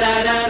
da 0.00 0.22
da 0.24 0.24
da. 0.24 0.41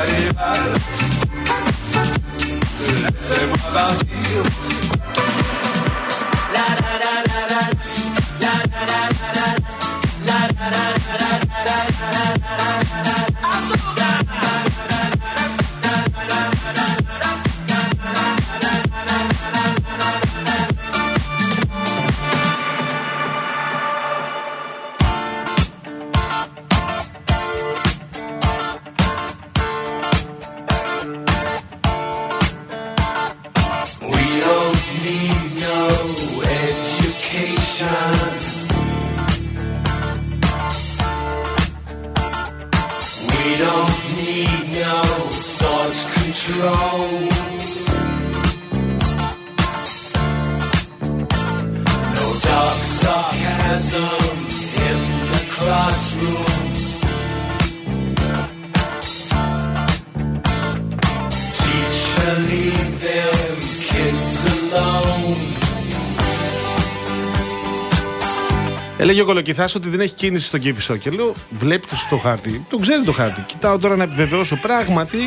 Allez, 0.00 0.32
mal. 0.34 0.72
Laissez-moi 2.86 3.56
partir. 3.74 4.07
Έλεγε 69.18 69.32
ο 69.32 69.34
Κολοκυθάς 69.34 69.74
ότι 69.74 69.88
δεν 69.88 70.00
έχει 70.00 70.14
κίνηση 70.14 70.46
στον 70.46 70.60
Κήφισο. 70.60 70.96
Και 70.96 71.10
λέω, 71.10 71.34
βλέπει 71.50 71.86
το 72.10 72.16
χάρτη. 72.16 72.66
Το 72.68 72.76
ξέρει 72.76 73.04
το 73.04 73.12
χάρτη. 73.12 73.40
Κοιτάω 73.40 73.78
τώρα 73.78 73.96
να 73.96 74.02
επιβεβαιώσω. 74.02 74.56
Πράγματι, 74.56 75.18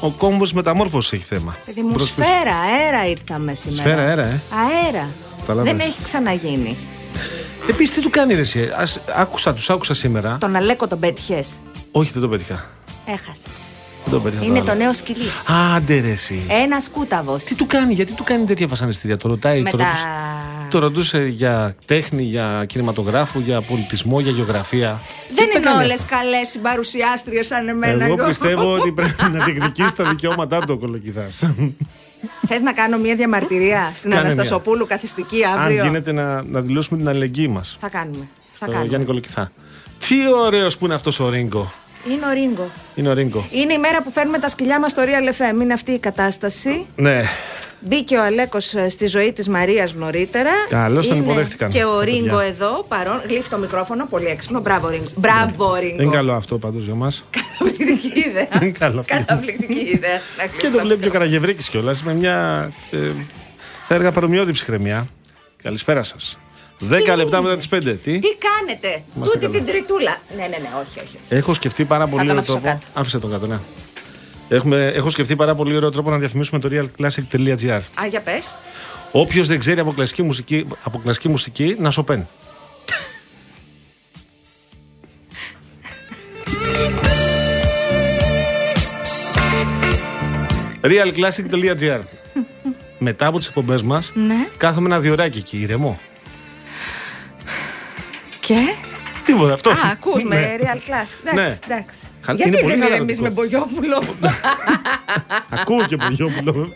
ο 0.00 0.10
κόμβος 0.10 0.52
μεταμόρφωση 0.52 1.16
έχει 1.16 1.24
θέμα. 1.24 1.56
Παιδί 1.66 1.80
μου, 1.80 1.98
σφαίρα, 1.98 2.54
αέρα 2.54 3.06
ήρθαμε 3.06 3.54
σήμερα. 3.54 3.82
Σφαίρα, 3.82 4.02
αέρα, 4.02 4.22
ε. 4.22 4.40
Αέρα. 4.86 5.08
Δεν 5.62 5.78
έχει 5.80 6.02
ξαναγίνει. 6.02 6.76
Επίσης, 7.68 7.94
τι 7.94 8.00
του 8.00 8.10
κάνει 8.10 8.34
ρε, 8.34 8.40
εσύ. 8.40 8.68
άκουσα, 9.16 9.54
τους 9.54 9.70
άκουσα 9.70 9.94
σήμερα. 9.94 10.38
Τον 10.40 10.56
Αλέκο 10.56 10.86
τον 10.86 10.98
πέτυχες; 10.98 11.48
Όχι, 11.92 12.12
δεν 12.12 12.20
τον 12.20 12.30
πέτυχα. 12.30 12.64
Έχασες. 13.04 14.42
Είναι 14.42 14.60
το, 14.60 14.74
νέο 14.74 14.94
σκυλί. 14.94 15.24
Άντε 15.74 16.00
ρε 16.00 16.10
εσύ. 16.10 16.42
Ένας 16.48 16.88
κούταβος. 16.88 17.44
Τι 17.44 17.54
του 17.54 17.66
κάνει, 17.66 17.94
γιατί 17.94 18.12
του 18.12 18.24
κάνει 18.24 18.44
τέτοια 18.44 18.66
βασανιστήρια. 18.66 19.16
Το 19.16 19.28
ρωτάει, 19.28 19.62
το, 19.62 19.70
ρωτούσε, 19.70 20.06
το 20.72 20.78
ρωτούσε 20.78 21.26
για 21.26 21.74
τέχνη, 21.86 22.22
για 22.22 22.64
κινηματογράφο, 22.68 23.40
για 23.40 23.60
πολιτισμό, 23.60 24.20
για 24.20 24.30
γεωγραφία. 24.30 25.00
Δεν 25.34 25.48
είναι 25.56 25.70
όλες 25.82 26.04
καλές 26.04 26.48
συμπαρουσιάστριες 26.48 27.46
σαν 27.46 27.68
εμένα. 27.68 28.04
Εγώ 28.04 28.24
πιστεύω 28.26 28.72
ότι 28.72 28.92
πρέπει 28.92 29.22
να 29.32 29.44
διεκδικήσει 29.44 29.96
τα 29.96 30.04
δικαιώματά 30.04 30.58
του 30.58 30.74
ο 30.74 30.76
κολοκυθάς. 30.76 31.50
Θες 32.46 32.60
να 32.60 32.72
κάνω 32.72 32.98
μια 32.98 33.14
διαμαρτυρία 33.14 33.92
στην 33.94 34.14
Αναστασοπούλου 34.14 34.86
καθιστική 34.86 35.44
αύριο; 35.44 35.82
Αν 35.82 35.86
γίνεται 35.88 36.12
να, 36.12 36.42
να 36.42 36.60
δηλώσουμε 36.60 36.98
την 36.98 37.08
αλληλεγγύη 37.08 37.48
μας. 37.50 37.76
Θα 37.80 37.88
κάνουμε. 37.88 38.28
Θα 38.54 38.66
κάνουμε. 38.66 38.86
Γιάννη 38.86 39.06
Κολοκυθά. 39.06 39.52
Τι 40.08 40.16
ωραίος 40.44 40.78
που 40.78 40.84
είναι 40.84 40.94
αυτός 40.94 41.20
ο 41.20 41.28
Ρίγκο. 41.28 41.72
Είναι 42.10 42.26
ο 42.26 42.32
Ρίγκο. 42.32 42.70
Είναι 42.94 43.08
ο 43.08 43.12
Ρίγκο. 43.12 43.46
Είναι 43.50 43.72
η 43.72 43.78
μέρα 43.78 44.02
που 44.02 44.10
φέρνουμε 44.10 44.38
τα 44.38 44.48
σκυλιά 44.48 44.80
μας 44.80 44.90
στο 44.90 45.02
Real 45.02 45.56
FM. 45.58 45.62
Είναι 45.62 45.72
αυτή 45.72 45.92
η 45.92 45.98
κατάσταση. 45.98 46.86
Ναι. 46.96 47.22
Μπήκε 47.84 48.16
ο 48.16 48.22
Αλέκος 48.24 48.74
ε, 48.74 48.88
στη 48.88 49.06
ζωή 49.06 49.32
της 49.32 49.48
Μαρίας 49.48 49.94
νωρίτερα. 49.94 50.50
Καλώς 50.68 51.08
τον 51.08 51.18
υποδέχτηκαν. 51.18 51.70
Και 51.70 51.84
ο 51.84 52.00
Ρίγκο 52.00 52.38
εδώ 52.40 52.84
παρόν. 52.88 53.20
Γλύφει 53.28 53.48
το 53.48 53.58
μικρόφωνο, 53.58 54.06
πολύ 54.06 54.26
έξυπνο. 54.26 54.60
Μπράβο, 54.60 54.88
Ρίγκο. 54.88 55.06
Μπράβο, 55.16 55.74
Ρίγκο. 55.74 56.02
Είναι 56.02 56.12
καλό 56.12 56.32
αυτό 56.32 56.58
πάντως 56.58 56.84
για 56.84 56.94
μας. 56.94 57.24
Καταπληκτική 57.58 58.18
ιδέα. 58.28 58.48
Είναι 58.62 58.70
καλό. 58.70 59.02
Καταπληκτική 59.06 59.78
ιδέα. 59.78 60.18
και 60.60 60.68
το 60.68 60.78
βλέπει 60.82 61.06
ο 61.06 61.10
Καραγευρίκης 61.10 61.68
κιόλας 61.68 62.02
με 62.02 62.14
μια. 62.14 62.70
Ε, 62.90 63.10
θα 63.88 63.94
έργα 63.94 64.12
παρομοιώδη 64.12 64.52
ψυχραιμία. 64.52 65.06
Καλησπέρα 65.62 66.02
σας. 66.02 66.38
10 66.90 67.16
λεπτά 67.16 67.42
μετά 67.42 67.56
τις 67.56 67.68
5. 67.68 67.78
Τι, 67.82 68.18
Τι 68.18 68.28
κάνετε, 68.38 69.02
Είμαστε 69.16 69.38
τούτη 69.38 69.46
καλά. 69.46 69.64
την 69.64 69.64
τριτούλα. 69.64 70.16
Ναι, 70.36 70.42
ναι, 70.42 70.46
ναι, 70.46 70.68
όχι, 70.80 70.98
όχι. 71.04 71.18
Έχω 71.28 71.54
σκεφτεί 71.54 71.84
πάρα 71.84 72.06
πολύ 72.06 72.18
τον 72.26 72.28
ωραίο 72.28 72.40
αφήσω 72.40 72.52
τρόπο. 72.58 72.66
κάτω. 72.68 73.00
Άφησε 73.00 73.18
τον 73.18 73.30
κάτω, 73.30 73.46
ναι. 73.46 73.58
Έχουμε, 74.52 74.86
έχω 74.86 75.10
σκεφτεί 75.10 75.36
πάρα 75.36 75.54
πολύ 75.54 75.76
ωραίο 75.76 75.90
τρόπο 75.90 76.10
να 76.10 76.18
διαφημίσουμε 76.18 76.60
το 76.60 76.68
realclassic.gr. 76.72 77.80
Α, 78.00 78.06
για 78.10 78.20
πες. 78.20 78.58
Όποιος 79.12 79.46
δεν 79.46 79.58
ξέρει 79.58 79.80
από 79.80 79.92
κλασική 79.92 80.22
μουσική, 80.22 80.66
από 80.82 80.98
κλασική 80.98 81.28
μουσική 81.28 81.76
να 81.78 81.90
σωπαίνει. 81.90 82.26
realclassic.gr 90.82 92.00
Μετά 92.98 93.26
από 93.26 93.38
τις 93.38 93.46
εκπομπές 93.46 93.82
μας, 93.82 94.10
Ναι. 94.14 94.48
κάθομαι 94.56 94.86
ένα 94.86 94.98
διωράκι 95.00 95.38
εκεί, 95.38 95.58
ηρεμό. 95.58 95.98
Και; 98.40 98.54
Τίποτα 99.24 99.52
αυτό. 99.52 99.70
Α, 99.70 99.74
ακούς 99.92 100.22
με 100.22 100.34
Ναι. 100.36 100.56
real 100.60 100.76
class. 100.76 101.32
Ναι. 101.34 101.40
Εντάξει, 101.40 101.58
εντάξει. 101.66 101.98
Χα- 102.22 102.32
Γιατί 102.34 102.50
είναι 102.50 102.60
πολύ 102.60 102.72
δεν 102.72 102.82
χαλαρωτικό. 102.82 102.94
ηρεμείς 102.94 103.20
με 103.20 103.30
Μπογιόπουλο; 103.30 104.02
Ακούω 105.60 105.84
και 105.86 105.96
Πογιόπουλο. 105.96 106.74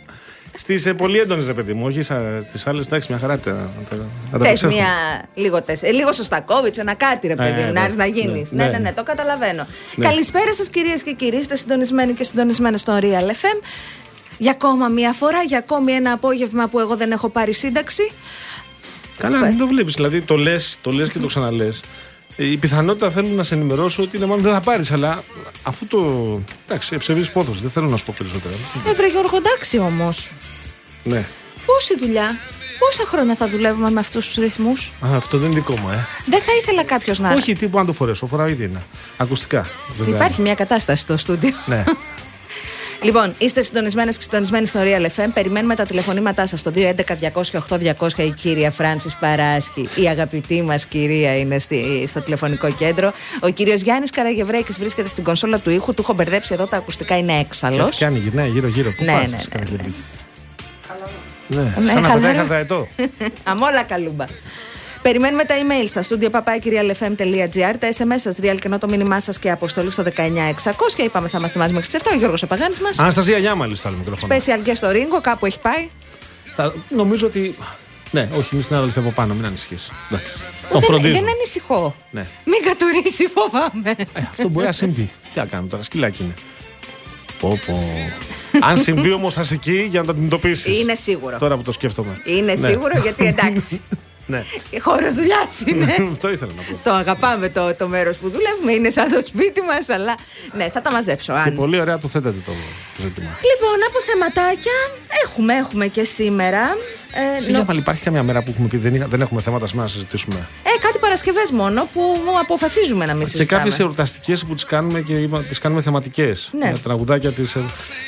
Στις 0.59 0.87
ε, 0.87 0.95
πολύ 0.95 1.19
έντονες, 1.19 1.47
ρε 1.47 1.53
παιδί 1.55 1.73
μου, 1.73 1.87
όχι 1.87 2.03
στις 2.43 2.67
άλλες. 2.67 2.87
Εντάξει, 2.87 3.07
μια 3.11 3.21
χαρά. 3.21 3.39
τα- 3.39 3.71
τα- 3.91 3.97
τα 4.31 4.39
Θε 4.39 4.45
προσέχω. 4.49 4.73
μια. 4.73 4.87
Λίγο, 5.35 5.63
τεσ... 5.63 5.83
ε, 5.83 5.91
λίγο 5.91 6.13
Σωστακόβιτς, 6.13 6.79
ένα 6.79 6.95
κάτι, 6.95 7.27
ρε 7.27 7.35
παιδί 7.35 7.49
Ε, 7.49 7.53
μου, 7.53 7.61
να 7.67 7.71
ναι, 7.73 7.81
έρθεις 7.81 7.97
να 7.97 8.07
γίνεις. 8.07 8.53
ναι, 8.53 8.65
Ναι, 8.65 8.71
ναι, 8.71 8.77
ναι. 8.77 8.83
ναι, 8.83 8.93
το 8.93 9.03
καταλαβαίνω. 9.03 9.67
Ναι. 9.95 10.07
Καλησπέρα 10.07 10.55
σας, 10.55 10.69
κυρίες 10.69 11.03
και 11.03 11.13
κύριοι. 11.13 11.37
Είστε 11.37 11.57
συντονισμένοι 11.57 12.13
και 12.13 12.25
συντονισμένες 12.25 12.81
στο 12.81 12.99
Real 13.01 13.31
FM. 13.31 13.63
Για 14.39 14.51
ακόμα 14.51 14.89
μία 14.89 15.13
φορά, 15.13 15.43
για 15.43 15.59
ακόμη 15.59 15.93
ένα 15.93 16.13
απόγευμα 16.13 16.67
που 16.69 16.79
εγώ 16.81 16.97
δεν 16.97 17.11
έχω 17.13 17.29
πάρει 17.29 17.53
σύνταξη. 17.53 18.11
Καλά, 19.19 19.39
μην 19.39 19.59
το 19.59 19.67
βλέπεις. 19.67 19.95
Δηλαδή 19.95 20.21
το 20.21 20.37
λες 20.37 20.79
το 20.83 20.91
λες 20.91 21.09
και 21.09 21.19
το 21.19 21.27
ξαναλέ. 21.27 21.69
Η 22.37 22.57
πιθανότητα 22.57 23.11
θέλω 23.11 23.29
να 23.29 23.43
σε 23.43 23.55
ενημερώσω 23.55 24.03
ότι 24.03 24.17
είναι 24.17 24.27
μάλλον 24.27 24.43
δεν 24.43 24.53
θα 24.53 24.61
πάρεις, 24.61 24.93
αλλά 24.93 25.23
αφού 25.63 25.87
το. 25.87 26.41
Εντάξει, 26.69 26.95
ευσεβή 26.95 27.27
πόθος, 27.27 27.61
δεν 27.61 27.71
θέλω 27.71 27.89
να 27.89 27.97
σου 27.97 28.05
πω 28.05 28.15
περισσότερα. 28.19 28.55
Έβρε 28.89 29.09
Γιώργο, 29.09 29.37
εντάξει 29.37 29.79
όμως. 29.79 30.31
Ναι. 31.05 31.25
Πόση 31.67 31.99
δουλειά, 31.99 32.37
πόσα 32.79 33.05
χρόνια 33.07 33.35
θα 33.35 33.49
δουλεύουμε 33.49 33.91
με 33.91 34.01
αυτούς 34.01 34.27
τους 34.27 34.35
ρυθμούς; 34.35 34.93
Α, 35.01 35.17
αυτό 35.17 35.39
δεν 35.39 35.51
είναι 35.51 35.61
δικό 35.61 35.77
μου, 35.77 35.89
ε. 35.91 36.07
Δεν 36.27 36.41
θα 36.41 36.53
ήθελα 36.61 36.85
κάποιος 36.85 37.19
να. 37.19 37.33
Όχι, 37.33 37.53
τύπου 37.55 37.79
αν 37.79 37.87
το 37.87 37.93
φορέσω, 37.93 38.27
φοράω 38.27 38.49
ήδη 38.49 38.65
είναι. 38.65 38.83
Ακουστικά. 39.17 39.67
βέβαια. 39.97 40.15
Υπάρχει 40.15 40.41
μια 40.41 40.55
κατάσταση 40.55 41.03
στο 41.03 41.17
στούντιο. 41.17 41.55
Ναι. 41.67 41.85
Λοιπόν, 43.03 43.35
είστε 43.39 43.63
συντονισμένες 43.63 44.17
και 44.17 44.23
συντονισμένοι 44.23 44.67
στο 44.67 44.81
Real 44.83 45.07
FM. 45.07 45.29
Περιμένουμε 45.35 45.75
τα 45.75 45.85
τηλεφωνήματά 45.87 46.47
σας 46.47 46.61
στο 46.61 46.73
211-200-8200. 46.75 48.19
Η 48.19 48.31
κυρία 48.31 48.71
Φράνσης 48.71 49.15
Παράσχη, 49.21 49.89
η 49.95 50.09
αγαπητή 50.09 50.63
μας 50.63 50.87
κυρία, 50.87 51.39
είναι 51.39 51.59
στη, 51.59 52.05
στο 52.09 52.21
τηλεφωνικό 52.21 52.71
κέντρο. 52.71 53.13
Ο 53.41 53.49
κύριος 53.49 53.81
Γιάννης 53.81 54.11
Καραγευρέκης 54.11 54.79
βρίσκεται 54.79 55.09
στην 55.09 55.25
κονσόλα 55.25 55.59
του 55.59 55.71
ήχου. 55.71 55.95
Του 55.95 56.03
έχω 56.03 56.13
μπερδέψει 56.13 56.55
εδώ, 56.55 56.67
τα 56.67 56.77
ακουστικά 56.77 57.17
είναι 57.19 57.39
έξαλλος. 57.39 57.79
Κάτι 57.85 57.97
κάνει, 57.97 58.19
γυρνάει 58.19 58.49
γύρω-γύρω. 58.49 58.91
Πού 58.97 59.05
Ναι, 59.05 59.13
πας, 59.13 59.23
ναι, 59.31 59.37
ναι, 59.37 59.43
Καραγευρίκη; 59.51 59.95
ναι. 61.47 61.61
Ναι, 61.61 61.63
Ναι, 61.63 61.73
σαν 61.75 61.85
να 61.85 62.09
πετάει 62.09 62.11
χαλαρά. 62.21 62.35
χαρταετό. 62.35 62.89
Αμόλα 63.51 63.83
καλούμπα. 63.83 64.25
Περιμένουμε 65.07 65.45
τα 65.45 65.55
email 65.55 65.89
σας 65.89 66.07
στο 66.07 66.19
papakirialfm.gr, 66.33 67.75
τα 67.79 67.89
SMS 67.97 68.17
σας, 68.21 68.37
real 68.41 68.57
και 68.59 68.67
ενώ 68.67 68.79
το 68.79 68.89
μήνυμά 68.89 69.21
σας 69.21 69.39
και 69.39 69.51
αποστολή 69.51 69.91
στο 69.91 70.03
19600. 70.03 70.09
Είπαμε 71.05 71.29
θα 71.29 71.39
είμαστε 71.39 71.59
μαζί 71.59 71.73
μέχρι 71.73 71.89
τις 71.91 72.01
7. 72.03 72.07
Ο 72.13 72.17
Γιώργος 72.17 72.43
Επαγάνης 72.43 72.81
μας. 72.81 72.99
Αναστασία 72.99 73.39
Γιάμαλη 73.39 73.77
στο 73.77 73.89
άλλο 73.89 73.97
μικρόφωνο. 73.97 74.35
Special 74.35 74.69
guest 74.69 74.77
στο 74.77 74.91
Ρίγκο, 74.91 75.21
κάπου 75.21 75.47
έχει 75.47 75.59
πάει. 75.61 75.89
Θα- 76.57 76.75
Νομίζω 76.89 77.27
ότι. 77.27 77.55
Ναι, 78.11 78.29
όχι, 78.39 78.49
είναι 78.55 78.63
στην 78.63 78.77
αδελφή 78.77 78.99
από 78.99 79.11
πάνω, 79.11 79.35
μην 79.35 79.45
ανησυχείς. 79.45 79.91
Τον 80.11 80.21
δεν, 80.71 80.83
φροντίζω. 80.83 81.13
δεν 81.13 81.29
ανησυχώ. 81.29 81.95
Ναι. 82.11 82.27
Μην 82.45 82.63
κατουρίσει, 82.65 83.27
φοβάμαι. 83.35 83.91
Ε, 84.15 84.21
αυτό 84.31 84.49
μπορεί 84.49 84.67
να 84.67 84.73
συμβεί. 84.73 85.11
Τι 85.33 85.39
να 85.39 85.45
κάνουμε 85.47 85.69
τώρα, 85.71 85.83
σκυλάκι 85.83 86.23
είναι. 86.23 86.35
Πω, 87.41 87.59
πω. 87.67 87.85
Αν 88.61 88.77
συμβεί 88.77 89.13
όμως 89.13 89.35
θα 89.35 89.41
είσαι 89.41 89.55
εκεί 89.55 89.87
για 89.91 90.01
να 90.01 90.07
το 90.07 90.13
αντιμετωπίσεις. 90.13 90.79
Είναι 90.81 90.95
σίγουρο. 90.95 91.39
Τώρα 91.39 91.57
που 91.57 91.63
το 91.63 91.73
σκέφτομαι. 91.73 92.21
Είναι 92.25 92.53
Ναι. 92.53 92.69
σίγουρο 92.69 92.99
γιατί 93.03 93.27
εντάξει. 93.39 93.81
Ναι. 94.27 94.45
Χώρος 94.81 95.15
δουλειάς 95.15 95.61
είναι. 95.67 95.95
Αυτό 96.13 96.31
ήθελα 96.31 96.53
να 96.57 96.63
πω. 96.63 96.79
το 96.85 96.93
αγαπάμε 96.93 97.49
το, 97.49 97.75
το 97.75 97.89
μέρος 97.89 98.17
που 98.17 98.31
δουλεύουμε. 98.31 98.73
Είναι 98.73 98.91
σαν 98.91 99.11
το 99.13 99.23
σπίτι 99.27 99.61
μας, 99.61 99.89
αλλά 99.89 100.15
ναι, 100.57 100.69
θα 100.69 100.81
τα 100.83 100.91
μαζέψω. 100.93 101.33
Και 101.33 101.39
Αν. 101.39 101.55
πολύ 101.55 101.81
ωραία 101.81 101.99
το 101.99 102.09
θέτετε 102.09 102.37
το 102.47 102.53
ζήτημα. 103.03 103.27
Λοιπόν, 103.51 103.79
από 103.89 103.99
θεματάκια 104.09 104.77
έχουμε, 105.25 105.55
έχουμε 105.55 105.87
και 105.87 106.05
σήμερα. 106.05 106.77
Ε, 107.39 107.41
Σε 107.43 107.51
νο- 107.51 107.57
Γιάμαλη, 107.57 107.79
υπάρχει 107.79 108.03
καμιά 108.03 108.23
μέρα 108.23 108.43
που 108.43 108.51
έχουμε 108.51 108.69
πει 108.69 108.77
δεν, 108.77 108.95
είχα- 108.95 109.07
δεν 109.07 109.21
έχουμε 109.21 109.41
θέματα 109.41 109.67
σήμερα 109.67 109.87
να 109.87 109.93
συζητήσουμε; 109.93 110.49
ε, 110.63 110.71
κάτι 110.81 110.99
Παρασκευές 110.99 111.51
μόνο 111.51 111.89
που 111.93 112.01
αποφασίζουμε 112.41 113.07
να 113.07 113.15
μην 113.15 113.25
Και 113.25 113.31
συζητάμε. 113.31 113.63
κάποιε 113.63 113.85
εορταστικές 113.85 114.45
που 114.45 114.55
τις 114.55 114.65
κάνουμε 114.65 115.01
και 115.01 115.29
τις 115.49 115.59
κάνουμε 115.59 115.83
θεματικές. 115.83 116.51
Ναι. 116.59 116.71
Με 116.71 116.79
τραγουδάκια 116.79 117.31
της. 117.33 117.57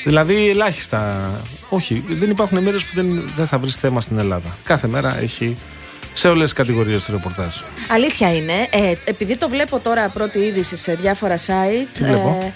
Δηλαδή 0.03 0.49
ελάχιστα. 0.49 1.29
Όχι, 1.69 2.03
δεν 2.09 2.29
υπάρχουν 2.29 2.63
μέρες 2.63 2.83
που 2.83 2.91
δεν, 2.95 3.29
δεν 3.35 3.47
θα 3.47 3.57
βρεις 3.57 3.75
θέμα 3.75 4.01
στην 4.01 4.19
Ελλάδα. 4.19 4.57
Κάθε 4.63 4.87
μέρα 4.87 5.19
έχει 5.19 5.57
σε 6.19 6.27
όλες 6.27 6.43
τις 6.43 6.53
κατηγορίες 6.53 7.03
του 7.03 7.11
ρεπορτάζ. 7.11 7.55
Αλήθεια 7.91 8.35
είναι. 8.35 8.53
Ε, 8.71 8.93
επειδή 9.05 9.37
το 9.37 9.49
βλέπω 9.49 9.79
τώρα 9.79 10.09
πρώτη 10.09 10.39
είδηση 10.39 10.77
σε 10.77 10.93
διάφορα 10.93 11.37
site. 11.37 11.87
Τι 11.93 12.03
βλέπω; 12.03 12.53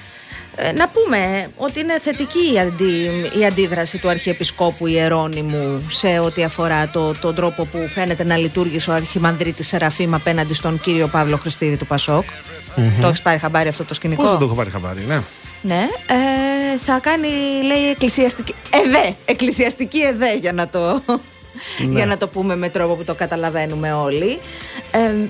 ε, 0.55 0.71
να 0.71 0.87
πούμε 0.87 1.47
ότι 1.57 1.79
είναι 1.79 1.99
θετική 1.99 2.53
η, 2.53 2.59
αντί, 2.59 3.09
η 3.39 3.45
αντίδραση 3.45 3.97
του 3.97 4.09
Αρχιεπισκόπου 4.09 4.87
Ιερώνυμου 4.87 5.87
σε 5.89 6.19
ό,τι 6.19 6.43
αφορά 6.43 6.87
το, 6.87 7.13
τον 7.21 7.35
τρόπο 7.35 7.65
που 7.65 7.87
φαίνεται 7.87 8.23
να 8.23 8.37
λειτουργήσε 8.37 8.89
ο 8.89 8.93
Αρχιμανδρίτης 8.93 9.67
Σεραφείμ 9.67 10.15
απέναντι 10.15 10.53
στον 10.53 10.79
κύριο 10.79 11.07
Παύλο 11.07 11.37
Χριστίδη 11.37 11.77
του 11.77 11.87
πασοκ 11.87 12.23
Το 13.01 13.07
έχεις 13.07 13.21
πάρει 13.21 13.39
χαμπάρι 13.39 13.69
αυτό 13.69 13.83
το 13.83 13.93
σκηνικό; 13.93 14.21
Πώς 14.21 14.31
δεν 14.31 14.39
το 14.39 14.45
έχω 14.45 14.55
πάρει 14.55 14.69
χαμπάρι, 14.69 15.01
ναι. 15.07 15.21
Ναι, 15.61 15.87
ε, 16.07 16.77
θα 16.85 16.99
κάνει, 17.01 17.27
λέει, 17.65 17.89
εκκλησιαστική. 17.89 18.55
Εδέ! 18.69 19.15
Εκκλησιαστική 19.25 19.99
εδέ, 20.01 20.35
για 20.35 20.53
να 20.53 20.67
το, 20.67 21.01
Ναι. 21.77 21.95
για 21.95 22.05
να 22.05 22.17
το 22.17 22.27
πούμε 22.27 22.55
με 22.55 22.69
τρόπο 22.69 22.95
που 22.95 23.03
το 23.03 23.13
καταλαβαίνουμε 23.13 23.93
όλοι. 23.93 24.39
Ε, 24.91 25.29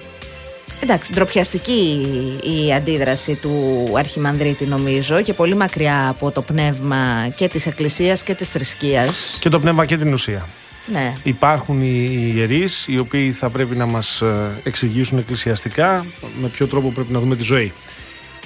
εντάξει, 0.79 1.13
ντροπιαστική 1.13 2.07
η 2.43 2.73
αντίδραση 2.73 3.35
του 3.35 3.85
Αρχιμανδρίτη, 3.97 4.65
νομίζω, 4.65 5.21
και 5.21 5.33
πολύ 5.33 5.55
μακριά 5.55 6.07
από 6.07 6.31
το 6.31 6.41
πνεύμα 6.41 7.27
και 7.35 7.47
της 7.47 7.65
Εκκλησίας 7.65 8.23
και 8.23 8.33
της 8.33 8.49
θρησκείας. 8.49 9.37
Και 9.39 9.49
το 9.49 9.59
πνεύμα 9.59 9.85
και 9.85 9.97
την 9.97 10.13
ουσία. 10.13 10.47
Ναι. 10.85 11.13
Υπάρχουν 11.23 11.81
οι 11.81 12.31
ιερείς 12.35 12.85
οι 12.87 12.97
οποίοι 12.97 13.31
θα 13.31 13.49
πρέπει 13.49 13.75
να 13.75 13.85
μας 13.85 14.23
εξηγήσουν 14.63 15.17
εκκλησιαστικά 15.17 16.05
με 16.41 16.47
ποιο 16.47 16.67
τρόπο 16.67 16.89
πρέπει 16.89 17.13
να 17.13 17.19
δούμε 17.19 17.35
τη 17.35 17.43
ζωή. 17.43 17.71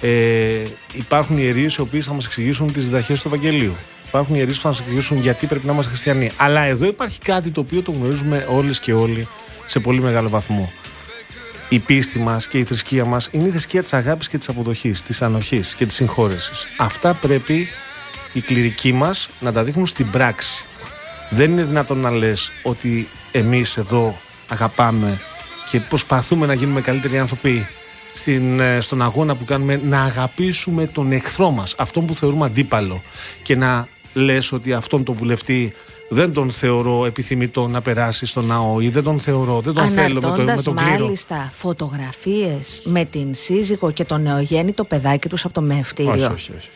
Ε, 0.01 0.63
υπάρχουν 0.93 1.37
ιερείς 1.37 1.75
οι 1.75 1.81
οποίοι 1.81 2.01
θα 2.01 2.13
μας 2.13 2.25
εξηγήσουν 2.25 2.73
τις 2.73 2.83
διδαχές 2.83 3.21
του 3.21 3.27
Ευαγγελίου. 3.27 3.75
Υπάρχουν 4.07 4.35
ιερείς 4.35 4.55
που 4.55 4.61
θα 4.61 4.67
μας 4.67 4.79
εξηγήσουν 4.79 5.17
γιατί 5.17 5.45
πρέπει 5.47 5.65
να 5.65 5.71
είμαστε 5.71 5.91
χριστιανοί. 5.91 6.31
Αλλά 6.37 6.61
εδώ 6.61 6.85
υπάρχει 6.85 7.19
κάτι 7.19 7.49
το 7.49 7.59
οποίο 7.59 7.81
το 7.81 7.91
γνωρίζουμε 7.91 8.45
όλες 8.49 8.79
και 8.79 8.93
όλοι 8.93 9.27
σε 9.65 9.79
πολύ 9.79 10.01
μεγάλο 10.01 10.29
βαθμό. 10.29 10.71
Η 11.69 11.79
πίστη 11.79 12.19
μας 12.19 12.47
και 12.47 12.57
η 12.57 12.63
θρησκεία 12.63 13.05
μας 13.05 13.29
είναι 13.31 13.47
η 13.47 13.49
θρησκεία 13.49 13.81
της 13.81 13.93
αγάπης 13.93 14.27
και 14.27 14.37
της 14.37 14.49
αποδοχής, 14.49 15.01
της 15.01 15.21
ανοχής 15.21 15.73
και 15.73 15.85
της 15.85 15.95
συγχώρεσης. 15.95 16.67
Αυτά 16.77 17.13
πρέπει 17.13 17.67
οι 18.33 18.41
κληρικοί 18.41 18.93
μας 18.93 19.29
να 19.39 19.51
τα 19.51 19.63
δείχνουν 19.63 19.87
στην 19.87 20.11
πράξη. 20.11 20.65
Δεν 21.29 21.51
είναι 21.51 21.63
δυνατόν 21.63 21.97
να 21.97 22.11
λες 22.11 22.51
ότι 22.63 23.07
εμείς 23.31 23.77
εδώ 23.77 24.17
αγαπάμε 24.47 25.19
και 25.69 25.79
προσπαθούμε 25.79 26.45
να 26.45 26.53
γίνουμε 26.53 26.81
καλύτεροι 26.81 27.19
άνθρωποι 27.19 27.67
στην, 28.13 28.59
ε, 28.59 28.79
στον 28.79 29.01
αγώνα 29.01 29.35
που 29.35 29.45
κάνουμε 29.45 29.81
να 29.83 30.01
αγαπήσουμε 30.01 30.87
τον 30.87 31.11
εχθρό 31.11 31.51
μας, 31.51 31.75
αυτόν 31.77 32.05
που 32.05 32.15
θεωρούμε 32.15 32.45
αντίπαλο 32.45 33.01
και 33.43 33.55
να 33.55 33.87
λες 34.13 34.51
ότι 34.51 34.73
αυτόν 34.73 35.03
τον 35.03 35.15
βουλευτή 35.15 35.73
δεν 36.09 36.33
τον 36.33 36.51
θεωρώ 36.51 37.05
επιθυμητό 37.05 37.67
να 37.67 37.81
περάσει 37.81 38.25
στο 38.25 38.41
ναό 38.41 38.79
ή 38.79 38.89
δεν 38.89 39.03
τον 39.03 39.19
θεωρώ, 39.19 39.61
δεν 39.61 39.73
τον 39.73 39.89
θέλω 39.89 40.13
με, 40.13 40.19
το, 40.19 40.27
με 40.27 40.33
Αναρτώντας 40.33 40.63
τον 40.63 40.75
κλήρο. 40.75 40.99
μάλιστα 40.99 41.51
φωτογραφίες 41.53 42.81
με 42.83 43.05
την 43.05 43.35
σύζυγο 43.35 43.91
και 43.91 44.05
το 44.05 44.17
νεογέννητο 44.17 44.83
παιδάκι 44.83 45.29
τους 45.29 45.45
από 45.45 45.53
το 45.53 45.61
μεευτήριο. 45.61 46.11
Όχι, 46.11 46.23
όχι, 46.23 46.51
όχι. 46.57 46.69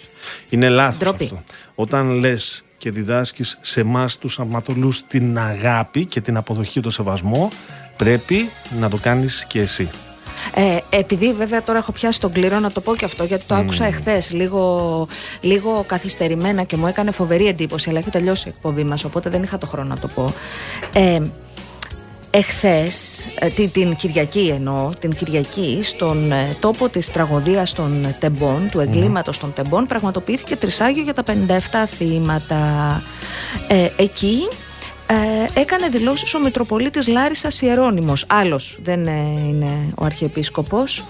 Είναι 0.50 0.70
λάθος 0.70 0.98
Ντροπή. 0.98 1.24
αυτό. 1.24 1.44
Όταν 1.76 2.10
λες 2.12 2.64
και 2.78 2.90
διδάσκεις 2.90 3.58
σε 3.62 3.80
εμάς 3.80 4.18
τους 4.18 4.40
αματολούς 4.40 5.04
την 5.08 5.38
αγάπη 5.40 6.06
και 6.06 6.22
την 6.22 6.38
αποδοχή 6.38 6.72
και 6.72 6.80
το 6.80 6.90
σεβασμό, 6.90 7.50
πρέπει 7.98 8.50
να 8.80 8.90
το 8.90 8.98
κάνεις 8.98 9.46
και 9.46 9.60
εσύ. 9.60 9.90
Ε, 10.54 10.98
επειδή 10.98 11.34
βέβαια 11.34 11.64
τώρα 11.64 11.80
έχω 11.80 11.92
πιάσει 11.92 12.20
τον 12.20 12.32
κλήρο 12.32 12.60
να 12.60 12.72
το 12.72 12.82
πω 12.82 12.96
και 12.96 13.06
αυτό 13.06 13.24
γιατί 13.24 13.46
το 13.46 13.56
άκουσα 13.56 13.86
εχθές 13.86 14.32
λίγο, 14.32 15.08
λίγο 15.42 15.84
καθυστερημένα 15.88 16.64
και 16.64 16.78
μου 16.78 16.88
έκανε 16.88 17.12
φοβερή 17.12 17.48
εντύπωση 17.48 17.90
αλλά 17.90 18.00
έχει 18.00 18.10
τελειώσει 18.10 18.48
η 18.48 18.54
εκπομπή 18.56 18.84
μας 18.84 19.04
οπότε 19.04 19.30
δεν 19.30 19.44
είχα 19.44 19.58
το 19.58 19.66
χρόνο 19.68 19.88
να 19.88 19.98
το 19.98 20.08
πω. 20.08 20.34
Ε, 20.94 21.22
Εχθές, 22.34 23.26
ε, 23.40 23.48
την, 23.48 23.72
την 23.72 23.96
Κυριακή 23.96 24.52
εννοώ, 24.56 24.90
την 25.00 25.16
Κυριακή 25.16 25.80
στον 25.84 26.32
ε, 26.32 26.56
τόπο 26.60 26.90
της 26.90 27.12
τραγωδίας 27.12 27.74
των 27.74 28.16
Τεμπών, 28.20 28.70
του 28.72 28.80
εγκλήματος 28.80 29.40
των 29.40 29.54
Τεμπών 29.54 29.86
πραγματοποιήθηκε 29.86 30.56
τρισάγιο 30.56 31.04
για 31.04 31.14
τα 31.14 31.24
57 31.28 31.32
θύματα. 31.88 33.04
Ε, 33.68 33.90
εκεί 33.96 34.48
ε, 35.12 35.60
έκανε 35.60 35.88
δηλώσεις 35.88 36.34
ο 36.34 36.40
Μητροπολίτης 36.40 37.08
Λάρισας 37.08 37.62
Ιερώνυμος, 37.62 38.26
άλλος 38.28 38.78
δεν 38.84 39.08
ε, 39.08 39.12
είναι 39.48 39.94
ο 39.98 40.06
Αρχιεπίσκοπος, 40.06 41.04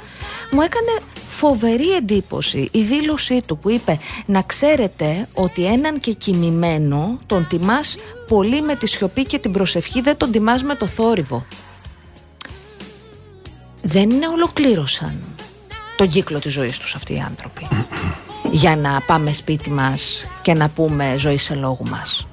μου 0.52 0.62
έκανε 0.62 1.02
φοβερή 1.30 1.96
εντύπωση 1.96 2.70
η 2.72 2.82
δήλωσή 2.82 3.42
του 3.46 3.58
που 3.58 3.70
είπε 3.70 4.00
να 4.26 4.42
ξέρετε 4.42 5.28
ότι 5.34 5.66
έναν 5.66 5.98
και 5.98 6.12
κοιμημένο 6.12 7.20
τον 7.26 7.48
τιμάς 7.50 7.98
πολύ 8.28 8.62
με 8.62 8.76
τη 8.76 8.88
σιωπή 8.88 9.26
και 9.26 9.40
την 9.40 9.52
προσευχή 9.52 10.02
δεν 10.02 10.18
τον 10.18 10.32
τιμάς 10.32 10.64
με 10.64 10.76
το 10.76 10.88
θόρυβο 10.88 11.46
δεν 13.82 14.10
είναι 14.10 14.28
ολοκλήρωσαν 14.28 15.14
τον 15.98 16.10
κύκλο 16.10 16.40
της 16.40 16.54
ζωής 16.54 16.78
τους 16.78 16.96
αυτοί 16.96 17.14
οι 17.14 17.24
άνθρωποι. 17.28 17.68
Για 18.52 18.76
να 18.76 19.02
πάμε 19.08 19.34
σπίτι 19.34 19.70
μας 19.70 20.26
και 20.42 20.54
να 20.54 20.70
πούμε 20.70 21.14
ζωή 21.18 21.38
σε 21.38 21.56
λόγου 21.56 21.84
μας 21.90 22.26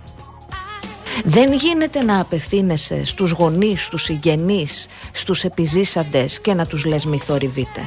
δεν 1.25 1.53
γίνεται 1.53 2.03
να 2.03 2.21
απευθύνεσαι 2.21 3.05
στους 3.05 3.31
γονείς, 3.31 3.85
στους 3.85 4.03
συγγενείς, 4.03 4.87
στους 5.13 5.45
επιζήσαντες 5.45 6.41
και 6.41 6.55
να 6.55 6.67
τους 6.67 6.85
λες 6.85 7.05
μη 7.05 7.19
θορυβείτε. 7.19 7.81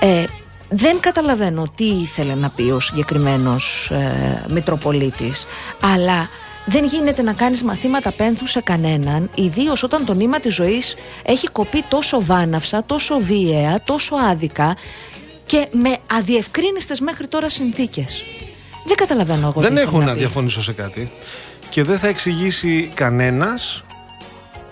Ε, 0.00 0.24
δεν 0.68 1.00
καταλαβαίνω 1.00 1.72
τι 1.74 1.84
ήθελε 1.84 2.34
να 2.34 2.48
πει 2.48 2.62
ο 2.62 2.80
συγκεκριμένος 2.80 3.90
ε, 3.90 4.44
Μητροπολίτης, 4.48 5.46
αλλά 5.80 6.28
δεν 6.66 6.84
γίνεται 6.84 7.22
να 7.22 7.32
κάνεις 7.32 7.62
μαθήματα 7.62 8.10
πένθου 8.10 8.46
σε 8.46 8.60
κανέναν, 8.60 9.30
ιδίως 9.34 9.82
όταν 9.82 10.04
το 10.04 10.14
νήμα 10.14 10.40
της 10.40 10.54
ζωής 10.54 10.94
έχει 11.22 11.46
κοπεί 11.48 11.84
τόσο 11.88 12.20
βάναυσα, 12.20 12.84
τόσο 12.86 13.18
βίαια, 13.20 13.80
τόσο 13.84 14.14
άδικα 14.30 14.76
και 15.46 15.66
με 15.70 15.96
αδιευκρίνηστες 16.12 17.00
μέχρι 17.00 17.26
τώρα 17.26 17.48
συνθήκες. 17.48 18.22
Δεν 18.84 18.96
καταλαβαίνω 18.96 19.46
εγώ 19.48 19.60
Δεν 19.60 19.74
τι 19.74 19.80
έχω 19.80 19.98
να, 19.98 20.04
να 20.04 20.12
πει. 20.12 20.18
διαφωνήσω 20.18 20.62
σε 20.62 20.72
κάτι 20.72 21.10
και 21.74 21.82
δεν 21.82 21.98
θα 21.98 22.08
εξηγήσει 22.08 22.90
κανένας 22.94 23.82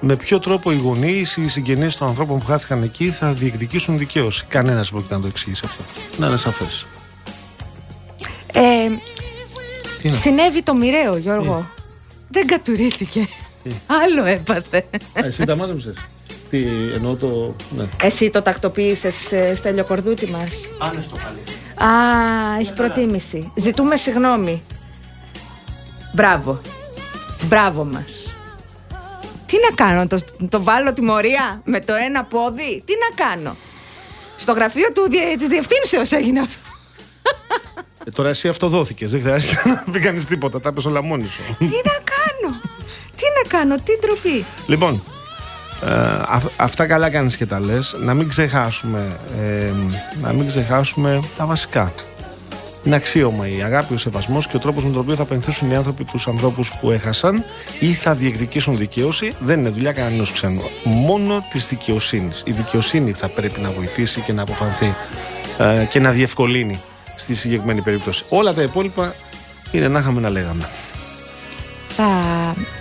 με 0.01 0.17
ποιο 0.17 0.39
τρόπο 0.39 0.73
οι 0.73 0.77
γονείς 0.77 1.37
ή 1.37 1.43
οι 1.43 1.49
συγγενείς 1.49 1.97
των 1.97 2.09
ανθρώπων 2.09 2.39
που 2.39 2.45
χάθηκαν 2.47 2.83
εκεί 2.83 3.11
θα 3.11 3.33
διεκδικήσουν 3.33 3.99
δικαίωση. 3.99 4.45
Κανένας 4.49 4.91
δεν 4.91 5.01
μπορεί 5.01 5.15
να 5.15 5.21
το 5.21 5.27
εξηγήσει 5.27 5.63
αυτό. 5.65 5.83
Να 6.17 6.27
είναι 6.27 6.37
σαφές. 6.37 6.87
Ε, 8.53 8.61
Τι 10.01 10.09
είναι; 10.09 10.17
συνέβη 10.17 10.63
το 10.63 10.75
μοιραίο 10.75 11.17
Γιώργο. 11.17 11.67
Δεν 12.29 12.47
κατουρίθηκε. 12.47 13.29
Άλλο 13.87 14.25
έπαθε. 14.25 14.85
Εσύ 15.13 15.45
τα 15.45 15.57
μάζεψες. 15.57 15.97
Τι 16.51 16.65
εννοώ 16.95 17.15
το. 17.15 17.55
Ναι. 17.77 17.85
Εσύ 18.03 18.31
το 18.31 18.43
τακτοποίησες 18.43 19.33
ε, 19.33 19.55
Στέλιο 19.55 19.85
Κορδούτη 19.85 20.27
μας; 20.27 20.51
Άνεστο 20.79 21.17
πάλι. 21.17 21.91
Α, 21.93 22.59
έχει 22.61 22.73
προτίμηση. 22.73 23.53
Ζητούμε 23.55 23.97
συγγνώμη. 23.97 24.63
Μπράβο. 26.15 26.61
Μπράβο 27.43 27.85
μας. 27.85 28.27
Τι 29.47 29.57
να 29.71 29.75
κάνω, 29.75 30.07
το, 30.07 30.19
το 30.49 30.63
βάλω 30.63 30.93
τιμωρία 30.93 31.61
με 31.65 31.81
το 31.81 31.95
ένα 31.95 32.25
πόδι; 32.25 32.83
Τι 32.87 32.93
να 32.93 33.25
κάνω; 33.25 33.57
Στο 34.37 34.53
γραφείο 34.53 34.93
του, 34.93 35.07
διε- 35.11 35.39
της 35.39 35.49
διευθύνσεως 35.49 36.13
έγινε 36.13 36.41
αυτό. 36.41 36.59
Ε, 38.07 38.11
τώρα 38.11 38.29
εσύ 38.29 38.49
αυτοδόθηκε. 38.49 39.07
Δεν 39.07 39.21
χρειάζεται 39.21 39.63
να 39.69 39.85
πει 39.93 39.99
κανείς 40.01 40.25
τίποτα. 40.25 40.61
Τα 40.61 40.73
πες 40.73 40.85
όλα 40.85 41.03
μόνη 41.03 41.27
σου. 41.27 41.43
Τι 41.59 41.65
να 41.65 41.97
κάνω; 42.13 42.55
Τι 43.17 43.23
να 43.43 43.59
κάνω, 43.59 43.75
τι 43.77 43.93
ντροπή. 44.01 44.45
λοιπόν, 44.67 45.03
ε, 45.85 46.21
αυ- 46.29 46.53
αυτά 46.61 46.87
καλά 46.87 47.11
κάνεις 47.11 47.37
και 47.37 47.47
τα 47.47 47.61
λες. 47.61 47.95
Να 47.99 48.15
μην 48.15 48.29
ξεχάσουμε, 48.29 49.17
ε, 49.41 49.71
να 50.23 50.33
μην 50.33 50.49
ξεχάσουμε 50.49 51.21
τα 51.37 51.47
βασικά. 51.47 51.93
Είναι 52.85 52.97
αξίωμα 52.97 53.49
η 53.49 53.63
αγάπη, 53.63 53.95
ο 53.95 53.99
σεβασμός 53.99 54.47
και 54.47 54.57
ο 54.57 54.59
τρόπος 54.59 54.85
με 54.85 54.91
τον 54.91 55.01
οποίο 55.01 55.15
θα 55.15 55.25
πενθήσουν 55.25 55.71
οι 55.71 55.75
άνθρωποι 55.75 56.05
τους 56.05 56.29
ανθρώπους 56.29 56.73
που 56.81 56.91
έχασαν 56.91 57.45
ή 57.81 57.93
θα 57.93 58.15
διεκδικήσουν 58.15 58.77
δικαίωση 58.77 59.35
δεν 59.41 59.59
είναι 59.59 59.69
δουλειά 59.69 59.93
κανένας 59.93 60.33
ξένου. 60.33 60.63
Μόνο 60.85 61.45
της 61.53 61.67
δικαιοσύνης. 61.67 62.43
Η 62.47 62.53
δικαιοσύνη 62.53 63.13
θα 63.13 63.29
πρέπει 63.29 63.61
να 63.61 63.71
βοηθήσει 63.71 64.21
και 64.21 64.33
να 64.33 64.43
αποφανθεί 64.43 64.95
ε, 65.59 65.85
και 65.91 66.01
να 66.01 66.11
διευκολύνει 66.11 66.81
στη 67.17 67.35
συγκεκριμένη 67.35 67.81
περίπτωση. 67.81 68.25
Όλα 68.29 68.55
τα 68.55 68.63
υπόλοιπα 68.63 69.15
είναι 69.71 69.89
να 69.89 69.99
είχαμε 69.99 70.21
να 70.21 70.31
λέγαμε. 70.31 70.69
Θα... 71.89 72.07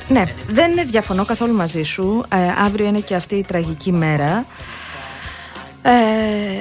Ναι, 0.07 0.23
δεν 0.47 0.71
διαφωνώ 0.89 1.25
καθόλου 1.25 1.53
μαζί 1.53 1.83
σου. 1.83 2.23
Ε, 2.29 2.47
αύριο 2.65 2.85
είναι 2.85 2.99
και 2.99 3.15
αυτή 3.15 3.35
η 3.35 3.43
τραγική 3.43 3.91
μέρα. 3.91 4.45
Ε, 5.81 5.91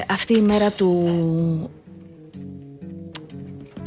αυτή 0.06 0.36
η 0.36 0.40
μέρα 0.40 0.70
του 0.70 1.70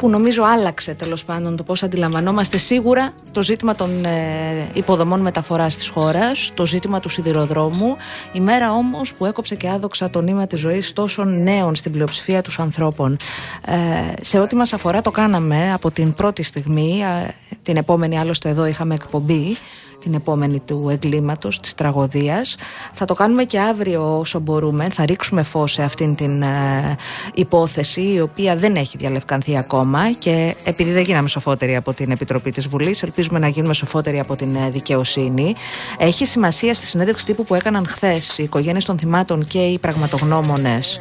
που 0.03 0.09
νομίζω 0.09 0.43
άλλαξε 0.43 0.93
τέλος 0.93 1.25
πάντων 1.25 1.55
το 1.55 1.63
πώς 1.63 1.83
αντιλαμβανόμαστε 1.83 2.57
σίγουρα 2.57 3.13
το 3.31 3.41
ζήτημα 3.41 3.75
των 3.75 4.05
ε, 4.05 4.67
υποδομών 4.73 5.21
μεταφοράς 5.21 5.75
της 5.75 5.87
χώρας, 5.87 6.51
το 6.53 6.65
ζήτημα 6.65 6.99
του 6.99 7.09
σιδηροδρόμου, 7.09 7.95
η 8.31 8.39
μέρα 8.39 8.71
όμως 8.71 9.13
που 9.13 9.25
έκοψε 9.25 9.55
και 9.55 9.69
άδοξα 9.69 10.09
το 10.09 10.21
νήμα 10.21 10.47
της 10.47 10.59
ζωής 10.59 10.93
τόσων 10.93 11.43
νέων 11.43 11.75
στην 11.75 11.91
πλειοψηφία 11.91 12.41
τους 12.41 12.59
ανθρώπων. 12.59 13.17
Ε, 13.65 14.23
σε 14.23 14.39
ό,τι 14.39 14.55
μας 14.55 14.73
αφορά 14.73 15.01
το 15.01 15.11
κάναμε 15.11 15.73
από 15.73 15.91
την 15.91 16.13
πρώτη 16.13 16.43
στιγμή, 16.43 17.01
ε, 17.01 17.33
την 17.61 17.77
επόμενη 17.77 18.19
άλλωστε 18.19 18.49
εδώ 18.49 18.65
είχαμε 18.65 18.93
εκπομπή, 18.93 19.55
την 20.03 20.13
επόμενη 20.13 20.59
του 20.59 20.89
εγκλήματος, 20.91 21.59
της 21.59 21.73
τραγωδίας. 21.73 22.55
Θα 22.93 23.05
το 23.05 23.13
κάνουμε 23.13 23.43
και 23.43 23.59
αύριο 23.59 24.17
όσο 24.19 24.39
μπορούμε. 24.39 24.87
Θα 24.89 25.05
ρίξουμε 25.05 25.43
φως 25.43 25.71
σε 25.71 25.83
αυτήν 25.83 26.15
την 26.15 26.41
ε, 26.41 26.95
υπόθεση 27.33 28.01
η 28.01 28.21
οποία 28.21 28.55
δεν 28.55 28.75
έχει 28.75 28.97
διαλευκανθεί 28.97 29.57
ακόμα 29.57 30.11
και 30.11 30.55
επειδή 30.63 30.91
δεν 30.91 31.03
γίναμε 31.03 31.27
σοφότεροι 31.27 31.75
από 31.75 31.93
την 31.93 32.11
Επιτροπή 32.11 32.51
της 32.51 32.67
Βουλής 32.67 33.03
ελπίζουμε 33.03 33.39
να 33.39 33.47
γίνουμε 33.47 33.73
σοφότεροι 33.73 34.19
από 34.19 34.35
την 34.35 34.55
ε, 34.55 34.69
δικαιοσύνη. 34.69 35.55
Έχει 35.97 36.25
σημασία 36.25 36.73
στη 36.73 36.85
συνέντευξη 36.85 37.25
τύπου 37.25 37.43
που 37.43 37.55
έκαναν 37.55 37.87
χθες 37.87 38.37
οι 38.37 38.43
οικογένειες 38.43 38.85
των 38.85 38.97
θυμάτων 38.97 39.45
και 39.45 39.59
οι 39.59 39.79
πραγματογνώμονες 39.79 40.99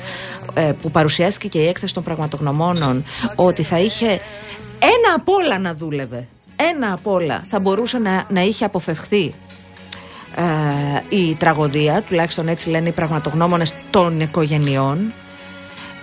ε, 0.54 0.72
που 0.82 0.90
παρουσιάστηκε 0.90 1.48
και 1.48 1.58
η 1.58 1.66
έκθεση 1.66 1.94
των 1.94 2.02
πραγματογνωμόνων 2.02 3.04
ότι 3.34 3.62
θα 3.62 3.78
είχε 3.78 4.06
ένα 4.78 5.14
απ' 5.16 5.28
όλα 5.28 5.58
να 5.58 5.74
δούλευε. 5.74 6.26
Ένα 6.70 6.92
απ' 6.92 7.06
όλα 7.06 7.40
θα 7.42 7.60
μπορούσε 7.60 7.98
να, 7.98 8.26
να 8.28 8.42
είχε 8.42 8.64
αποφευχθεί 8.64 9.34
ε, 10.36 11.16
η 11.16 11.34
τραγωδία, 11.34 12.02
τουλάχιστον 12.02 12.48
έτσι 12.48 12.70
λένε 12.70 12.88
οι 12.88 12.92
πραγματογνώμονες 12.92 13.74
των 13.90 14.20
οικογενειών. 14.20 15.12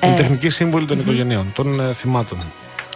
Είναι 0.03 0.15
τεχνική 0.15 0.49
σύμβολη 0.49 0.85
των 0.85 0.99
οικογενειών, 0.99 1.51
των 1.55 1.79
ε, 1.79 1.93
θυμάτων. 1.93 2.37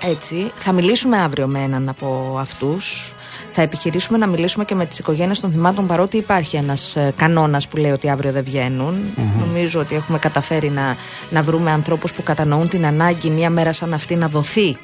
Έτσι, 0.10 0.52
θα 0.56 0.72
μιλήσουμε 0.72 1.18
αύριο 1.18 1.48
με 1.48 1.60
έναν 1.60 1.90
από 1.90 2.38
αυτούς. 2.40 3.14
Θα 3.52 3.62
επιχειρήσουμε 3.62 4.18
να 4.18 4.28
μιλήσουμε 4.28 4.66
και 4.66 4.76
με 4.76 4.86
τις 4.86 5.00
οικογένειες 5.00 5.40
των 5.40 5.52
θυμάτων 5.52 5.88
παρότι 5.88 6.18
υπάρχει 6.18 6.56
ένας 6.56 6.96
ε, 6.96 7.14
κανόνας 7.16 7.68
που 7.68 7.78
λέει 7.78 7.92
ότι 7.92 8.10
αύριο 8.10 8.32
δεν 8.32 8.44
βγαινουν 8.44 9.04
Νομίζω 9.40 9.80
ότι 9.80 9.96
έχουμε 9.96 10.20
καταφέρει 10.20 10.70
να, 10.70 10.96
να 11.30 11.42
βρούμε 11.42 11.72
ανθρώπους 11.72 12.12
που 12.12 12.24
κατανοούν 12.24 12.70
την 12.70 12.86
ανάγκη 12.86 13.30
μια 13.30 13.50
μέρα 13.50 13.74
σαν 13.74 13.94
αυτή 13.94 14.16
να 14.16 14.28
δοθεί 14.28 14.78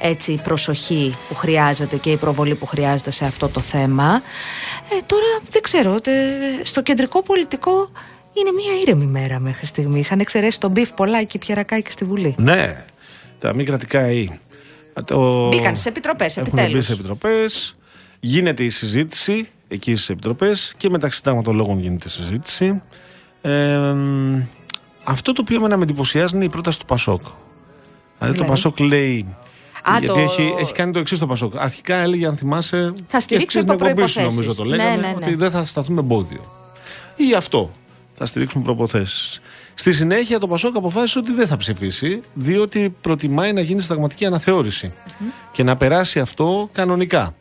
έτσι 0.00 0.32
η 0.32 0.40
προσοχή 0.44 1.16
που 1.28 1.34
χρειάζεται 1.34 1.96
και 1.96 2.10
η 2.10 2.16
προβολή 2.16 2.54
που 2.54 2.66
χρειάζεται 2.66 3.10
σε 3.10 3.24
αυτό 3.24 3.48
το 3.48 3.60
θέμα. 3.60 4.22
Ε, 4.92 5.02
τώρα 5.06 5.40
δεν 5.50 5.62
ξέρω, 5.62 6.00
τε- 6.00 6.14
στο 6.62 6.82
κεντρικό 6.82 7.22
πολιτικό 7.22 7.90
είναι 8.32 8.50
μια 8.52 8.80
ήρεμη 8.80 9.06
μέρα 9.06 9.38
μέχρι 9.38 9.66
στιγμής. 9.66 10.12
Αν 10.12 10.20
εξαιρέσει 10.20 10.60
τον 10.60 10.70
Μπιφ 10.70 10.92
Πολάκη 10.92 11.38
Πιερακάκη 11.38 11.90
στη 11.90 12.04
Βουλή. 12.04 12.34
Ναι, 12.38 12.84
τα 13.38 13.54
μη 13.54 13.64
κρατικά 13.64 14.00
ΕΗ. 14.00 14.40
Το... 15.04 15.48
Μπήκαν 15.48 15.72
στις 15.74 15.86
επιτροπές, 15.86 16.36
Έχουν 16.36 16.48
επιτέλους. 16.52 16.74
μπει 16.78 16.82
σε 16.84 16.92
επιτροπές. 16.92 17.76
Γίνεται 18.20 18.64
η 18.64 18.68
συζήτηση 18.70 19.48
εκεί 19.68 19.94
στις 19.94 20.08
επιτροπές 20.08 20.74
και 20.76 20.90
μεταξύ 20.90 21.16
συνταγματολόγων 21.16 21.80
γίνεται 21.80 22.08
συζήτηση. 22.08 22.82
Ε, 23.42 23.76
μ, 23.78 24.42
αυτό 25.04 25.32
το 25.32 25.40
οποίο 25.44 25.56
εμένα 25.56 25.76
με 25.76 25.82
εντυπωσιάζει 25.82 26.36
είναι 26.36 26.44
η 26.44 26.48
πρόταση 26.48 26.78
του 26.78 26.84
Πασόκ. 26.84 27.20
Δηλαδή 28.18 28.36
το 28.36 28.42
Ναι. 28.42 28.48
Πασόκ 28.48 28.78
λέει. 28.80 29.36
Α, 29.90 29.98
γιατί 29.98 30.06
το- 30.14 30.20
έχει, 30.20 30.54
έχει 30.58 30.72
κάνει 30.72 30.92
το 30.92 30.98
εξής 30.98 31.18
το 31.18 31.26
Πασόκ. 31.26 31.56
Αρχικά 31.56 31.94
έλεγε, 31.96 32.26
αν 32.26 32.36
θυμάσαι. 32.36 32.94
Θα 33.06 33.20
στηρίξω 33.20 33.58
και 33.60 33.64
στην 33.64 33.74
υπό 33.74 33.86
εκπομπή 33.86 34.08
σου 34.08 34.14
προϋποθέσεις. 34.14 34.34
νομίζω 34.36 34.54
το 34.54 34.64
Ναι, 34.64 34.76
λέγανε. 34.76 34.96
ναι, 34.96 35.06
ναι. 35.08 35.14
Ότι 35.16 35.34
δεν 35.34 35.50
θα 35.50 35.64
σταθούμε 35.64 36.00
εμπόδιο. 36.00 36.40
Ή 37.16 37.34
αυτό. 37.34 37.70
Θα 38.14 38.26
στηρίξουμε 38.26 38.64
προποθέσει. 38.64 39.40
Στη 39.78 39.92
συνέχεια 39.92 40.38
το 40.38 40.46
Πασόκ 40.46 40.76
αποφάσισε 40.76 41.18
ότι 41.18 41.32
δεν 41.32 41.46
θα 41.46 41.56
ψηφίσει, 41.56 42.20
διότι 42.34 42.94
προτιμάει 43.00 43.52
να 43.52 43.60
γίνει 43.60 43.80
συνταγματική 43.80 44.26
αναθεώρηση 44.26 44.92
και 45.52 45.62
να 45.62 45.76
περάσει 45.76 46.20
αυτό 46.20 46.68
κανονικά. 46.72 47.34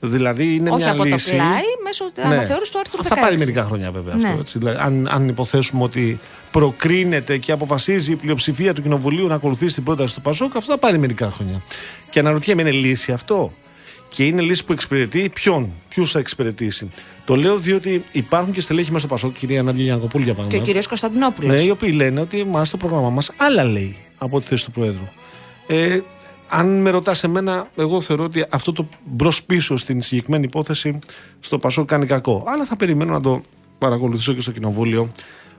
Δηλαδή 0.00 0.54
είναι 0.54 0.70
Όχι 0.70 0.82
μια 0.82 0.92
από 0.92 1.04
λύση. 1.04 1.30
το 1.30 1.36
πλάι, 1.36 1.62
μέσω 1.84 2.04
ναι. 2.16 2.24
αναθεώρησης 2.24 2.70
του 2.70 2.78
άρθρου 2.78 3.02
16. 3.02 3.06
Θα 3.06 3.16
πάρει 3.16 3.38
μερικά 3.38 3.64
χρόνια 3.64 3.90
βέβαια 3.90 4.14
αυτό. 4.14 4.26
Ναι. 4.26 4.36
Έτσι. 4.38 4.58
Δηλαδή, 4.58 4.78
αν, 4.80 5.08
αν 5.10 5.28
υποθέσουμε 5.28 5.82
ότι 5.82 6.20
προκρίνεται 6.50 7.38
και 7.38 7.52
αποφασίζει 7.52 8.12
η 8.12 8.16
πλειοψηφία 8.16 8.74
του 8.74 8.82
Κοινοβουλίου 8.82 9.26
να 9.26 9.34
ακολουθήσει 9.34 9.74
την 9.74 9.84
πρόταση 9.84 10.14
του 10.14 10.20
Πασόκ, 10.20 10.56
αυτό 10.56 10.72
θα 10.72 10.78
πάρει 10.78 10.98
μερικά 10.98 11.30
χρόνια. 11.30 11.62
Και 12.10 12.18
αναρωτιέμαι, 12.18 12.62
είναι 12.62 12.70
λύση 12.70 13.12
αυτό; 13.12 13.52
Και 14.12 14.24
είναι 14.24 14.42
λύση 14.42 14.64
που 14.64 14.72
εξυπηρετεί 14.72 15.28
ποιον, 15.28 15.70
ποιους 15.88 16.10
θα 16.10 16.18
εξυπηρετήσει. 16.18 16.90
Το 17.24 17.36
λέω 17.36 17.58
διότι 17.58 18.04
υπάρχουν 18.12 18.52
και 18.52 18.60
στελέχη 18.60 18.92
μέσα 18.92 19.06
στο 19.06 19.14
Πασόκ, 19.14 19.38
κυρία 19.38 19.62
Νάντια 19.62 19.84
Γιανακοπούλου 19.84 20.24
για 20.24 20.32
Και 20.32 20.38
ο 20.38 20.42
παράδειγμα. 20.42 20.66
κύριος 20.66 20.86
Κωνσταντινόπουλος. 20.86 21.54
Ναι, 21.54 21.60
οι 21.60 21.70
οποίοι 21.70 21.92
λένε 21.94 22.20
ότι 22.20 22.40
εμά 22.40 22.66
το 22.70 22.76
πρόγραμμα 22.76 23.10
μας 23.10 23.32
άλλα 23.36 23.64
λέει 23.64 23.96
από 24.18 24.40
τη 24.40 24.46
θέση 24.46 24.64
του 24.64 24.70
Προέδρου. 24.70 25.08
Ε, 25.66 26.00
αν 26.48 26.80
με 26.80 26.90
ρωτάς 26.90 27.24
εμένα, 27.24 27.68
εγώ 27.76 28.00
θεωρώ 28.00 28.24
ότι 28.24 28.44
αυτό 28.50 28.72
το 28.72 28.88
μπρος 29.04 29.44
πίσω 29.44 29.76
στην 29.76 30.02
συγκεκριμένη 30.02 30.44
υπόθεση 30.44 30.98
στο 31.40 31.58
Πασό 31.58 31.84
κάνει 31.84 32.06
κακό. 32.06 32.44
Αλλά 32.46 32.64
θα 32.64 32.76
περιμένω 32.76 33.12
να 33.12 33.20
το 33.20 33.42
παρακολουθήσω 33.78 34.34
και 34.34 34.40
στο 34.40 34.50
Κοινοβούλιο 34.50 35.12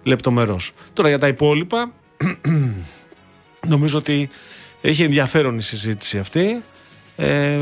λεπτομερώς. 0.04 0.72
Τώρα 0.94 1.10
για 1.10 1.18
τα 1.18 1.28
υπόλοιπα, 1.28 1.92
νομίζω 3.74 3.98
ότι 3.98 4.30
έχει 4.82 5.04
ενδιαφέρον 5.04 5.58
η 5.58 5.62
συζήτηση 5.62 6.18
αυτή. 6.18 6.62
Ε, 7.16 7.58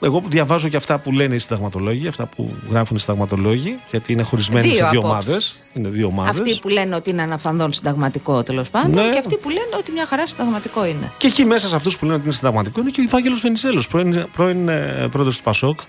εγώ 0.00 0.22
διαβάζω 0.28 0.68
και 0.68 0.76
αυτά 0.76 0.98
που 0.98 1.12
λένε 1.12 1.34
οι 1.34 1.38
συνταγματολόγοι, 1.38 2.08
αυτά 2.08 2.26
που 2.26 2.54
γράφουν 2.70 2.96
οι 2.96 3.00
συνταγματολόγοι, 3.00 3.78
γιατί 3.90 4.12
είναι 4.12 4.22
χωρισμένοι 4.22 4.68
δύο 4.68 4.76
σε 4.76 4.88
δύο 4.90 5.00
ομάδες. 5.00 5.64
Είναι 5.74 5.88
δύο 5.88 6.06
ομάδες. 6.06 6.40
Αυτοί 6.40 6.58
που 6.60 6.68
λένε 6.68 6.94
ότι 6.94 7.10
είναι 7.10 7.22
αναφανδόν 7.22 7.72
συνταγματικό 7.72 8.42
τέλος 8.42 8.70
πάντων 8.70 9.04
ναι. 9.04 9.10
και 9.10 9.18
αυτοί 9.18 9.36
που 9.36 9.48
λένε 9.48 9.76
ότι 9.78 9.92
μια 9.92 10.06
χαρά 10.06 10.26
συνταγματικό 10.26 10.86
είναι. 10.86 11.12
Και 11.18 11.26
εκεί 11.26 11.44
μέσα 11.44 11.68
σε 11.68 11.74
αυτούς 11.74 11.98
που 11.98 12.04
λένε 12.04 12.16
ότι 12.16 12.24
είναι 12.24 12.34
συνταγματικό 12.34 12.80
είναι 12.80 12.90
και 12.90 13.00
ο 13.00 13.08
Βάγγελο 13.08 13.36
Βενιζέλος, 13.36 13.88
πρώην, 13.88 14.26
πρώην 14.32 14.68
ε, 14.68 15.08
πρόεδρος 15.10 15.36
του 15.36 15.42
Πασόκ, 15.42 15.80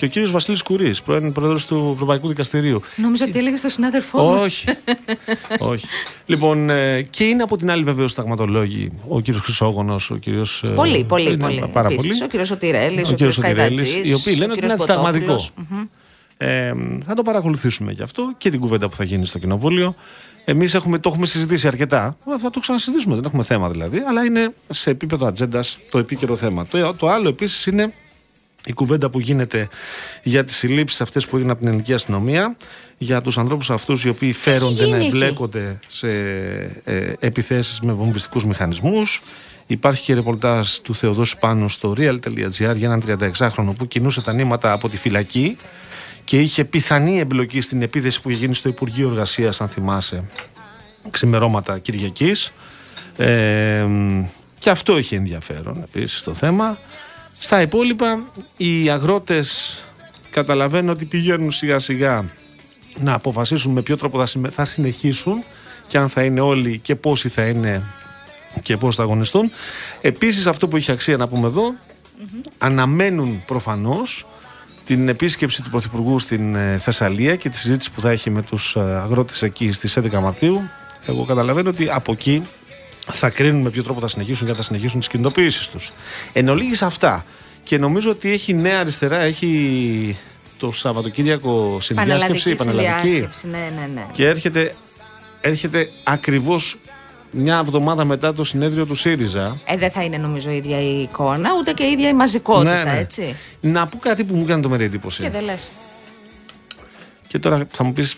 και 0.00 0.06
ο 0.06 0.08
κύριος 0.08 0.30
Βασίλης 0.30 0.62
Κουρί, 0.62 0.94
πρώην 1.04 1.32
πρόεδρος 1.32 1.66
του 1.66 1.90
Ευρωπαϊκού 1.94 2.28
Δικαστηρίου. 2.28 2.82
Νόμιζα 2.96 3.24
ότι 3.28 3.38
έλεγε 3.38 3.56
στον 3.56 3.70
συνάδελφό 3.70 4.22
μου. 4.22 4.38
Όχι. 4.40 4.66
Όχι. 5.58 5.86
Λοιπόν, 6.26 6.70
ε, 6.70 7.02
και 7.02 7.24
είναι 7.24 7.42
από 7.42 7.56
την 7.56 7.70
άλλη 7.70 7.82
βεβαίως 7.82 8.10
σταγματολόγοι 8.10 8.92
ο 9.08 9.20
κύριος 9.20 9.42
Χρυσόγονος, 9.42 10.10
ο 10.10 10.16
κύριος. 10.16 10.62
Ε, 10.62 10.68
πολύ, 10.68 11.04
πολύ, 11.04 11.36
πολύ. 11.36 11.70
Πάρα 11.72 11.88
πολύ. 11.88 12.22
Ο 12.22 12.26
κύριος 12.26 12.48
Σωτηρέλης, 12.48 13.08
ο, 13.08 13.12
ο 13.12 13.14
κύριος 13.14 13.34
Σωτηρέλης. 13.34 13.94
Οι 14.02 14.12
οποίοι 14.12 14.34
λένε 14.38 14.52
ότι 14.52 14.64
είναι 14.64 14.72
αντισταγματικό. 14.72 15.46
Ε, 16.36 16.72
θα 17.06 17.14
το 17.14 17.22
παρακολουθήσουμε 17.22 17.92
γι' 17.92 18.02
αυτό 18.02 18.32
και 18.38 18.50
την 18.50 18.60
κουβέντα 18.60 18.88
που 18.88 18.96
θα 18.96 19.04
γίνει 19.04 19.26
στο 19.26 19.38
Κοινοβούλιο. 19.38 19.94
Εμείς 20.44 20.72
το 20.72 21.00
έχουμε 21.04 21.26
συζητήσει 21.26 21.66
αρκετά. 21.66 22.16
Θα 22.42 22.50
το 22.50 22.60
ξανασυζητήσουμε, 22.60 23.14
δεν 23.14 23.24
έχουμε 23.24 23.42
θέμα 23.42 23.70
δηλαδή. 23.70 23.98
Αλλά 24.08 24.24
είναι 24.24 24.54
σε 24.70 24.90
επίπεδο 24.90 25.26
ατζέντας 25.26 25.78
το 25.90 25.98
επίκαιρο 25.98 26.36
θέμα. 26.36 26.66
Το, 26.66 26.94
το 26.94 27.08
άλλο 27.08 27.28
επίσης 27.28 27.66
είναι 27.66 27.92
η 28.66 28.72
κουβέντα 28.72 29.10
που 29.10 29.20
γίνεται 29.20 29.68
για 30.22 30.44
τις 30.44 30.56
συλλήψεις 30.56 31.00
αυτές 31.00 31.26
που 31.26 31.36
έγιναν 31.36 31.50
από 31.52 31.60
την 31.60 31.68
ελληνική 31.68 31.92
αστυνομία 31.92 32.56
για 32.98 33.20
τους 33.20 33.38
ανθρώπους 33.38 33.70
αυτούς 33.70 34.04
οι 34.04 34.08
οποίοι 34.08 34.32
φέρονται 34.32 34.86
να 34.86 34.96
εμπλέκονται 34.96 35.78
σε 35.88 36.08
ε, 36.84 37.12
επιθέσεις 37.18 37.80
με 37.80 37.92
βομβιστικούς 37.92 38.44
μηχανισμούς. 38.44 39.22
Υπάρχει 39.66 40.02
και 40.02 40.14
ρεπορτάζ 40.14 40.68
του 40.68 40.94
Θεοδόση 40.94 41.38
Πάνου 41.38 41.68
στο 41.68 41.94
real.gr 41.98 42.50
για 42.50 42.74
έναν 42.80 43.02
36χρονο 43.06 43.72
που 43.78 43.88
κινούσε 43.88 44.20
τα 44.20 44.32
νήματα 44.32 44.72
από 44.72 44.88
τη 44.88 44.96
φυλακή 44.96 45.56
και 46.24 46.40
είχε 46.40 46.64
πιθανή 46.64 47.18
εμπλοκή 47.18 47.60
στην 47.60 47.82
επίθεση 47.82 48.20
που 48.20 48.30
είχε 48.30 48.38
γίνει 48.40 48.54
στο 48.54 48.68
Υπουργείο 48.68 49.08
Εργασίας 49.08 49.60
αν 49.60 49.68
θυμάσαι. 49.68 50.24
Ξημερώματα 51.10 51.78
Κυριακής. 51.78 52.52
Ε, 53.16 53.86
και 54.58 54.70
αυτό 54.70 54.96
έχει 54.96 55.14
ενδιαφέρον 55.14 55.82
επίσης 55.82 56.22
το 56.22 56.34
θέμα 56.34 56.78
στα 57.40 57.60
υπόλοιπα, 57.60 58.20
οι 58.56 58.90
αγρότες 58.90 59.78
καταλαβαίνουν 60.30 60.88
ότι 60.88 61.04
πηγαίνουν 61.04 61.50
σιγά 61.50 61.78
σιγά 61.78 62.24
να 62.98 63.14
αποφασίσουν 63.14 63.72
με 63.72 63.82
ποιο 63.82 63.96
τρόπο 63.96 64.26
θα 64.50 64.64
συνεχίσουν 64.64 65.44
και 65.86 65.98
αν 65.98 66.08
θα 66.08 66.22
είναι 66.22 66.40
όλοι 66.40 66.78
και 66.78 66.94
πόσοι 66.94 67.28
θα 67.28 67.46
είναι 67.46 67.82
και 68.62 68.76
πώς 68.76 68.96
θα 68.96 69.02
αγωνιστούν. 69.02 69.50
Επίσης 70.00 70.46
αυτό 70.46 70.68
που 70.68 70.76
έχει 70.76 70.92
αξία 70.92 71.16
να 71.16 71.28
πούμε 71.28 71.52
αναμένουν 72.58 73.42
προφανώς 73.46 74.26
την 74.84 75.08
επίσκεψη 75.08 75.62
του 75.62 75.70
Πρωθυπουργού 75.70 76.18
στην 76.18 76.54
ε, 76.54 76.78
Θεσσαλία 76.78 77.36
και 77.36 77.48
τη 77.48 77.56
συζήτηση 77.56 77.90
που 77.90 78.00
θα 78.00 78.10
έχει 78.10 78.30
με 78.30 78.42
τους 78.42 78.76
ε, 78.76 78.80
αγρότες 78.80 79.42
εκεί 79.42 79.72
στις 79.72 79.98
11 79.98 80.10
Μαρτίου. 80.12 80.68
Εγώ 81.06 81.24
καταλαβαίνω 81.24 81.70
ότι 81.70 81.90
από 81.90 82.12
εκεί 82.12 82.42
θα 83.10 83.30
κρίνουν 83.30 83.62
με 83.62 83.70
ποιο 83.70 83.82
τρόπο 83.82 84.00
θα 84.00 84.08
συνεχίσουν 84.08 84.46
και 84.46 84.54
θα 84.54 84.62
συνεχίσουν 84.62 84.98
τις 84.98 85.08
κινητοποιήσεις 85.08 85.68
τους. 85.68 85.92
Εν 86.32 86.48
ολίγης 86.48 86.82
αυτά. 86.82 87.24
Και 87.62 87.78
νομίζω 87.78 88.10
ότι 88.10 88.32
έχει 88.32 88.54
νέα 88.54 88.80
αριστερά, 88.80 89.18
έχει 89.18 90.18
το 90.58 90.72
Σαββατοκύριακο 90.72 91.78
συνδιάσκεψη, 91.80 92.54
πανελλαδική. 92.54 93.28
Ναι, 93.42 93.70
ναι, 93.76 93.88
ναι. 93.94 94.06
Και 94.12 94.26
έρχεται, 94.26 94.74
έρχεται 95.40 95.90
ακριβώς 96.04 96.78
μια 97.30 97.58
εβδομάδα 97.58 98.04
μετά 98.04 98.34
το 98.34 98.44
συνέδριο 98.44 98.86
του 98.86 98.94
ΣΥΡΙΖΑ. 98.94 99.56
Ε, 99.64 99.76
δεν 99.76 99.90
θα 99.90 100.02
είναι 100.02 100.16
νομίζω 100.16 100.50
η 100.50 100.56
ίδια 100.56 100.80
η 100.80 101.02
εικόνα, 101.02 101.50
ούτε 101.58 101.72
και 101.72 101.84
η 101.84 101.90
ίδια 101.90 102.08
η 102.08 102.14
μαζικότητα, 102.14 102.84
ναι, 102.84 102.90
ναι. 102.90 102.98
έτσι. 102.98 103.36
Να 103.60 103.86
πω 103.86 103.98
κάτι 103.98 104.24
που 104.24 104.34
μου 104.34 104.42
έκανε 104.42 104.62
το 104.62 104.68
μέρη 104.68 104.84
εντύπωση. 104.84 105.22
Και 105.22 105.30
δεν 105.30 105.44
λες. 105.44 105.68
Και 107.26 107.38
τώρα 107.38 107.66
θα 107.70 107.84
μου 107.84 107.92
πεις, 107.92 108.16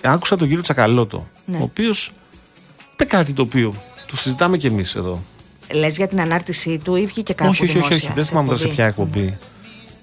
άκουσα 0.00 0.36
τον 0.36 0.46
κύριο 0.48 0.62
Τσακαλώτο, 0.62 1.28
ναι. 1.44 1.56
ο 1.56 1.62
οποίος 1.62 2.12
είπε 2.92 3.04
κάτι 3.04 3.32
το 3.32 3.42
οποίο 3.42 3.74
το 4.06 4.16
συζητάμε 4.16 4.56
κι 4.56 4.66
εμείς 4.66 4.94
εδώ. 4.94 5.22
Λες 5.72 5.96
για 5.96 6.06
την 6.06 6.20
ανάρτησή 6.20 6.80
του 6.84 6.96
ή 6.96 7.06
βγήκε 7.06 7.32
κάπου 7.32 7.50
όχι, 7.50 7.64
όχι, 7.64 7.78
όχι, 7.78 7.94
όχι, 7.94 8.12
δεν 8.14 8.24
θυμάμαι 8.24 8.46
τώρα 8.46 8.58
σε 8.58 8.68
ποια 8.68 8.86
εκπομπή. 8.86 9.36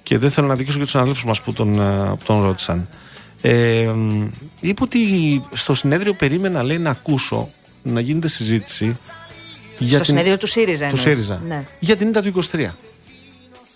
Και 0.04 0.18
δεν 0.18 0.32
θέλω 0.32 0.48
να 0.48 0.56
δικήσω 0.56 0.78
και 0.78 0.84
τους 0.84 0.92
συναδέλφους 0.92 1.26
μας 1.26 1.42
που 1.42 1.54
τον, 1.54 1.80
ε, 1.80 2.10
που 2.10 2.26
τον 2.26 2.44
ρώτησαν. 2.44 2.88
Ε, 3.42 3.92
είπε 4.60 4.84
ότι 4.84 5.00
στο 5.54 5.74
συνέδριο 5.74 6.14
περίμενα 6.14 6.64
λέει 6.64 6.78
να 6.78 6.90
ακούσω 6.90 7.50
να 7.84 8.00
γίνεται 8.00 8.28
συζήτηση. 8.28 8.98
Για 9.78 9.88
στο 9.88 9.98
την... 9.98 10.06
συνέδριο 10.06 10.38
του 10.38 10.48
ΣΥΡΙΖΑ. 10.48 10.90
Του 10.90 10.98
ΣΥΡΙΖΑ. 10.98 11.42
Ναι. 11.48 11.64
Για 11.80 11.96
την 11.96 12.08
ήττα 12.08 12.22
του 12.22 12.44
23. 12.52 12.68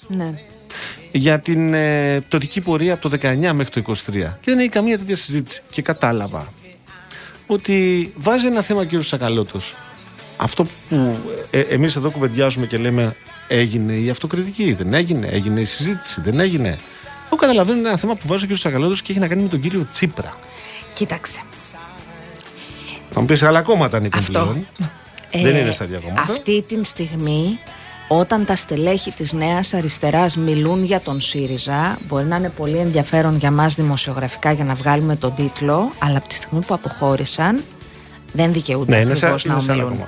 Ναι. 0.08 0.34
Για 1.12 1.40
την 1.40 1.74
ε, 1.74 2.20
πτωτική 2.20 2.62
πορεία 2.62 2.94
από 2.94 3.10
το 3.10 3.18
19 3.22 3.52
μέχρι 3.54 3.82
το 3.82 3.94
23. 3.94 4.12
Και 4.12 4.52
δεν 4.52 4.60
έχει 4.60 4.70
καμία 4.70 4.98
τέτοια 4.98 5.16
συζήτηση. 5.16 5.62
Και 5.70 5.82
κατάλαβα 5.82 6.54
ότι 7.48 8.14
βάζει 8.18 8.46
ένα 8.46 8.62
θέμα 8.62 8.82
ο 8.82 8.86
κ. 8.86 9.04
Σακαλώτος 9.04 9.76
αυτό 10.38 10.66
που 10.90 11.16
ε, 11.52 11.60
εμείς 11.60 11.96
εδώ 11.96 12.12
κουβεντιάζουμε 12.12 12.66
και 12.66 12.78
λέμε 12.78 13.16
έγινε 13.48 13.94
η 13.94 14.10
αυτοκριτική, 14.10 14.74
δεν 14.74 14.94
έγινε, 14.94 15.28
έγινε 15.28 15.60
η 15.60 15.66
συζήτηση, 15.66 16.22
δεν 16.22 16.40
έγινε. 16.40 16.78
Εγώ 17.26 17.36
καταλαβαίνω 17.36 17.80
είναι 17.80 17.88
ένα 17.88 17.98
θέμα 17.98 18.16
που 18.16 18.28
βάζει 18.28 18.46
ο 18.46 18.48
κ. 18.48 18.56
Σακαλώτος 18.56 19.02
και 19.02 19.12
έχει 19.12 19.20
να 19.22 19.28
κάνει 19.28 19.42
με 19.42 19.50
τον 19.50 19.60
κύριο 19.60 19.88
Τσίπρα. 19.92 20.38
Κοίταξε. 20.94 21.42
Θα 23.10 23.20
μου 23.20 23.26
πεις 23.26 23.44
άλλα 23.44 23.62
κόμματα 23.62 23.98
ανήκουν 23.98 24.26
πλέον. 24.26 24.66
Ε, 25.32 25.42
δεν 25.42 25.56
είναι 25.56 25.72
στα 25.72 25.84
ίδια 25.84 26.00
κόμματα. 26.00 26.22
Αυτή 26.22 26.62
τη 26.62 26.84
στιγμή 26.84 27.60
όταν 28.08 28.46
τα 28.46 28.56
στελέχη 28.56 29.12
της 29.12 29.34
Νέας 29.34 29.74
Αριστεράς 29.74 30.38
μιλούν 30.38 30.84
για 30.84 31.00
τον 31.00 31.22
ΣΥΡΙΖΑ 31.22 31.98
μπορεί 32.08 32.26
να 32.26 32.36
είναι 32.36 32.50
πολύ 32.50 32.78
ενδιαφέρον 32.78 33.38
για 33.38 33.52
μας 33.52 33.76
δημοσιογραφικά 33.76 34.52
για 34.52 34.64
να 34.64 34.74
βγάλουμε 34.74 35.16
τον 35.16 35.36
τίτλο 35.36 35.92
αλλά 36.00 36.18
από 36.18 36.28
τη 36.28 36.34
στιγμή 36.34 36.66
που 36.66 36.74
αποχώρησαν 36.74 37.64
δεν 38.34 38.52
δικαιούνται 38.52 39.04
ναι, 39.04 39.14
να 39.44 39.56
ομιλούν. 39.56 40.00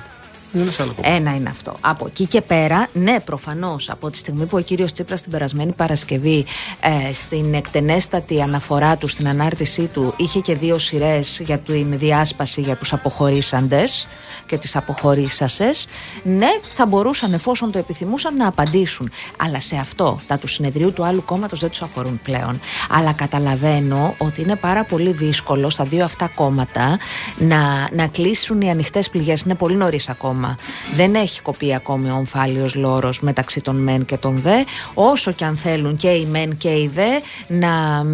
Ένα 1.02 1.34
είναι 1.34 1.48
αυτό. 1.48 1.76
Από 1.80 2.06
εκεί 2.06 2.26
και 2.26 2.40
πέρα, 2.40 2.88
ναι, 2.92 3.20
προφανώς 3.20 3.90
από 3.90 4.10
τη 4.10 4.16
στιγμή 4.16 4.44
που 4.46 4.56
ο 4.56 4.60
κύριος 4.60 4.92
Τσίπρας 4.92 5.22
την 5.22 5.30
περασμένη 5.30 5.72
Παρασκευή 5.72 6.44
ε, 6.80 7.12
στην 7.12 7.54
εκτενέστατη 7.54 8.42
αναφορά 8.42 8.96
του, 8.96 9.08
στην 9.08 9.28
ανάρτησή 9.28 9.86
του, 9.86 10.14
είχε 10.16 10.40
και 10.40 10.54
δύο 10.54 10.78
σειρές 10.78 11.40
για 11.44 11.58
την 11.58 11.98
διάσπαση 11.98 12.60
για 12.60 12.76
τους 12.76 12.92
αποχωρήσαντες 12.92 14.06
και 14.46 14.58
τις 14.58 14.76
αποχωρήσασες. 14.76 15.86
Ναι 16.22 16.48
θα 16.72 16.86
μπορούσαν 16.86 17.32
εφόσον 17.32 17.72
το 17.72 17.78
επιθυμούσαν 17.78 18.36
να 18.36 18.46
απαντήσουν. 18.46 19.10
Αλλά 19.36 19.60
σε 19.60 19.76
αυτό 19.76 20.20
τα 20.26 20.38
του 20.38 20.46
συνεδρίου 20.46 20.92
του 20.92 21.04
άλλου 21.04 21.24
κόμματος 21.24 21.60
δεν 21.60 21.70
τους 21.70 21.82
αφορούν 21.82 22.20
πλέον. 22.22 22.60
Αλλά 22.90 23.12
καταλαβαίνω 23.12 24.14
ότι 24.18 24.42
είναι 24.42 24.56
πάρα 24.56 24.84
πολύ 24.84 25.12
δύσκολο 25.12 25.70
στα 25.70 25.84
δύο 25.84 26.04
αυτά 26.04 26.30
κόμματα 26.34 26.98
να, 27.38 27.88
να 27.92 28.06
κλείσουν 28.06 28.60
οι 28.60 28.70
ανοιχτές 28.70 29.08
πληγές. 29.08 29.40
Είναι 29.40 29.54
πολύ 29.54 29.74
νωρίς 29.74 30.08
ακόμα. 30.08 30.56
Δεν 30.94 31.14
έχει 31.14 31.42
κοπεί 31.42 31.74
ακόμη 31.74 32.10
ο 32.10 32.14
ομφάλιος 32.14 32.74
λόρος 32.74 33.20
μεταξύ 33.20 33.60
των 33.60 33.76
μεν 33.76 34.04
και 34.04 34.16
των 34.16 34.36
δε. 34.36 34.64
Όσο 34.94 35.32
και 35.32 35.44
αν 35.44 35.56
θέλουν 35.56 35.96
και 35.96 36.08
οι 36.08 36.26
μεν 36.26 36.56
και 36.56 36.68
οι 36.68 36.90
δε 36.94 37.08
να 37.48 38.04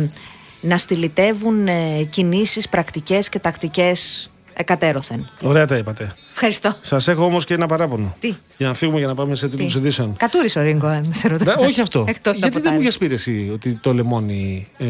να 0.61 0.79
στυλιτεύουν 0.79 1.67
ε, 1.67 2.03
κινήσεις, 2.11 2.69
πρακτικές 2.69 3.29
και 3.29 3.39
τακτικές 3.39 4.31
εκατέρωθεν. 4.57 5.31
Ωραία 5.43 5.67
τα 5.67 5.77
είπατε. 5.77 6.15
Ευχαριστώ. 6.33 6.77
Σας 6.83 7.09
έχω 7.09 7.25
όμως 7.25 7.45
και 7.45 7.55
ένα 7.55 7.67
παράπονο. 7.67 8.15
Τι; 8.21 8.35
Για 8.57 8.67
να 8.69 8.75
φύγουμε 8.75 8.99
για 8.99 9.07
να 9.07 9.15
πάμε 9.15 9.35
σε 9.35 9.49
τίτλου 9.49 9.79
ειδήσεων. 9.79 10.17
Κατούρι 10.17 10.51
ο 10.57 10.61
Ρίγκο, 10.61 10.87
αν 10.87 11.11
σε 11.15 11.29
ρωτάω. 11.29 11.65
όχι 11.65 11.81
αυτό. 11.81 12.05
Γιατί 12.35 12.61
δεν 12.61 12.73
μου 12.75 12.81
είχες 12.81 12.99
πει 12.99 13.07
εσύ 13.07 13.51
ότι 13.53 13.73
το 13.75 13.95
λεμόνι, 13.95 14.69
ε, 14.77 14.87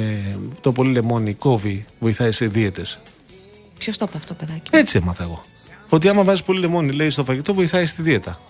το 0.60 0.72
πολύ 0.72 0.92
λεμόνι 0.92 1.34
κόβει, 1.34 1.84
βοηθάει 1.98 2.32
σε 2.32 2.46
δίαιτες; 2.46 2.98
Ποιος 3.78 3.98
το 3.98 4.06
είπε 4.08 4.16
αυτό, 4.16 4.34
παιδάκι. 4.34 4.70
Έτσι 4.70 4.98
έμαθα 5.02 5.22
εγώ. 5.22 5.42
Ότι 5.88 6.08
άμα 6.08 6.22
βάζεις 6.24 6.42
πολύ 6.42 6.60
λεμόνι, 6.60 6.92
λέει 6.92 7.10
στο 7.10 7.24
φαγητό, 7.24 7.54
βοηθάει 7.54 7.86
στη 7.86 8.02
δίαιτα. 8.02 8.40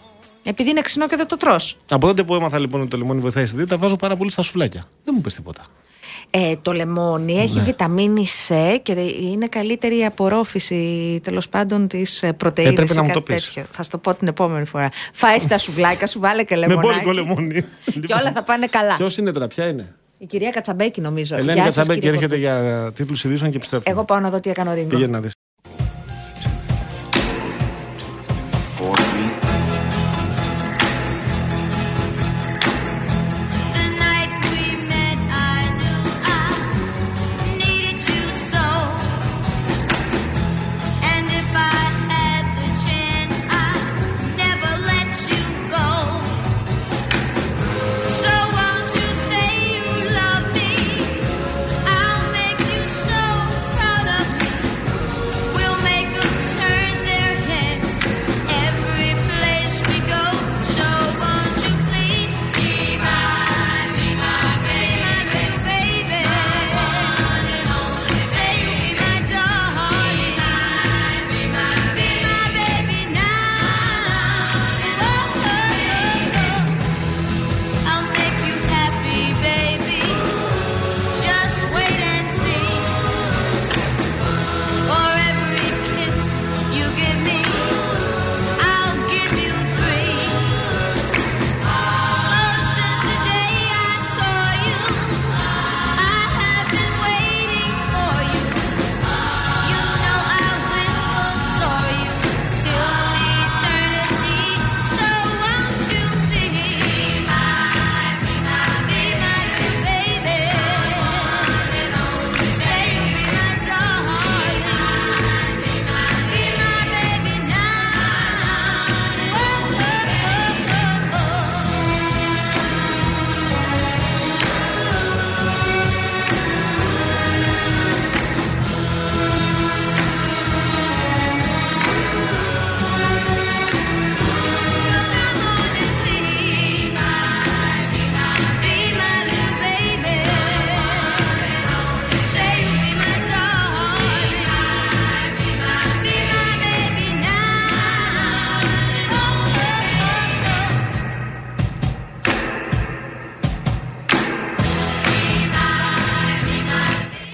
Επειδή 0.43 0.71
είναι 0.71 0.81
ξινό 0.81 1.07
και 1.09 1.17
δεν 1.17 1.27
το 1.27 1.37
τρώ. 1.37 1.57
Από 1.89 2.07
τότε 2.07 2.23
που 2.23 2.35
έμαθα 2.35 2.59
λοιπόν 2.59 2.81
ότι 2.81 2.91
το 2.91 2.97
λεμόνι 2.97 3.21
βοηθάει 3.21 3.47
στη 3.47 3.57
δίαιτα, 3.57 3.79
βάζω 3.79 3.97
πάρα 3.97 4.17
πολύ 4.17 4.31
στα 4.31 4.43
σουφλάκια. 4.43 4.89
Δεν 5.05 5.15
μου 5.17 5.21
πει 5.21 5.31
τίποτα. 5.31 5.67
Ε, 6.31 6.55
το 6.63 6.73
λεμόνι 6.73 7.39
έχει 7.41 7.57
ναι. 7.57 7.63
βιταμίνη 7.63 8.27
C 8.49 8.55
και 8.83 8.93
είναι 9.33 9.47
καλύτερη 9.47 9.99
η 9.99 10.05
απορρόφηση 10.05 11.21
τέλος 11.23 11.49
πάντων 11.49 11.89
της 11.89 12.25
πρωτενη. 12.37 12.69
Έπρεπε 12.69 12.95
να 12.95 13.03
μου 13.03 13.13
το 13.13 13.23
Θα 13.71 13.83
σου 13.83 13.91
το 13.91 13.99
πω 13.99 14.15
την 14.15 14.29
επόμενη 14.29 14.65
φορά. 14.65 14.91
Φάει 15.13 15.37
τα 15.49 15.59
σουβλάκια 15.65 16.07
σου, 16.07 16.21
βάλε 16.21 16.43
και 16.43 16.57
λεμόνι. 16.57 16.87
Με 17.05 17.13
λεμόνι. 17.13 17.65
και 17.85 18.15
όλα 18.21 18.33
θα 18.33 18.43
πάνε 18.43 18.67
καλά. 18.67 18.97
Ποιος 18.97 19.17
είναι 19.17 19.33
τώρα, 19.33 19.47
ποια 19.47 19.67
είναι; 19.67 19.95
Η 20.19 20.27
κυρία 20.27 20.51
Κατσαμπέκη 20.51 21.01
νομίζω. 21.01 21.37
Ελένη 21.37 21.61
Κατσαμπέκη 21.61 22.07
έρχεται 22.07 22.37
για 22.37 22.91
τίτλους 22.95 23.25
ειδήσεων 23.25 23.51
και 23.51 23.57
επιστρέφει. 23.57 23.91
Εγώ 23.91 24.05
πάω 24.05 24.21
να 24.21 24.31
δω 24.31 24.41
τι 24.41 24.51
έκανε 24.51 24.71
ο 24.71 24.75
Ρίγκο. 24.75 25.21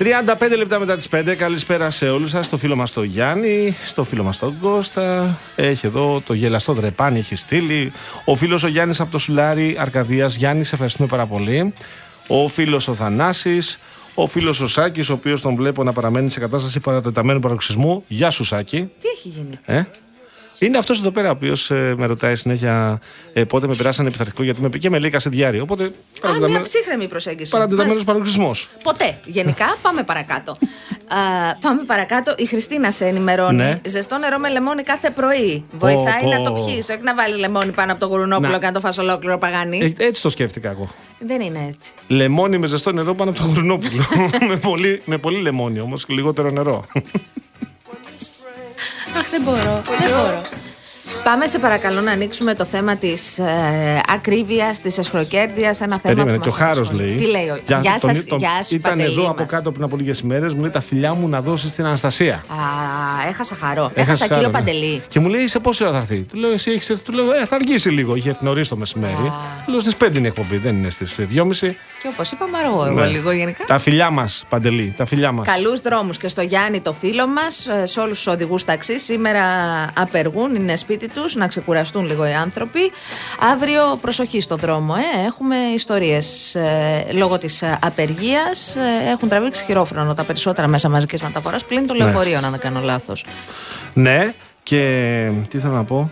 35 0.03 0.57
λεπτά 0.57 0.79
μετά 0.79 0.97
τις 0.97 1.09
5. 1.09 1.35
Καλησπέρα 1.35 1.91
σε 1.91 2.09
όλους 2.09 2.31
σας. 2.31 2.47
Στο 2.47 2.57
φίλο 2.57 2.77
μας 2.77 2.93
το 2.93 3.03
Γιάννη, 3.03 3.77
στο 3.87 4.05
φίλο 4.05 4.23
μας 4.23 4.39
τον 4.39 4.57
Κώστα. 4.61 5.39
Έχει 5.57 5.87
εδώ 5.87 6.23
το 6.27 6.35
γελαστό 6.35 6.73
δρεπάνι, 6.73 7.19
έχει 7.19 7.37
στείλει. 7.37 7.93
Ο 8.25 8.37
φίλος 8.37 8.63
ο 8.63 8.69
Γιάννης 8.69 9.01
από 9.01 9.11
το 9.11 9.19
Σουλάρι 9.19 9.77
Αρκαδίας. 9.79 10.35
Γιάννη, 10.35 10.65
σε 10.65 10.71
ευχαριστούμε 10.75 11.09
πάρα 11.09 11.27
πολύ. 11.27 11.75
Ο 12.27 12.49
φίλος 12.49 12.89
ο 12.89 12.95
Θανάσης. 12.95 13.79
Ο 14.15 14.27
φίλος 14.27 14.61
ο 14.61 14.69
Σάκης, 14.69 15.09
ο 15.09 15.13
οποίος 15.13 15.41
τον 15.41 15.55
βλέπω 15.55 15.85
να 15.85 15.93
παραμένει 15.93 16.31
σε 16.31 16.41
κατάσταση 16.41 16.81
παρατεταμένου 16.81 17.41
παροξισμού. 17.41 18.05
Γεια 18.09 18.31
σου, 18.31 18.45
Σάκη. 18.45 18.91
Τι 19.01 19.09
έχει 19.17 19.29
γίνει; 19.29 19.59
Ε; 19.65 19.83
Είναι 20.67 20.79
αυτός 20.79 20.99
εδώ 20.99 21.11
πέρα 21.11 21.29
ο 21.29 21.31
οποίος 21.31 21.71
ε, 21.71 21.95
με 21.97 22.07
ρωτάει 22.07 22.37
συνέχεια 22.37 23.01
ε, 23.33 23.45
πότε 23.45 23.67
με 23.67 23.75
περάσανε 23.75 24.11
πειθαρχικό 24.11 24.43
γιατί 24.43 24.61
με 24.61 24.69
πήγε 24.69 24.91
με 24.91 24.99
λέει 24.99 25.11
κασεδιάριο. 25.11 25.63
Οπότε. 25.63 25.85
Α, 26.21 26.49
μια 26.49 26.63
ψύχρεμη 26.63 27.09
προσέγγιση. 27.09 27.51
Παρατεταμένο 27.51 28.03
παροξισμό. 28.05 28.51
Ποτέ. 28.83 29.19
Γενικά, 29.25 29.77
πάμε 29.83 30.03
παρακάτω. 30.03 30.53
Α, 31.09 31.17
πάμε 31.61 31.83
παρακάτω. 31.87 32.35
Η 32.37 32.47
Χριστίνα 32.47 32.91
σε 32.91 33.07
ενημερώνει. 33.07 33.57
Ναι. 33.57 33.81
Ζεστό 33.87 34.19
νερό 34.19 34.39
με 34.39 34.49
λεμόνι 34.49 34.83
κάθε 34.83 35.11
πρωί. 35.11 35.65
Βοηθάει 35.79 36.23
πω. 36.23 36.29
να 36.29 36.43
το 36.43 36.53
πιεις. 36.53 36.89
Όχι 36.89 37.03
να 37.03 37.15
βάλει 37.15 37.39
λεμόνι 37.39 37.73
πάνω 37.73 37.93
από 37.93 38.01
το 38.01 38.07
γουρουνόπουλο 38.07 38.51
Να. 38.51 38.59
και 38.59 38.67
να 38.67 38.73
το 38.73 38.81
φας 38.81 38.99
ολόκληρο 38.99 39.39
παγάνι. 39.39 39.95
Ε, 39.99 40.05
έτσι 40.07 40.23
το 40.23 40.29
σκέφτηκα 40.29 40.71
εγώ. 40.71 40.91
Δεν 41.19 41.41
είναι 41.41 41.67
έτσι. 41.69 41.91
Λεμόνι 42.09 42.59
με 42.59 42.67
ζεστό 42.67 42.93
νερό 42.93 43.15
πάνω 43.15 43.31
από 43.31 43.41
το 43.41 43.47
γουρνόπουλο. 43.47 44.03
με, 44.49 44.57
πολύ, 44.57 45.03
με 45.05 45.19
πολύ 45.19 45.41
λεμόνι 45.41 45.81
όμως 45.81 46.07
και 46.07 46.15
λιγότερο 46.15 46.51
νερό. 46.51 46.85
Αχ, 49.19 49.29
δεν 49.31 49.43
μπορώ. 49.43 49.83
Δεν 49.99 50.11
μπορώ. 50.11 50.43
Πάμε 51.25 51.47
σε 51.47 51.59
παρακαλώ 51.59 52.01
να 52.01 52.11
ανοίξουμε 52.13 52.55
το 52.55 52.65
θέμα 52.65 52.97
της 52.97 53.39
ε, 53.39 54.01
ακρίβειας, 54.09 54.81
της 54.81 54.99
εσχροκέρδειας. 54.99 55.81
Ένα 55.81 55.99
θέμα 56.03 56.15
Περίμενε, 56.15 56.37
που 56.37 56.43
και 56.43 56.49
ο 56.49 56.53
μας 56.53 56.61
Χάρος 56.61 56.79
απασχολεί. 56.89 57.09
λέει. 57.09 57.17
Τι 57.17 57.31
λέει 57.31 57.49
ο 57.49 57.59
Για- 57.67 57.81
Γεια 57.83 57.97
τον- 58.01 58.15
σας, 58.15 58.25
τον- 58.25 58.39
γεια 58.39 58.63
σου, 58.63 58.75
Ήταν 58.75 58.91
Παντελή 58.91 59.13
εδώ 59.13 59.31
από 59.31 59.41
μας. 59.41 59.51
κάτω 59.51 59.73
πριν 59.73 59.85
από 59.85 59.97
λίγες 59.97 60.23
μέρε, 60.23 60.49
μου 60.49 60.61
λέει 60.61 60.71
τα 60.71 60.81
φιλιά 60.81 61.15
μου 61.15 61.29
να 61.29 61.41
δώσεις 61.41 61.71
στην 61.71 61.85
Αναστασία. 61.85 62.35
Α, 62.35 63.29
έχασα 63.29 63.55
χαρό. 63.55 63.91
Έχασα 63.95 64.23
κύριο 64.27 64.37
Χάρο, 64.43 64.47
ναι. 64.47 64.59
Παντελή. 64.59 65.03
Και 65.09 65.21
μου 65.21 65.29
λέει 65.29 65.49
σε 65.49 65.59
πόση 65.59 65.83
ώρα 65.85 65.93
θα 65.93 65.99
έρθει; 65.99 66.21
Του 66.31 66.37
λέω 66.37 66.51
εσύ 66.51 66.71
έχεις 66.71 66.91
έρθει. 66.91 67.05
Του 67.05 67.13
λέω 67.13 67.33
ε, 67.33 67.45
θα 67.47 67.55
αργήσει 67.55 67.89
λίγο. 67.91 68.15
Είχε 68.15 68.29
έρθει 68.29 68.45
νωρίς 68.45 68.69
το 68.69 68.77
μεσημέρι. 68.77 69.13
Α. 69.13 69.33
Του 69.65 69.71
λέω 69.71 69.81
στις 69.81 69.95
5 69.97 70.09
είναι 70.19 70.27
η 70.27 70.27
εκπομπή, 70.27 70.57
δεν 70.57 70.77
είναι 70.77 70.91
στις 70.91 71.15
2.30. 71.19 71.75
Και 72.03 72.09
όπως 72.09 72.31
είπαμε, 72.31 72.59
αργό 72.59 72.85
εγώ 72.85 73.01
Ναι. 73.01 73.07
λίγο 73.07 73.31
γενικά. 73.31 73.65
Τα 73.65 73.79
φιλιά 73.79 74.11
μας, 74.11 74.45
Παντελή, 74.49 74.95
τα 74.97 75.05
φιλιά 75.05 75.33
μας. 75.33 75.47
Καλούς 75.47 75.81
δρόμους 75.81 76.17
και 76.19 76.29
στο 76.29 76.43
Γιάννη 76.43 76.81
το 76.81 76.93
φίλο 76.93 77.27
μας, 77.27 77.69
σε 77.85 78.01
όλους 78.01 78.17
τους 78.17 78.27
οδηγούς 78.27 78.65
ταξί. 78.65 78.99
Σήμερα 78.99 79.43
απεργούν, 79.97 80.55
είναι 80.55 80.77
σπίτι 80.77 81.09
τους, 81.09 81.35
να 81.35 81.47
ξεκουραστούν 81.47 82.07
λίγο 82.07 82.27
οι 82.27 82.33
άνθρωποι. 82.33 82.91
Αύριο 83.53 83.99
προσοχή 84.01 84.41
στο 84.41 84.57
δρόμο, 84.57 84.95
ε. 84.99 85.27
έχουμε 85.27 85.57
ιστορίες 85.75 86.57
λόγω 87.13 87.39
της 87.39 87.63
απεργίας. 87.81 88.77
έχουν 89.11 89.29
τραβήξει 89.29 89.65
χειρόφρονο 89.65 90.15
τα 90.15 90.25
περισσότερα 90.25 90.69
μέσα 90.69 90.89
μαζικής 90.89 91.23
μεταφοράς 91.23 91.65
πλην 91.65 91.87
το 91.87 91.95
λεωφορείο, 91.95 92.37
αν 92.45 92.51
δεν 92.51 92.61
κάνω 92.61 92.81
λάθος. 92.81 93.25
Ναι, 93.95 94.33
και 94.63 94.81
τι 95.49 95.59
θέλω 95.59 95.73
να 95.75 95.85
πω. 95.85 96.11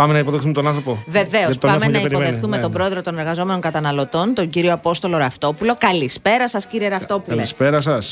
Πάμε 0.00 0.12
να 0.18 0.22
υποδεχθούμε 0.24 0.54
τον 0.60 0.66
άνθρωπο. 0.70 0.92
Βεβαίως, 1.18 1.50
Γιατί 1.50 1.60
τον 1.64 1.70
πάμε 1.70 1.84
έχουμε 1.84 1.92
να 1.94 1.98
και 1.98 2.04
περιμένει. 2.06 2.22
υποδεχθούμε 2.22 2.56
Ναι, 2.56 2.62
τον 2.66 2.72
ναι. 2.72 2.76
πρόεδρο 2.78 3.00
των 3.06 3.14
εργαζόμενων 3.22 3.60
καταναλωτών, 3.68 4.26
τον 4.38 4.46
κύριο 4.54 4.72
Απόστολο 4.80 5.16
Ραυτόπουλο. 5.24 5.72
Καλησπέρα 5.88 6.46
σας, 6.54 6.62
κύριε 6.70 6.88
Ραυτόπουλε. 6.96 7.36
Καλησπέρα 7.40 7.80
σας. 7.88 8.04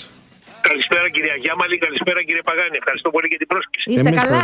Καλησπέρα 0.68 1.06
κυρία 1.14 1.36
Γιάμαλη, 1.44 1.74
καλησπέρα 1.86 2.20
κύριε 2.26 2.44
Παγάνη. 2.50 2.76
Ευχαριστώ 2.82 3.08
πολύ 3.14 3.26
για 3.32 3.40
την 3.42 3.48
πρόσκληση. 3.52 3.86
Είστε 3.92 4.10
καλά; 4.20 4.42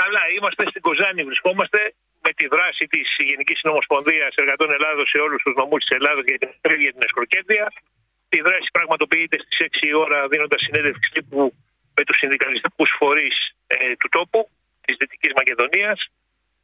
Καλά, 0.00 0.22
είμαστε 0.36 0.62
στην 0.72 0.82
Κοζάνη, 0.86 1.20
βρισκόμαστε 1.30 1.80
με 2.24 2.30
τη 2.38 2.44
δράση 2.54 2.84
της 2.94 3.06
Γενικής 3.30 3.58
Συνομοσπονδίας 3.62 4.32
Εργατών 4.42 4.68
Ελλάδος 4.76 5.06
σε 5.12 5.18
όλους 5.26 5.40
τους 5.44 5.54
νομούς 5.60 5.80
της 5.84 5.92
Ελλάδα 5.98 6.20
για 6.30 6.38
την 6.42 6.50
ακρίβεια 6.56 6.84
για 6.86 6.94
την 6.96 7.02
εσκροκέρδεια. 7.08 7.64
Η 8.38 8.40
δράση 8.46 8.68
πραγματοποιείται 8.76 9.36
στις 9.44 9.56
6 9.66 9.86
η 9.90 9.94
ώρα 10.04 10.18
δίνοντας 10.32 10.60
συνέντευξη 10.66 11.08
τύπου 11.16 11.40
με 11.96 12.02
τους 12.06 12.16
συνδικαλιστικούς 12.22 12.90
φορείς 12.98 13.36
ε, 13.66 13.76
του 14.00 14.08
τόπου 14.16 14.40
της 14.88 14.96
Δυτικής 15.00 15.32
Μακεδονίας, 15.40 15.98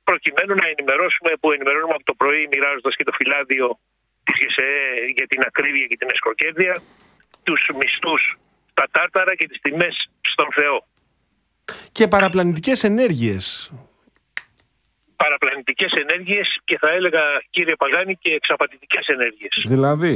προκειμένου 0.09 0.55
να 0.63 0.67
ενημερώσουμε 0.73 1.31
που 1.41 1.49
ενημερώνουμε 1.57 1.97
από 1.99 2.07
το 2.11 2.15
πρωί, 2.21 2.43
μοιράζοντας 2.53 2.95
και 2.99 3.05
το 3.09 3.13
φυλάδιο 3.19 3.67
της 4.25 4.37
ΓΕΣΕΕ 4.41 4.77
για 5.17 5.27
την 5.33 5.41
ακρίβεια 5.49 5.87
και 5.91 5.97
την 6.01 6.09
εσκροκέρδεια, 6.15 6.75
τους 7.47 7.61
μισθούς 7.79 8.23
στα 8.73 8.85
τάρταρα 8.95 9.33
και 9.39 9.47
τις 9.51 9.59
τιμές 9.65 9.95
στον 10.33 10.49
Θεό. 10.59 10.77
Και 11.93 12.09
παραπλανητικές 12.09 12.85
ενέργειες. 12.91 13.45
παραπλανητικές 15.17 15.93
ενέργειες 15.93 16.49
και 16.65 16.79
θα 16.79 16.91
έλεγα 16.91 17.23
κύριε 17.51 17.77
Παγάνη 17.77 18.15
και 18.17 18.31
εξαπατητικές 18.33 19.07
ενέργειες. 19.07 19.55
Δηλαδή; 19.67 20.15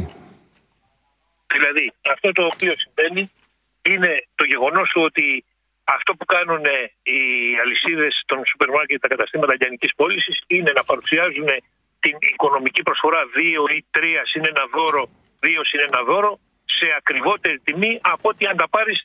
Δηλαδή 1.52 1.92
αυτό 2.14 2.32
το 2.32 2.44
οποίο 2.52 2.74
συμβαίνει 2.82 3.30
είναι 3.82 4.12
το 4.34 4.44
γεγονός 4.44 4.90
του 4.90 5.02
ότι 5.02 5.44
αυτό 5.96 6.10
που 6.18 6.24
κάνουν 6.34 6.64
οι 7.12 7.22
αλυσίδες 7.62 8.14
των 8.26 8.38
σούπερ 8.48 8.68
μάρκετ, 8.76 9.00
τα 9.00 9.08
καταστήματα 9.14 9.52
λιανικής 9.60 9.92
πώλησης 9.94 10.36
είναι 10.46 10.72
να 10.78 10.82
παρουσιάζουν 10.90 11.48
την 12.04 12.16
οικονομική 12.32 12.82
προσφορά 12.82 13.20
2 13.34 13.76
ή 13.76 13.78
3 13.96 14.00
συν 14.30 14.44
ένα 14.52 14.64
δώρο, 14.74 15.02
2 15.40 15.64
συν 15.68 15.80
ένα 15.88 16.00
δώρο 16.10 16.38
σε 16.76 16.86
ακριβότερη 17.00 17.58
τιμή 17.66 17.92
από 18.14 18.28
ό,τι 18.28 18.46
αν 18.46 18.56
τα 18.56 18.68
πάρεις 18.68 18.98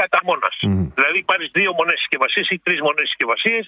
κατά 0.00 0.20
μόνας. 0.28 0.56
Δηλαδή 0.96 1.22
πάρεις 1.30 1.48
δύο 1.58 1.72
μονές 1.78 1.98
συσκευασίες 1.98 2.48
ή 2.48 2.58
τρεις 2.58 2.80
μονές 2.80 3.06
συσκευασίες 3.08 3.64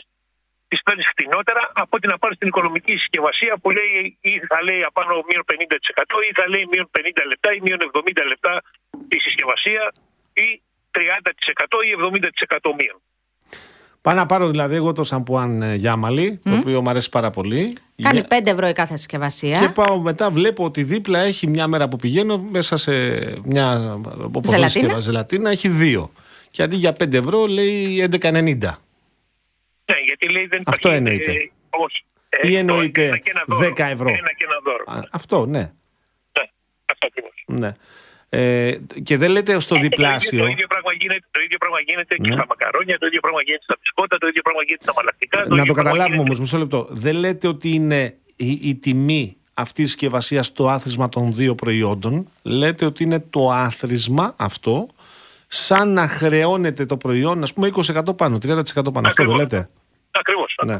τις 0.70 0.82
παίρνεις 0.82 1.06
φτηνότερα 1.12 1.62
από 1.82 1.92
ότι 1.98 2.06
να 2.12 2.18
πάρεις 2.18 2.38
την 2.38 2.48
οικονομική 2.48 2.94
συσκευασία 2.96 3.52
που 3.62 3.70
λέει 3.70 4.18
ή 4.20 4.32
θα 4.50 4.58
λέει 4.66 4.82
απάνω 4.90 5.12
μείον 5.28 5.44
50% 5.50 6.16
ή 6.28 6.30
θα 6.38 6.48
λέει 6.52 6.64
μείον 6.72 6.88
50 6.98 7.24
λεπτά 7.30 7.48
ή 7.56 7.60
μείον 7.64 7.80
70 7.92 8.26
λεπτά 8.32 8.52
η 9.16 9.18
συσκευασία 9.24 9.82
ή 10.46 10.48
30% 10.98 10.98
ή 11.86 12.20
70% 12.50 12.56
μείον. 12.78 13.00
Πάω 14.02 14.14
να 14.14 14.26
πάρω 14.26 14.48
δηλαδή 14.48 14.74
εγώ 14.74 14.92
το 14.92 15.04
σαμπουάν 15.04 15.62
ε, 15.62 15.74
Γιάμαλι, 15.74 16.40
το 16.44 16.56
οποίο 16.56 16.82
μου 16.82 16.90
αρέσει 16.90 17.08
πάρα 17.08 17.30
πολύ. 17.30 17.76
Κάνει 18.02 18.24
Για- 18.28 18.38
5 18.40 18.46
ευρώ 18.46 18.68
η 18.68 18.72
κάθε 18.72 18.96
συσκευασία. 18.96 19.60
Και 19.60 19.68
πάω 19.68 19.98
μετά, 20.00 20.30
βλέπω 20.30 20.64
ότι 20.64 20.82
δίπλα 20.82 21.18
έχει 21.18 21.46
μια 21.46 21.66
μέρα 21.66 21.88
που 21.88 21.96
πηγαίνω 21.96 22.38
μέσα 22.38 22.76
σε 22.76 22.92
μια 23.44 23.94
όπως 24.22 24.42
Ζελατίνα; 24.50 24.68
συσκευα- 24.68 24.98
ζελατίνα, 25.00 25.50
έχει 25.50 25.68
δύο. 25.68 26.12
Και 26.50 26.62
αντί 26.62 26.76
για 26.76 26.92
5 26.92 27.12
ευρώ 27.14 27.46
λέει 27.46 28.00
11,90. 28.00 28.78
Ναι, 29.84 29.96
γιατί 30.04 30.28
λέει 30.32 30.46
δεν 30.46 30.62
Αυτό 30.66 30.88
υπάρχει, 30.88 30.96
εννοείται. 31.08 31.30
ε, 31.32 31.50
όχι. 31.70 32.04
Ή 32.42 32.54
Ε, 32.56 32.58
εννοείται 32.58 33.04
ένα 33.06 33.18
και 33.18 33.30
ένα 33.34 33.42
δώρο. 33.46 33.60
10 33.76 33.84
ευρώ. 33.84 34.08
Ένα 34.08 34.32
και 34.32 34.44
ένα 34.44 34.58
δώρο. 34.64 34.84
Α, 34.86 35.08
αυτό, 35.10 35.46
ναι. 35.46 35.58
Ναι, 35.58 36.44
αυτό 36.84 37.06
ακριβώς. 37.06 37.44
ναι. 37.46 37.72
Ε, 38.32 38.72
και 39.02 39.16
δεν 39.16 39.30
λέτε 39.30 39.60
στο 39.60 39.74
Το 39.74 39.80
διπλάσιο. 39.80 40.28
ίδιο, 40.38 40.44
το 40.44 40.50
ίδιο 40.50 40.66
πράγμα 40.66 40.92
γίνεται, 40.92 41.26
το 41.30 41.40
ίδιο 41.40 41.58
πράγμα 41.58 41.80
γίνεται 41.80 42.14
και 42.16 42.28
Ναι. 42.28 42.34
στα 42.34 42.46
μακαρόνια, 42.48 42.98
το 42.98 43.06
ίδιο 43.06 43.20
πράγμα 43.20 43.42
γίνεται 43.42 43.62
στα 43.62 43.76
μπισκότα, 43.80 44.18
το 44.18 44.26
ίδιο 44.26 44.42
πράγμα 44.42 44.62
γίνεται 44.62 44.82
στα 44.82 44.92
μαλακτικά. 44.96 45.38
Να 45.38 45.44
ίδιο 45.44 45.56
το 45.56 45.62
πράγμα 45.72 45.82
καταλάβουμε 45.82 46.04
γίνεται- 46.06 46.24
όμως, 46.24 46.38
μισό 46.40 46.58
λεπτό. 46.58 46.86
Δεν 46.90 47.14
λέτε 47.16 47.48
ότι 47.48 47.68
είναι 47.70 48.16
η, 48.36 48.50
η 48.62 48.74
τιμή 48.74 49.36
αυτής 49.54 49.82
της 49.84 49.90
συσκευασίας 49.92 50.52
το 50.52 50.68
άθροισμα 50.68 51.08
των 51.08 51.32
δύο 51.34 51.54
προϊόντων. 51.54 52.28
Λέτε 52.42 52.84
ότι 52.84 53.02
είναι 53.04 53.20
το 53.20 53.50
άθροισμα 53.50 54.34
αυτό, 54.38 54.88
σαν 55.48 55.92
να 55.92 56.06
χρεώνεται 56.08 56.86
το 56.86 56.96
προϊόν, 56.96 57.42
ας 57.42 57.52
πούμε, 57.52 57.66
20% 57.66 58.16
πάνω, 58.16 58.36
30% 58.38 58.92
πάνω. 58.92 59.06
Αυτό 59.08 59.24
δεν 59.24 59.32
Ακριβώς. 59.34 59.36
λέτε; 59.36 59.68
Ακριβώς. 60.10 60.54
Ναι. 60.64 60.78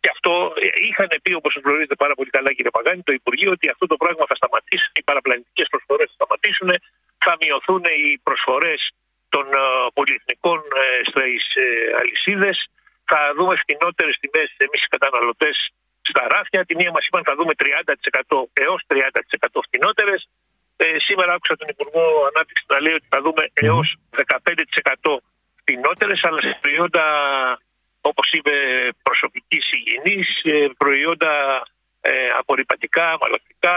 Ακριβώς. 0.00 0.08
Ακριβώς. 0.08 0.08
Και 0.10 0.10
αυτό 0.14 0.52
ε, 0.56 0.68
είχαν 0.88 1.10
πει, 1.22 1.32
όπως 1.40 1.52
γνωρίζετε 1.62 1.94
πάρα 1.94 2.14
πολύ 2.14 2.30
καλά, 2.36 2.50
κύριε 2.52 2.70
Παγάνη, 2.70 3.02
το 3.02 3.12
Υπουργείο 3.12 3.50
ότι 3.50 3.66
αυτό 3.68 3.86
το 3.86 3.96
πράγμα 4.02 4.24
θα 4.30 4.34
σταματήσει, 4.34 4.86
οι 4.98 5.02
παραπλανητικές 5.02 5.66
προσφορές 5.72 6.06
θα 6.10 6.16
σταματήσουν, 6.20 6.70
θα 7.24 7.32
μειωθούν 7.40 7.82
οι 8.02 8.18
προσφορές 8.26 8.80
των 9.28 9.46
ε, 9.52 9.62
πολυεθνικών 9.96 10.58
ε, 10.58 10.84
στι 11.08 11.26
αλυσίδες, 12.00 12.56
θα 13.10 13.20
δούμε 13.36 13.54
φτηνότερες 13.62 14.16
τιμές 14.22 14.48
εμείς 14.66 14.80
οι 14.84 14.92
καταναλωτές 14.94 15.56
στα 16.10 16.22
ράφια. 16.34 16.64
Τη 16.64 16.74
μία 16.74 16.90
μας 16.90 17.06
είπαν 17.06 17.24
θα 17.28 17.34
δούμε 17.38 17.52
30% 17.56 18.36
έως 18.52 18.80
30% 18.86 19.60
φτηνότερες. 19.66 20.20
Ε, 20.76 20.96
σήμερα 21.06 21.32
άκουσα 21.32 21.56
τον 21.56 21.68
Υπουργό 21.68 22.02
Ανάπτυξης 22.30 22.66
να 22.68 22.80
λέει 22.80 22.94
ότι 23.00 23.08
θα 23.14 23.20
δούμε 23.24 23.42
έως 23.54 23.88
15% 24.10 25.18
φτηνότερες, 25.60 26.24
αλλά 26.24 26.40
σε 26.40 26.58
προϊόντα 26.60 27.04
όπω 28.30 28.36
είπε 28.36 28.54
προσωπικής 29.02 29.64
υγιεινής, 29.72 30.28
προϊόντα 30.76 31.62
ε, 32.00 32.10
απορριπαντικά, 32.38 33.16
μαλακτικά, 33.20 33.76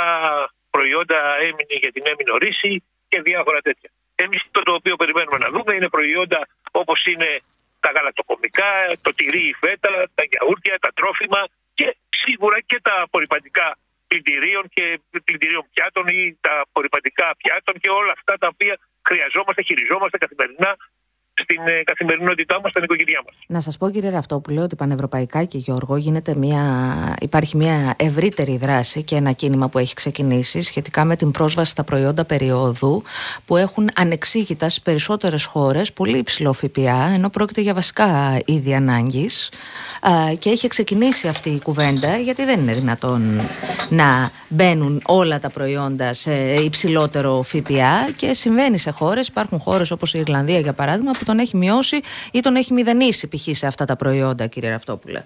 προϊόντα 0.70 1.20
έμεινη 1.48 1.76
για 1.84 1.92
την 1.92 2.04
έμεινο 2.06 2.38
ρίση 2.38 2.84
και 3.08 3.22
διάφορα 3.22 3.62
τέτοια. 3.62 3.89
Εμείς 4.16 4.42
το, 4.52 4.62
το 4.62 4.74
οποίο 4.74 4.96
περιμένουμε 4.96 5.38
να 5.38 5.50
δούμε 5.50 5.74
είναι 5.76 5.89
προϊόντα 5.89 6.48
όπως 6.72 7.06
είναι 7.06 7.42
τα 7.80 7.89
γαλακτοκομικά, 7.96 8.72
το 9.02 9.12
τυρί, 9.13 9.48
η 9.48 9.54
φέτα, 9.54 9.89
τα 10.16 10.24
γιαούρτια, 10.30 10.80
τα 10.80 10.92
τρόφιμα 10.94 11.42
και 11.74 11.96
σίγουρα 12.10 12.58
και 12.62 12.80
τα 12.82 12.94
απορριπαντικά 13.06 13.78
πλυντηρίων 14.08 14.66
και 14.76 15.00
πλυντηρίων 15.26 15.66
πιάτων 15.74 16.08
ή 16.08 16.38
τα 16.42 16.54
απορριπαντικά 16.66 17.28
πιάτων 17.38 17.74
και 17.82 17.89
όλα 17.89 18.12
αυτά 18.18 18.38
τα 18.38 18.48
οποία 18.54 18.76
χρειαζόμαστε, 19.08 19.62
χειριζόμαστε 19.62 20.18
καθημερινά 20.18 20.72
στη 20.76 20.93
στην 21.54 21.68
ε, 21.68 21.84
καθημερινότητά 21.84 22.56
μας, 22.63 22.72
στην 22.72 22.84
οικογένειά 22.84 23.22
μας. 23.26 23.36
Να 23.48 23.62
σας 23.62 23.78
πω, 23.78 23.89
κύριε 23.89 24.10
Ραυτόπουλο, 24.10 24.62
ότι 24.62 24.76
πανευρωπαϊκά 24.76 25.44
και 25.44 25.58
Γιώργο 25.58 25.96
γίνεται 25.98 26.36
μια, 26.36 26.63
υπάρχει 27.22 27.58
μια 27.58 27.94
ευρύτερη 27.98 28.58
δράση 28.58 29.04
και 29.04 29.16
ένα 29.16 29.32
κίνημα 29.32 29.70
που 29.70 29.78
έχει 29.78 29.94
ξεκινήσει 29.94 30.62
σχετικά 30.62 31.06
με 31.06 31.16
την 31.16 31.32
πρόσβαση 31.32 31.72
στα 31.72 31.84
προϊόντα 31.84 32.26
περίοδου 32.26 33.04
που 33.46 33.58
έχουν 33.58 33.89
ανεξήγητα 33.96 34.70
στις 34.70 34.82
περισσότερες 34.82 35.46
χώρες 35.46 35.94
πολύ 35.94 36.18
υψηλό 36.18 36.54
ΦΠΑ, 36.54 37.12
ενώ 37.13 37.30
πρόκειται 37.30 37.62
για 37.62 37.74
βασικά 37.74 38.39
είδη 38.46 38.74
ανάγκης. 38.74 39.52
Και 40.39 40.50
έχει 40.50 40.68
ξεκινήσει 40.68 41.28
αυτή 41.28 41.50
η 41.50 41.62
κουβέντα, 41.62 42.18
γιατί 42.18 42.46
δεν 42.46 42.60
είναι 42.60 42.74
δυνατόν 42.74 43.39
να 43.89 44.32
μπαίνουν 44.48 45.02
όλα 45.06 45.39
τα 45.39 45.50
προϊόντα 45.50 46.13
σε 46.13 46.34
υψηλότερο 46.54 47.42
ΦΠΑ 47.42 48.12
και 48.16 48.34
συμβαίνει 48.34 48.78
σε 48.78 48.92
χώρες. 48.92 49.28
Υπάρχουν 49.28 49.60
χώρες 49.60 49.92
όπως 49.92 50.13
η 50.13 50.20
Ιρλανδία, 50.20 50.60
για 50.60 50.74
παράδειγμα, 50.74 51.12
που 51.12 51.26
τον 51.26 51.39
έχει 51.44 51.58
μειώσει 51.64 51.98
ή 52.32 52.40
τον 52.46 52.54
έχει 52.56 52.72
μηδενίσει 52.74 53.26
π.χ. 53.32 53.46
σε 53.62 53.68
αυτά 53.72 53.86
τα 53.86 53.96
προϊόντα, 53.96 54.44
κύριε 54.48 54.70
Ραφτόπουλε. 54.70 55.22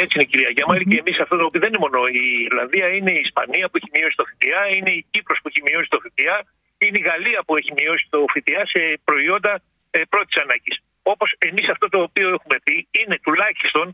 Έτσι 0.00 0.12
είναι, 0.14 0.26
κυρία 0.30 0.50
Γιάμαρη, 0.56 0.84
mm-hmm. 0.84 0.92
και 0.92 1.02
εμείς 1.04 1.16
αυτό 1.24 1.34
το 1.40 1.44
οποίο 1.48 1.60
δεν 1.60 1.70
είναι 1.72 1.82
μόνο 1.86 1.98
η 2.22 2.24
Ιρλανδία, 2.48 2.86
είναι 2.96 3.12
η 3.18 3.22
Ισπανία 3.26 3.64
που 3.68 3.76
έχει 3.80 3.90
μειώσει 3.96 4.16
το 4.20 4.24
ΦΠΑ, 4.30 4.62
είναι 4.76 4.90
η 4.98 5.02
Κύπρος 5.12 5.38
που 5.42 5.48
έχει 5.50 5.62
μειώσει 5.68 5.88
το 5.94 5.98
ΦΠΑ, 6.04 6.36
είναι 6.82 6.98
η 7.02 7.04
Γαλλία 7.08 7.40
που 7.46 7.52
έχει 7.60 7.72
μειώσει 7.78 8.04
το 8.14 8.20
ΦΠΑ 8.34 8.62
σε 8.74 8.80
προϊόντα 9.08 9.52
ε, 9.90 10.00
πρώτης 10.12 10.36
ανάγκης. 10.44 10.76
Όπως 11.12 11.28
εμείς 11.48 11.66
αυτό 11.74 11.86
το 11.94 11.98
οποίο 12.06 12.28
έχουμε 12.36 12.56
πει 12.64 12.76
είναι 13.00 13.16
τουλάχιστον 13.26 13.86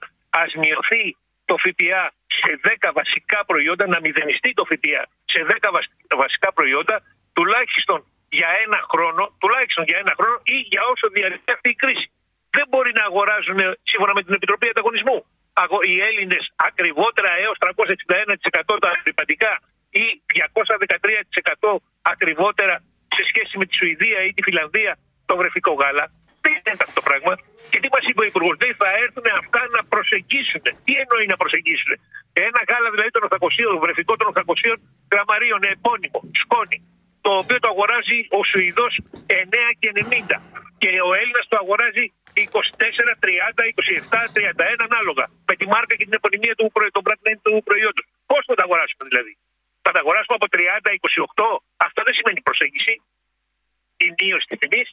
ας 0.42 0.50
μειωθεί 0.62 1.04
το 1.48 1.56
ΦΠΑ 1.64 2.02
σε 2.40 2.50
10 2.62 2.90
βασικά 3.00 3.38
προϊόντα, 3.50 3.84
να 3.94 3.98
μηδενιστεί 4.04 4.50
το 4.58 4.64
ΦΠΑ 4.70 5.02
σε 5.32 5.40
10 5.48 6.16
βασικά 6.22 6.48
προϊόντα, 6.52 6.96
τουλάχιστον 7.32 7.98
για 8.38 8.50
ένα 8.64 8.78
χρόνο, 8.92 9.22
τουλάχιστον 9.40 9.84
για 9.90 9.98
ένα 10.02 10.12
χρόνο 10.18 10.36
ή 10.54 10.56
για 10.72 10.82
όσο 10.92 11.06
διαρκεί 11.16 11.50
αυτή 11.56 11.68
η 11.74 11.78
κρίση. 11.82 12.06
Δεν 12.56 12.66
μπορεί 12.70 12.92
να 12.98 13.04
αγοράζουν 13.10 13.60
σύμφωνα 13.90 14.12
με 14.16 14.22
την 14.26 14.34
Επιτροπή 14.38 14.66
Ανταγωνισμού 14.72 15.18
οι 15.92 15.96
Έλληνες 16.08 16.44
ακριβότερα 16.68 17.30
έως 17.44 17.56
361% 17.60 18.76
τα 18.84 18.90
επιπαντικά 19.00 19.52
ή 20.02 20.04
213% 21.64 21.76
ακριβότερα 22.02 22.74
σε 23.16 23.22
σχέση 23.30 23.52
με 23.58 23.64
τη 23.66 23.74
Σουηδία 23.78 24.18
ή 24.28 24.30
τη 24.36 24.42
Φιλανδία 24.42 24.92
το 25.28 25.34
βρεφικό 25.40 25.72
γάλα. 25.80 26.04
Δεν 26.44 26.52
είναι 26.52 26.84
αυτό 26.86 26.96
το 27.00 27.04
πράγμα. 27.08 27.32
Και 27.70 27.78
τι 27.82 27.88
μας 27.94 28.04
είπε 28.08 28.20
ο 28.24 28.26
Υπουργός, 28.32 28.56
δεν 28.64 28.74
θα 28.80 28.88
έρθουν 29.04 29.26
αυτά 29.40 29.60
να 29.76 29.80
προσεγγίσουν. 29.92 30.64
Τι 30.84 30.92
εννοεί 31.02 31.26
να 31.32 31.36
προσεγγίσουν; 31.42 31.90
Ένα 32.46 32.60
γάλα 32.68 32.88
δηλαδή 32.94 33.10
των 33.16 33.22
800, 33.28 33.78
βρεφικό 33.84 34.12
των 34.20 34.26
800 34.32 34.74
γραμμαρίων, 35.12 35.60
επώνυμο, 35.74 36.20
σκόνη, 36.42 36.78
το 37.26 37.32
οποίο 37.42 37.58
το 37.64 37.68
αγοράζει 37.74 38.18
ο 38.38 38.40
Σουηδός 38.50 38.94
9 39.26 39.68
και 39.80 39.90
90 39.94 40.38
και 40.82 40.90
ο 41.08 41.10
Έλληνας 41.20 41.44
το 41.50 41.56
αγοράζει 41.62 42.04
24, 42.36 43.12
30, 43.24 43.62
27, 43.72 44.18
31 44.36 44.88
ανάλογα. 44.88 45.24
Με 45.48 45.54
τη 45.58 45.64
μάρκα 45.72 45.94
και 45.98 46.04
την 46.08 46.16
επωνυμία 46.20 46.54
του, 46.58 46.66
προϊ... 46.76 46.90
του 47.44 47.62
προϊόντος. 47.68 48.04
Πώς 48.30 48.42
θα 48.48 48.54
τα 48.58 48.62
αγοράσουμε 48.66 49.04
δηλαδή; 49.10 49.32
Θα 49.84 49.90
τα 49.94 50.00
αγοράσουμε 50.02 50.36
από 50.38 50.46
30, 50.54 50.58
28. 51.34 51.46
Αυτό 51.86 52.00
δεν 52.06 52.14
σημαίνει 52.18 52.40
προσέγγιση. 52.48 52.94
Η 54.06 54.08
μείωση 54.18 54.46
της 54.50 54.58
τιμής. 54.62 54.88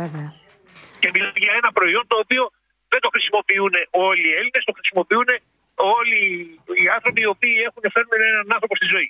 Βέβαια. 0.00 0.28
Και 1.00 1.08
μιλάμε 1.14 1.38
για 1.44 1.54
ένα 1.60 1.70
προϊόν 1.78 2.04
το 2.12 2.16
οποίο 2.24 2.42
δεν 2.92 3.00
το 3.04 3.08
χρησιμοποιούν 3.14 3.74
όλοι 4.08 4.26
οι 4.30 4.34
Έλληνες, 4.40 4.62
το 4.68 4.74
χρησιμοποιούν 4.78 5.28
όλοι 5.96 6.20
οι 6.80 6.86
άνθρωποι 6.96 7.20
οι 7.24 7.30
οποίοι 7.34 7.56
έχουν 7.68 7.84
φέρνει 7.94 8.14
έναν 8.34 8.46
άνθρωπο 8.54 8.74
στη 8.80 8.88
ζωή. 8.94 9.08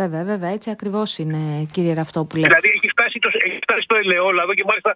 Βέβαια, 0.00 0.22
βέβαια, 0.32 0.50
έτσι 0.56 0.68
ακριβώς 0.76 1.10
είναι, 1.22 1.42
κύριε 1.72 1.94
Ραυτόπουλε. 2.00 2.46
Δηλαδή, 2.46 2.68
έχει 2.76 2.88
φτάσει 2.94 3.18
το, 3.24 3.28
έχει 3.48 3.58
φτάσει 3.66 3.84
το 3.90 3.96
ελαιόλαδο 4.02 4.52
και 4.58 4.64
μάλιστα 4.70 4.92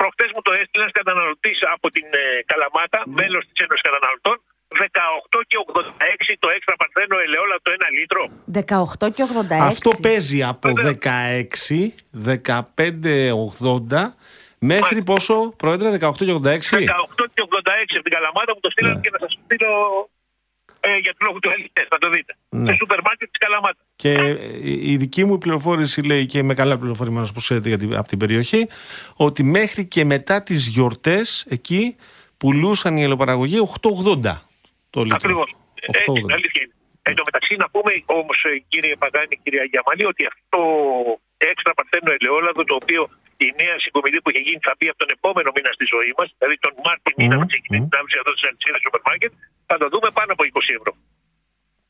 προχτέ 0.00 0.24
μου 0.34 0.42
το 0.46 0.52
έστειλε 0.60 0.82
ένας 0.82 0.94
καταναλωτής 1.00 1.58
από 1.74 1.86
την 1.94 2.06
ε, 2.22 2.24
Καλαμάτα, 2.50 3.00
mm. 3.02 3.12
μέλος 3.18 3.42
της 3.48 3.56
Ένωσης 3.64 3.84
Καταναλωτών. 3.88 4.36
18 4.68 5.40
και 5.50 5.56
86 5.72 6.34
το 6.44 6.48
έξτρα 6.56 6.74
παρθένο 6.82 7.14
ελαιόλαδο 7.24 7.60
το 7.66 7.70
1 7.78 7.90
λίτρο. 7.98 8.22
18 9.06 9.12
και 9.14 9.22
86. 9.50 9.68
Αυτό 9.72 9.90
παίζει 10.04 10.40
από 10.52 10.68
16, 10.74 10.94
15, 12.34 13.30
80 13.90 14.14
Μέχρι 14.72 15.02
πόσο, 15.02 15.36
Πρόεδρε, 15.56 15.88
18 15.90 16.24
και 16.28 16.32
86. 16.32 16.46
18 16.46 17.24
και 17.34 17.42
86 17.48 17.96
από 17.98 18.06
την 18.06 18.12
Καλαμάτα 18.16 18.52
που 18.54 18.60
το 18.60 18.70
στείλανε 18.70 18.94
ναι. 18.94 19.00
και 19.00 19.10
να 19.14 19.18
σας 19.18 19.38
στείλω 19.44 19.72
ε, 20.86 20.98
για 20.98 21.12
του 21.12 21.24
λόγου 21.26 21.38
του 21.38 21.50
Έλληνε. 21.50 21.82
Θα 21.88 21.98
το 21.98 22.08
δείτε. 22.10 22.32
Ναι. 22.48 22.70
Σε 22.70 22.76
σούπερ 22.78 23.00
μάρκετ 23.02 23.28
της 23.30 23.38
Καλαμάτας. 23.38 23.86
Και 23.96 24.12
η 24.92 24.96
δική 24.96 25.24
μου 25.24 25.38
πληροφόρηση 25.38 26.02
λέει 26.02 26.26
και 26.26 26.38
είμαι 26.38 26.54
καλά 26.54 26.78
πληροφορημένος 26.78 27.30
όπως 27.30 27.42
ξέρετε 27.42 27.96
από 27.96 28.08
την 28.08 28.18
περιοχή 28.18 28.68
ότι 29.16 29.42
μέχρι 29.42 29.86
και 29.86 30.04
μετά 30.04 30.42
τις 30.42 30.68
γιορτές 30.68 31.46
εκεί 31.48 31.96
πουλούσαν 32.36 32.96
οι 32.96 33.02
ελαιοπαραγωγοί 33.02 33.58
8,80 33.82 34.40
το 34.90 35.02
λίτρο. 35.02 35.16
Ακριβώς. 35.20 35.54
Έτσι, 35.74 36.24
αλήθεια 36.38 36.62
είναι. 36.64 36.74
Εν 37.08 37.14
τω 37.18 37.22
μεταξύ, 37.28 37.52
να 37.62 37.68
πούμε 37.72 37.92
όμως, 38.20 38.38
ε, 38.48 38.50
κύριε 38.70 38.96
Παγάνη, 39.02 39.34
κυρία 39.42 39.64
Γιαμαλή, 39.72 40.04
ότι 40.12 40.22
αυτό 40.32 40.60
έξτρα 41.50 41.72
παρθένο 41.78 42.10
ελαιόλαδο, 42.16 42.62
το 42.70 42.74
οποίο 42.80 43.02
η 43.46 43.48
νέα 43.60 43.76
συγκομιδή 43.84 44.18
που 44.20 44.28
έχει 44.32 44.42
γίνει 44.48 44.60
θα 44.68 44.74
μπει 44.76 44.86
από 44.92 45.00
τον 45.02 45.10
επόμενο 45.16 45.48
μήνα 45.54 45.70
στη 45.76 45.86
ζωή 45.94 46.12
μας, 46.18 46.28
δηλαδή 46.38 46.56
τον 46.64 46.72
Μάρτιο 46.84 47.12
μήνα 47.18 47.34
που 47.40 47.46
ξεκινήσει 47.52 47.86
την 47.88 47.98
άμεση 47.98 48.16
εδώ 48.22 48.30
τη 48.36 48.40
αλυσίδα 48.48 48.78
σούπερ 48.84 49.02
μάρκετ, 49.08 49.32
θα 49.66 49.78
το 49.78 49.88
δούμε 49.88 50.10
πάνω 50.12 50.32
από 50.32 50.42
20 50.44 50.60
ευρώ. 50.78 50.92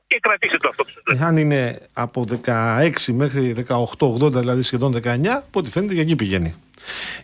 Και 0.07 0.19
κρατήστε 0.21 0.57
το 0.57 0.69
αυτό. 0.69 0.85
Εάν 1.19 1.37
είναι 1.37 1.89
από 1.93 2.27
16 2.45 2.91
μέχρι 3.13 3.67
18-80, 3.69 4.33
δηλαδή 4.33 4.63
σχεδόν 4.63 5.01
19, 5.05 5.27
από 5.27 5.59
ό,τι 5.59 5.71
φαίνεται 5.71 5.93
για 5.93 6.03
εκεί 6.03 6.17
πηγαίνει. 6.17 6.55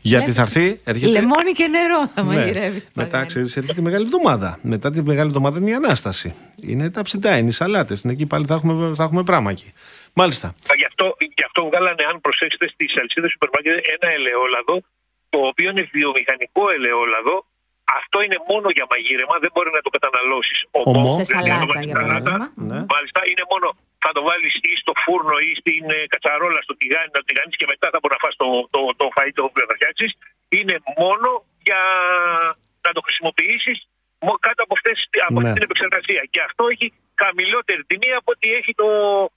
Γιατί 0.00 0.32
θα 0.32 0.42
έρθει. 0.42 0.80
Έρχεται... 0.84 1.10
Λεμόνι 1.10 1.52
και 1.52 1.66
νερό 1.66 2.06
θα 2.14 2.22
ναι. 2.22 2.34
μαγειρεύει. 2.34 2.82
Μετά, 2.94 3.24
ξέρεις, 3.24 3.56
έρχεται 3.56 3.74
τη 3.74 3.82
μεγάλη 3.82 4.04
εβδομάδα. 4.04 4.58
Μετά 4.62 4.90
τη 4.90 5.02
μεγάλη 5.02 5.28
εβδομάδα 5.28 5.58
είναι 5.58 5.70
η 5.70 5.74
ανάσταση. 5.74 6.34
Είναι 6.62 6.90
τα 6.90 7.02
ψητά, 7.02 7.36
είναι 7.38 7.48
οι 7.48 7.52
σαλάτες. 7.52 8.02
Είναι 8.02 8.12
εκεί 8.12 8.26
πάλι 8.26 8.46
θα 8.46 8.54
έχουμε, 8.54 8.94
θα 8.94 9.04
έχουμε 9.04 9.22
πράγμα 9.22 9.50
εκεί. 9.50 9.72
Μάλιστα. 10.12 10.54
Γι' 10.76 10.84
αυτό, 10.84 11.16
γι 11.18 11.44
αυτό 11.44 11.64
βγάλανε, 11.64 12.02
αν 12.10 12.20
προσέξετε, 12.20 12.68
στις 12.68 12.96
αλυσίδες 12.98 13.30
σούπερ 13.30 13.48
ένα 13.96 14.08
ελαιόλαδο, 14.16 14.74
το 15.28 15.38
οποίο 15.50 15.70
είναι 15.70 15.88
βιομηχανικό 15.92 16.62
ελαιόλαδο. 16.76 17.46
Αυτό 17.98 18.16
είναι 18.24 18.38
μόνο 18.50 18.66
για 18.76 18.86
μαγείρεμα, 18.92 19.34
δεν 19.44 19.50
μπορεί 19.54 19.70
να 19.78 19.82
το 19.86 19.90
καταναλώσεις 19.96 20.58
ομό. 20.70 21.12
Σε 21.18 21.24
σαλάτα, 21.32 21.82
για 21.88 21.96
παράδειγμα. 22.02 22.46
Ναι. 22.70 22.78
Μάλιστα, 22.94 23.20
είναι 23.30 23.44
μόνο 23.52 23.66
θα 24.04 24.10
το 24.16 24.22
βάλεις 24.28 24.54
ή 24.70 24.72
στο 24.82 24.92
φούρνο 25.02 25.36
ή 25.48 25.50
στην 25.60 25.84
ε, 25.96 25.98
κατσαρόλα, 26.12 26.60
στο 26.66 26.74
τηγάνι, 26.80 27.08
να 27.14 27.18
το 27.22 27.26
τηγάνει 27.30 27.52
και 27.60 27.68
μετά 27.72 27.86
θα 27.92 27.98
μπορεί 28.00 28.14
να 28.16 28.22
φας 28.24 28.34
το, 28.42 28.48
το, 28.74 28.80
το 29.00 29.06
φαΐ 29.14 29.32
το 29.38 29.44
οποίο 29.48 29.64
θα 29.68 29.74
φτιάξει. 29.78 30.06
Είναι 30.56 30.76
μόνο 31.02 31.28
για 31.68 31.82
να 32.86 32.90
το 32.96 33.00
χρησιμοποιήσεις 33.06 33.78
κάτω 34.46 34.60
από, 34.66 34.74
αυτές, 34.78 34.96
από 35.28 35.40
ναι. 35.40 35.52
την 35.54 35.62
επεξεργασία. 35.66 36.22
Και 36.32 36.40
αυτό 36.48 36.62
έχει 36.72 36.86
χαμηλότερη 37.22 37.82
τιμή 37.90 38.10
από 38.20 38.28
ότι 38.34 38.48
έχει 38.58 38.72
το, 38.80 38.88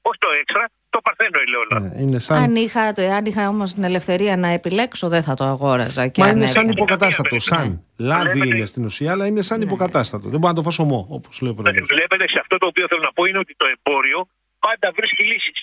όχι 0.08 0.20
το 0.26 0.32
έξτρα, 0.42 0.66
το 0.96 1.00
παρθένο 1.08 1.38
ελαιόλαδο. 1.46 2.12
Ναι, 2.12 2.20
σαν... 2.28 2.38
Αν 2.44 2.56
είχα, 2.66 2.84
αν 3.18 3.24
είχα 3.30 3.44
όμως 3.56 3.74
την 3.74 3.84
ελευθερία 3.90 4.34
να 4.44 4.50
επιλέξω, 4.60 5.06
δεν 5.16 5.24
θα 5.28 5.34
το 5.40 5.44
αγόραζα. 5.54 6.04
Και 6.14 6.22
Μα 6.24 6.30
είναι 6.30 6.48
σαν 6.56 6.66
υποκατάστατο. 6.70 7.40
Σαν. 7.40 7.68
Λάδι 7.98 8.40
είναι 8.48 8.66
στην 8.72 8.84
ουσία, 8.90 9.12
αλλά 9.14 9.26
είναι 9.30 9.42
σαν 9.50 9.58
ναι. 9.60 9.66
υποκατάστατο. 9.70 10.26
Δεν 10.34 10.40
μπορεί 10.40 10.54
να 10.54 10.60
το 10.60 10.66
φας 10.68 10.78
ομό, 10.86 11.00
όπως 11.18 11.42
λέει 11.42 11.52
ο 11.52 11.56
Πρόεδρο. 11.56 11.86
Βλέπετε, 11.96 12.26
σε 12.34 12.40
αυτό 12.44 12.56
το 12.62 12.66
οποίο 12.72 12.86
θέλω 12.90 13.04
να 13.10 13.14
πω 13.18 13.24
είναι 13.30 13.42
ότι 13.46 13.54
το 13.62 13.66
εμπόριο 13.76 14.20
πάντα 14.66 14.88
βρίσκει 14.98 15.24
λύσεις. 15.32 15.60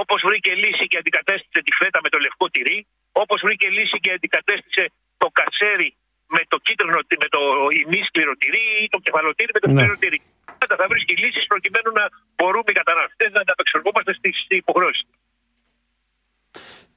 Όπως 0.00 0.20
βρήκε 0.28 0.52
λύση 0.64 0.84
και 0.90 0.98
αντικατέστησε 1.02 1.60
τη 1.66 1.72
φέτα 1.80 1.98
με 2.04 2.08
το 2.14 2.18
λευκό 2.24 2.46
τυρί, 2.54 2.78
όπως 3.22 3.38
βρήκε 3.46 3.68
λύση 3.78 3.96
και 4.04 4.10
αντικατέστησε 4.16 4.84
το 5.22 5.28
κατσέρι 5.38 5.90
με 6.34 6.42
το 6.52 6.56
κίτρινο, 6.66 6.98
με 7.24 7.28
το 7.34 7.40
ημίσκληρο 7.82 8.32
τυρί 8.42 8.64
ή 8.84 8.86
το 8.94 8.98
κεφαλοτήρι 9.04 9.50
με 9.56 9.60
το 9.64 9.68
ναι. 9.68 9.74
σκληρό 9.74 9.96
τυρί. 10.02 10.20
Πάντα 10.58 10.74
θα 10.80 10.86
βρίσκει 10.92 11.14
λύσεις 11.22 11.44
προκειμένου 11.52 11.90
να 12.00 12.04
μπορούμε 12.36 12.68
οι 12.72 12.76
καταναλωτέ 12.80 13.26
να 13.36 13.40
ανταπεξεργόμαστε 13.44 14.12
στις 14.18 14.36
υποχρεώσεις. 14.48 15.04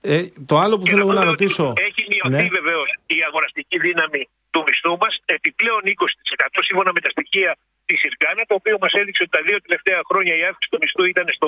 Ε, 0.01 0.25
το 0.45 0.55
άλλο 0.63 0.75
που 0.77 0.85
θέλω 0.85 1.05
να 1.19 1.23
ρωτήσω. 1.31 1.65
Έχει 1.87 2.03
μειωθεί 2.11 2.43
ναι. 2.43 2.55
βεβαίως 2.59 2.89
η 3.05 3.17
αγοραστική 3.27 3.77
δύναμη 3.85 4.21
του 4.51 4.63
μισθού 4.67 4.97
μας 5.03 5.13
επιπλέον 5.25 5.81
20% 5.83 6.59
σύμφωνα 6.67 6.91
με 6.95 7.01
τα 7.05 7.09
στοιχεία 7.09 7.51
της 7.85 8.03
Ιργκάνα, 8.09 8.43
το 8.49 8.53
οποίο 8.59 8.77
μας 8.81 8.93
έδειξε 9.01 9.23
ότι 9.23 9.33
τα 9.37 9.41
δύο 9.47 9.57
τελευταία 9.61 9.99
χρόνια 10.09 10.33
η 10.41 10.43
αύξηση 10.49 10.69
του 10.71 10.79
μισθού 10.81 11.03
ήταν 11.13 11.25
στο 11.37 11.45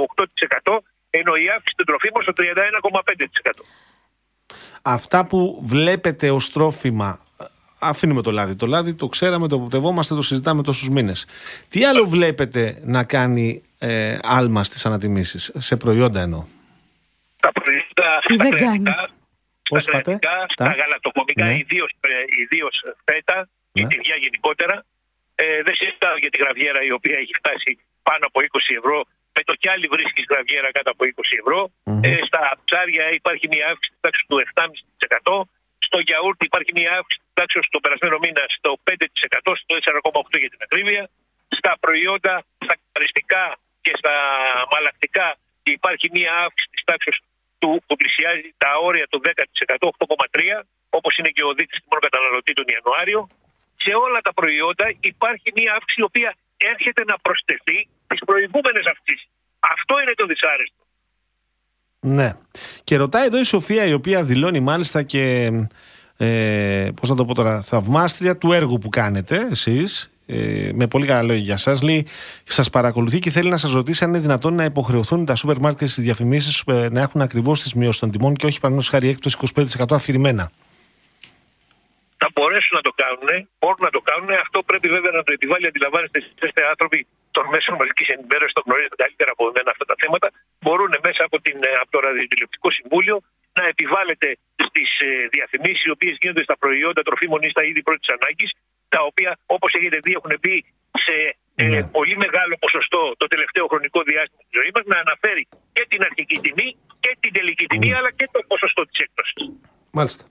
8%, 0.72 0.80
ενώ 1.10 1.34
η 1.36 1.46
αύξηση 1.56 1.76
των 1.80 1.86
τροφίμων 1.90 2.22
στο 2.26 2.34
31,5%. 2.38 3.64
Αυτά 4.82 5.26
που 5.26 5.40
βλέπετε 5.74 6.30
ως 6.30 6.52
τρόφιμα 6.52 7.12
αφήνουμε 7.80 8.22
το 8.22 8.32
λάδι. 8.32 8.56
Το 8.56 8.66
λάδι 8.66 8.94
το 8.94 9.08
ξέραμε, 9.08 9.48
το 9.48 9.56
οπτευόμαστε, 9.56 10.16
το 10.16 10.22
συζητάμε 10.22 10.64
τόσους 10.64 10.90
μήνες. 10.90 11.28
Τι 11.70 11.86
άλλο 11.86 12.06
βλέπετε 12.06 12.80
να 12.84 13.04
κάνει 13.04 13.64
ε, 13.80 14.18
άλμα 14.22 14.64
στις 14.64 14.86
ανατιμήσεις, 14.86 15.52
σε 15.58 15.78
προϊόντα 15.78 16.22
εννοώ. 16.22 16.46
Τα 17.40 17.52
προϊόντα 17.52 18.10
στα 18.24 18.50
κρεατικά, 18.50 19.10
Πώς 19.70 19.84
στα, 19.84 19.92
κρεατικά, 19.92 20.46
στα 20.54 20.66
τα... 20.66 20.72
γαλακτοκομικά, 20.72 21.46
ναι. 21.46 21.58
ιδίως 22.44 22.74
φέτα 23.06 23.50
και 23.74 23.82
ναι. 23.82 23.88
τυριά 23.88 24.16
γενικότερα. 24.16 24.86
Ε, 25.36 25.62
δεν 25.64 25.76
συζητάω 25.76 26.18
για 26.24 26.30
τη 26.30 26.38
γραβιέρα 26.38 26.82
η 26.90 26.92
οποία 26.92 27.18
έχει 27.24 27.34
φτάσει 27.42 27.72
πάνω 28.08 28.24
από 28.30 28.40
20 28.40 28.78
ευρώ. 28.80 29.00
Με 29.36 29.42
το 29.48 29.54
κι 29.62 29.70
άλλη 29.74 29.88
βρίσκεις 29.96 30.26
γραβιέρα 30.30 30.70
κάτω 30.78 30.90
από 30.96 31.04
20 31.06 31.42
ευρώ. 31.42 31.60
Mm-hmm. 31.70 32.00
Ε, 32.04 32.18
στα 32.30 32.42
ψάρια 32.66 33.06
υπάρχει 33.20 33.46
μια 33.54 33.66
αύξηση 33.72 33.98
τάξη 34.04 34.24
του 34.28 34.38
7,5%. 35.28 35.42
Στο 35.88 35.98
γιαούρτι 36.08 36.46
υπάρχει 36.46 36.72
μια 36.80 36.92
αύξηση 36.98 37.24
τάξης 37.40 37.70
τον 37.74 37.82
περασμένο 37.82 38.18
μήνα 38.24 38.44
στο 38.58 38.70
5%, 38.84 39.54
στο 39.62 39.74
4,8% 39.76 40.40
για 40.44 40.50
την 40.54 40.62
ακρίβεια. 40.66 41.04
Στα 41.60 41.72
προϊόντα, 41.84 42.34
στα 42.66 42.76
καθαριστικά 42.82 43.44
και 43.82 43.94
στα 44.00 44.14
μαλακτικά 44.72 45.28
υπάρχει 45.64 46.08
μια 46.18 46.34
αύξηση 46.46 46.70
της 46.74 46.84
τάξης 46.90 47.16
του 47.60 47.70
που 47.88 47.96
πλησιάζει 47.96 48.50
τα 48.64 48.72
όρια 48.88 49.08
του 49.12 49.20
10%, 49.24 49.88
8,3%, 49.98 50.62
όπως 50.90 51.14
είναι 51.18 51.30
και 51.36 51.44
ο 51.50 51.52
δείκτη 51.58 51.76
τιμών 51.82 52.00
καταναλωτή 52.08 52.54
τον 52.60 52.68
Ιανουάριο. 52.74 53.20
Σε 53.84 53.92
όλα 54.06 54.20
τα 54.28 54.34
προϊόντα 54.34 54.86
υπάρχει 55.12 55.50
μια 55.58 55.72
αύξηση 55.78 56.02
η 56.02 56.04
οποία 56.04 56.32
έρχεται 56.58 57.04
να 57.12 57.16
προσθεθεί 57.26 57.80
τις 58.08 58.20
προηγούμενες 58.30 58.86
αυξήσεις. 58.94 59.30
Αυτό 59.74 59.94
είναι 60.02 60.14
το 60.14 60.26
δυσάρεστο. 60.26 60.79
Ναι. 62.00 62.34
Και 62.84 62.98
ρωτάει 62.98 63.26
εδώ 63.26 63.40
η 63.40 63.44
Σοφία, 63.44 63.86
η 63.86 63.94
οποία 63.94 64.24
δηλώνει 64.24 64.60
μάλιστα 64.60 65.04
και. 65.04 65.52
Ε, 66.18 66.90
Πώς 67.02 67.10
να 67.10 67.16
το 67.16 67.26
πω 67.26 67.36
τώρα, 67.36 67.62
θαυμάστρια 67.62 68.38
του 68.38 68.52
έργου 68.52 68.78
που 68.78 68.90
κάνετε 68.90 69.48
εσείς. 69.52 70.12
Ε, 70.26 70.70
με 70.74 70.88
πολύ 70.88 71.06
καλά 71.06 71.24
λόγια 71.24 71.44
για 71.44 71.54
εσά. 71.54 71.78
Λέει, 71.84 72.08
σας 72.44 72.70
παρακολουθεί 72.70 73.20
και 73.20 73.30
θέλει 73.30 73.50
να 73.50 73.58
σας 73.58 73.72
ρωτήσει 73.72 74.04
αν 74.04 74.10
είναι 74.10 74.20
δυνατόν 74.20 74.54
να 74.54 74.64
υποχρεωθούν 74.64 75.26
τα 75.26 75.36
σούπερ 75.36 75.60
μάρκετ 75.60 75.88
στις 75.88 76.04
διαφημίσεις 76.04 76.64
ε, 76.68 76.90
να 76.92 77.02
έχουν 77.02 77.22
ακριβώς 77.22 77.62
τις 77.62 77.74
μειώσεις 77.74 78.00
των 78.00 78.12
τιμών 78.12 78.34
και 78.34 78.46
όχι 78.46 78.60
παραδείγματος 78.60 78.90
χάρη 78.90 79.10
έκπτωση 79.10 79.38
25% 79.80 79.86
αφηρημένα 79.92 80.52
θα 82.22 82.28
μπορέσουν 82.36 82.74
να 82.80 82.84
το 82.88 82.94
κάνουν, 83.02 83.30
μπορούν 83.60 83.84
να 83.88 83.94
το 83.98 84.02
κάνουν. 84.10 84.30
Αυτό 84.46 84.58
πρέπει 84.70 84.88
βέβαια 84.96 85.12
να 85.20 85.24
το 85.28 85.32
επιβάλλει. 85.38 85.66
Αντιλαμβάνεστε, 85.72 86.18
είστε 86.44 86.62
άνθρωποι 86.74 87.00
των 87.36 87.44
μέσων 87.54 87.74
μαζικής 87.82 88.08
ενημέρωσης, 88.16 88.54
το 88.58 88.64
γνωρίζετε 88.66 88.96
καλύτερα 89.04 89.32
από 89.36 89.44
μένα 89.56 89.70
αυτά 89.74 89.86
τα 89.92 89.96
θέματα. 90.02 90.28
Μπορούν 90.62 90.92
μέσα 91.08 91.22
από, 91.28 91.38
την, 91.46 91.58
ε, 91.70 91.72
από 91.82 91.92
το 91.96 92.00
Ραδιοτηλεοπτικό 92.06 92.70
Συμβούλιο 92.78 93.16
να 93.60 93.64
επιβάλλετε 93.74 94.28
στις 94.68 94.90
ε, 95.00 95.28
διαφημίσεις 95.36 95.84
οι 95.86 95.92
οποίες 95.96 96.16
γίνονται 96.22 96.44
στα 96.48 96.58
προϊόντα 96.64 97.02
τροφίμων 97.08 97.42
ή 97.48 97.50
στα 97.50 97.64
είδη 97.68 97.82
πρώτης 97.88 98.10
ανάγκης, 98.16 98.52
τα 98.94 99.00
οποία 99.10 99.32
όπως 99.56 99.72
έχετε 99.78 99.98
δει 100.06 100.12
έχουν 100.20 100.34
μπει 100.42 100.58
σε 101.06 101.16
ε, 101.56 101.64
ναι. 101.64 101.84
πολύ 101.98 102.16
μεγάλο 102.26 102.54
ποσοστό 102.64 103.02
το 103.18 103.26
τελευταίο 103.34 103.66
χρονικό 103.72 104.00
διάστημα 104.10 104.42
της 104.48 104.56
ζωής 104.58 104.72
μας 104.76 104.86
να 104.94 104.98
αναφέρει 105.06 105.44
και 105.76 105.84
την 105.92 106.02
αρχική 106.08 106.38
τιμή 106.46 106.70
και 107.04 107.12
την 107.20 107.32
τελική 107.38 107.66
τιμή, 107.72 107.94
αλλά 107.94 108.12
και 108.12 108.28
το 108.32 108.40
ποσοστό 108.48 108.82
της 108.90 108.98
έκπτωσης. 109.04 109.38
Μάλιστα. 109.92 110.24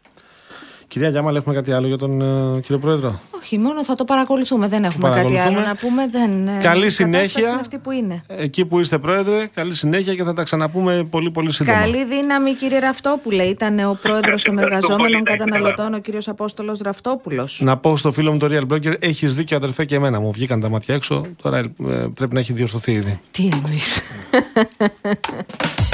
Κυρία 0.88 1.08
Γιάμαλ, 1.08 1.36
έχουμε 1.36 1.54
κάτι 1.54 1.72
άλλο 1.72 1.86
για 1.86 1.96
τον 1.96 2.22
uh, 2.22 2.60
κύριο 2.60 2.78
Πρόεδρο; 2.78 3.20
Όχι, 3.40 3.58
μόνο 3.58 3.84
θα 3.84 3.94
το 3.94 4.04
παρακολουθούμε. 4.04 4.68
Δεν 4.68 4.84
έχουμε 4.84 5.10
κάτι 5.10 5.38
άλλο 5.38 5.60
να 5.60 5.74
πούμε. 5.74 6.08
Δεν, 6.08 6.48
ε, 6.48 6.58
καλή 6.62 6.90
συνέχεια. 6.90 7.48
Είναι 7.48 7.58
αυτή 7.60 7.78
που 7.78 7.90
είναι. 7.90 8.22
Εκεί 8.26 8.64
που 8.64 8.80
είστε, 8.80 8.98
Πρόεδρε. 8.98 9.46
Καλή 9.54 9.74
συνέχεια 9.74 10.14
και 10.14 10.24
θα 10.24 10.32
τα 10.32 10.42
ξαναπούμε 10.42 11.06
πολύ 11.10 11.30
πολύ 11.30 11.52
σύντομα. 11.52 11.78
Καλή 11.78 12.04
δύναμη, 12.04 12.52
κύριε 12.54 12.78
Ραφτόπουλε. 12.78 13.42
Ήταν 13.42 13.78
ο 13.78 13.98
Πρόεδρος 14.02 14.42
των 14.42 14.58
Εργαζόμενων 14.58 15.24
Καταναλωτών, 15.24 15.94
ο 15.94 15.98
κύριος 15.98 16.28
Απόστολος 16.28 16.78
Ραφτόπουλος. 16.78 17.60
Να 17.62 17.76
πω 17.76 17.96
στο 17.96 18.12
φίλο 18.12 18.32
μου 18.32 18.38
το 18.38 18.48
Real 18.50 18.72
Broker, 18.72 18.94
έχεις 18.98 19.34
δίκιο, 19.34 19.56
αδερφέ 19.56 19.84
και 19.84 19.94
εμένα. 19.94 20.20
Μου 20.20 20.32
βγήκαν 20.32 20.60
τα 20.60 20.68
μάτια 20.68 20.94
έξω. 20.94 21.26
Τώρα 21.42 21.58
ε, 21.58 21.72
πρέπει 22.14 22.34
να 22.34 22.40
έχει 22.40 22.52
διορθωθεί 22.52 22.92
ήδη. 22.92 23.20
Τι 23.30 23.48
εννοείς. 23.52 24.00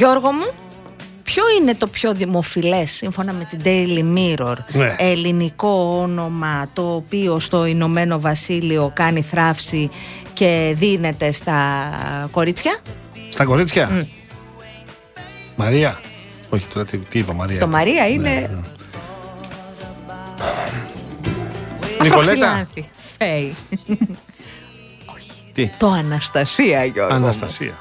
Γιώργο 0.00 0.32
μου, 0.32 0.50
ποιο 1.22 1.42
είναι 1.60 1.74
το 1.74 1.86
πιο 1.86 2.14
δημοφιλές 2.14 2.90
σύμφωνα 2.90 3.32
με 3.32 3.44
την 3.44 3.60
Daily 3.64 4.16
Mirror 4.16 4.56
ναι. 4.72 4.94
ελληνικό 4.98 5.98
όνομα 6.02 6.68
το 6.72 6.94
οποίο 6.94 7.38
στο 7.38 7.64
Ηνωμένο 7.64 8.20
Βασίλειο 8.20 8.90
κάνει 8.94 9.22
θράψη 9.22 9.90
και 10.34 10.74
δίνεται 10.76 11.32
στα 11.32 11.58
κορίτσια; 12.30 12.78
Στα 13.30 13.44
κορίτσια; 13.44 14.06
Μαρία. 15.56 16.00
Όχι 16.50 16.66
τώρα 16.72 16.86
τι, 16.86 16.98
τι 16.98 17.18
είπα 17.18 17.32
Μαρία. 17.32 17.58
Το 17.58 17.68
Μαρία 17.68 18.08
είναι 18.08 18.30
ναι, 18.30 18.40
ναι. 18.40 18.60
Νικολέτα. 22.02 22.68
Φέη. 23.18 23.54
Τι; 25.52 25.70
Το 25.78 25.88
Αναστασία 25.90 26.84
Γιώργο 26.84 27.14
Αναστασία 27.14 27.74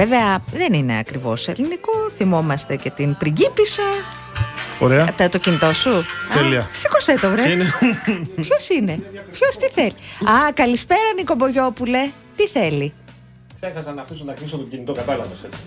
Βέβαια 0.00 0.42
δεν 0.52 0.72
είναι 0.72 0.98
ακριβώς 0.98 1.48
ελληνικό. 1.48 1.92
Θυμόμαστε 2.16 2.76
και 2.76 2.90
την 2.90 3.16
πριγκίπισσα. 3.16 3.82
Ωραία. 4.78 5.14
Το, 5.16 5.28
το 5.28 5.38
κινητό 5.38 5.72
σου. 5.74 6.04
Τέλεια. 6.34 6.68
Σήκωσέ 6.76 7.14
το, 7.20 7.30
βρε. 7.30 7.42
Ποιος 8.40 8.68
είναι, 8.68 9.00
Ποιος 9.32 9.56
τι 9.56 9.68
θέλει; 9.74 9.94
Α, 10.30 10.52
καλησπέρα 10.54 11.00
Νίκο 11.16 11.34
Μπογιόπουλε. 11.34 12.10
Τι 12.36 12.46
θέλει; 12.46 12.92
Ξέχασα 13.54 13.92
να 13.92 14.02
αφήσω 14.02 14.24
να 14.24 14.32
κλείσω 14.32 14.56
το 14.56 14.62
κινητό, 14.62 14.92
κατάλαβες 14.92 15.38
έτσι. 15.44 15.60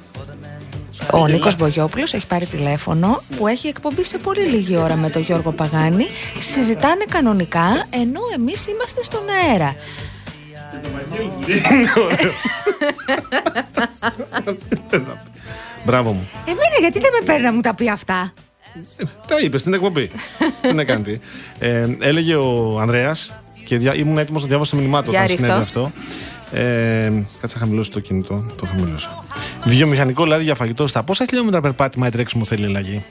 Ο 1.11 1.27
Νίκος 1.27 1.55
Μπογιόπουλος 1.55 2.13
έχει 2.13 2.27
πάρει 2.27 2.45
τηλέφωνο 2.45 3.21
που 3.37 3.47
έχει 3.47 3.67
εκπομπή 3.67 4.03
σε 4.03 4.17
πολύ 4.17 4.41
λίγη 4.41 4.77
ώρα 4.77 4.95
με 4.95 5.09
τον 5.09 5.21
Γιώργο 5.21 5.51
Παγάνη. 5.51 6.05
Συζητάνε 6.39 7.05
κανονικά 7.09 7.87
ενώ 7.89 8.21
εμείς 8.35 8.67
είμαστε 8.67 9.03
στον 9.03 9.21
αέρα. 9.29 9.75
Μπράβο 15.85 16.11
μου. 16.11 16.29
Εμένα 16.45 16.77
γιατί 16.79 16.99
δεν 16.99 17.11
με 17.19 17.25
παίρνει 17.25 17.43
να 17.43 17.53
μου 17.53 17.61
τα 17.61 17.75
πει 17.75 17.89
αυτά; 17.89 18.33
Τα 19.27 19.39
είπε 19.43 19.57
στην 19.57 19.73
εκπομπή. 19.73 20.09
Τι 20.61 20.73
να 20.73 20.83
κάνει. 20.83 21.19
Ε, 21.59 21.95
έλεγε 21.99 22.35
ο 22.35 22.79
Ανδρέας 22.79 23.33
και 23.65 23.75
ήμουν 23.75 24.17
έτοιμος 24.17 24.41
να 24.41 24.47
διάβασω 24.47 24.75
μηνυμάτων 24.75 25.15
όταν 25.15 25.27
συνέβη 25.27 25.61
αυτό. 25.61 25.91
Ε, 26.51 27.11
κάτσε 27.41 27.57
να 27.57 27.59
χαμηλώσει 27.59 27.91
το 27.91 27.99
κινητό. 27.99 28.45
Το 28.57 28.65
χαμηλώσω. 28.65 29.23
Βιομηχανικό 29.63 30.25
λάδι 30.25 30.43
για 30.43 30.55
φαγητό. 30.55 30.87
Στα 30.87 31.03
πόσα 31.03 31.25
χιλιόμετρα 31.25 31.61
περπάτημα 31.61 32.07
ή 32.07 32.09
τρέξιμο 32.09 32.45
θέλει 32.45 32.61
η 32.61 32.65
αλλαγή; 32.65 33.05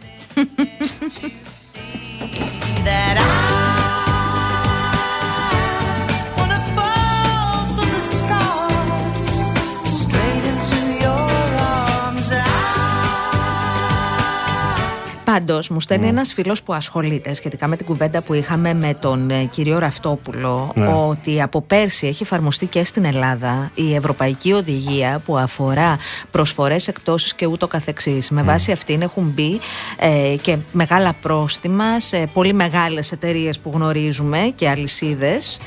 Πάντως, 15.32 15.68
μου 15.68 15.80
στέλνει 15.80 16.06
mm. 16.06 16.10
ένας 16.10 16.32
φίλος 16.32 16.62
που 16.62 16.72
ασχολείται 16.74 17.34
σχετικά 17.34 17.66
με 17.66 17.76
την 17.76 17.86
κουβέντα 17.86 18.22
που 18.22 18.34
είχαμε 18.34 18.74
με 18.74 18.96
τον 19.00 19.30
ε, 19.30 19.44
κύριο 19.44 19.78
Ραφτόπουλο, 19.78 20.72
ναι. 20.74 20.86
ότι 20.86 21.42
από 21.42 21.62
πέρσι 21.62 22.06
έχει 22.06 22.22
εφαρμοστεί 22.22 22.66
και 22.66 22.84
στην 22.84 23.04
Ελλάδα 23.04 23.70
η 23.74 23.94
Ευρωπαϊκή 23.94 24.52
Οδηγία 24.52 25.22
που 25.24 25.38
αφορά 25.38 25.96
προσφορές, 26.30 26.88
εκτόσεις 26.88 27.34
και 27.34 27.46
ούτω 27.46 27.66
καθεξής. 27.66 28.30
Με 28.30 28.42
βάση 28.42 28.72
αυτήν 28.72 29.02
έχουν 29.02 29.32
μπει 29.34 29.60
ε, 29.98 30.36
και 30.42 30.56
μεγάλα 30.72 31.12
πρόστιμα 31.22 32.00
σε 32.00 32.26
πολύ 32.32 32.52
μεγάλες 32.52 33.12
εταιρείες 33.12 33.58
που 33.58 33.70
γνωρίζουμε 33.74 34.52
και 34.54 34.68
αλυσίδες. 34.68 35.60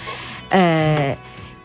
Ε, 0.49 1.13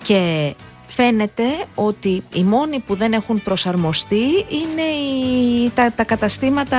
και 0.03 0.55
φαίνεται 0.95 1.45
ότι 1.74 2.22
οι 2.32 2.43
μόνοι 2.43 2.78
που 2.78 2.95
δεν 2.95 3.12
έχουν 3.12 3.43
προσαρμοστεί 3.43 4.24
είναι 4.49 4.82
οι, 4.82 5.70
τα, 5.74 5.93
τα 5.97 6.05
καταστήματα, 6.05 6.78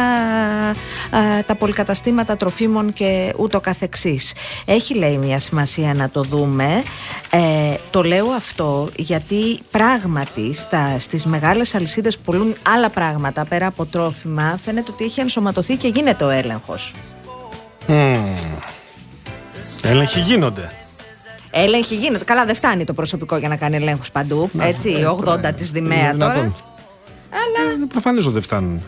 τα 1.45 1.55
πολυκαταστήματα 1.55 2.37
τροφίμων 2.37 2.93
και 2.93 3.33
ούτω 3.37 3.59
καθεξής. 3.59 4.33
Έχει 4.65 4.95
λέει 4.95 5.17
μια 5.17 5.39
σημασία 5.39 5.93
να 5.93 6.09
το 6.09 6.21
δούμε. 6.21 6.83
Ε, 7.29 7.75
το 7.89 8.03
λέω 8.03 8.29
αυτό 8.29 8.89
γιατί 8.95 9.59
πράγματι 9.71 10.53
στα, 10.53 10.99
στις 10.99 11.25
μεγάλες 11.25 11.75
αλυσίδες 11.75 12.17
που 12.17 12.23
πουλούν 12.23 12.55
άλλα 12.75 12.89
πράγματα 12.89 13.45
πέρα 13.45 13.67
από 13.67 13.85
τρόφιμα 13.85 14.59
φαίνεται 14.65 14.91
ότι 14.91 15.03
έχει 15.03 15.19
ενσωματωθεί 15.19 15.75
και 15.75 15.87
γίνεται 15.87 16.23
ο 16.23 16.29
έλεγχος. 16.29 16.93
Mm. 17.87 18.19
Έλεγχοι 19.81 20.19
γίνονται. 20.19 20.80
Έλεγχοι 21.51 21.95
γίνεται. 21.95 22.23
Καλά, 22.23 22.45
δεν 22.45 22.55
φτάνει 22.55 22.85
το 22.85 22.93
προσωπικό 22.93 23.37
για 23.37 23.47
να 23.47 23.55
κάνει 23.55 23.75
ελέγχους 23.75 24.11
παντού. 24.11 24.49
έτσι, 24.59 25.05
80 25.25 25.53
της 25.55 25.71
Δημαία 25.71 26.17
τώρα. 26.17 26.33
Αλλά. 26.33 27.71
Ε, 27.73 27.85
Προφανώς 27.89 28.25
ότι 28.25 28.33
δεν 28.33 28.41
φτάνουν. 28.41 28.81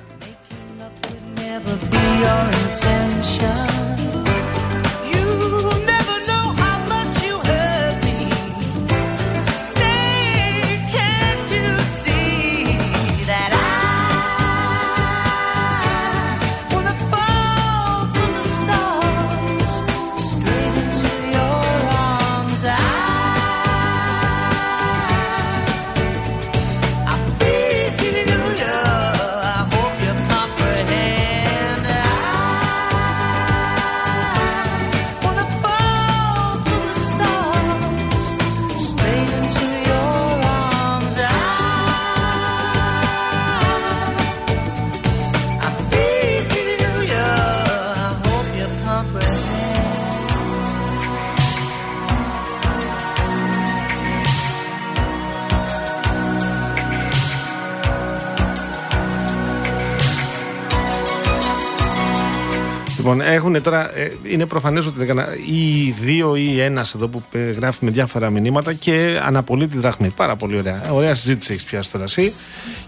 Έχουν 63.44 63.62
τώρα, 63.62 63.98
ε, 63.98 64.12
είναι 64.24 64.46
προφανές 64.46 64.86
ότι 64.86 65.02
έκανα 65.02 65.28
ή 65.46 65.92
δύο 65.92 66.36
ή 66.36 66.62
ένας 66.62 66.94
εδώ 66.94 67.08
που 67.08 67.24
ε, 67.32 67.40
γράφει 67.40 67.86
με 67.86 67.92
διάφορα 67.92 68.30
μηνύματα 68.30 68.74
και 68.74 69.20
αναπολύει 69.24 69.68
τη 69.68 69.78
δραχμή. 69.78 70.10
Πάρα 70.16 70.36
πολύ 70.36 70.58
ωραία. 70.58 70.92
Ωραία 70.92 71.16
συζήτηση 71.16 71.54
έχεις 71.54 71.64
πιάσει 71.64 71.92
τώρα 71.92 72.04
εσύ 72.04 72.34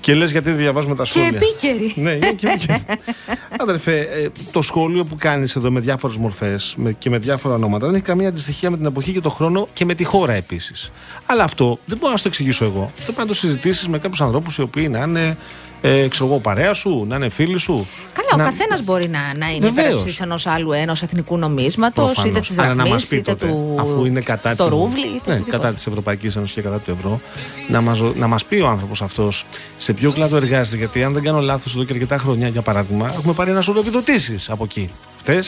και 0.02 0.14
λες 0.14 0.32
γιατί 0.32 0.52
διαβάζουμε 0.52 0.96
τα 0.96 1.06
σχόλια. 1.06 1.30
Και 1.30 1.36
επίκαιρη. 1.36 1.94
ναι, 1.96 2.12
είναι 2.12 2.32
και 2.32 2.48
επίκαιρη. 2.48 2.84
Αδερφέ, 3.64 4.00
ε, 4.00 4.28
το 4.52 4.62
σχόλιο 4.62 5.04
που 5.04 5.16
κάνεις 5.20 5.56
εδώ 5.56 5.72
με 5.72 5.80
διάφορες 5.80 6.18
μορφές 6.18 6.76
και 7.00 7.10
με 7.10 7.18
διάφορα 7.18 7.54
ονόματα 7.54 7.86
δεν 7.86 7.96
έχει 7.96 8.04
καμία 8.04 8.28
αντιστοιχεία 8.28 8.70
με 8.70 8.78
την 8.78 8.86
εποχή 8.86 9.12
και 9.12 9.22
τον 9.22 9.32
χρόνο 9.32 9.68
και 9.74 9.86
με 9.86 9.94
τη 9.94 10.04
χώρα 10.04 10.34
επίσης. 10.34 10.92
Αλλά 11.26 11.44
αυτό 11.44 11.80
δεν 11.86 11.98
μπορώ 11.98 12.12
να 12.12 12.18
το 12.18 12.24
εξηγήσω 12.28 12.66
εγώ. 12.66 12.92
Πρέπει 13.04 13.20
να 13.20 13.26
το 13.26 13.34
συζητήσεις 13.34 13.88
με 13.88 13.98
κάποιους 13.98 14.22
ανθρώπους 14.22 14.58
οι 14.58 14.62
οποίοι 14.62 14.88
να 14.92 15.04
είναι 15.04 15.38
ε, 15.86 16.08
ξέρω 16.08 16.26
εγώ, 16.26 16.40
παρέα 16.40 16.74
σου, 16.74 17.06
να 17.08 17.16
είναι 17.16 17.30
φίλοι 17.30 17.58
σου. 17.58 17.88
Καλά, 18.14 18.44
να... 18.44 18.44
ο 18.44 18.52
καθένας 18.52 18.84
μπορεί 18.84 19.10
να, 19.10 19.20
να 19.38 19.52
είναι 19.52 19.68
υπερασπιστής 19.68 20.20
ενός 20.20 20.48
άλλου 20.48 20.72
ενός 20.72 21.02
εθνικού 21.02 21.38
νομίσματος, 21.38 22.24
είτε 22.24 22.40
της 22.40 22.56
δραχμής, 22.56 23.12
είτε 23.12 23.36
του. 23.36 23.76
Αφού 23.80 24.06
είναι 24.06 24.22
κατά 24.22 24.56
το 24.56 24.68
ρούβλι, 24.68 25.08
είτε 25.16 25.34
ναι, 25.34 25.40
κατά 25.50 25.74
της 25.74 25.88
Ευρωπαϊκής 25.88 26.36
Ένωσης 26.36 26.56
και 26.56 26.62
κατά 26.62 26.78
του 26.78 26.92
ευρώ, 26.92 27.20
να 27.68 27.82
μα 27.82 27.98
να 28.16 28.28
μας 28.28 28.46
πει 28.46 28.56
ο 28.56 28.68
άνθρωπος 28.68 29.02
αυτός 29.02 29.46
σε 29.78 29.94
ποιο 29.94 30.12
κλάδο 30.12 30.36
εργάζεται. 30.36 30.78
Γιατί 30.78 31.04
αν 31.04 31.14
δεν 31.14 31.24
κάνω 31.24 31.40
λάθος, 31.40 31.76
εδώ 31.76 31.84
και 31.84 31.94
αρκετά 31.94 32.18
χρόνια, 32.18 32.48
για 32.48 32.62
παράδειγμα, 32.62 33.12
έχουμε 33.14 33.34
πάρει 33.34 33.52
ένα 33.52 33.62
σωρό 33.62 33.80
επιδοτήσεις 33.80 34.50
από 34.50 34.64
εκεί. 34.64 34.90
Αυτέ 35.16 35.44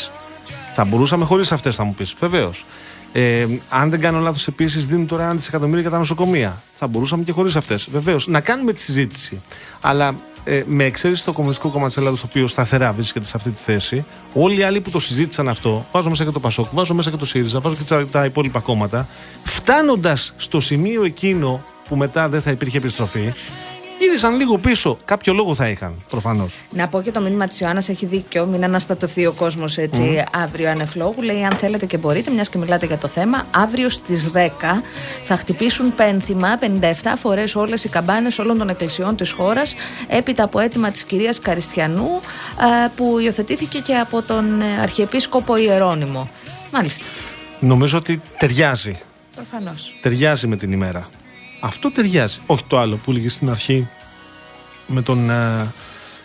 θα 0.73 0.85
μπορούσαμε 0.85 1.25
χωρίς 1.25 1.51
αυτές, 1.51 1.75
θα 1.75 1.83
μου 1.83 1.93
πεις. 1.93 2.15
Βεβαίως. 2.19 2.65
Ε, 3.11 3.47
αν 3.69 3.89
δεν 3.89 3.99
κάνω 3.99 4.19
λάθος, 4.19 4.47
επίσης 4.47 4.85
δίνουν 4.85 5.07
τώρα 5.07 5.23
ένα 5.23 5.33
δισεκατομμύρια 5.33 5.81
για 5.81 5.89
τα 5.89 5.97
νοσοκομεία. 5.97 6.61
Θα 6.73 6.87
μπορούσαμε 6.87 7.23
και 7.23 7.31
χωρίς 7.31 7.55
αυτές. 7.55 7.87
Βεβαίως, 7.91 8.27
να 8.27 8.39
κάνουμε 8.39 8.73
τη 8.73 8.79
συζήτηση. 8.79 9.41
Αλλά 9.81 10.15
ε, 10.43 10.63
με 10.65 10.83
εξαίρεση 10.83 11.23
το 11.23 11.31
Κομμουνιστικό 11.31 11.69
Κόμμα 11.69 11.87
της 11.87 11.97
Ελλάδα, 11.97 12.15
το 12.15 12.21
οποίος 12.25 12.51
σταθερά 12.51 12.93
βρίσκεται 12.93 13.25
σε 13.25 13.33
αυτή 13.35 13.49
τη 13.49 13.61
θέση, 13.61 14.05
όλοι 14.33 14.59
οι 14.59 14.63
άλλοι 14.63 14.81
που 14.81 14.89
το 14.89 14.99
συζήτησαν 14.99 15.49
αυτό, 15.49 15.85
βάζω 15.91 16.09
μέσα 16.09 16.23
και 16.23 16.31
το 16.31 16.39
Πασόκ, 16.39 16.65
βάζω 16.71 16.93
μέσα 16.93 17.09
και 17.09 17.17
το 17.17 17.25
ΣΥΡΙΖΑ, 17.25 17.59
βάζω 17.59 17.75
και 17.75 18.05
τα 18.11 18.25
υπόλοιπα 18.25 18.59
κόμματα, 18.59 19.07
φτάνοντας 19.43 20.33
στο 20.37 20.59
σημείο 20.59 21.03
εκείνο 21.03 21.63
που 21.89 21.95
μετά 21.95 22.29
δεν 22.29 22.41
θα 22.41 22.51
υπήρχε 22.51 22.77
επιστροφή, 22.77 23.33
γύρισαν 23.99 24.35
λίγο 24.35 24.57
πίσω. 24.57 24.97
Κάποιο 25.05 25.33
λόγο 25.33 25.55
θα 25.55 25.69
είχαν, 25.69 25.93
προφανώς. 26.09 26.53
Να 26.73 26.87
πω 26.87 27.01
και 27.01 27.11
το 27.11 27.21
μήνυμα 27.21 27.47
της 27.47 27.59
Ιωάννας 27.59 27.89
έχει 27.89 28.05
δίκιο. 28.05 28.45
Μην 28.45 28.63
αναστατωθεί 28.63 29.25
ο 29.25 29.31
κόσμος 29.31 29.77
έτσι 29.77 30.01
mm. 30.19 30.39
αύριο 30.43 30.69
ανεφλόγου. 30.69 31.21
Λέει: 31.21 31.43
Αν 31.43 31.57
θέλετε 31.57 31.85
και 31.85 31.97
μπορείτε, 31.97 32.31
μιας 32.31 32.49
και 32.49 32.57
μιλάτε 32.57 32.85
για 32.85 32.97
το 32.97 33.07
θέμα, 33.07 33.45
αύριο 33.51 33.89
στις 33.89 34.29
10 34.33 34.49
θα 35.23 35.35
χτυπήσουν 35.37 35.95
πένθυμα 35.95 36.59
57 36.59 36.65
φορές 37.17 37.55
όλες 37.55 37.83
οι 37.83 37.89
καμπάνες 37.89 38.39
όλων 38.39 38.57
των 38.57 38.69
εκκλησιών 38.69 39.15
της 39.15 39.31
χώρας 39.31 39.75
έπειτα 40.07 40.43
από 40.43 40.59
αίτημα 40.59 40.91
της 40.91 41.03
κυρίας 41.03 41.39
Καριστιανού 41.39 42.21
που 42.95 43.19
υιοθετήθηκε 43.19 43.79
και 43.79 43.95
από 43.95 44.21
τον 44.21 44.61
ε, 44.61 44.81
Αρχιεπίσκοπο 44.81 45.57
Ιερώνυμο. 45.57 46.29
Μάλιστα. 46.71 47.03
Νομίζω 47.59 47.97
ότι 47.97 48.21
ταιριάζει. 48.37 48.99
Προφανώς. 49.35 49.93
Ταιριάζει 50.01 50.47
με 50.47 50.55
την 50.55 50.71
ημέρα. 50.71 51.07
Αυτό 51.59 51.91
ταιριάζει. 51.91 52.39
Όχι 52.45 52.63
το 52.67 52.79
άλλο 52.79 52.95
που 52.95 53.11
έλεγες 53.11 53.33
στην 53.33 53.49
αρχή 53.49 53.87
με 54.87 55.01
τον 55.01 55.29
ε, 55.29 55.73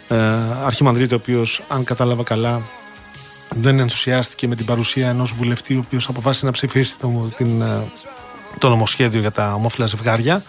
ε, 0.09 0.17
Αρχιμανδρίτη, 0.65 1.15
ο 1.15 1.17
οποίος, 1.17 1.63
αν 1.69 1.85
κατάλαβα 1.85 2.23
καλά, 2.23 2.63
δεν 3.49 3.79
ενθουσιάστηκε 3.79 4.49
με 4.49 4.55
την 4.55 4.67
παρουσία 4.67 5.09
ενός 5.09 5.33
βουλευτή, 5.33 5.75
ο 5.75 5.83
οποίος 5.87 6.09
αποφάσισε 6.09 6.47
να 6.47 6.53
ψηφίσει 6.53 6.99
το, 6.99 7.31
την, 7.37 7.63
ε, 7.63 7.83
το 8.59 8.69
νομοσχέδιο 8.69 9.21
για 9.21 9.31
τα 9.31 9.55
ομόφυλα 9.55 9.87
ζευγάρια. 9.87 10.43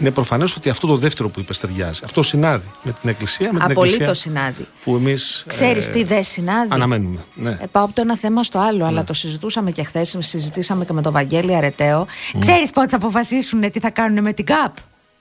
Είναι 0.00 0.10
προφανές 0.10 0.56
ότι 0.56 0.68
αυτό 0.68 0.86
το 0.86 0.96
δεύτερο 0.96 1.28
που 1.28 1.40
είπες 1.40 1.58
ταιριάζει. 1.60 2.00
Αυτό 2.04 2.22
συνάδει 2.22 2.66
με 2.82 2.92
την 3.00 3.10
Εκκλησία. 3.10 3.52
Με 3.52 3.58
την 3.58 3.70
Απολύτως 3.70 4.18
συνάδει. 4.18 4.66
Που 4.84 4.96
εμείς. 4.96 5.44
Ξέρεις 5.46 5.86
ε, 5.86 5.90
τι 5.90 6.04
δεν 6.04 6.24
συνάδει; 6.24 6.68
Αναμένουμε. 6.70 7.24
Ναι. 7.34 7.50
Ε, 7.50 7.66
πάω 7.72 7.84
από 7.84 7.94
το 7.94 8.00
ένα 8.00 8.16
θέμα 8.16 8.42
στο 8.42 8.58
άλλο, 8.58 8.84
αλλά 8.84 8.98
ναι. 8.98 9.06
το 9.06 9.12
συζητούσαμε 9.12 9.70
και 9.70 9.82
χθες. 9.82 10.16
Συζητήσαμε 10.18 10.84
και 10.84 10.92
με 10.92 11.02
τον 11.02 11.12
Βαγγέλη 11.12 11.56
Αρετέο. 11.56 12.06
Mm. 12.06 12.36
Ξέρεις 12.38 12.70
πότε 12.70 12.88
θα 12.88 12.96
αποφασίσουν 12.96 13.70
τι 13.70 13.80
θα 13.80 13.90
κάνουν 13.90 14.22
με 14.22 14.32
την 14.32 14.44
ΚΑΠ; 14.44 14.76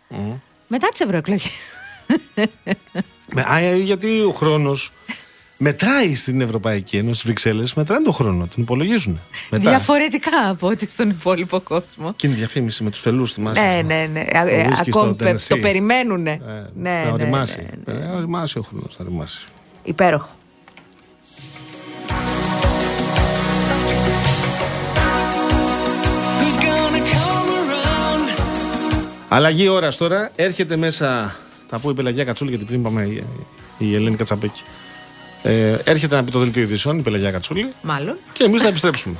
Mm. 0.09 0.15
Μετά 0.67 0.87
τις 0.87 0.99
ευρωεκλογές. 0.99 1.51
γιατί 3.83 4.21
ο 4.21 4.31
χρόνος 4.31 4.91
μετράει 5.61 6.15
στην 6.15 6.41
Ευρωπαϊκή 6.41 6.97
Ένωση, 6.97 7.13
στις 7.13 7.25
Βρυξέλλες, 7.25 7.73
μετράει 7.73 8.01
τον 8.01 8.13
χρόνο, 8.13 8.47
τον 8.55 8.63
υπολογίζουν. 8.63 9.19
Διαφορετικά 9.49 10.49
από 10.49 10.67
ό,τι 10.67 10.89
στον 10.89 11.09
υπόλοιπο 11.09 11.59
κόσμο. 11.59 12.13
Και 12.15 12.27
είναι 12.27 12.35
διαφήμιση 12.35 12.83
με 12.83 12.89
τους 12.89 12.99
φελού, 12.99 13.27
θυμάσαι. 13.27 13.59
Ναι, 13.59 13.81
ναι, 13.85 14.09
ναι. 14.11 14.25
Ε, 14.31 14.67
ακόμη 14.87 15.15
το 15.47 15.57
περιμένουν. 15.61 16.21
Ναι, 16.21 16.39
ναι, 16.75 17.03
ναι, 17.03 17.09
οριμάσει. 17.11 17.67
Ναι, 17.85 17.93
ναι. 17.93 18.11
οριμάσει 18.15 18.59
ο 18.59 18.61
χρόνος, 18.61 18.95
θα 18.95 19.03
οριμάσει. 19.03 19.43
Υπέροχο. 19.83 20.29
Αλλαγή 29.27 29.67
ώρας 29.67 29.97
τώρα. 29.97 30.31
Έρχεται 30.35 30.75
μέσα. 30.75 31.35
Θα 31.69 31.79
πω 31.79 31.89
η 31.89 31.93
Πελαγία 31.93 32.23
Κατσούλη 32.23 32.49
γιατί 32.49 32.65
πριν 32.65 32.79
είπαμε 32.79 33.23
η 33.77 33.95
Ελένη 33.95 34.15
Κατσαπέκη. 34.15 34.61
Ε, 35.43 35.77
έρχεται 35.83 36.15
να 36.15 36.23
πει 36.23 36.31
το 36.31 36.39
δελτίο 36.39 36.61
ειδήσεων, 36.63 36.97
η 36.97 37.01
Πελαγιά 37.01 37.31
Κατσούλη. 37.31 37.73
Μάλλον. 37.81 38.15
Και 38.33 38.43
εμείς 38.43 38.61
θα 38.61 38.67
επιστρέψουμε. 38.67 39.15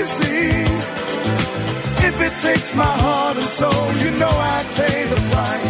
kissing. 0.00 0.72
If 2.08 2.16
it 2.26 2.34
takes 2.40 2.74
my 2.74 2.92
heart 3.04 3.36
and 3.36 3.50
soul, 3.60 3.86
you 4.02 4.10
know 4.20 4.34
I 4.54 4.58
pay 4.78 4.98
the 5.12 5.20
price. 5.30 5.69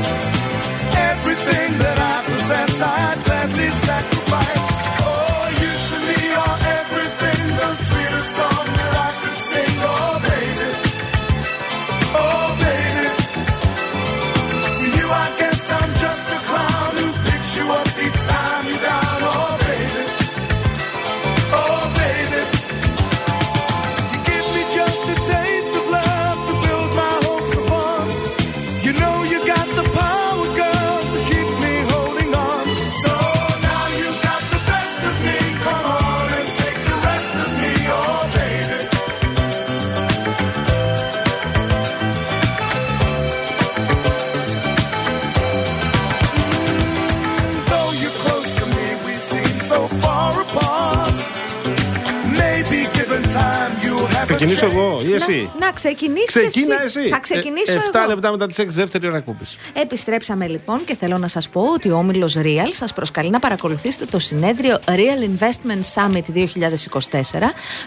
Εγώ 54.63 55.00
ή 55.11 55.15
εσύ. 55.15 55.51
Να, 55.59 55.67
να 55.67 55.73
ξεκινήσεις. 55.73 56.27
Ξεκίνα 56.27 56.83
εσύ. 56.83 57.09
Θα 57.09 57.19
ξεκινήσω 57.19 57.73
ε, 57.73 57.81
7 57.93 57.95
εγώ. 57.95 58.09
λεπτά 58.09 58.31
μετά 58.31 58.47
τις 58.47 58.59
6 58.61 58.65
δεύτερη 58.67 59.07
ώρα 59.07 59.17
εκπομπής. 59.17 59.57
Επιστρέψαμε 59.73 60.47
λοιπόν 60.47 60.85
και 60.85 60.97
θέλω 60.97 61.19
να 61.19 61.29
σας 61.29 61.49
πω 61.49 61.61
ότι 61.75 61.91
ο 61.91 61.97
όμιλος 61.97 62.37
Real 62.39 62.69
σας 62.71 62.93
προσκαλεί 62.93 63.31
να 63.31 63.39
παρακολουθήσετε 63.39 64.05
το 64.05 64.19
συνέδριο 64.19 64.79
Real 64.87 65.39
Investment 65.39 65.83
Summit 65.95 66.23
2024, 66.35 67.39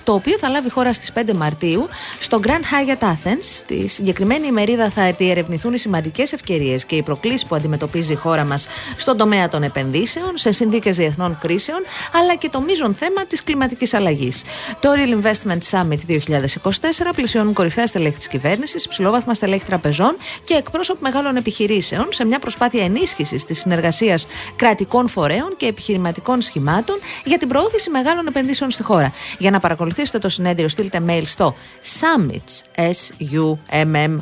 το 0.04 0.14
οποίο 0.14 0.38
θα 0.38 0.50
λάβει 0.50 0.70
χώρα 0.70 0.94
στις 0.94 1.12
5 1.16 1.34
Μαρτίου 1.34 1.88
στο 2.20 2.40
Grand 2.44 2.50
Hyatt 2.50 3.04
Athens. 3.04 3.38
Στη 3.40 3.88
συγκεκριμένη 3.88 4.48
ημερίδα 4.48 4.90
θα 4.90 5.12
διερευνηθούν 5.12 5.74
οι 5.74 5.78
σημαντικές 5.78 6.34
ευκαιρίες 6.34 6.86
και 6.86 6.96
οι 6.96 7.04
προκλήσεις 7.04 7.46
που 7.46 7.56
αντιμετωπίζει 7.56 8.12
η 8.12 8.16
χώρα 8.16 8.44
μας 8.44 8.68
στον 8.98 9.18
τομέα 9.18 9.50
των 9.50 9.64
επενδύσεων, 9.64 10.38
σε 10.38 10.52
συνθήκες 10.52 10.98
διεθνών 10.98 11.38
κρίσεων, 11.42 11.80
αλλά 12.14 12.36
και 12.36 12.50
το 12.50 12.62
μείζον 12.62 12.96
θέμα 12.96 13.26
της 13.26 13.44
κλιματικής 13.44 13.94
αλλαγής. 13.94 14.44
Το 14.80 14.90
Real 14.96 15.24
Investment 15.24 15.60
Summit 15.72 15.98
2024 16.08 17.13
πλησιώνουν 17.14 17.54
κορυφαία 17.54 17.88
στελέχη 17.88 18.18
της 18.18 18.28
κυβέρνησης, 18.28 18.88
ψηλόβαθμα 18.88 19.34
στελέχη 19.34 19.66
τραπεζών 19.66 20.18
και 20.44 20.54
εκπρόσωποι 20.54 21.00
μεγάλων 21.02 21.36
επιχειρήσεων 21.36 22.08
σε 22.10 22.26
μια 22.26 22.40
προσπάθεια 22.40 22.84
ενίσχυσης 22.84 23.46
της 23.46 23.60
συνεργασίας 23.60 24.28
κρατικών 24.56 25.08
φορέων 25.08 25.56
και 25.58 25.66
επιχειρηματικών 25.66 26.42
σχημάτων 26.42 27.00
για 27.24 27.38
την 27.38 27.48
προώθηση 27.48 27.90
μεγάλων 27.90 28.28
επενδύσεων 28.28 28.72
στη 28.72 28.84
χώρα. 28.84 29.14
Για 29.38 29.52
να 29.52 29.60
παρακολουθήσετε 29.60 30.20
το 30.20 30.30
συνέδριο, 30.30 30.68
στείλτε 30.68 31.02
mail 31.08 31.22
στο 31.26 31.56
summits, 32.00 32.62
S-U-M-M-I-T-S, 32.92 34.20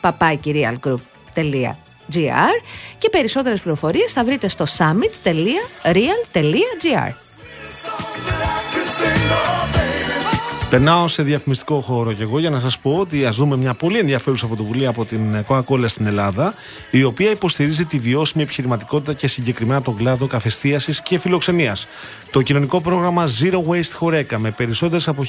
papakirialgroup.gr 0.00 1.74
και 2.98 3.08
περισσότερες 3.10 3.60
πληροφορίες 3.60 4.12
θα 4.12 4.24
βρείτε 4.24 4.48
στο 4.48 4.64
summits.real.gr. 4.78 7.12
Περνάω 10.70 11.08
σε 11.08 11.22
διαφημιστικό 11.22 11.80
χώρο 11.80 12.12
και 12.12 12.22
εγώ 12.22 12.38
για 12.38 12.50
να 12.50 12.60
σας 12.60 12.78
πω 12.78 12.96
ότι 12.98 13.26
ας 13.26 13.36
δούμε 13.36 13.56
μια 13.56 13.74
πολύ 13.74 13.98
ενδιαφέρουσα 13.98 14.46
πρωτοβουλία 14.46 14.88
από 14.88 15.04
την 15.04 15.44
Coca-Cola 15.48 15.84
στην 15.86 16.06
Ελλάδα, 16.06 16.54
η 16.90 17.02
οποία 17.02 17.30
υποστηρίζει 17.30 17.84
τη 17.84 17.98
βιώσιμη 17.98 18.42
επιχειρηματικότητα 18.42 19.12
και 19.12 19.26
συγκεκριμένα 19.26 19.82
τον 19.82 19.96
κλάδο 19.96 20.26
καφεστίασης 20.26 21.02
και 21.02 21.18
φιλοξενίας. 21.18 21.86
Το 22.30 22.42
κοινωνικό 22.42 22.80
πρόγραμμα 22.80 23.28
Zero 23.40 23.62
Waste 23.68 23.98
Horeca 24.00 24.36
με 24.36 24.50
περισσότερες 24.50 25.08
από 25.08 25.24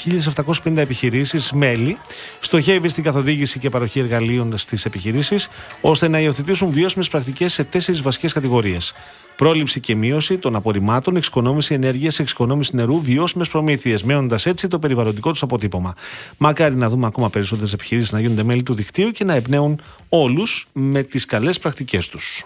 1.750 0.63 0.77
επιχειρήσεις 0.77 1.51
μέλη 1.51 1.97
στοχεύει 2.41 2.89
στην 2.89 3.03
καθοδήγηση 3.03 3.59
και 3.59 3.69
παροχή 3.69 3.99
εργαλείων 3.99 4.57
στις 4.57 4.85
επιχειρήσεις, 4.85 5.49
ώστε 5.81 6.07
να 6.07 6.19
υιοθετήσουν 6.19 6.69
βιώσιμες 6.69 7.07
πρακτικές 7.07 7.53
σε 7.53 7.63
τέσσερις 7.63 8.01
βασικές 8.01 8.33
κατηγορίες. 8.33 8.93
Πρόληψη 9.37 9.79
και 9.79 9.95
μείωση 9.95 10.37
των 10.37 10.55
απορριμμάτων, 10.55 11.15
εξοικονόμηση 11.15 11.73
ενέργειας, 11.73 12.19
εξοικονόμηση 12.19 12.75
νερού, 12.75 13.01
βιώσιμες 13.01 13.49
προμήθειες, 13.49 14.03
μένοντας 14.03 14.45
έτσι 14.45 14.67
το 14.67 14.79
περιβαλλοντικό 14.79 15.31
τους 15.31 15.41
αποτύπωμα. 15.41 15.93
Μακάρι 16.37 16.75
να 16.75 16.89
δούμε 16.89 17.05
ακόμα 17.05 17.29
περισσότερες 17.29 17.73
επιχειρήσεις 17.73 18.11
να 18.11 18.19
γίνονται 18.19 18.43
μέλη 18.43 18.63
του 18.63 18.73
δικτύου 18.73 19.11
και 19.11 19.23
να 19.23 19.33
εμπνέουν 19.33 19.81
όλους 20.09 20.67
με 20.71 21.01
τις 21.03 21.25
καλές 21.25 21.59
πρακτικές 21.59 22.07
τους. 22.09 22.45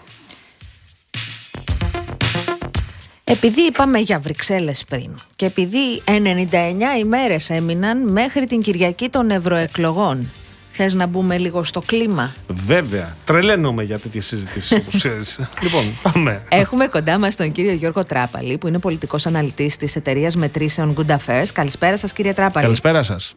Επειδή 3.24 3.60
είπαμε 3.60 3.98
για 3.98 4.18
Βρυξέλλες 4.18 4.84
πριν 4.88 5.10
και 5.36 5.46
επειδή 5.46 6.02
99 6.04 6.98
ημέρες 6.98 7.50
έμειναν 7.50 8.12
μέχρι 8.12 8.46
την 8.46 8.60
Κυριακή 8.60 9.08
των 9.08 9.30
ευρωεκλογών 9.30 10.30
Θες 10.74 10.94
να 10.94 11.06
μπούμε 11.06 11.38
λίγο 11.38 11.64
στο 11.64 11.80
κλίμα; 11.80 12.34
Βέβαια, 12.48 13.16
τρελαίνομαι 13.24 13.82
για 13.82 13.98
τέτοιες 13.98 14.26
συζητήσεις 14.26 14.72
όπως 14.72 14.96
ξέρεις. 14.96 15.38
λοιπόν, 15.62 15.98
πάμε. 16.02 16.42
Έχουμε 16.48 16.86
κοντά 16.86 17.18
μας 17.18 17.36
τον 17.36 17.52
κύριο 17.52 17.72
Γιώργο 17.72 18.04
Τράπαλη 18.04 18.58
που 18.58 18.68
είναι 18.68 18.78
πολιτικός 18.78 19.26
αναλυτής 19.26 19.76
της 19.76 19.96
εταιρείας 19.96 20.36
μετρήσεων 20.36 20.94
Good 20.98 21.16
Affairs 21.16 21.46
Καλησπέρα 21.52 21.96
σας 21.96 22.12
κύριε 22.12 22.32
Τράπαλη 22.32 22.64
Καλησπέρα 22.64 23.02
σας 23.02 23.32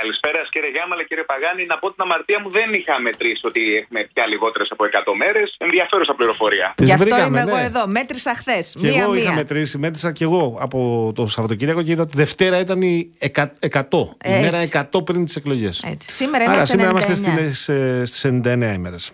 Καλησπέρα 0.00 0.38
σας 0.42 0.48
κύριε 0.54 0.70
Γιάμαλα, 0.76 1.02
κύριε 1.08 1.26
Παγάνη. 1.32 1.62
Να 1.72 1.76
πω 1.80 1.86
την 1.94 2.00
αμαρτία 2.06 2.38
μου 2.42 2.50
δεν 2.58 2.68
είχα 2.78 2.94
μετρήσει 3.08 3.42
ότι 3.50 3.62
έχουμε 3.82 4.00
πια 4.14 4.24
λιγότερες 4.32 4.68
από 4.74 4.82
100 4.84 5.12
μέρες. 5.22 5.46
Ενδιαφέρουσα 5.66 6.12
πληροφορία. 6.18 6.66
Τις 6.76 6.86
Γι' 6.86 6.92
αυτό 6.92 7.04
βρήκαμε, 7.04 7.26
είμαι 7.26 7.42
ναι. 7.44 7.50
εγώ 7.50 7.58
εδώ. 7.70 7.82
Μέτρησα 7.98 8.32
χθες. 8.40 8.64
Και 8.80 8.86
εγώ 8.88 8.96
είχα 8.96 9.08
Μία-μία. 9.12 9.32
μετρήσει, 9.42 9.74
μέτρησα 9.84 10.10
και 10.16 10.24
εγώ 10.28 10.42
από 10.66 10.78
το 11.18 11.22
Σαββατοκύριακο 11.34 11.80
και 11.84 11.90
είδα 11.92 12.02
ότι 12.08 12.16
Δευτέρα 12.22 12.56
ήταν 12.66 12.78
η 12.82 12.96
εκα- 13.18 13.54
100. 13.58 13.98
Η 14.24 14.32
Έτσι. 14.32 14.40
μέρα 14.44 14.58
100 14.62 15.02
πριν 15.08 15.24
τις 15.24 15.36
εκλογές. 15.40 15.74
Έτσι. 15.92 16.06
Σήμερα 16.10 16.44
Άρα 16.44 16.52
είμαστε 16.52 16.70
σήμερα 16.72 16.88
99. 16.90 16.90
είμαστε 16.90 17.54
στις, 17.54 17.68
ε, 17.68 18.02
στις 18.04 18.24
99 18.24 18.72
ημέρες. 18.74 19.12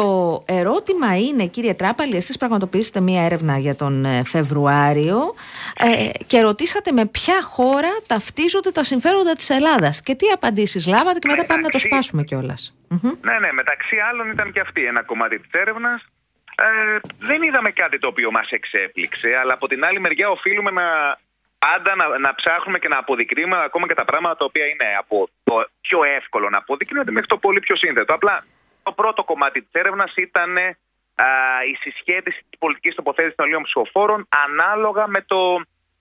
Το 0.00 0.44
ερώτημα 0.48 1.18
είναι, 1.18 1.46
κύριε 1.46 1.74
Τράπαλη, 1.74 2.16
εσείς 2.16 2.38
πραγματοποιήσετε 2.38 3.00
μία 3.00 3.24
έρευνα 3.24 3.58
για 3.58 3.76
τον 3.76 4.04
ε, 4.04 4.24
Φεβρουάριο 4.24 5.18
ε, 5.88 6.10
και 6.26 6.40
ρωτήσατε 6.40 6.92
με 6.92 7.06
ποια 7.06 7.42
χώρα 7.42 7.92
ταυτίζονται 8.06 8.70
τα 8.70 8.84
συμφέροντα 8.84 9.32
της 9.32 9.50
Ελλάδας 9.50 10.02
και 10.02 10.14
τι 10.14 10.26
απαντήσεις 10.34 10.86
λάβατε 10.86 11.18
και 11.18 11.28
μετά 11.28 11.44
πάμε 11.46 11.60
να 11.60 11.68
το 11.68 11.76
Εντάξει. 11.76 11.86
σπάσουμε 11.86 12.22
κιόλας. 12.22 12.74
Μμμ. 12.88 13.12
Ναι, 13.28 13.38
ναι, 13.38 13.52
μεταξύ 13.52 13.96
άλλων 14.08 14.30
ήταν 14.30 14.52
και 14.52 14.60
αυτή 14.60 14.84
ένα 14.84 15.02
κομμάτι 15.02 15.38
της 15.38 15.50
έρευνας. 15.52 16.00
Ε, 16.56 16.98
δεν 17.18 17.42
είδαμε 17.42 17.70
κάτι 17.70 17.98
το 17.98 18.06
οποίο 18.06 18.30
μας 18.30 18.48
εξέπληξε, 18.50 19.28
αλλά 19.40 19.52
από 19.52 19.66
την 19.68 19.84
άλλη 19.84 20.00
μεριά 20.00 20.28
οφείλουμε 20.30 20.70
να 20.70 21.18
πάντα 21.58 21.94
να, 21.96 22.18
να 22.18 22.34
ψάχνουμε 22.34 22.78
και 22.78 22.88
να 22.88 22.98
αποδεικνύουμε 22.98 23.56
ακόμα 23.64 23.86
και 23.86 23.94
τα 23.94 24.04
πράγματα 24.04 24.36
τα 24.36 24.44
οποία 24.44 24.66
είναι 24.66 24.88
από 24.98 25.28
το 25.44 25.54
πιο 25.80 26.04
εύκολο 26.04 26.50
να 26.50 26.58
αποδεικνύονται 26.58 27.10
μέχρι 27.10 27.28
το 27.28 27.36
πολύ 27.36 27.60
πιο 27.60 27.76
σύνθετο. 27.76 28.14
Απλά 28.14 28.44
το 28.86 28.92
πρώτο 28.92 29.24
κομμάτι 29.24 29.58
της 29.62 29.72
έρευνας 29.72 30.12
ήταν 30.16 30.56
ε, 30.56 30.66
α, 31.14 31.26
η 31.70 31.74
συσχέτιση 31.82 32.40
της 32.50 32.58
πολιτικής 32.58 32.94
τοποθέτησης 32.94 33.36
των 33.36 33.44
Ελλήνων 33.44 33.66
ψηφοφόρων 33.68 34.20
ανάλογα 34.46 35.04
με 35.06 35.20
το 35.30 35.40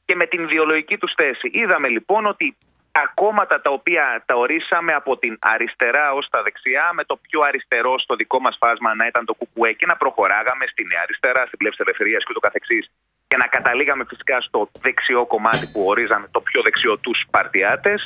και 0.06 0.16
με 0.16 0.26
την 0.32 0.44
ιδεολογική 0.44 0.98
τους 0.98 1.14
θέση. 1.20 1.48
Είδαμε 1.54 1.88
λοιπόν 1.88 2.26
ότι 2.26 2.58
τα 2.92 3.12
κόμματα 3.14 3.62
τα 3.62 3.72
οποία 3.78 4.24
τα 4.26 4.36
ορίσαμε 4.36 4.94
από 4.94 5.18
την 5.18 5.34
αριστερά 5.42 6.14
ως 6.14 6.26
τα 6.30 6.40
δεξιά, 6.44 6.86
με 6.94 7.04
το 7.04 7.16
πιο 7.26 7.40
αριστερό 7.42 8.00
στο 8.00 8.16
δικό 8.16 8.40
μας 8.40 8.56
φάσμα 8.60 8.96
να 8.96 9.06
ήταν 9.06 9.26
το 9.26 9.34
κουκουέ 9.34 9.72
και 9.80 9.86
να 9.86 9.96
προχωράγαμε 9.96 10.66
στη 10.72 10.84
νέα 10.84 11.02
αριστερά, 11.04 11.46
στην 11.46 11.58
πλεύση 11.58 11.82
ελευθερίας 11.86 12.24
και 12.26 12.34
το 12.34 12.40
καθεξής 12.40 12.92
και 13.28 13.38
να 13.38 13.48
καταλήγαμε 13.48 14.04
φυσικά 14.08 14.42
στο 14.42 14.70
δεξιό 14.82 15.26
κομμάτι 15.26 15.66
που 15.72 15.82
ορίζαμε 15.86 16.28
το 16.32 16.42
πιο 16.42 16.62
δεξιό 16.62 16.98
τους 16.98 17.26
παρτιάτες, 17.32 18.00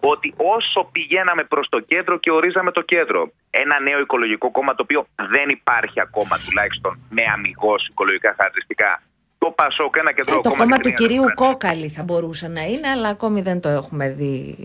ότι 0.00 0.34
όσο 0.36 0.88
πηγαίναμε 0.92 1.44
προς 1.44 1.68
το 1.68 1.80
κέντρο 1.80 2.18
και 2.18 2.30
ορίζαμε 2.30 2.70
το 2.70 2.80
κέντρο, 2.82 3.30
ένα 3.50 3.80
νέο 3.80 4.00
οικολογικό 4.00 4.50
κόμμα 4.50 4.74
το 4.74 4.82
οποίο 4.82 5.06
δεν 5.16 5.48
υπάρχει 5.48 6.00
ακόμα 6.00 6.36
τουλάχιστον 6.48 6.98
με 7.10 7.22
αμυγός 7.34 7.86
οικολογικά 7.90 8.34
χαρακτηριστικά, 8.36 9.02
το 9.38 9.50
ΠΑΣΟΚ, 9.50 9.96
ένα 9.96 10.10
Ε, 10.10 10.12
κεντρικό 10.12 10.40
το 10.40 10.48
κόμμα. 10.48 10.62
κόμμα 10.62 10.76
της 10.76 10.82
του 10.82 10.88
Νέας 10.88 11.00
κυρίου 11.00 11.22
Δημοκρατίας. 11.22 11.52
Κόκαλη 11.52 11.88
θα 11.88 12.02
μπορούσε 12.02 12.48
να 12.48 12.62
είναι, 12.62 12.88
αλλά 12.88 13.08
ακόμη 13.08 13.40
δεν 13.42 13.60
το 13.60 13.68
έχουμε 13.68 14.08
δει. 14.08 14.56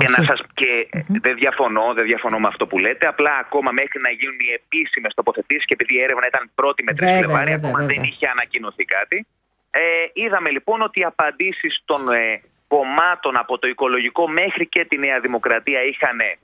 Και, 0.00 0.06
Όχι. 0.08 0.20
να 0.20 0.24
σας, 0.24 0.40
και 0.54 0.88
δεν, 1.24 1.34
διαφωνώ, 1.34 1.92
δεν 1.94 2.04
διαφωνώ 2.04 2.38
με 2.38 2.48
αυτό 2.48 2.66
που 2.66 2.78
λέτε. 2.78 3.06
Απλά 3.06 3.30
ακόμα 3.44 3.70
μέχρι 3.70 4.00
να 4.00 4.10
γίνουν 4.10 4.36
οι 4.40 4.50
επίσημες 4.60 5.14
τοποθετήσεις 5.14 5.64
και 5.64 5.74
επειδή 5.74 5.94
η 5.94 6.02
έρευνα 6.02 6.26
ήταν 6.26 6.50
πρώτη 6.54 6.82
με 6.82 6.94
τρεις 6.94 7.08
Βέβαια, 7.08 7.24
Φλεβάρι, 7.24 7.50
βέβαια, 7.50 7.58
ακόμα 7.70 7.78
βέβαια. 7.78 7.96
δεν 7.96 8.04
είχε 8.10 8.26
ανακοινωθεί 8.26 8.84
κάτι. 8.84 9.26
Ε, 9.70 9.80
είδαμε 10.12 10.50
λοιπόν 10.50 10.82
ότι 10.82 11.00
οι 11.00 11.04
απαντήσεις 11.04 11.82
των 11.84 12.00
ε, 12.12 12.40
κομμάτων 12.74 13.36
από 13.36 13.58
το 13.58 13.66
οικολογικό 13.68 14.28
μέχρι 14.28 14.66
και 14.66 14.84
τη 14.84 14.96
Νέα 14.98 15.20
Δημοκρατία 15.20 15.82
είχαν 15.82 16.20
ε, 16.20 16.34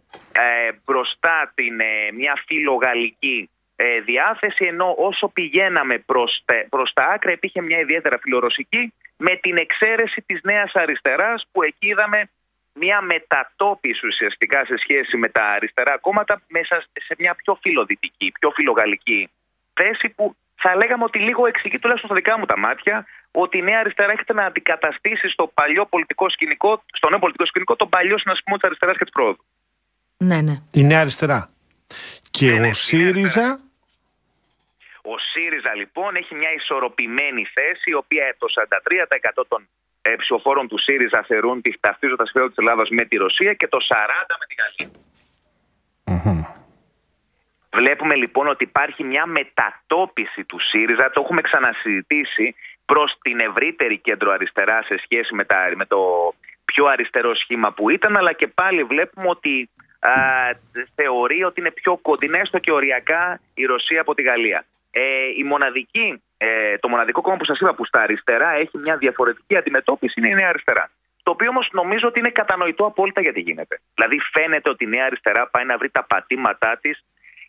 μπροστά 0.84 1.52
την, 1.54 1.80
ε, 1.80 2.12
μια 2.14 2.34
φιλογαλλική 2.46 3.50
ε, 3.76 4.00
διάθεση, 4.00 4.64
ενώ 4.64 4.94
όσο 4.98 5.28
πηγαίναμε 5.28 5.98
προς, 5.98 6.42
τα- 6.44 6.66
προς 6.68 6.92
τα 6.92 7.04
άκρα 7.14 7.32
υπήρχε 7.32 7.60
μια 7.62 7.78
ιδιαίτερα 7.78 8.18
φιλορωσική 8.18 8.92
με 9.16 9.36
την 9.36 9.56
εξαίρεση 9.56 10.22
της 10.26 10.40
νέας 10.42 10.70
αριστεράς 10.74 11.46
που 11.52 11.62
εκεί 11.62 11.86
είδαμε 11.88 12.30
μια 12.72 13.00
μετατόπιση 13.00 14.06
ουσιαστικά 14.06 14.64
σε 14.64 14.76
σχέση 14.76 15.16
με 15.16 15.28
τα 15.28 15.44
αριστερά 15.44 15.98
κόμματα 15.98 16.40
μέσα 16.48 16.84
σε 17.06 17.14
μια 17.18 17.34
πιο 17.34 17.58
φιλοδυτική, 17.62 18.32
πιο 18.40 18.50
φιλογαλλική 18.50 19.30
θέση 19.74 20.08
που 20.08 20.36
θα 20.56 20.76
λέγαμε 20.76 21.04
ότι 21.04 21.18
λίγο 21.18 21.46
εξηγεί 21.46 21.78
τουλάχιστον 21.78 22.10
στα 22.10 22.18
δικά 22.18 22.38
μου 22.38 22.46
τα 22.46 22.58
μάτια 22.58 23.06
ότι 23.30 23.58
η 23.58 23.62
νέα 23.62 23.78
αριστερά 23.78 24.12
έχετε 24.12 24.32
να 24.32 24.44
αντικαταστήσει 24.44 25.28
στο 25.28 25.50
παλιό 25.54 25.86
πολιτικό 25.86 26.30
σκηνικό, 26.30 26.82
στο 26.92 27.08
νέο 27.08 27.18
πολιτικό 27.18 27.46
σκηνικό, 27.46 27.76
τον 27.76 27.88
παλιό 27.88 28.18
συνασπισμό 28.18 28.56
της 28.56 28.64
αριστεράς 28.64 28.96
και 28.96 29.04
της 29.04 29.12
πρόοδου. 29.12 29.44
Ναι, 30.16 30.40
ναι. 30.40 30.62
Η 30.72 30.82
Νέα 30.84 31.00
Αριστερά. 31.00 31.50
Και 32.30 32.50
Ναι, 32.50 32.58
ναι, 32.58 32.66
ο 32.66 32.68
η 32.68 32.72
ΣΥΡΙΖΑ; 32.72 33.60
Ο 35.02 35.18
ΣΥΡΙΖΑ 35.32 35.74
λοιπόν 35.74 36.16
έχει 36.16 36.34
μια 36.34 36.52
ισορροπημένη 36.52 37.44
θέση, 37.54 37.90
η 37.90 37.94
οποία 37.94 38.36
το 38.38 38.46
43% 39.40 39.44
των 39.48 39.68
ε, 40.02 40.14
ψηφοφόρων 40.16 40.68
του 40.68 40.78
ΣΥΡΙΖΑ 40.78 41.24
θεωρούν 41.26 41.56
ότι 41.58 41.76
ταυτίζονται 41.80 42.22
τα 42.22 42.24
συμφέροντα 42.24 42.54
της 42.54 42.64
Ελλάδα 42.64 42.82
με 42.90 43.04
τη 43.04 43.16
Ρωσία 43.16 43.54
και 43.54 43.68
το 43.68 43.78
40% 43.78 44.34
με 44.40 44.46
τη 44.48 44.54
Γαλλία. 44.60 44.90
Βλέπουμε 47.72 48.14
λοιπόν 48.14 48.48
ότι 48.48 48.64
υπάρχει 48.64 49.04
μια 49.04 49.26
μετατόπιση 49.26 50.44
του 50.44 50.58
ΣΥΡΙΖΑ, 50.60 51.10
το 51.10 51.20
έχουμε 51.24 51.40
ξανασυζητήσει, 51.40 52.54
προς 52.92 53.18
την 53.22 53.40
ευρύτερη 53.40 53.98
κέντρο 53.98 54.30
αριστερά 54.32 54.82
σε 54.82 54.96
σχέση 55.04 55.34
με, 55.34 55.44
τα, 55.44 55.58
με 55.74 55.86
το 55.86 55.98
πιο 56.64 56.84
αριστερό 56.86 57.34
σχήμα 57.34 57.72
που 57.72 57.90
ήταν, 57.90 58.16
αλλά 58.16 58.32
και 58.32 58.46
πάλι 58.46 58.82
βλέπουμε 58.84 59.28
ότι 59.28 59.70
α, 59.98 60.12
θεωρεί 60.94 61.44
ότι 61.44 61.60
είναι 61.60 61.70
πιο 61.70 61.96
κοντινά, 61.96 62.38
έστω 62.38 62.58
και 62.58 62.72
οριακά, 62.72 63.40
η 63.54 63.64
Ρωσία 63.64 64.00
από 64.00 64.14
τη 64.14 64.22
Γαλλία. 64.22 64.64
Ε, 64.90 65.00
η 65.36 65.44
μοναδική, 65.44 66.22
ε, 66.36 66.78
το 66.78 66.88
μοναδικό 66.88 67.20
κόμμα 67.20 67.36
που 67.36 67.44
σας 67.44 67.60
είπα 67.60 67.74
που 67.74 67.84
στα 67.84 68.00
αριστερά 68.00 68.50
έχει 68.50 68.78
μια 68.78 68.96
διαφορετική 68.96 69.56
αντιμετώπιση 69.56 70.14
είναι 70.16 70.28
η 70.28 70.34
Νέα 70.34 70.48
Αριστερά. 70.48 70.90
Το 71.22 71.30
οποίο 71.30 71.48
όμως 71.48 71.68
νομίζω 71.72 72.08
ότι 72.08 72.18
είναι 72.18 72.30
κατανοητό 72.30 72.84
απόλυτα 72.84 73.20
γιατί 73.20 73.40
γίνεται. 73.40 73.80
Δηλαδή, 73.94 74.18
φαίνεται 74.32 74.68
ότι 74.70 74.84
η 74.84 74.86
Νέα 74.86 75.04
Αριστερά 75.04 75.48
πάει 75.48 75.64
να 75.64 75.76
βρει 75.76 75.90
τα 75.90 76.04
πατήματά 76.04 76.78
της 76.80 77.04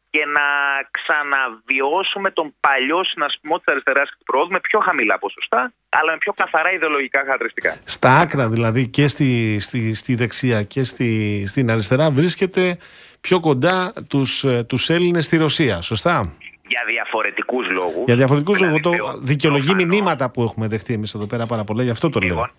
και 0.09 0.25
να 0.25 0.47
ξαναβιώσουμε 0.91 2.31
τον 2.31 2.53
παλιό 2.59 3.03
συνασπισμό 3.03 3.57
της 3.57 3.67
αριστεράς 3.67 4.09
και 4.09 4.15
του 4.19 4.23
πρόοδου 4.23 4.51
με 4.51 4.59
πιο 4.59 4.79
χαμηλά 4.79 5.19
ποσοστά, 5.19 5.73
αλλά 5.89 6.11
με 6.11 6.17
πιο 6.17 6.33
καθαρά 6.33 6.71
ιδεολογικά 6.71 7.19
χαρακτηριστικά. 7.19 7.75
Στα 7.83 8.19
άκρα 8.19 8.47
δηλαδή 8.49 8.87
και 8.87 9.07
στη, 9.07 9.59
στη, 9.59 9.93
στη 9.93 10.15
δεξιά 10.15 10.63
και 10.63 10.83
στη, 10.83 11.43
στην 11.47 11.71
αριστερά 11.71 12.09
βρίσκεται 12.09 12.77
πιο 13.21 13.39
κοντά 13.39 13.93
τους, 14.09 14.43
ε, 14.43 14.63
τους 14.63 14.89
Έλληνες 14.89 15.25
στη 15.25 15.37
Ρωσία, 15.37 15.81
σωστά; 15.81 16.33
Για 16.67 16.83
διαφορετικούς 16.87 17.69
λόγους. 17.69 18.03
Για 18.05 18.15
διαφορετικούς 18.15 18.57
δηλαδή, 18.57 18.81
λόγους. 18.83 18.99
Το 18.99 19.17
δικαιολογεί 19.21 19.65
προφανώς. 19.65 19.95
μηνύματα 19.95 20.31
που 20.31 20.43
έχουμε 20.43 20.67
δεχτεί 20.67 20.93
εμείς 20.93 21.13
εδώ 21.13 21.27
πέρα 21.27 21.45
πάρα 21.45 21.63
πολλά, 21.63 21.83
γι' 21.83 21.89
αυτό 21.89 22.09
το 22.09 22.19
λέω. 22.19 22.49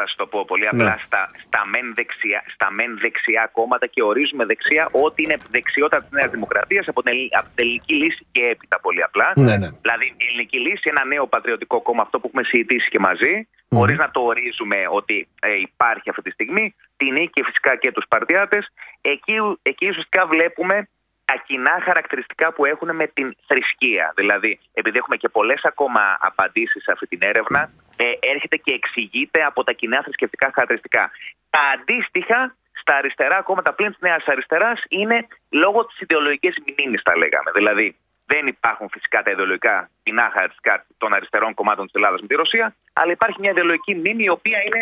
Λοιπόν, 0.00 0.06
θα 0.06 0.06
σου 0.06 0.16
το 0.16 0.26
πω 0.26 0.44
πολύ 0.44 0.66
απλά. 0.68 0.94
Ναι. 0.94 1.02
Στα, 1.06 1.22
στα, 1.46 1.60
μεν 1.66 1.86
δεξιά, 1.94 2.40
στα 2.54 2.70
μεν 2.70 2.98
δεξιά 2.98 3.50
κόμματα 3.52 3.86
και 3.86 4.02
ορίζουμε 4.02 4.44
δεξιά 4.44 4.88
ό,τι 5.04 5.22
είναι 5.22 5.36
δεξιότητα 5.50 5.98
της 6.02 6.10
Νέας 6.10 6.30
Δημοκρατίας 6.30 6.88
από, 6.88 7.02
την 7.02 7.12
ελλη- 7.12 7.36
από 7.38 7.48
την 7.54 7.58
ελληνική 7.64 7.94
λύση 7.94 8.26
και 8.32 8.42
έπειτα 8.52 8.80
πολύ 8.80 9.02
απλά. 9.02 9.32
Ναι, 9.36 9.56
ναι. 9.56 9.68
Δηλαδή, 9.84 10.06
η 10.16 10.24
ελληνική 10.28 10.58
λύση, 10.58 10.88
ένα 10.94 11.04
νέο 11.04 11.26
πατριωτικό 11.26 11.80
κόμμα, 11.80 12.02
αυτό 12.02 12.20
που 12.20 12.26
έχουμε 12.28 12.42
συζητήσει 12.42 12.88
και 12.88 12.98
μαζί, 12.98 13.34
Μμμ. 13.68 13.78
χωρίς 13.78 13.98
να 13.98 14.10
το 14.10 14.20
ορίζουμε 14.20 14.78
ότι 14.90 15.28
ε, 15.40 15.56
υπάρχει 15.68 16.10
αυτή 16.10 16.22
τη 16.22 16.30
στιγμή, 16.30 16.74
την 16.96 17.12
νίκη 17.12 17.42
φυσικά 17.42 17.76
και 17.76 17.92
τους 17.92 18.04
Σπαρτιάτε. 18.04 18.58
Εκεί, 19.00 19.34
εκεί 19.62 19.88
ουσιαστικά 19.88 20.26
βλέπουμε 20.26 20.88
τα 21.24 21.42
κοινά 21.46 21.80
χαρακτηριστικά 21.84 22.52
που 22.52 22.64
έχουν 22.64 22.94
με 22.94 23.06
την 23.06 23.36
θρησκεία. 23.46 24.12
Δηλαδή, 24.16 24.58
επειδή 24.72 24.98
έχουμε 24.98 25.16
και 25.16 25.28
πολλές 25.28 25.60
ακόμα 25.64 26.00
απαντήσεις 26.20 26.82
σε 26.82 26.92
αυτή 26.92 27.06
την 27.06 27.18
έρευνα, 27.22 27.70
ε, 28.02 28.04
έρχεται 28.32 28.56
και 28.56 28.72
εξηγείται 28.72 29.40
από 29.50 29.64
τα 29.64 29.72
κοινά 29.72 30.02
θρησκευτικά 30.02 30.50
χαρακτηριστικά. 30.54 31.10
Τα 31.50 31.62
αντίστοιχα 31.74 32.56
στα 32.80 32.94
αριστερά 32.96 33.42
κόμματα 33.42 33.72
πλήν 33.72 33.90
της 33.90 34.00
Νέας 34.00 34.24
Αριστεράς 34.26 34.78
είναι 34.88 35.26
λόγω 35.50 35.86
της 35.86 36.00
ιδεολογικής 36.00 36.54
μνήμης, 36.66 37.02
τα 37.02 37.16
λέγαμε. 37.16 37.50
Δηλαδή, 37.54 37.96
δεν 38.32 38.46
υπάρχουν 38.46 38.88
φυσικά 38.94 39.22
τα 39.22 39.30
ιδεολογικά 39.30 39.90
κοινά 40.02 40.22
χαρακτηριστικά 40.34 40.74
των 40.98 41.14
αριστερών 41.14 41.54
κομμάτων 41.54 41.84
της 41.86 41.94
Ελλάδας 41.94 42.20
με 42.20 42.26
τη 42.26 42.34
Ρωσία, 42.34 42.74
αλλά 42.92 43.12
υπάρχει 43.12 43.38
μια 43.40 43.50
ιδεολογική 43.50 43.94
μνήμη 43.94 44.22
η 44.24 44.28
οποία 44.28 44.58
είναι 44.66 44.80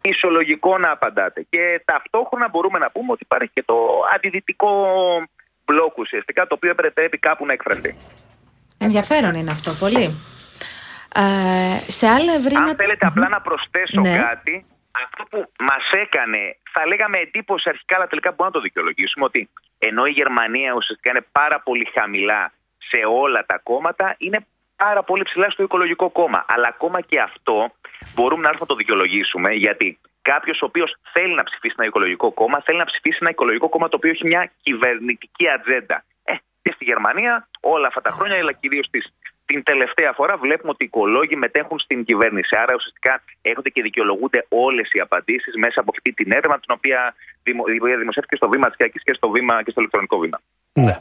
φυσιολογικό 0.00 0.78
να 0.78 0.90
απαντάτε. 0.90 1.46
Και 1.50 1.82
ταυτόχρονα 1.84 2.48
μπορούμε 2.48 2.78
να 2.78 2.90
πούμε 2.90 3.12
ότι 3.12 3.22
υπάρχει 3.24 3.50
και 3.52 3.62
το 3.62 3.76
αντιδυτικό 4.14 4.70
μπλοκ 5.64 5.98
ουσιαστικά, 5.98 6.46
το 6.46 6.54
οποίο 6.54 6.74
πρέπει 6.74 7.18
κάπου 7.18 7.46
να 7.46 7.52
εκφραστεί. 7.52 7.96
Ενδιαφέρον 8.78 9.34
είναι 9.34 9.50
αυτό 9.50 9.70
πολύ. 9.84 10.06
Ε, 11.14 11.90
σε 11.90 12.06
άλλα 12.08 12.32
ευρήματα. 12.32 12.70
Αν 12.70 12.76
θέλετε 12.76 13.06
απλά 13.06 13.28
να 13.28 13.40
προσθέσω 13.40 14.00
Ναι. 14.00 14.18
κάτι, 14.18 14.66
αυτό 15.04 15.24
που 15.30 15.52
μας 15.58 15.84
έκανε, 15.92 16.56
θα 16.72 16.86
λέγαμε 16.86 17.18
εντύπωση 17.18 17.68
αρχικά, 17.68 17.96
αλλά 17.96 18.06
τελικά 18.06 18.30
μπορούμε 18.30 18.46
να 18.48 18.52
το 18.52 18.60
δικαιολογήσουμε, 18.60 19.24
ότι 19.24 19.48
ενώ 19.78 20.04
η 20.06 20.10
Γερμανία 20.10 20.72
ουσιαστικά 20.72 21.10
είναι 21.10 21.26
πάρα 21.32 21.60
πολύ 21.60 21.88
χαμηλά 21.94 22.52
σε 22.78 22.96
όλα 23.06 23.46
τα 23.46 23.58
κόμματα, 23.58 24.14
είναι 24.18 24.46
πάρα 24.76 25.02
πολύ 25.02 25.22
ψηλά 25.22 25.50
στο 25.50 25.62
οικολογικό 25.62 26.10
κόμμα. 26.10 26.44
Αλλά 26.48 26.68
ακόμα 26.68 27.00
και 27.00 27.20
αυτό 27.20 27.70
μπορούμε 28.14 28.42
να 28.42 28.48
έρθουμε 28.48 28.66
να 28.68 28.74
το 28.74 28.74
δικαιολογήσουμε, 28.74 29.52
γιατί 29.52 29.98
κάποιος 30.22 30.62
ο 30.62 30.64
οποίος 30.64 30.96
θέλει 31.12 31.34
να 31.34 31.42
ψηφίσει 31.42 31.74
ένα 31.78 31.86
οικολογικό 31.86 32.32
κόμμα, 32.32 32.60
θέλει 32.64 32.78
να 32.78 32.84
ψηφίσει 32.84 33.18
ένα 33.20 33.30
οικολογικό 33.30 33.68
κόμμα 33.68 33.88
το 33.88 33.96
οποίο 33.96 34.10
έχει 34.10 34.26
μια 34.26 34.52
κυβερνητική 34.62 35.48
ατζέντα. 35.48 36.04
Ε, 36.24 36.34
και 36.62 36.72
στη 36.74 36.84
Γερμανία 36.84 37.48
όλα 37.60 37.86
αυτά 37.86 38.00
τα 38.00 38.10
χρόνια, 38.10 38.36
αλλά 38.36 38.52
κυρίως 38.52 38.88
την 39.50 39.62
τελευταία 39.62 40.12
φορά 40.18 40.36
βλέπουμε 40.36 40.70
ότι 40.74 40.84
οι 40.84 40.90
οικολόγοι 40.90 41.36
μετέχουν 41.36 41.78
στην 41.78 42.04
κυβέρνηση. 42.04 42.56
Άρα 42.62 42.72
ουσιαστικά 42.78 43.22
έρχονται 43.42 43.70
και 43.74 43.82
δικαιολογούνται 43.82 44.40
όλες 44.48 44.88
οι 44.92 45.00
απαντήσεις 45.00 45.54
μέσα 45.64 45.80
από 45.80 45.90
αυτή 45.94 46.12
την 46.12 46.32
έρευνα, 46.32 46.56
την 46.64 46.72
οποία 46.78 47.14
δημο- 47.42 47.68
η 47.74 47.78
οποία 47.80 47.96
δημοσιεύτηκε 47.96 48.36
στο 48.36 48.48
βήμα 48.48 48.66
της 48.66 48.76
Κιακή 48.76 48.98
και 48.98 49.12
στο, 49.12 49.28
βήμα, 49.30 49.62
και 49.62 49.70
στο 49.70 49.80
ηλεκτρονικό 49.80 50.18
βήμα. 50.18 50.40
Ναι. 50.72 50.96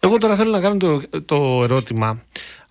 Εγώ 0.00 0.18
τώρα 0.18 0.34
θέλω 0.36 0.50
να 0.50 0.60
κάνω 0.60 0.76
το, 0.76 1.02
το 1.24 1.60
ερώτημα. 1.62 2.22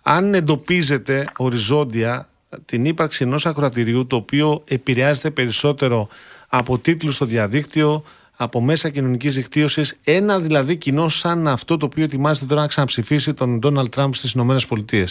Αν 0.03 0.33
εντοπίζετε 0.33 1.29
οριζόντια 1.37 2.27
την 2.65 2.85
ύπαρξη 2.85 3.23
ενός 3.23 3.45
ακροατηρίου 3.45 4.07
το 4.07 4.15
οποίο 4.15 4.63
επηρεάζεται 4.67 5.31
περισσότερο 5.31 6.07
από 6.49 6.77
τίτλους 6.77 7.15
στο 7.15 7.25
διαδίκτυο, 7.25 8.03
από 8.37 8.61
μέσα 8.61 8.89
κοινωνικής 8.89 9.35
δικτύωσης, 9.35 10.01
ένα 10.05 10.39
δηλαδή 10.39 10.75
κοινό 10.77 11.07
σαν 11.07 11.47
αυτό 11.47 11.77
το 11.77 11.85
οποίο 11.85 12.03
ετοιμάζεται 12.03 12.45
τώρα 12.45 12.61
να 12.61 12.67
ξαναψηφίσει 12.67 13.33
τον 13.33 13.59
Ντόναλτ 13.59 13.91
Τραμπ 13.91 14.13
στις 14.13 14.33
ΗΠΑ. 14.33 15.05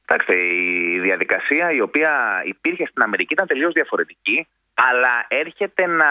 Κοιτάξτε, 0.00 0.34
η 0.36 0.98
διαδικασία 0.98 1.72
η 1.72 1.80
οποία 1.80 2.42
υπήρχε 2.44 2.86
στην 2.86 3.02
Αμερική 3.02 3.32
ήταν 3.32 3.46
τελείως 3.46 3.72
διαφορετική, 3.72 4.46
αλλά 4.74 5.24
έρχεται 5.28 5.86
να 5.86 6.10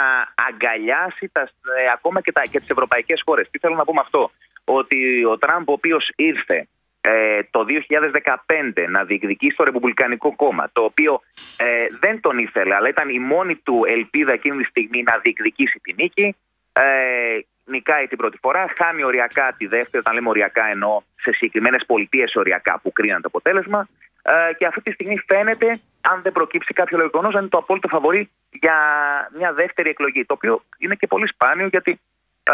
αγκαλιάσει 0.49 1.29
τα, 1.31 1.41
ε, 1.41 1.91
ακόμα 1.93 2.21
και, 2.21 2.31
τα, 2.31 2.41
και 2.51 2.59
τις 2.59 2.69
ευρωπαϊκές 2.69 3.21
χώρες. 3.25 3.49
Τι 3.51 3.59
θέλω 3.59 3.75
να 3.75 3.83
πω 3.83 3.93
με 3.93 4.01
αυτό, 4.03 4.31
ότι 4.63 5.25
ο 5.25 5.37
Τραμπ 5.37 5.69
ο 5.69 5.71
οποίος 5.71 6.11
ήρθε 6.15 6.67
ε, 7.09 7.39
το 7.51 7.65
2015 8.75 8.89
να 8.89 9.03
διεκδικήσει 9.03 9.55
το 9.55 9.63
Ρεπουμπλικανικό 9.63 10.35
κόμμα, 10.35 10.69
το 10.71 10.81
οποίο 10.83 11.21
ε, 11.57 11.85
δεν 11.99 12.21
τον 12.21 12.37
ήθελε, 12.37 12.75
αλλά 12.75 12.89
ήταν 12.89 13.09
η 13.09 13.19
μόνη 13.19 13.55
του 13.55 13.83
ελπίδα 13.87 14.31
εκείνη 14.31 14.57
τη 14.57 14.63
στιγμή 14.63 15.03
να 15.03 15.17
διεκδικήσει 15.17 15.79
τη 15.79 15.93
νίκη. 15.93 16.35
Ε, 16.73 16.83
νικάει 17.65 18.07
την 18.07 18.17
πρώτη 18.17 18.37
φορά, 18.41 18.65
χάνει 18.77 19.03
οριακά 19.03 19.55
τη 19.57 19.67
δεύτερη, 19.67 19.97
όταν 19.97 20.13
λέμε 20.13 20.29
οριακά 20.29 20.65
εννοώ 20.67 21.01
σε 21.15 21.31
συγκεκριμένες 21.31 21.83
πολιτείες 21.85 22.35
οριακά 22.35 22.79
που 22.79 22.91
κρίναν 22.91 23.21
το 23.21 23.27
αποτέλεσμα. 23.27 23.87
Ε, 24.21 24.53
και 24.53 24.65
αυτή 24.65 24.81
τη 24.81 24.91
στιγμή 24.91 25.17
φαίνεται, 25.27 25.79
αν 26.01 26.21
δεν 26.21 26.31
προκύψει 26.31 26.73
κάποιο 26.73 26.97
λογικό 26.97 27.21
να 27.21 27.39
είναι 27.39 27.47
το 27.47 27.57
απόλυτο 27.57 27.87
φαβορή 27.87 28.29
για 28.51 28.75
μια 29.37 29.53
δεύτερη 29.53 29.89
εκλογή. 29.89 30.25
Το 30.25 30.33
οποίο 30.33 30.61
είναι 30.77 30.95
και 30.95 31.07
πολύ 31.07 31.27
σπάνιο 31.27 31.67
γιατί 31.67 31.99
ε, 32.43 32.53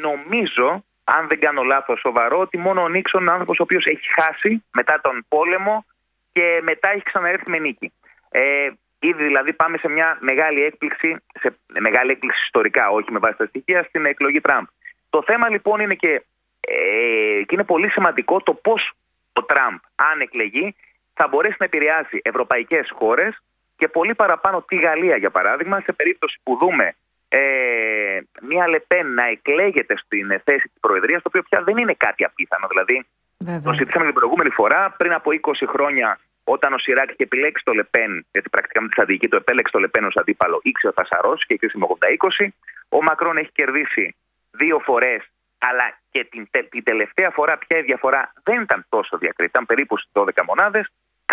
νομίζω, 0.00 0.84
αν 1.04 1.28
δεν 1.28 1.40
κάνω 1.40 1.62
λάθος 1.62 2.00
σοβαρό, 2.00 2.38
ότι 2.38 2.58
μόνο 2.58 2.82
ο 2.82 2.88
Νίξον 2.88 3.20
είναι 3.20 3.30
άνθρωπος 3.30 3.58
ο 3.58 3.62
οποίος 3.62 3.84
έχει 3.84 4.08
χάσει 4.20 4.64
μετά 4.72 5.00
τον 5.02 5.24
πόλεμο 5.28 5.84
και 6.32 6.60
μετά 6.62 6.88
έχει 6.88 7.02
ξαναέρθει 7.02 7.50
με 7.50 7.58
νίκη. 7.58 7.92
Ε, 8.30 8.68
Ήδη 9.08 9.24
δηλαδή 9.24 9.52
πάμε 9.52 9.76
σε 9.78 9.88
μια 9.88 10.18
μεγάλη 10.20 10.64
έκπληξη, 10.64 11.16
σε 11.40 11.56
μεγάλη 11.80 12.10
έκπληξη 12.10 12.40
ιστορικά, 12.44 12.88
όχι 12.88 13.12
με 13.12 13.18
βάση 13.18 13.36
τα 13.36 13.46
στοιχεία, 13.46 13.82
στην 13.82 14.04
εκλογή 14.06 14.40
Τραμπ. 14.40 14.64
Το 15.10 15.22
θέμα 15.22 15.48
λοιπόν 15.48 15.80
είναι 15.80 15.94
και, 15.94 16.24
ε, 16.60 17.42
και 17.46 17.54
είναι 17.54 17.64
πολύ 17.64 17.90
σημαντικό 17.90 18.40
το 18.40 18.54
πώς 18.54 18.92
ο 19.32 19.42
Τραμπ, 19.42 19.78
αν 19.94 20.20
εκλεγεί, 20.20 20.74
θα 21.14 21.28
μπορέσει 21.28 21.56
να 21.58 21.64
επηρεάσει 21.64 22.20
ευρωπαϊκές 22.24 22.90
χώρες 22.98 23.42
και 23.76 23.88
πολύ 23.88 24.14
παραπάνω 24.14 24.62
τη 24.62 24.76
Γαλλία, 24.76 25.16
για 25.16 25.30
παράδειγμα, 25.30 25.80
σε 25.80 25.92
περίπτωση 25.92 26.40
που 26.42 26.56
δούμε 26.56 26.94
ε, 27.38 28.20
μια 28.40 28.68
Λεπέν 28.68 29.14
να 29.14 29.24
εκλέγεται 29.26 29.96
στην 29.96 30.26
θέση 30.44 30.66
της 30.72 30.80
Προεδρίας, 30.80 31.22
το 31.22 31.28
οποίο 31.28 31.42
πια 31.42 31.62
δεν 31.62 31.76
είναι 31.76 31.94
κάτι 31.94 32.24
απίθανο. 32.24 32.66
Δηλαδή, 32.68 33.06
Βέβαια. 33.38 33.60
το 33.62 33.72
συζητήσαμε 33.72 34.04
την 34.04 34.14
προηγούμενη 34.14 34.50
φορά, 34.50 34.94
πριν 34.98 35.12
από 35.12 35.30
20 35.32 35.66
χρόνια, 35.66 36.18
όταν 36.44 36.72
ο 36.72 36.78
Σιράκ 36.78 37.10
είχε 37.10 37.22
επιλέξει 37.22 37.64
το 37.64 37.72
Λεπέν, 37.72 38.26
γιατί 38.32 38.48
πρακτικά 38.48 38.80
με 38.80 38.86
τη 38.86 38.92
στρατηγική 38.92 39.28
του 39.28 39.36
επέλεξε 39.36 39.72
το 39.72 39.78
Λεπέν 39.78 40.04
ως 40.04 40.16
αντίπαλο, 40.16 40.60
ήξερε 40.62 40.92
ο 40.96 41.02
Θασαρός 41.02 41.46
και 41.46 41.56
κρίσιμο 41.56 41.98
80-20. 42.40 42.46
Ο 42.88 43.02
Μακρόν 43.02 43.36
έχει 43.36 43.52
κερδίσει 43.52 44.14
δύο 44.50 44.78
φορές, 44.78 45.22
αλλά 45.58 45.98
και 46.10 46.24
την, 46.30 46.46
τε- 46.50 46.68
την 46.68 46.82
τελευταία 46.84 47.30
φορά 47.30 47.58
πια 47.58 47.78
η 47.78 47.82
διαφορά 47.82 48.32
δεν 48.42 48.60
ήταν 48.60 48.86
τόσο 48.88 49.18
διακριτή, 49.18 49.50
ήταν 49.50 49.66
περίπου 49.66 49.98
στις 49.98 50.10
12 50.12 50.42
μονάδες. 50.46 50.86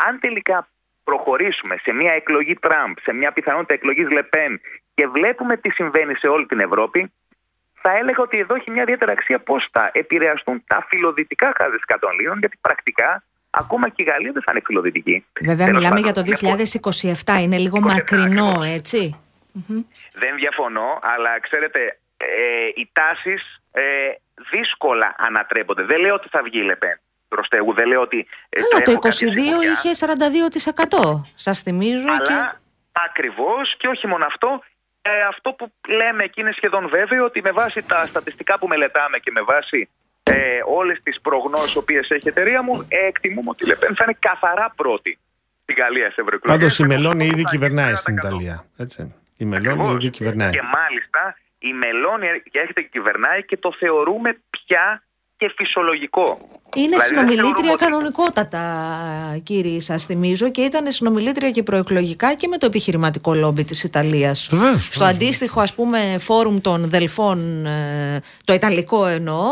Αν 0.06 0.20
τελικά 0.20 0.68
προχωρήσουμε 1.04 1.76
σε 1.82 1.92
μια 1.92 2.14
εκλογή 2.14 2.56
Τραμπ, 2.56 2.96
σε 3.02 3.14
μια 3.14 3.32
πιθανότητα 3.32 3.74
εκλογής 3.74 4.10
Λεπέν 4.10 4.62
και 4.94 5.08
βλέπουμε 5.08 5.58
τι 5.58 5.70
συμβαίνει 5.70 6.16
σε 6.16 6.28
όλη 6.28 6.46
την 6.46 6.60
Ευρώπη, 6.60 7.12
θα 7.82 7.92
έλεγα 7.98 8.22
ότι 8.22 8.38
εδώ 8.38 8.56
έχει 8.56 8.72
μια 8.72 8.82
ιδιαίτερη 8.82 9.12
αξία 9.12 9.40
πώς 9.40 9.68
θα 9.72 9.90
επηρεαστούν 9.94 10.64
τα 10.68 10.86
φιλοδυτικά 10.90 11.46
χαρακτηριστικά 11.46 12.00
των 12.00 12.12
Λίων, 12.20 12.38
γιατί 12.40 12.58
πρακτικά 12.62 13.24
ακόμα 13.50 13.90
και 13.90 14.02
η 14.02 14.06
Γαλλία 14.06 14.32
δεν 14.32 14.42
θα 14.42 14.52
είναι 14.52 14.62
φιλοδυτική. 14.66 15.26
Βέβαια, 15.40 15.66
Τέλος 15.66 15.82
μιλάμε 15.82 16.02
πάντων, 16.02 16.24
για 16.26 16.40
το 16.40 16.48
είναι 16.48 17.14
2027. 17.26 17.42
Είναι 17.42 17.58
λίγο 17.58 17.78
27, 17.78 17.82
μακρινό, 17.82 18.46
ακριβώς. 18.46 18.76
έτσι. 18.78 19.20
Μμμ. 19.52 19.82
Δεν 20.14 20.36
διαφωνώ, 20.36 21.00
αλλά 21.02 21.40
ξέρετε, 21.40 21.98
ε, 22.18 22.28
οι 22.76 22.90
τάσεις 22.92 23.62
ε, 23.72 23.84
δύσκολα 24.52 25.16
ανατρέπονται. 25.18 25.84
Δεν 25.84 26.00
λέω 26.00 26.14
ότι 26.14 26.28
θα 26.30 26.42
βγει 26.44 26.60
η 26.60 26.64
Λεπέν 26.64 27.00
προς 27.34 27.48
Θεού, 27.50 27.74
δεν 27.74 27.88
λέω 27.88 28.02
ότι. 28.02 28.28
ε, 28.50 28.60
Καλά, 28.62 28.84
το 28.84 28.92
έχω 28.92 29.00
κάποια 29.00 29.28
22 29.28 29.32
σιγουριά. 29.34 29.72
είχε 29.72 29.92
42%. 29.94 31.22
Σας 31.36 31.62
θυμίζω 31.62 32.08
και... 32.28 32.34
Αλλά 32.34 32.60
ακριβώς 33.08 33.76
και 33.78 33.88
όχι 33.88 34.08
μόνο 34.08 34.26
αυτό. 34.26 34.50
Ε, 35.02 35.22
αυτό 35.34 35.52
που 35.58 35.72
λέμε 35.88 36.24
εκεί 36.24 36.40
είναι 36.42 36.52
σχεδόν 36.56 36.90
βέβαιο 36.90 37.26
ότι 37.26 37.42
με 37.42 37.52
βάση 37.52 37.82
τα 37.88 38.06
στατιστικά 38.06 38.60
που 38.60 38.68
μελετάμε 38.68 39.18
και 39.18 39.32
με 39.32 39.42
βάση 39.42 39.90
ε, 40.24 40.34
όλες 40.66 41.00
τις 41.04 41.22
προγνώσεις 41.22 41.74
που 41.74 41.84
έχει 41.88 42.16
η 42.26 42.28
εταιρεία 42.28 42.62
μου, 42.64 42.86
ε, 42.90 43.06
εκτιμούμε 43.08 43.50
ότι 43.50 43.64
η 43.64 43.68
Λεπέν 43.68 43.96
θα 43.96 44.04
είναι 44.08 44.18
καθαρά 44.20 44.74
πρώτη 44.76 45.20
στη 45.64 45.74
Γαλλία 45.74 46.12
σε 46.12 46.22
ευρωεκλογές. 46.22 46.60
Πάντως 46.60 46.80
η 46.80 46.84
Μελώνη 46.86 47.26
ήδη 47.26 47.44
κυβερνάει 47.44 47.96
στην 47.96 48.16
Ιταλία. 48.16 48.66
Έτσι. 48.78 49.16
Η 49.38 49.46
Μελώνη 49.46 49.68
Ακριβώς. 49.82 50.04
ήδη 50.04 50.10
κυβερνάει. 50.10 50.52
Και 50.52 50.62
μάλιστα 50.62 51.38
η 51.60 51.74
Μελώνη 51.74 52.28
έρχεται 52.52 52.82
και 52.82 52.88
κυβερνάει 52.92 53.46
και 53.46 53.58
το 53.58 53.74
θεωρούμε 53.80 54.38
πια 54.50 55.04
και 55.42 55.54
φυσιολογικό. 55.58 56.38
Είναι 56.76 56.88
δηλαδή, 56.88 57.08
συνομιλήτρια 57.08 57.76
κανονικότατα, 57.76 58.64
κύριε, 59.44 59.80
σα 59.80 59.98
θυμίζω, 59.98 60.52
και 60.52 60.62
ήταν 60.62 60.92
συνομιλήτρια 60.92 61.52
και 61.52 61.64
προεκλογικά 61.64 62.34
και 62.34 62.48
με 62.48 62.58
το 62.58 62.66
επιχειρηματικό 62.66 63.34
λόμπι 63.34 63.64
της 63.64 63.84
Ιταλίας. 63.84 64.50
Στο 64.80 65.04
αντίστοιχο, 65.04 65.62
ας 65.62 65.74
πούμε, 65.74 66.18
φόρουμ 66.20 66.58
των 66.62 66.90
Δελφών, 66.90 67.66
ε, 67.66 68.22
το 68.44 68.54
Ιταλικό 68.54 69.06
εννοώ, 69.06 69.46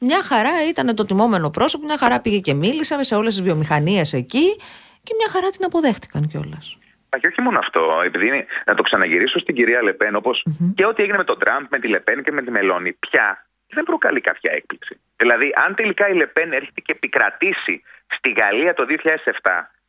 μια 0.00 0.22
χαρά 0.22 0.50
ήταν 0.68 0.94
το 0.94 1.04
τιμόμενο 1.04 1.50
πρόσωπο, 1.50 1.84
μια 1.86 1.98
χαρά 1.98 2.20
πήγε 2.20 2.38
και 2.38 2.54
μίλησε 2.54 3.02
σε 3.02 3.14
όλες 3.14 3.34
τις 3.34 3.42
βιομηχανίες 3.42 4.12
εκεί 4.12 4.56
και 5.02 5.12
μια 5.18 5.28
χαρά 5.32 5.48
την 5.50 5.64
αποδέχτηκαν 5.64 6.28
κιόλας. 6.28 6.76
Και 7.20 7.26
όχι 7.26 7.40
μόνο 7.40 7.58
αυτό, 7.58 7.80
επειδή 8.04 8.26
είναι, 8.26 8.46
να 8.66 8.74
το 8.74 8.82
ξαναγυρίσω 8.82 9.38
στην 9.38 9.54
κυρία 9.54 9.82
Λεπέν, 9.82 10.16
όπως 10.16 10.46
και 10.74 10.86
ό,τι 10.86 11.02
έγινε 11.02 11.16
με 11.16 11.24
τον 11.24 11.38
Τραμπ, 11.38 11.64
με 11.70 11.78
τη 11.78 11.88
Λεπέν 11.88 12.22
και 12.22 12.32
με 12.32 12.42
τη 12.42 12.50
Μελώνη, 12.50 12.92
πια 12.92 13.46
δεν 13.74 13.84
προκαλεί 13.84 14.20
κάποια 14.20 14.52
έκπληξη. 14.52 15.00
Δηλαδή, 15.16 15.52
αν 15.64 15.74
τελικά 15.74 16.08
η 16.08 16.14
Λεπέν 16.14 16.52
έρχεται 16.52 16.80
και 16.80 16.92
επικρατήσει 16.92 17.82
στη 18.06 18.30
Γαλλία 18.30 18.74
το 18.74 18.84
2007, 18.88 18.94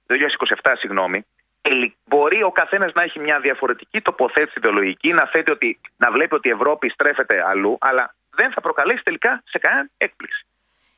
2027, 0.08 0.74
συγγνώμη, 0.78 1.26
μπορεί 2.06 2.44
ο 2.44 2.52
καθένας 2.52 2.94
να 2.94 3.04
έχει 3.04 3.20
μια 3.20 3.40
διαφορετική 3.40 4.02
τοποθέτηση 4.02 4.54
ιδεολογική, 4.58 5.14
να, 5.14 5.28
θέτει 5.28 5.52
ότι, 5.52 5.80
να 5.98 6.12
βλέπει 6.12 6.36
ότι 6.36 6.48
η 6.48 6.52
Ευρώπη 6.52 6.90
στρέφεται 6.90 7.44
αλλού, 7.48 7.78
αλλά 7.80 8.16
δεν 8.30 8.52
θα 8.52 8.62
προκαλέσει 8.62 9.04
τελικά 9.04 9.44
σε 9.46 9.58
κανένα 9.60 9.90
έκπληξη. 9.98 10.46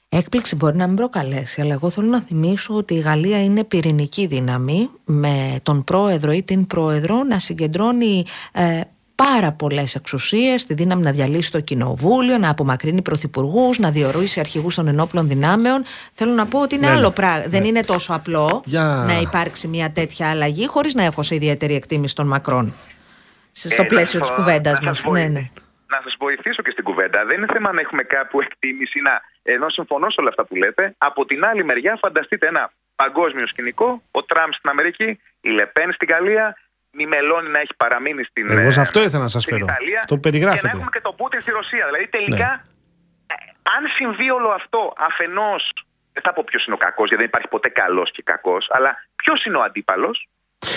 Έκπληξη 0.09 0.55
μπορεί 0.55 0.75
να 0.75 0.87
μην 0.87 0.95
προκαλέσει, 0.95 1.61
αλλά 1.61 1.73
εγώ 1.73 1.89
θέλω 1.89 2.07
να 2.07 2.21
θυμίσω 2.21 2.73
ότι 2.73 2.93
η 2.93 2.99
Γαλλία 2.99 3.43
είναι 3.43 3.63
πυρηνική 3.63 4.27
δύναμη 4.27 4.89
με 5.05 5.59
τον 5.63 5.83
πρόεδρο 5.83 6.31
ή 6.31 6.43
την 6.43 6.67
πρόεδρο 6.67 7.23
να 7.23 7.39
συγκεντρώνει 7.39 8.25
ε, 8.53 8.81
πάρα 9.15 9.51
πολλές 9.51 9.95
εξουσίες, 9.95 10.65
τη 10.65 10.73
δύναμη 10.73 11.01
να 11.01 11.11
διαλύσει 11.11 11.51
το 11.51 11.59
κοινοβούλιο, 11.59 12.37
να 12.37 12.49
απομακρύνει 12.49 13.01
πρωθυπουργούς, 13.01 13.79
να 13.79 13.91
διορίσει 13.91 14.39
αρχηγούς 14.39 14.75
των 14.75 14.87
ενόπλων 14.87 15.27
δυνάμεων. 15.27 15.83
Θέλω 16.13 16.31
να 16.31 16.45
πω 16.45 16.61
ότι 16.61 16.75
είναι 16.75 16.87
ναι, 16.87 16.93
άλλο 16.93 17.07
ναι. 17.07 17.13
πράγμα. 17.13 17.43
Δεν 17.47 17.61
ναι. 17.61 17.67
είναι 17.67 17.79
τόσο 17.79 18.13
απλό 18.13 18.63
να 19.07 19.19
υπάρξει 19.21 19.67
μια 19.67 19.91
τέτοια 19.91 20.29
αλλαγή, 20.29 20.67
χωρίς 20.67 20.93
να 20.93 21.03
έχω 21.03 21.21
σε 21.23 21.35
ιδιαίτερη 21.35 21.75
εκτίμηση 21.75 22.15
των 22.15 22.27
Μακρόν. 22.27 22.73
Στο 23.51 23.81
ε, 23.81 23.85
πλαίσιο 23.85 24.19
της 24.19 24.29
κουβέντας 24.29 24.79
μας. 24.79 25.03
Ναι, 25.03 25.27
ναι. 25.27 25.43
Να 25.87 25.99
σας 26.03 26.15
βοηθήσω 26.19 26.61
και 26.61 26.71
στην 26.71 26.83
κουβέντα. 26.83 27.25
Δεν 27.25 27.37
είναι 27.37 27.47
θέμα 27.53 27.71
να 27.73 27.81
έχουμε 27.81 28.03
κάπου 28.03 28.41
εκτίμηση, 28.41 29.01
να 29.01 29.21
ενώ 29.43 29.69
συμφωνώ 29.69 30.09
σε 30.09 30.15
όλα 30.19 30.29
αυτά 30.29 30.45
που 30.45 30.55
λέτε. 30.55 30.95
Από 30.97 31.25
την 31.25 31.45
άλλη 31.45 31.63
μεριά, 31.63 31.97
φανταστείτε 32.01 32.47
ένα 32.47 32.71
παγκόσμιο 32.95 33.47
σκηνικό, 33.47 34.01
ο 34.11 34.23
Τραμπ 34.23 34.51
στην 34.51 34.69
Αμερική, 34.69 35.19
η 35.41 35.49
Λεπέν 35.49 35.93
στην 35.93 36.07
Γαλλία, 36.11 36.57
μη 36.95 37.05
μελώνει 37.05 37.49
να 37.49 37.59
έχει 37.59 37.73
παραμείνει 37.77 38.23
στην 38.23 38.49
Εγώ 38.49 38.71
σε 38.71 38.81
αυτό 38.81 39.01
ήθελα 39.01 39.23
να 39.23 39.33
σας 39.35 39.45
φέρω. 39.45 39.65
Ιταλία, 39.65 39.99
αυτό 39.99 40.17
περιγράφεται. 40.17 40.61
Και 40.61 40.67
να 40.67 40.77
έχουμε 40.77 40.91
και 40.93 41.01
τον 41.01 41.15
Πούτιν 41.15 41.41
στη 41.41 41.51
Ρωσία. 41.51 41.85
Δηλαδή 41.85 42.07
τελικά, 42.07 42.49
ναι. 42.49 43.33
Ε, 43.33 43.35
αν 43.75 43.81
συμβεί 43.97 44.29
όλο 44.31 44.49
αυτό 44.49 44.93
αφενός. 44.97 45.73
Δεν 46.13 46.23
θα 46.23 46.33
πω 46.33 46.43
ποιος 46.45 46.65
είναι 46.65 46.75
ο 46.75 46.77
κακός, 46.77 47.07
γιατί 47.07 47.21
δεν 47.23 47.25
υπάρχει 47.25 47.47
ποτέ 47.47 47.69
καλός 47.69 48.11
και 48.11 48.23
κακός, 48.25 48.67
αλλά 48.69 48.95
ποιος 49.15 49.45
είναι 49.45 49.57
ο 49.57 49.61
αντίπαλος. 49.61 50.27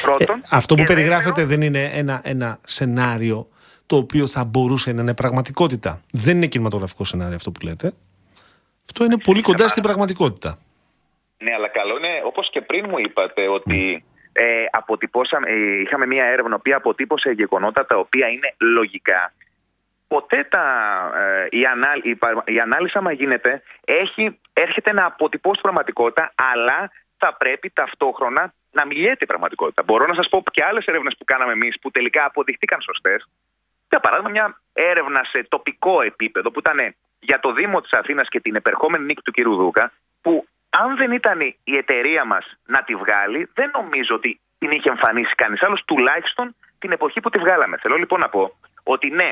Πρώτον. 0.02 0.38
Ε, 0.38 0.42
αυτό 0.50 0.74
που 0.74 0.84
περιγράφεται 0.84 1.44
δεν 1.44 1.60
είναι 1.60 1.84
ένα, 1.84 2.20
ένα 2.24 2.58
σενάριο 2.64 3.48
το 3.86 3.96
οποίο 3.96 4.26
θα 4.26 4.44
μπορούσε 4.44 4.92
να 4.92 5.02
είναι 5.02 5.14
πραγματικότητα. 5.14 6.00
Δεν 6.12 6.36
είναι 6.36 6.46
κινηματογραφικό 6.46 7.04
σενάριο 7.04 7.36
αυτό 7.36 7.50
που 7.50 7.60
λέτε. 7.66 7.92
Αυτό 8.84 9.04
είναι 9.04 9.18
πολύ 9.18 9.42
κοντά 9.42 9.68
στην 9.68 9.82
πραγματικότητα. 9.82 10.58
Ναι, 11.38 11.52
αλλά 11.54 11.68
καλό 11.68 11.96
είναι, 11.96 12.22
όπως 12.24 12.50
και 12.50 12.60
πριν 12.60 12.86
μου 12.88 12.98
είπατε, 12.98 13.48
ότι 13.48 14.04
ε, 14.40 14.64
αποτυπώσαμε, 14.70 15.50
ε, 15.50 15.80
είχαμε 15.80 16.06
μια 16.06 16.24
έρευνα 16.24 16.58
που 16.58 16.70
αποτύπωσε 16.74 17.30
γεγονότα 17.30 17.86
τα 17.86 17.96
οποία 17.96 18.28
είναι 18.28 18.54
λογικά. 18.60 19.32
Ποτέ 20.08 20.44
τα, 20.44 20.64
ε, 21.16 21.46
η, 21.50 21.66
ανάλ, 21.66 22.00
η, 22.04 22.18
η, 22.44 22.60
ανάλυση, 22.60 22.98
άμα 22.98 23.12
γίνεται, 23.12 23.62
έχει, 23.84 24.40
έρχεται 24.52 24.92
να 24.92 25.04
αποτυπώσει 25.04 25.54
την 25.54 25.62
πραγματικότητα, 25.62 26.32
αλλά 26.52 26.90
θα 27.16 27.34
πρέπει 27.34 27.70
ταυτόχρονα 27.70 28.52
να 28.72 28.86
μιλιέται 28.86 29.24
η 29.24 29.26
πραγματικότητα. 29.26 29.82
Μπορώ 29.82 30.06
να 30.06 30.14
σας 30.14 30.28
πω 30.28 30.42
και 30.50 30.64
άλλες 30.64 30.86
έρευνες 30.86 31.14
που 31.18 31.24
κάναμε 31.24 31.52
εμείς 31.52 31.78
που 31.80 31.90
τελικά 31.90 32.24
αποδειχτήκαν 32.24 32.80
σωστές. 32.80 33.28
Για 33.88 34.00
παράδειγμα, 34.00 34.30
μια 34.30 34.60
έρευνα 34.72 35.24
σε 35.24 35.46
τοπικό 35.48 36.02
επίπεδο 36.02 36.50
που 36.50 36.58
ήταν 36.58 36.94
για 37.18 37.40
το 37.40 37.52
Δήμο 37.52 37.80
της 37.80 37.92
Αθήνας 37.92 38.28
και 38.28 38.40
την 38.40 38.54
επερχόμενη 38.54 39.04
νίκη 39.04 39.22
του 39.22 39.32
κ. 39.32 39.40
Δούκα, 39.42 39.92
που 40.20 40.46
αν 40.70 40.96
δεν 40.96 41.12
ήταν 41.12 41.40
η 41.64 41.76
εταιρεία 41.76 42.24
μας 42.24 42.44
να 42.66 42.82
τη 42.82 42.94
βγάλει, 42.94 43.50
δεν 43.54 43.70
νομίζω 43.74 44.14
ότι 44.14 44.40
την 44.58 44.70
είχε 44.70 44.88
εμφανίσει 44.88 45.34
κανείς 45.34 45.62
άλλος, 45.62 45.82
τουλάχιστον 45.84 46.54
την 46.78 46.92
εποχή 46.92 47.20
που 47.20 47.30
τη 47.30 47.38
βγάλαμε. 47.38 47.76
Θέλω 47.76 47.96
λοιπόν 47.96 48.20
να 48.20 48.28
πω 48.28 48.56
ότι 48.82 49.10
ναι, 49.10 49.26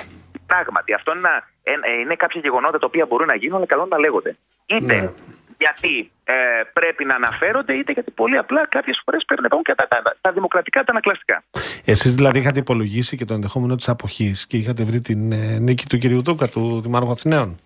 πράγματι 0.47 0.93
αυτό 0.93 1.17
είναι, 1.17 1.29
ε, 1.63 2.01
είναι 2.01 2.15
κάποια 2.15 2.41
γεγονότα 2.41 2.79
τα 2.79 2.87
οποία 2.87 3.07
μπορούν 3.07 3.27
να 3.27 3.35
γίνουν, 3.35 3.57
αλλά 3.57 3.67
καλό 3.67 3.87
να 3.87 3.99
λέγονται. 3.99 4.37
Είτε 4.67 4.95
ναι. 5.01 5.11
γιατί 5.59 6.11
ε, 6.25 6.35
πρέπει 6.73 7.05
να 7.05 7.15
αναφέρονται, 7.15 7.73
είτε 7.73 7.93
γιατί 7.93 8.11
πολύ 8.11 8.37
απλά 8.37 8.67
κάποιες 8.69 9.01
φορές 9.05 9.25
πρέπει 9.27 9.43
να 9.43 9.49
και 9.63 9.75
τα, 9.75 9.89
τα, 9.89 10.17
τα, 10.21 10.33
δημοκρατικά, 10.33 10.85
τα 10.85 10.91
ανακλαστικά. 10.91 11.43
Εσείς 11.85 12.15
δηλαδή 12.15 12.39
είχατε 12.39 12.59
υπολογίσει 12.59 13.17
και 13.17 13.25
το 13.25 13.35
ενδεχόμενο 13.35 13.75
της 13.75 13.89
αποχής 13.89 14.47
και 14.47 14.57
είχατε 14.57 14.85
βρει 14.85 15.01
την 15.01 15.33
ε, 15.33 15.59
νίκη 15.59 15.87
του 15.87 15.99
κ. 15.99 16.23
Δούκα, 16.25 16.49
του 16.49 16.81
Δημάρχου 16.81 17.11
Αθηναίων; 17.11 17.59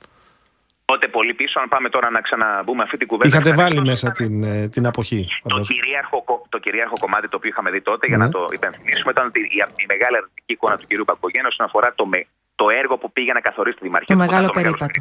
Τότε 0.90 1.08
πολύ 1.08 1.34
πίσω, 1.34 1.60
αν 1.60 1.68
πάμε 1.68 1.88
τώρα 1.88 2.10
να 2.10 2.20
ξαναμπούμε 2.20 2.82
αυτή 2.82 2.96
την 2.96 3.06
κουβέντα. 3.06 3.28
Είχατε 3.28 3.52
βάλει 3.62 3.80
μέσα 3.80 4.10
την, 4.10 4.42
ε, 4.42 4.68
την 4.68 4.86
αποχή. 4.86 5.28
Το 5.42 5.60
κυρίαρχο, 5.60 6.46
το 6.48 6.58
κυρίαρχο 6.58 6.94
κομμάτι 7.00 7.28
το 7.28 7.36
οποίο 7.36 7.50
είχαμε 7.50 7.70
δει 7.70 7.80
τότε, 7.80 8.06
για 8.06 8.16
να 8.16 8.24
ναι. 8.24 8.30
το 8.30 8.48
υπενθυμίσουμε, 8.52 9.10
ήταν 9.10 9.30
η, 9.34 9.40
η 9.82 9.84
μεγάλη 9.88 10.16
αρνητική 10.16 10.52
εικόνα 10.52 10.76
του 10.78 10.86
κυρίου 10.86 11.04
Πακογέννη 11.04 11.48
όσον 11.48 11.66
αφορά 11.66 11.92
το, 11.94 12.08
το 12.54 12.70
έργο 12.80 12.94
που 12.98 13.12
πήγε 13.12 13.32
να 13.32 13.40
καθορίσει 13.40 13.76
τη 13.76 13.82
Δημαρχία. 13.82 14.14
Το 14.16 14.20
μεγάλο 14.24 14.48
περίπατο. 14.50 14.92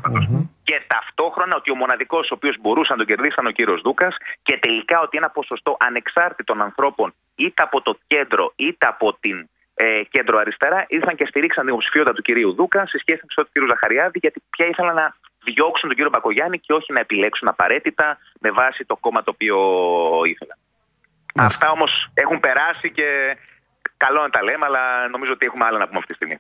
Και 0.64 0.82
ταυτόχρονα 0.88 1.56
ότι 1.56 1.72
ο 1.72 1.76
μοναδικός 1.76 2.32
ο 2.32 2.34
οποίος 2.34 2.56
μπορούσε 2.62 2.92
να 2.92 2.98
τον 2.98 3.06
κερδίσει 3.06 3.34
ήταν 3.34 3.46
ο 3.46 3.52
κύριος 3.52 3.82
Δούκας 3.82 4.16
και 4.42 4.58
τελικά 4.62 5.00
ότι 5.00 5.18
ένα 5.18 5.30
ποσοστό 5.30 5.78
ανεξάρτητων 5.80 6.62
ανθρώπων 6.62 7.14
είτε 7.36 7.64
από 7.64 7.82
το 7.82 7.98
κέντρο 8.08 8.54
είτε 8.56 8.86
από 8.86 9.18
την 9.20 9.50
ε, 9.74 10.02
κέντρο 10.10 10.38
αριστερά 10.38 10.86
ήρθαν 10.88 11.16
και 11.16 11.26
στηρίξαν 11.26 11.64
την 11.64 11.74
υποψηφιότητα 11.74 12.14
του 12.16 12.22
κυρίου 12.22 12.54
Δούκα 12.54 12.88
σε 12.88 12.98
σχέση 12.98 13.22
με 13.38 13.44
του 13.44 13.50
κ. 13.52 13.68
Ζαχαριάδη, 13.68 14.20
γιατί 14.20 14.44
πια 14.50 14.66
ήθελαν 14.66 14.96
να 14.96 15.16
διώξουν 15.44 15.88
τον 15.90 15.96
κύριο 15.98 16.12
Μπακογιάννη 16.12 16.60
και 16.60 16.74
όχι 16.74 16.94
να 16.94 17.00
επιλέξουν 17.00 17.48
απαραίτητα 17.48 18.18
με 18.40 18.52
βάση 18.52 18.86
το 18.86 18.96
κόμμα 18.96 19.24
το 19.24 19.32
οποίο 19.34 19.58
ήθελαν. 20.26 20.58
Αυτά 21.36 21.72
όμως 21.72 22.10
έχουν 22.14 22.40
περάσει 22.40 22.92
και 22.92 23.38
καλό 23.98 24.22
να 24.22 24.30
τα 24.30 24.44
λέμε, 24.44 24.66
αλλά 24.66 25.08
νομίζω 25.12 25.32
ότι 25.32 25.46
έχουμε 25.46 25.66
άλλα 25.66 25.78
να 25.78 25.88
πούμε 25.88 26.00
αυτή 26.00 26.14
τη 26.14 26.18
στιγμή. 26.20 26.38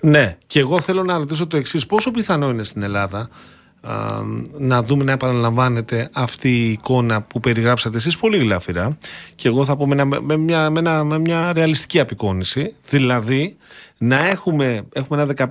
ναι, 0.00 0.36
και 0.46 0.60
εγώ 0.60 0.80
θέλω 0.80 1.02
να 1.02 1.16
ρωτήσω 1.16 1.46
το 1.46 1.56
εξής: 1.56 1.86
Πόσο 1.86 2.10
πιθανό 2.10 2.48
είναι 2.48 2.64
στην 2.64 2.82
Ελλάδα 2.82 3.28
να 4.58 4.82
δούμε 4.82 5.04
να 5.04 5.12
επαναλαμβάνεται 5.12 6.10
αυτή 6.12 6.48
η 6.48 6.70
εικόνα 6.70 7.22
που 7.22 7.40
περιγράψατε 7.40 7.96
εσείς 7.96 8.16
πολύ 8.16 8.38
γλαφυρά; 8.38 8.98
Και 9.34 9.48
εγώ 9.48 9.64
θα 9.64 9.76
πω 9.76 9.86
με, 9.86 10.04
με, 10.04 10.36
μια, 10.36 10.70
με, 10.70 11.02
με 11.04 11.18
μια 11.18 11.52
ρεαλιστική 11.52 12.00
απεικόνηση 12.00 12.74
δηλαδή 12.88 13.56
να 13.98 14.26
έχουμε, 14.26 14.84
έχουμε 14.92 15.22
ένα 15.22 15.48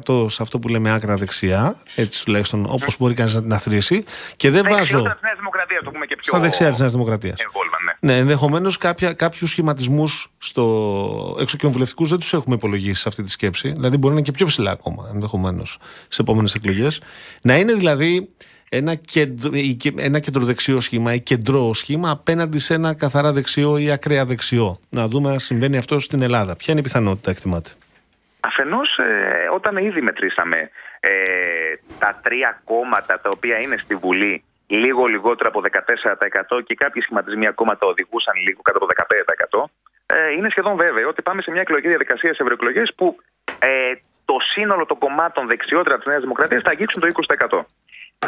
15% 0.00 0.30
σε 0.30 0.42
αυτό 0.42 0.58
που 0.58 0.68
λέμε 0.68 0.92
άκρα 0.92 1.16
δεξιά 1.16 1.76
έτσι 1.96 2.24
τουλάχιστον 2.24 2.66
όπως 2.68 2.96
μπορεί 2.98 3.14
κανείς 3.14 3.34
να 3.34 3.42
την 3.42 3.52
αθροίσει 3.52 4.04
και 4.36 4.50
δεν 4.50 4.62
ναι, 4.64 4.70
βάζω 4.70 5.02
το 5.84 5.90
πούμε 5.90 6.06
και 6.06 6.16
πιο 6.16 6.32
στα 6.32 6.38
δεξιά 6.38 6.70
της 6.70 6.78
Νέας 6.78 6.92
Δημοκρατίας 6.92 7.38
ναι, 8.00 8.12
ναι 8.12 8.18
ενδεχομένως 8.18 8.78
κάποιους 9.16 9.50
σχηματισμούς 9.50 10.32
στο 10.38 11.36
εξοκοινοβουλευτικού 11.40 12.06
δεν 12.06 12.18
τους 12.18 12.32
έχουμε 12.32 12.54
υπολογίσει 12.54 13.00
σε 13.00 13.08
αυτή 13.08 13.22
τη 13.22 13.30
σκέψη. 13.30 13.72
Δηλαδή 13.72 13.96
μπορεί 13.96 14.14
να 14.14 14.18
είναι 14.18 14.28
και 14.28 14.32
πιο 14.32 14.46
ψηλά 14.46 14.70
ακόμα 14.70 15.10
ενδεχομένως 15.14 15.78
σε 16.08 16.22
επόμενες 16.22 16.54
εκλογές. 16.54 17.00
Να 17.42 17.56
είναι 17.56 17.74
δηλαδή 17.74 18.28
ένα, 18.68 18.94
κεντρο, 18.94 19.50
ένα 19.96 20.18
κεντροδεξιό 20.18 20.80
σχήμα 20.80 21.14
ή 21.14 21.20
κεντρό 21.20 21.74
σχήμα 21.74 22.10
απέναντι 22.10 22.58
σε 22.58 22.74
ένα 22.74 22.94
καθαρά 22.94 23.32
δεξιό 23.32 23.78
ή 23.78 23.90
ακραία 23.90 24.24
δεξιό. 24.24 24.78
Να 24.88 25.08
δούμε 25.08 25.30
αν 25.30 25.40
συμβαίνει 25.40 25.76
αυτό 25.76 25.98
στην 25.98 26.22
Ελλάδα. 26.22 26.56
Ποια 26.56 26.72
είναι 26.72 26.80
η 26.80 26.82
πιθανότητα, 26.82 27.30
εκτιμάτε; 27.30 27.70
Αφενός, 28.48 28.98
ε, 28.98 29.48
όταν 29.54 29.76
ήδη 29.76 30.00
μετρήσαμε 30.02 30.70
ε, 31.00 31.12
τα 31.98 32.20
τρία 32.22 32.60
κόμματα 32.64 33.20
τα 33.20 33.30
οποία 33.36 33.56
είναι 33.58 33.76
στη 33.84 33.94
Βουλή 33.94 34.44
λίγο 34.66 35.06
λιγότερο 35.06 35.48
από 35.52 35.60
14% 36.56 36.64
και 36.66 36.74
κάποιοι 36.74 37.02
σχηματισμοί 37.02 37.46
ακόμα 37.46 37.78
το 37.78 37.86
οδηγούσαν 37.86 38.34
λίγο 38.46 38.60
κάτω 38.62 38.78
από 38.78 38.86
15%, 39.56 39.64
ε, 40.06 40.32
είναι 40.36 40.48
σχεδόν 40.50 40.76
βέβαιο 40.76 41.08
ότι 41.08 41.22
πάμε 41.22 41.42
σε 41.42 41.50
μια 41.50 41.60
εκλογική 41.60 41.88
διαδικασία 41.88 42.34
σε 42.34 42.42
ευρωεκλογές 42.42 42.92
που 42.96 43.16
ε, 43.58 43.92
το 44.24 44.36
σύνολο 44.52 44.86
των 44.86 44.98
κομμάτων 44.98 45.46
δεξιότερα 45.46 45.96
της 45.96 46.06
Νέας 46.06 46.20
Δημοκρατίας 46.20 46.62
θα 46.62 46.70
αγγίξουν 46.70 47.00
το 47.02 47.08
20%. 47.48 47.60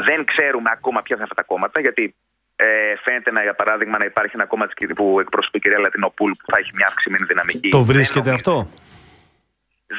Δεν 0.09 0.25
ξέρουμε 0.25 0.71
ακόμα 0.73 1.03
ποια 1.03 1.17
θα 1.17 1.23
είναι 1.23 1.29
αυτά 1.31 1.43
τα 1.43 1.47
κόμματα, 1.53 1.81
γιατί 1.81 2.15
ε, 2.57 2.67
φαίνεται 3.05 3.31
να, 3.31 3.43
για 3.43 3.55
παράδειγμα 3.55 3.99
να 3.99 4.05
υπάρχει 4.05 4.33
ένα 4.35 4.47
κόμμα 4.47 4.67
που 4.95 5.21
εκπροσωπεί 5.21 5.57
η 5.57 5.61
κυρία 5.61 5.79
Λατινοπούλ 5.79 6.31
που 6.31 6.47
θα 6.53 6.59
έχει 6.59 6.71
μια 6.75 6.87
αυξημένη 6.87 7.25
δυναμική. 7.25 7.69
Το 7.69 7.83
βρίσκεται 7.83 8.31
αυτό; 8.31 8.69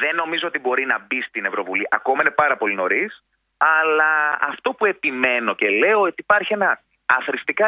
Δεν 0.00 0.14
νομίζω 0.16 0.46
ότι 0.46 0.58
μπορεί 0.58 0.84
να 0.86 0.98
μπει 1.06 1.22
στην 1.22 1.44
Ευρωβουλή. 1.44 1.86
Ακόμα 1.90 2.20
είναι 2.20 2.30
πάρα 2.30 2.56
πολύ 2.56 2.74
νωρίς. 2.74 3.24
Αλλά 3.56 4.38
αυτό 4.40 4.72
που 4.72 4.84
επιμένω 4.86 5.54
και 5.54 5.68
λέω 5.68 6.00
ότι 6.00 6.14
υπάρχει 6.16 6.52
ένα 6.52 6.80
αθρηστικά 7.06 7.66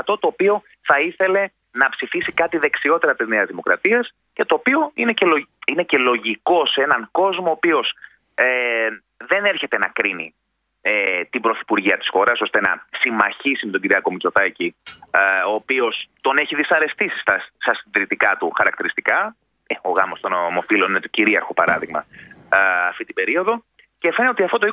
20% 0.00 0.02
το 0.04 0.18
οποίο 0.20 0.62
θα 0.82 1.00
ήθελε 1.00 1.48
να 1.72 1.88
ψηφίσει 1.88 2.32
κάτι 2.32 2.58
δεξιότερα 2.58 3.14
της 3.14 3.28
Νέας 3.28 3.46
Δημοκρατίας 3.46 4.14
και 4.32 4.44
το 4.44 4.54
οποίο 4.54 4.90
είναι 4.94 5.12
και, 5.12 5.26
είναι 5.66 5.82
και 5.82 5.98
λογικό 5.98 6.66
σε 6.66 6.82
έναν 6.82 7.08
κόσμο 7.10 7.48
ο 7.48 7.50
οποίος 7.50 7.92
ε, 8.34 8.88
δεν 9.16 9.44
έρχεται 9.44 9.78
να 9.78 9.88
κρίνει 9.88 10.34
ε, 10.82 11.24
την 11.24 11.40
πρωθυπουργία 11.40 11.98
της 11.98 12.08
χώρας, 12.08 12.40
ώστε 12.40 12.60
να 12.60 12.86
συμμαχίσει 13.00 13.66
με 13.66 13.72
τον 13.72 13.80
Κυριάκο 13.80 14.10
Μητσοτάκη, 14.10 14.74
ε, 15.10 15.42
ο 15.48 15.54
οποίος 15.54 16.08
τον 16.20 16.38
έχει 16.38 16.54
δυσαρεστήσει 16.54 17.18
στα, 17.18 17.44
στα 17.58 17.74
συντηρητικά 17.74 18.36
του 18.38 18.52
χαρακτηριστικά. 18.56 19.36
Ε, 19.70 19.74
ο 19.82 19.90
γάμο 19.90 20.14
των 20.20 20.32
ομοφύλων 20.32 20.88
είναι 20.90 21.00
το 21.00 21.08
κυρίαρχο 21.08 21.54
παράδειγμα 21.54 22.04
ε, 22.52 22.88
αυτή 22.88 23.04
την 23.04 23.14
περίοδο. 23.14 23.64
Και 23.98 24.12
φαίνεται 24.12 24.32
ότι 24.32 24.42
αυτό 24.42 24.58
το 24.58 24.66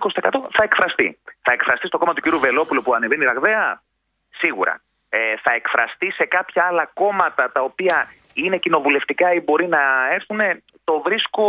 20% 0.45 0.49
θα 0.51 0.63
εκφραστεί. 0.63 1.17
Θα 1.41 1.51
εκφραστεί 1.53 1.87
στο 1.87 1.97
κόμμα 1.97 2.13
του 2.13 2.21
κ. 2.21 2.35
Βελόπουλου 2.35 2.81
που 2.81 2.93
ανεβαίνει 2.93 3.25
ραγδαία, 3.25 3.81
σίγουρα. 4.29 4.81
Ε, 5.09 5.37
θα 5.43 5.51
εκφραστεί 5.53 6.11
σε 6.11 6.25
κάποια 6.25 6.65
άλλα 6.65 6.85
κόμματα 6.93 7.51
τα 7.51 7.61
οποία 7.61 8.07
είναι 8.33 8.57
κοινοβουλευτικά 8.57 9.33
ή 9.33 9.39
μπορεί 9.41 9.67
να 9.67 9.81
έρθουν. 10.11 10.39
Το 10.83 11.01
βρίσκω 11.05 11.45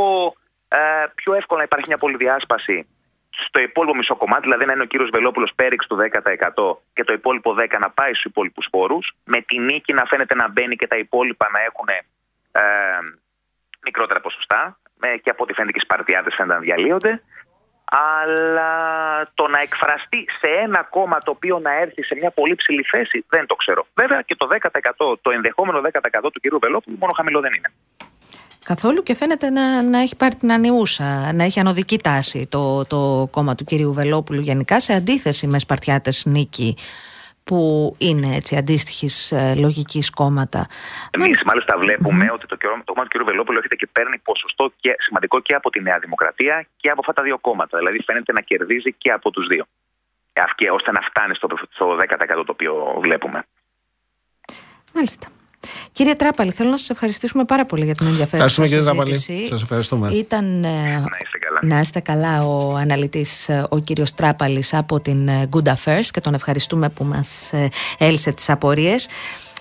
ε, 0.68 0.78
πιο 1.14 1.34
εύκολο 1.34 1.58
να 1.58 1.64
υπάρχει 1.64 1.88
μια 1.88 1.98
πολυδιάσπαση 1.98 2.86
στο 3.30 3.60
υπόλοιπο 3.60 3.94
μισό 3.94 4.16
κομμάτι, 4.16 4.42
δηλαδή 4.42 4.64
να 4.64 4.72
είναι 4.72 4.82
ο 4.82 4.86
κύριο 4.86 5.08
Βελόπουλος 5.12 5.52
πέριξ 5.54 5.86
του 5.86 5.96
10% 5.96 6.76
και 6.92 7.04
το 7.04 7.12
υπόλοιπο 7.12 7.54
10% 7.58 7.66
να 7.80 7.90
πάει 7.90 8.12
στους 8.12 8.24
υπόλοιπους 8.24 8.68
φόρου, 8.70 8.98
με 9.24 9.40
τη 9.40 9.58
νίκη 9.58 9.92
να 9.92 10.04
φαίνεται 10.04 10.34
να 10.34 10.48
μπαίνει 10.48 10.76
και 10.76 10.86
τα 10.86 10.96
υπόλοιπα 10.96 11.48
να 11.52 11.60
έχουν 11.60 11.88
ε, 12.52 12.62
μικρότερα 13.88 14.20
ποσοστά, 14.26 14.60
ε, 15.06 15.16
και 15.22 15.30
από 15.30 15.42
ό,τι 15.42 15.52
φαίνεται 15.56 15.72
και 15.74 15.80
οι 15.82 15.86
Σπαρτιάτε 15.86 16.30
φαίνεται 16.36 16.54
να 16.54 16.60
διαλύονται. 16.66 17.12
Αλλά 18.14 18.72
το 19.34 19.44
να 19.54 19.58
εκφραστεί 19.66 20.20
σε 20.40 20.48
ένα 20.64 20.80
κόμμα 20.96 21.18
το 21.18 21.30
οποίο 21.36 21.58
να 21.66 21.72
έρθει 21.84 22.02
σε 22.08 22.14
μια 22.20 22.30
πολύ 22.30 22.54
ψηλή 22.54 22.82
θέση 22.92 23.24
δεν 23.28 23.46
το 23.46 23.54
ξέρω. 23.54 23.82
Βέβαια 23.94 24.20
και 24.22 24.36
το 24.40 24.46
10%, 24.50 25.18
το 25.22 25.30
ενδεχόμενο 25.30 25.78
10% 25.80 26.30
του 26.32 26.40
κυρίου 26.40 26.58
Βελόπουλου 26.64 26.96
μόνο 27.00 27.12
χαμηλό 27.16 27.40
δεν 27.40 27.52
είναι 27.54 27.70
καθόλου 28.70 29.02
και 29.02 29.14
φαίνεται 29.14 29.50
να, 29.50 29.82
να 29.82 29.98
έχει 29.98 30.16
πάρει 30.16 30.34
την 30.34 30.52
ανιούσα, 30.52 31.32
να 31.32 31.44
έχει 31.44 31.60
ανωδική 31.60 31.98
τάση 31.98 32.46
το, 32.50 32.84
το 32.84 33.28
κόμμα 33.30 33.54
του 33.54 33.64
κυρίου 33.64 33.92
Βελόπουλου 33.92 34.40
γενικά 34.40 34.80
σε 34.80 34.92
αντίθεση 34.92 35.46
με 35.46 35.58
Σπαρτιάτες 35.58 36.22
Νίκη 36.26 36.76
που 37.48 37.94
είναι 37.98 38.36
έτσι 38.36 38.56
αντίστοιχης 38.56 39.32
ε, 39.32 39.54
λογικής 39.54 40.10
κόμματα. 40.10 40.66
Εμείς 41.10 41.42
μάλιστα 41.44 41.74
ότι 42.32 42.46
το, 42.46 42.56
το 42.56 42.92
κόμμα 42.92 43.06
του 43.06 43.18
κ. 43.18 43.24
Βελόπουλου 43.24 43.56
έρχεται 43.56 43.76
και 43.76 43.88
παίρνει 43.92 44.18
ποσοστό 44.18 44.72
και, 44.80 44.94
σημαντικό 44.98 45.40
και 45.40 45.54
από 45.54 45.70
τη 45.70 45.80
Νέα 45.82 45.98
Δημοκρατία 45.98 46.66
και 46.76 46.90
από 46.90 47.00
αυτά 47.00 47.12
τα 47.12 47.22
δύο 47.22 47.38
κόμματα. 47.38 47.78
Δηλαδή 47.78 48.02
φαίνεται 48.06 48.32
να 48.32 48.40
κερδίζει 48.40 48.92
και 48.98 49.10
από 49.10 49.30
τους 49.30 49.46
δύο. 49.46 49.64
Ε, 50.32 50.70
ώστε 50.70 50.92
να 50.92 51.00
φτάνει 51.00 51.34
στο, 51.34 51.48
στο 51.70 51.96
10% 51.96 52.42
το 52.46 52.52
οποίο 52.56 52.98
βλέπουμε. 53.00 53.44
Μάλιστα. 54.94 55.28
Κύριε 55.92 56.14
Τράπαλη, 56.14 56.50
θέλω 56.50 56.70
να 56.70 56.76
σας 56.76 56.90
ευχαριστήσουμε 56.90 57.44
πάρα 57.44 57.64
πολύ 57.64 57.84
για 57.84 57.94
την 57.94 58.06
ενδιαφέρουσα 58.06 58.48
συζήτηση. 58.48 58.78
Κύριε 58.78 58.92
Τράπαλη. 58.92 59.46
Σας 59.48 59.62
ευχαριστούμε. 59.62 60.10
Ήταν 60.12 60.64
ε, 60.64 60.68
να 60.68 61.00
είστε 61.20 61.38
καλά, 61.38 61.74
να 61.74 61.80
είστε 61.80 62.00
καλά 62.00 62.46
ο 62.46 62.74
αναλυτής 62.76 63.48
ε, 63.48 63.66
ο 63.68 63.78
κύριος 63.78 64.14
Τράπαλης 64.14 64.74
από 64.74 65.00
την 65.00 65.28
ε, 65.28 65.48
Good 65.50 65.72
Affairs 65.74 66.06
και 66.10 66.20
τον 66.20 66.34
ευχαριστούμε 66.34 66.88
που 66.88 67.04
μας 67.04 67.50
έλυσε 67.98 68.32
τις 68.32 68.50
απορίες. 68.50 69.08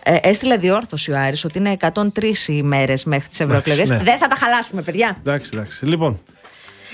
Ε, 0.09 0.17
έστειλε 0.21 0.57
διόρθωση 0.57 1.11
ο 1.11 1.17
Άρης 1.17 1.43
ότι 1.43 1.57
είναι 1.57 1.77
103 1.79 2.01
ημέρε 2.47 2.93
μέχρι 3.05 3.27
τις 3.27 3.39
ευρωεκλογές. 3.39 3.89
Ναι. 3.89 3.97
Δεν 3.97 4.17
θα 4.17 4.27
τα 4.27 4.35
χαλάσουμε, 4.35 4.81
παιδιά. 4.81 5.17
Εντάξει, 5.19 5.51
εντάξει. 5.53 5.85
Λοιπόν. 5.85 6.19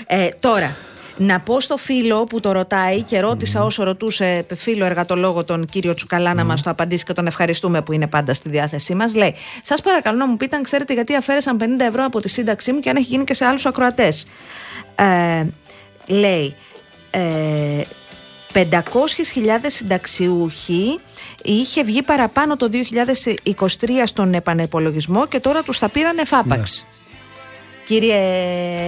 Ε, 0.06 0.28
τώρα, 0.40 0.76
να 1.16 1.40
πω 1.40 1.60
στο 1.60 1.76
φίλο 1.76 2.24
που 2.24 2.40
το 2.40 2.52
ρωτάει 2.52 3.02
και 3.02 3.20
ρώτησα 3.20 3.62
mm. 3.62 3.66
όσο 3.66 3.84
ρωτούσε 3.84 4.46
φίλο 4.56 4.84
εργατολόγο 4.84 5.44
τον 5.44 5.66
κύριο 5.66 5.94
Τσουκαλά 5.94 6.32
mm. 6.32 6.34
να 6.34 6.44
μας 6.44 6.62
το 6.62 6.70
απαντήσει 6.70 7.04
και 7.04 7.12
τον 7.12 7.26
ευχαριστούμε 7.26 7.82
που 7.82 7.92
είναι 7.92 8.06
πάντα 8.06 8.34
στη 8.34 8.48
διάθεσή 8.48 8.94
μας. 8.94 9.14
Λέει: 9.14 9.34
Σας 9.62 9.80
παρακαλώ 9.80 10.18
να 10.18 10.26
μου 10.26 10.36
πείτε 10.36 10.56
αν 10.56 10.62
ξέρετε 10.62 10.92
γιατί 10.92 11.14
αφαίρεσαν 11.14 11.58
50 11.60 11.64
ευρώ 11.88 12.04
από 12.04 12.20
τη 12.20 12.28
σύνταξή 12.28 12.72
μου 12.72 12.80
και 12.80 12.90
αν 12.90 12.96
έχει 12.96 13.06
γίνει 13.06 13.24
και 13.24 13.34
σε 13.34 13.44
άλλους 13.44 13.66
ακροατές. 13.66 14.26
Ε, 14.94 15.44
λέει. 16.06 16.56
Ε, 17.10 17.82
500.000 18.54 18.78
συνταξιούχοι 19.66 20.98
είχε 21.42 21.84
βγει 21.84 22.02
παραπάνω 22.02 22.56
το 22.56 22.70
2023 23.52 23.66
στον 24.04 24.34
επανεπολογισμό 24.34 25.26
και 25.26 25.40
τώρα 25.40 25.62
τους 25.62 25.78
θα 25.78 25.88
πήραν 25.88 26.18
εφάπαξ. 26.18 26.84
Ναι 26.86 27.03
κύριε 27.84 28.18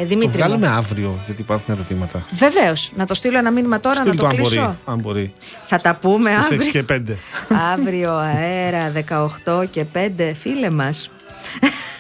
Δημήτρη. 0.04 0.30
Το 0.30 0.46
βγάλουμε 0.46 0.66
αύριο, 0.66 1.22
γιατί 1.26 1.40
υπάρχουν 1.40 1.74
ερωτήματα. 1.74 2.24
Βεβαίως. 2.34 2.92
Να 2.96 3.06
το 3.06 3.14
στείλω 3.14 3.38
ένα 3.38 3.50
μήνυμα 3.50 3.80
τώρα, 3.80 4.04
να 4.04 4.14
το, 4.14 4.26
κλείσω. 4.26 4.60
Αν 4.60 4.66
μπορεί, 4.66 4.78
αν 4.84 4.98
μπορεί. 4.98 5.32
Θα 5.66 5.76
τα 5.76 5.94
πούμε 5.94 6.30
αύριο. 6.34 6.58
6 6.58 6.70
και 6.70 6.84
5. 6.90 7.00
αύριο 7.72 8.12
αέρα 8.12 8.92
18 9.44 9.64
και 9.70 9.84
5, 9.94 10.32
φίλε 10.34 10.70
μας. 10.70 11.10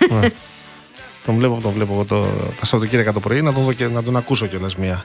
τον 1.26 1.34
βλέπω, 1.34 1.58
τον 1.62 1.72
βλέπω 1.72 2.04
το, 2.08 2.26
τα 2.58 2.64
Σαββατοκύριακα 2.64 3.12
το 3.12 3.20
πρωί, 3.20 3.42
να 3.42 3.52
τον, 3.52 3.64
δω 3.64 3.72
και, 3.72 3.86
να 3.86 4.02
τον 4.02 4.16
ακούσω 4.16 4.46
κιόλας 4.46 4.76
μία. 4.76 5.04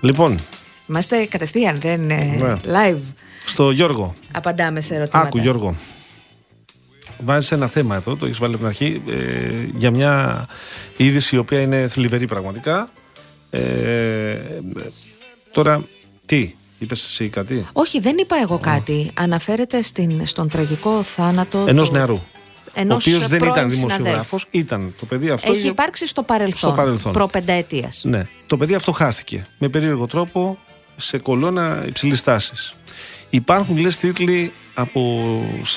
Λοιπόν. 0.00 0.38
Είμαστε 0.88 1.24
κατευθείαν, 1.24 1.78
δεν 1.80 2.02
είναι 2.02 2.36
ναι. 2.38 2.56
live. 2.64 3.02
Στο 3.44 3.70
Γιώργο. 3.70 4.14
Απαντάμε 4.32 4.80
σε 4.80 4.94
ερωτήματα. 4.94 5.26
Άκου 5.26 5.38
Γιώργο 5.38 5.76
βάζεις 7.24 7.52
ένα 7.52 7.66
θέμα 7.66 7.96
εδώ, 7.96 8.16
το 8.16 8.24
έχεις 8.26 8.38
βάλει 8.38 8.54
από 8.54 8.62
την 8.62 8.72
αρχή, 8.72 9.02
ε, 9.08 9.66
για 9.76 9.90
μια 9.90 10.46
είδηση 10.96 11.34
η 11.36 11.38
οποία 11.38 11.60
είναι 11.60 11.88
θλιβερή 11.88 12.26
πραγματικά. 12.26 12.88
Ε, 13.50 14.36
τώρα, 15.52 15.82
τι, 16.26 16.54
είπες 16.78 17.04
εσύ 17.04 17.28
κάτι; 17.28 17.66
Όχι, 17.72 18.00
δεν 18.00 18.16
είπα 18.18 18.36
εγώ 18.42 18.58
κάτι. 18.58 19.10
Αναφέρεται 19.14 19.82
στην, 19.82 20.26
στον 20.26 20.48
τραγικό 20.48 21.02
θάνατο. 21.02 21.64
Ενός 21.68 21.90
νεαρού. 21.90 22.18
Ενός 22.74 23.06
ο 23.06 23.10
οποίος 23.10 23.28
δεν 23.28 23.44
ήταν 23.44 23.70
δημοσιογράφος, 23.70 24.46
ήταν 24.50 24.94
το 25.00 25.06
παιδί 25.06 25.30
αυτό. 25.30 25.52
Έχει 25.52 25.66
υπάρξει 25.66 26.06
στο 26.06 26.22
παρελθόν. 26.22 26.70
Στο 26.70 26.72
παρελθόν. 26.82 27.12
Προπενταετία. 27.12 27.92
Ναι. 28.02 28.26
Το 28.46 28.56
παιδί 28.56 28.74
αυτό 28.74 28.92
χάθηκε 28.92 29.42
με 29.58 29.68
περίεργο 29.68 30.06
τρόπο 30.06 30.58
σε 30.96 31.18
κολόνα 31.18 31.84
υψηλής 31.86 32.22
τάσης. 32.22 32.72
Υπάρχουν 33.34 33.78
λες 33.78 33.98
τίτλοι 33.98 34.52
από 34.74 35.20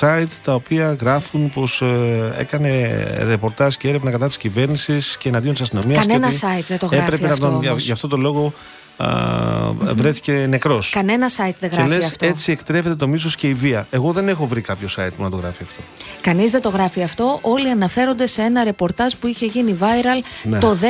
site 0.00 0.26
τα 0.42 0.54
οποία 0.54 0.96
γράφουν 1.00 1.50
πως 1.50 1.82
ε, 1.82 2.34
έκανε 2.38 3.02
ρεπορτάζ 3.22 3.74
και 3.74 3.88
έρευνα 3.88 4.10
κατά 4.10 4.26
της 4.26 4.36
κυβέρνησης 4.36 5.16
και 5.16 5.28
εναντίον 5.28 5.52
της 5.52 5.62
αστυνομίας 5.62 6.06
Κανένα 6.06 6.28
site 6.28 6.64
δεν 6.68 6.78
το 6.78 6.86
γράφει 6.86 7.04
έπρεπε 7.04 7.28
αυτό 7.32 7.50
να 7.50 7.60
τον, 7.60 7.78
γι' 7.78 7.92
αυτό 7.92 8.08
το 8.08 8.16
λόγο 8.16 8.52
βρέθηκε 9.94 10.46
νεκρός. 10.48 10.90
Κανένα 10.90 11.28
site 11.28 11.54
δεν 11.60 11.70
γράφει 11.72 11.88
και 11.88 11.94
λες, 11.96 12.06
αυτό. 12.06 12.26
Έτσι 12.26 12.52
εκτρέφεται 12.52 12.94
το 12.94 13.08
μίσος 13.08 13.36
και 13.36 13.48
η 13.48 13.54
βία. 13.54 13.86
Εγώ 13.90 14.12
δεν 14.12 14.28
έχω 14.28 14.46
βρει 14.46 14.60
κάποιο 14.60 14.88
site 14.96 15.10
που 15.16 15.22
να 15.22 15.30
το 15.30 15.36
γράφει 15.36 15.62
αυτό. 15.62 15.82
Κανείς 16.20 16.50
δεν 16.50 16.60
το 16.60 16.68
γράφει 16.68 17.02
αυτό. 17.02 17.38
Όλοι 17.42 17.70
αναφέρονται 17.70 18.26
σε 18.26 18.42
ένα 18.42 18.64
ρεπορτάζ 18.64 19.12
που 19.12 19.26
είχε 19.26 19.46
γίνει 19.46 19.78
viral 19.80 20.24
ναι. 20.42 20.58
το 20.58 20.76
19. 20.82 20.84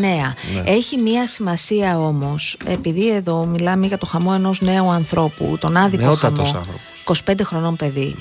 Ναι. 0.00 0.32
Έχει 0.64 1.00
μία 1.00 1.26
σημασία 1.26 1.98
όμως, 1.98 2.56
επειδή 2.64 3.14
εδώ 3.14 3.44
μιλάμε 3.44 3.86
για 3.86 3.98
το 3.98 4.06
χαμό 4.06 4.32
ενός 4.34 4.60
νέου 4.60 4.90
ανθρώπου, 4.90 5.56
τον 5.60 5.76
άδικο 5.76 6.14
χαμό. 6.14 6.62
25 7.04 7.34
χρονών 7.42 7.76
παιδί, 7.76 8.16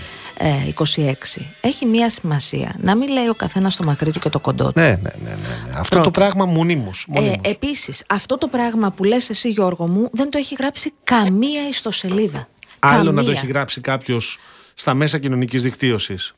26. 0.95 1.03
Ε, 1.05 1.13
Έχει 1.61 1.85
μία 1.85 2.09
σημασία. 2.09 2.75
Να 2.79 2.95
μην 2.95 3.09
λέει 3.09 3.27
ο 3.27 3.33
καθένας 3.33 3.75
το 3.75 3.83
μακρύ 3.83 4.11
του 4.11 4.19
και 4.19 4.29
το 4.29 4.39
κοντό 4.39 4.65
του. 4.65 4.79
Ναι, 4.79 4.87
ναι, 4.87 4.95
ναι. 4.95 5.09
ναι, 5.23 5.35
ναι. 5.67 5.73
Αυτό 5.77 6.01
το 6.01 6.11
πράγμα 6.11 6.45
μονίμως. 6.45 7.07
Ε, 7.13 7.33
Επίσης, 7.41 8.03
αυτό 8.07 8.37
το 8.37 8.47
πράγμα 8.47 8.91
που 8.91 9.03
λες 9.03 9.29
εσύ, 9.29 9.49
Γιώργο 9.49 9.87
μου, 9.87 10.09
δεν 10.11 10.29
το 10.29 10.37
έχει 10.37 10.55
γράψει 10.59 10.93
καμία 11.03 11.67
ιστοσελίδα. 11.67 12.47
Άλλο 12.79 13.11
να 13.11 13.23
το 13.23 13.31
έχει 13.31 13.47
γράψει 13.47 13.81
κάποιος 13.81 14.39
στα 14.73 14.93
μέσα 14.93 15.17
κοινωνικής 15.17 15.61
δικτύωσης. 15.61 16.33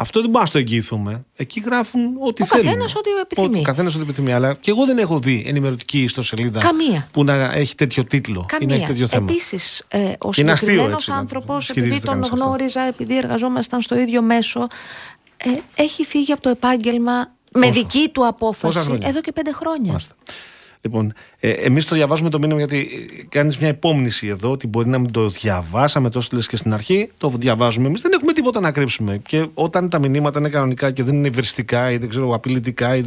Αυτό 0.00 0.20
δεν 0.20 0.30
μπορούμε 0.30 0.50
να 0.52 0.52
το 0.52 0.58
εγγυηθούμε. 0.58 1.24
Εκεί 1.36 1.60
γράφουν 1.60 2.00
ό,τι 2.20 2.44
θέλουν. 2.44 2.66
Ο 2.66 2.68
καθένας 2.68 2.94
ό,τι 2.94 3.10
επιθυμεί. 3.10 3.58
Ο 3.58 3.62
καθένας 3.62 3.94
ό,τι 3.94 4.02
επιθυμεί. 4.02 4.32
Αλλά 4.32 4.54
και 4.54 4.70
εγώ 4.70 4.84
δεν 4.84 4.98
έχω 4.98 5.18
δει 5.18 5.44
ενημερωτική 5.46 6.02
ιστοσελίδα 6.02 6.60
Καμία. 6.60 7.08
που 7.12 7.24
να 7.24 7.52
έχει 7.52 7.74
τέτοιο 7.74 8.04
τίτλο 8.04 8.44
Καμία. 8.48 8.66
ή 8.66 8.70
να 8.70 8.74
έχει 8.74 8.86
τέτοιο 8.86 9.06
θέμα. 9.06 9.26
Επίσης, 9.30 9.84
ε, 9.88 10.12
ο 10.18 10.32
συγκεκριμένος 10.32 11.08
άνθρωπος, 11.08 11.70
επειδή 11.70 12.00
τον 12.00 12.22
γνώριζα, 12.22 12.80
επειδή 12.80 13.16
εργαζόμασταν 13.16 13.80
στο 13.80 13.98
ίδιο 13.98 14.22
μέσο, 14.22 14.66
ε, 15.36 15.50
έχει 15.74 16.04
φύγει 16.04 16.32
από 16.32 16.42
το 16.42 16.48
επάγγελμα 16.48 17.32
με 17.52 17.70
δική 17.70 18.08
του 18.12 18.26
απόφαση 18.26 18.98
εδώ 19.02 19.20
και 19.20 19.32
πέντε 19.32 19.52
χρόνια. 19.52 19.90
Μάλιστα. 19.90 20.14
Λοιπόν, 20.80 21.12
ε, 21.40 21.50
εμείς 21.50 21.86
το 21.86 21.94
διαβάζουμε 21.94 22.30
το 22.30 22.38
μήνυμα 22.38 22.58
γιατί 22.58 22.88
κάνεις 23.28 23.58
μια 23.58 23.68
υπόμνηση 23.68 24.26
εδώ 24.26 24.50
ότι 24.50 24.66
μπορεί 24.66 24.88
να 24.88 24.98
μην 24.98 25.12
το 25.12 25.28
διαβάσαμε 25.28 26.10
τόσο 26.10 26.28
λε 26.32 26.40
και 26.40 26.56
στην 26.56 26.72
αρχή. 26.72 27.10
Το 27.18 27.32
διαβάζουμε 27.36 27.86
εμείς. 27.86 28.00
Δεν 28.00 28.12
έχουμε 28.12 28.32
τίποτα 28.32 28.60
να 28.60 28.72
κρύψουμε. 28.72 29.20
Και 29.26 29.46
όταν 29.54 29.88
τα 29.88 29.98
μηνύματα 29.98 30.38
είναι 30.38 30.48
κανονικά 30.48 30.90
και 30.90 31.02
δεν 31.02 31.14
είναι 31.14 31.28
ευριστικά 31.28 31.90
ή 31.90 31.96
δεν 31.96 32.08
ξέρω 32.08 32.34
απειλητικά, 32.34 32.96
ή 32.96 33.02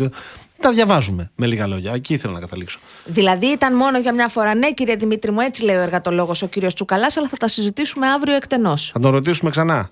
τα 0.60 0.72
διαβάζουμε 0.72 1.32
με 1.36 1.48
λίγα 1.48 1.68
λόγια. 1.68 1.94
Εκεί 1.94 2.14
ήθελα 2.14 2.34
να 2.34 2.40
καταλήξω. 2.40 2.80
Δηλαδή 3.06 3.46
ήταν 3.46 3.76
μόνο 3.76 4.00
για 4.00 4.14
μια 4.14 4.28
φορά. 4.28 4.56
Ναι, 4.56 4.72
κύριε 4.72 4.96
Δημήτρη 4.96 5.32
μου, 5.32 5.40
έτσι 5.40 5.64
λέει 5.64 5.76
ο 5.76 5.82
εργατολόγος 5.82 6.42
ο 6.42 6.48
κύριος 6.48 6.74
Τσουκαλάς, 6.74 7.18
αλλά 7.18 7.28
θα 7.28 7.38
τα 7.38 7.48
συζητήσουμε 7.48 8.08
αύριο 8.08 8.36
εκτενώς. 8.36 8.90
Θα 8.94 9.00
τον 9.00 9.12
ρωτήσουμε 9.12 9.50
ξανά. 9.50 9.90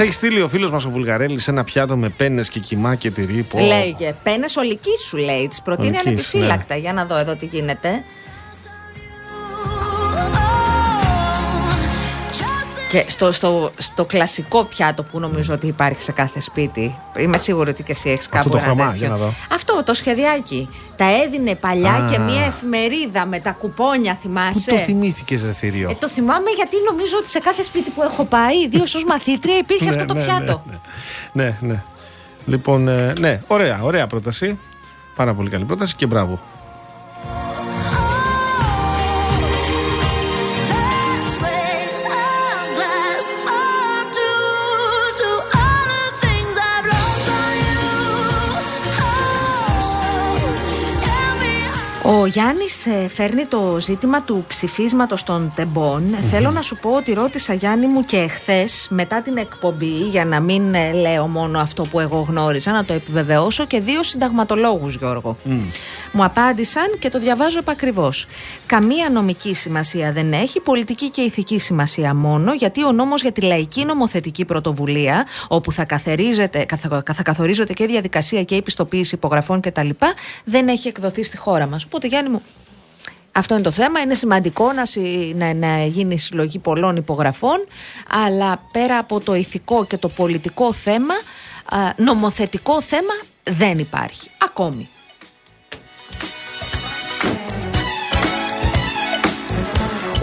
Έχει 0.00 0.12
στείλει 0.12 0.40
ο 0.40 0.48
φίλος 0.48 0.70
μας 0.70 0.84
ο 0.84 0.90
Βουλγαρέλης 0.90 1.48
ένα 1.48 1.64
πιάτο 1.64 1.96
με 1.96 2.08
πένες 2.08 2.48
και 2.48 2.60
κοιμά 2.60 2.94
και 2.94 3.10
τυρί. 3.10 3.42
Πω. 3.42 3.58
Λέγε. 3.58 4.14
Πένες 4.22 4.56
ολικής 4.56 5.00
σου 5.00 5.16
λέει. 5.16 5.48
Τη 5.48 5.56
προτείνει 5.64 5.88
Ολικής, 5.88 6.06
ανεπιφύλακτα. 6.06 6.74
ναι. 6.74 6.80
Για 6.80 6.92
να 6.92 7.04
δω 7.04 7.16
εδώ 7.16 7.36
τι 7.36 7.46
γίνεται. 7.46 8.04
Και 12.90 13.04
στο, 13.06 13.32
στο, 13.32 13.70
στο 13.78 14.04
κλασικό 14.04 14.64
πιάτο 14.64 15.02
που 15.02 15.20
νομίζω 15.20 15.54
ότι 15.54 15.66
υπάρχει 15.66 16.02
σε 16.02 16.12
κάθε 16.12 16.40
σπίτι. 16.40 16.98
Είμαι 17.18 17.36
σίγουρη 17.36 17.70
ότι 17.70 17.82
και 17.82 17.92
εσύ 17.92 18.10
έχεις 18.10 18.28
κάπου 18.28 18.48
το 18.48 18.56
ένα 18.56 18.66
χρώμα, 18.66 18.84
τέτοιο. 18.84 18.98
για 18.98 19.08
να 19.08 19.16
δω. 19.16 19.32
Αυτό 19.52 19.82
το 19.84 19.94
σχεδιάκι. 19.94 20.68
Τα 20.96 21.04
έδινε 21.22 21.54
παλιά 21.54 21.92
Α. 21.92 22.08
και 22.10 22.18
μία 22.18 22.44
εφημερίδα 22.44 23.26
με 23.26 23.38
τα 23.38 23.50
κουπόνια, 23.50 24.14
Πού 24.14 24.18
θυμάσαι. 24.22 24.70
το 24.70 24.76
θυμήθηκες, 24.76 25.42
Ρε 25.44 25.52
θηρίο; 25.52 25.90
Ε, 25.90 25.94
το 25.94 26.08
θυμάμαι 26.08 26.50
γιατί 26.56 26.76
νομίζω 26.90 27.16
ότι 27.18 27.28
σε 27.28 27.38
κάθε 27.38 27.62
σπίτι 27.64 27.90
που 27.90 28.02
έχω 28.02 28.24
πάει, 28.24 28.62
ιδίως 28.62 28.94
ως 28.94 29.04
μαθήτρια, 29.04 29.56
υπήρχε 29.56 29.84
Ναι, 29.84 29.90
αυτό 29.90 30.04
το 30.04 30.14
ναι, 30.14 30.24
πιάτο. 30.24 30.62
Ναι, 30.66 30.78
ναι. 31.44 31.44
ναι, 31.60 31.72
ναι. 31.72 31.82
Λοιπόν, 32.46 32.88
ε, 32.88 33.12
ναι, 33.20 33.40
ωραία, 33.46 33.80
ωραία 33.82 34.06
πρόταση. 34.06 34.58
Πάρα 35.16 35.34
πολύ 35.34 35.50
καλή 35.50 35.64
πρόταση 35.64 35.94
και 35.96 36.06
μπράβο. 36.06 36.40
Ο 52.08 52.26
Γιάννης 52.26 52.86
φέρνει 53.14 53.44
το 53.44 53.76
ζήτημα 53.80 54.22
του 54.22 54.44
ψηφίσματος 54.48 55.22
των 55.22 55.52
τεμπών. 55.54 56.16
Θέλω 56.30 56.50
να 56.50 56.62
σου 56.62 56.76
πω 56.76 56.90
ότι 56.90 57.12
ρώτησα 57.12 57.52
Γιάννη 57.54 57.86
μου 57.86 58.02
και 58.02 58.16
εχθέ 58.16 58.68
μετά 58.88 59.22
την 59.22 59.36
εκπομπή, 59.36 59.86
για 59.86 60.24
να 60.24 60.40
μην 60.40 60.74
ε, 60.74 60.92
λέω 60.92 61.26
μόνο 61.26 61.58
αυτό 61.58 61.82
που 61.82 62.00
εγώ 62.00 62.20
γνώριζα, 62.28 62.72
να 62.72 62.84
το 62.84 62.92
επιβεβαιώσω 62.92 63.66
και 63.66 63.80
δύο 63.80 64.02
συνταγματολόγους, 64.02 64.94
Γιώργο. 64.96 65.36
Μου 66.12 66.24
απάντησαν 66.24 66.84
και 66.98 67.08
το 67.08 67.18
διαβάζω 67.18 67.58
επακριβώς. 67.58 68.26
Καμία 68.66 69.10
νομική 69.10 69.54
σημασία 69.54 70.12
δεν 70.12 70.32
έχει, 70.32 70.60
πολιτική 70.60 71.10
και 71.10 71.20
ηθική 71.20 71.58
σημασία 71.58 72.14
μόνο, 72.14 72.52
γιατί 72.54 72.84
ο 72.84 72.92
νόμος 72.92 73.22
για 73.22 73.32
τη 73.32 73.40
λαϊκή 73.40 73.84
νομοθετική 73.84 74.44
πρωτοβουλία, 74.44 75.26
όπου 75.48 75.72
θα, 75.72 75.84
καθαρίζεται, 75.84 76.64
καθα- 76.64 77.02
θα 77.14 77.22
καθορίζονται 77.22 77.72
και 77.72 77.86
διαδικασία 77.86 78.42
και 78.42 78.54
επιστοποίηση 78.54 79.14
υπογραφών 79.14 79.60
κτλ., 79.60 79.88
δεν 80.44 80.68
έχει 80.68 80.88
εκδοθεί 80.88 81.24
στη 81.24 81.36
χώρα 81.36 81.66
μας. 81.66 81.86
Οπότε, 81.96 82.10
Γιάννη 82.14 82.30
μου, 82.30 82.42
αυτό 83.32 83.54
είναι 83.54 83.62
το 83.62 83.70
θέμα. 83.70 84.00
Είναι 84.00 84.14
σημαντικό 84.14 84.72
να, 84.72 84.86
συ- 84.86 85.34
να, 85.34 85.54
να 85.54 85.84
γίνει 85.84 86.18
συλλογή 86.18 86.58
πολλών 86.58 86.96
υπογραφών, 86.96 87.66
αλλά 88.26 88.62
πέρα 88.72 88.98
από 88.98 89.20
το 89.20 89.34
ηθικό 89.34 89.84
και 89.86 89.96
το 89.96 90.08
πολιτικό 90.08 90.72
θέμα, 90.72 91.14
α, 91.64 91.78
νομοθετικό 91.96 92.80
θέμα 92.82 93.12
δεν 93.42 93.78
υπάρχει. 93.78 94.30
Ακόμη. 94.38 94.88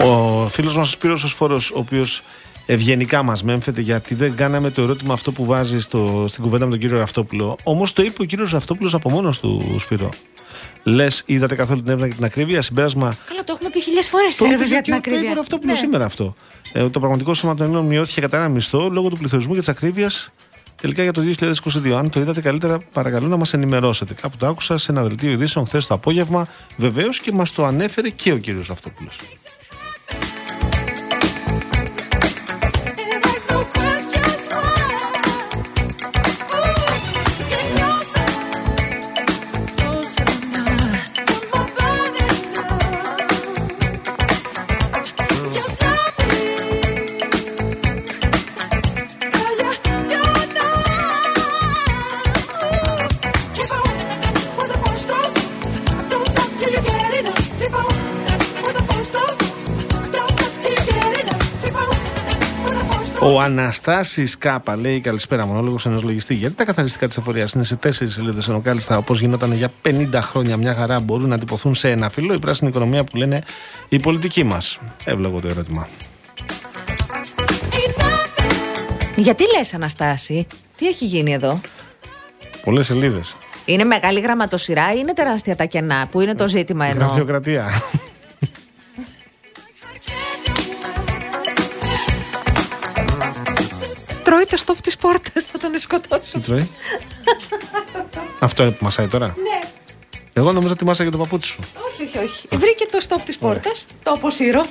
Ο 0.00 0.48
φίλος 0.48 0.76
μας 0.76 0.88
ο 0.88 0.90
Σπύρος 0.90 1.24
ο 1.24 1.28
Σφόρος, 1.28 1.70
ο 1.70 1.78
οποίος 1.78 2.22
ευγενικά 2.66 3.22
μας 3.22 3.42
μέμφεται 3.42 3.80
γιατί 3.80 4.14
δεν 4.14 4.36
κάναμε 4.36 4.70
το 4.70 4.82
ερώτημα 4.82 5.12
αυτό 5.14 5.32
που 5.32 5.44
βάζει 5.44 5.80
στο, 5.80 6.24
στην 6.28 6.42
κουβέντα 6.42 6.64
με 6.64 6.70
τον 6.70 6.80
κύριο 6.80 6.98
Ραφτόπουλο. 6.98 7.56
Όμως 7.62 7.92
το 7.92 8.02
είπε 8.02 8.22
ο 8.22 8.24
κύριος 8.24 8.50
Ραφτόπουλο 8.50 8.90
από 8.92 9.10
μόνος 9.10 9.40
του, 9.40 9.76
Σπύρο. 9.78 10.08
Λες, 10.84 11.22
είδατε 11.26 11.54
καθόλου 11.54 11.80
την 11.80 11.88
έρευνα 11.90 12.08
και 12.08 12.14
την 12.14 12.24
ακρίβεια. 12.24 12.62
Συμπέρασμα. 12.62 13.16
Καλά, 13.26 13.44
το 13.44 13.52
έχουμε 13.56 13.70
πει 13.70 13.80
χιλιάδες 13.80 14.08
φορές 14.08 14.36
Το 14.36 14.44
σε 14.44 14.52
είπε 14.54 14.64
για 14.64 14.76
και 14.76 14.82
την 14.82 14.92
ο 14.92 14.96
ακρίβεια. 14.96 15.20
Πέμπερ 15.20 15.36
Ραφτόπουλο 15.36 15.72
Ναι. 15.72 15.78
σήμερα 15.78 16.04
αυτό. 16.04 16.34
Ε, 16.72 16.88
το 16.88 16.98
πραγματικό 16.98 17.34
σώμα 17.34 17.54
των 17.54 17.66
Ελλήνων 17.66 17.86
μειώθηκε 17.86 18.20
κατά 18.20 18.36
ένα 18.36 18.48
μισθό 18.48 18.88
λόγω 18.88 19.08
του 19.08 19.16
πληθωρισμού 19.18 19.52
και 19.52 19.58
της 19.58 19.68
ακρίβειας 19.68 20.30
τελικά 20.80 21.02
για 21.02 21.12
το 21.12 21.20
2022. 21.20 21.92
Αν 21.98 22.10
το 22.10 22.20
είδατε 22.20 22.40
καλύτερα, 22.40 22.78
παρακαλώ 22.92 23.26
να 23.28 23.36
μας 23.36 23.52
ενημερώσετε. 23.52 24.14
Κάπου 24.14 24.36
το 24.36 24.46
άκουσα 24.46 24.78
σε 24.78 24.92
ένα 24.92 25.02
δελτίο 25.02 25.30
ειδήσεων 25.30 25.66
χθες 25.66 25.86
το 25.86 25.94
απόγευμα. 25.94 26.46
Βεβαίως 26.76 27.18
και 27.20 27.32
μας 27.32 27.52
το 27.52 27.64
ανέφερε 27.64 28.08
και 28.08 28.32
ο 28.32 28.36
κύριος 28.38 28.66
Ραφτόπουλο. 28.66 29.08
Ο 63.26 63.40
Αναστάσης 63.40 64.38
Κάπα 64.38 64.76
λέει 64.76 65.00
καλησπέρα, 65.00 65.46
μονόλογος 65.46 65.86
ενός 65.86 66.02
λογιστή. 66.02 66.34
Γιατί 66.34 66.54
τα 66.54 66.64
καθαριστικά 66.64 67.06
της 67.06 67.16
εφορίας 67.16 67.52
είναι 67.52 67.64
σε 67.64 67.76
τέσσερις 67.76 68.14
σελίδες, 68.14 68.48
ενώ 68.48 68.60
κάλλιστα 68.60 68.96
όπως 68.96 69.20
γινόταν 69.20 69.52
για 69.52 69.72
50 69.82 70.08
χρόνια 70.12 70.56
μια 70.56 70.74
χαρά 70.74 71.00
μπορούν 71.00 71.28
να 71.28 71.38
τυπωθούν 71.38 71.74
σε 71.74 71.90
ένα 71.90 72.08
φύλλο 72.08 72.34
η 72.34 72.38
πράσινη 72.38 72.70
οικονομία 72.70 73.04
που 73.04 73.16
λένε 73.16 73.42
οι 73.88 74.00
πολιτικοί 74.00 74.44
μας. 74.44 74.80
Εύλογο 75.04 75.40
το 75.40 75.48
ερώτημα. 75.48 75.88
Γιατί 79.16 79.44
λες 79.56 79.74
Αναστάση, 79.74 80.46
τι 80.78 80.86
έχει 80.86 81.04
γίνει 81.04 81.32
εδώ; 81.32 81.60
Πολλές 82.64 82.86
σελίδες. 82.86 83.36
Είναι 83.64 83.84
μεγάλη 83.84 84.20
γραμματοσυρά 84.20 84.92
ή 84.92 84.96
είναι 84.98 85.12
τεράστια 85.12 85.56
τα 85.56 85.64
κενά 85.64 86.06
που 86.10 86.20
είναι 86.20 86.34
το 86.34 86.48
ζήτημα 86.48 86.84
εννοώ; 86.84 87.06
Γραφειοκρατία. 87.06 87.82
Τρώει 94.24 94.44
το 94.46 94.56
στόπ 94.56 94.80
της 94.80 94.96
πόρτας, 94.96 95.44
θα 95.44 95.58
τον 95.58 95.78
σκοτώσω. 95.78 96.32
Τι 96.32 96.40
τρώει; 96.40 96.68
Αυτό 98.38 98.62
είναι 98.62 98.72
που 98.72 98.84
μασάει 98.84 99.06
τώρα; 99.06 99.26
Ναι, 99.26 99.68
Εγώ 100.32 100.52
νόμιζα 100.52 100.72
ότι 100.72 100.84
μάσαγε 100.84 101.10
το 101.10 101.18
παπούτσι 101.18 101.48
σου. 101.48 101.58
όχι, 101.92 102.02
όχι, 102.18 102.18
όχι. 102.26 102.48
Βρήκε 102.56 102.86
το 102.86 103.00
στόπ 103.00 103.20
της 103.22 103.36
πόρτας, 103.38 103.84
το 104.02 104.10
αποσύρω. 104.10 104.64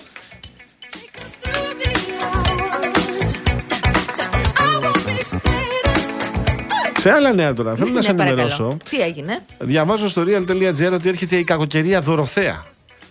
Σε 6.98 7.12
άλλα 7.12 7.34
νέα 7.34 7.54
τώρα, 7.54 7.76
θέλω 7.76 7.92
να 7.92 8.02
σε 8.02 8.12
Ναι, 8.12 8.18
παρακαλώ. 8.18 8.42
ενημερώσω. 8.42 8.78
Τι 8.90 9.02
έγινε; 9.02 9.40
Διαβάζω 9.60 10.10
στο 10.10 10.24
real.gr 10.28 10.92
ότι 10.94 11.10
έρχεται 11.10 11.36
η 11.38 11.44
κακοκαιρία 11.44 12.02
Δωροθέα. 12.02 12.64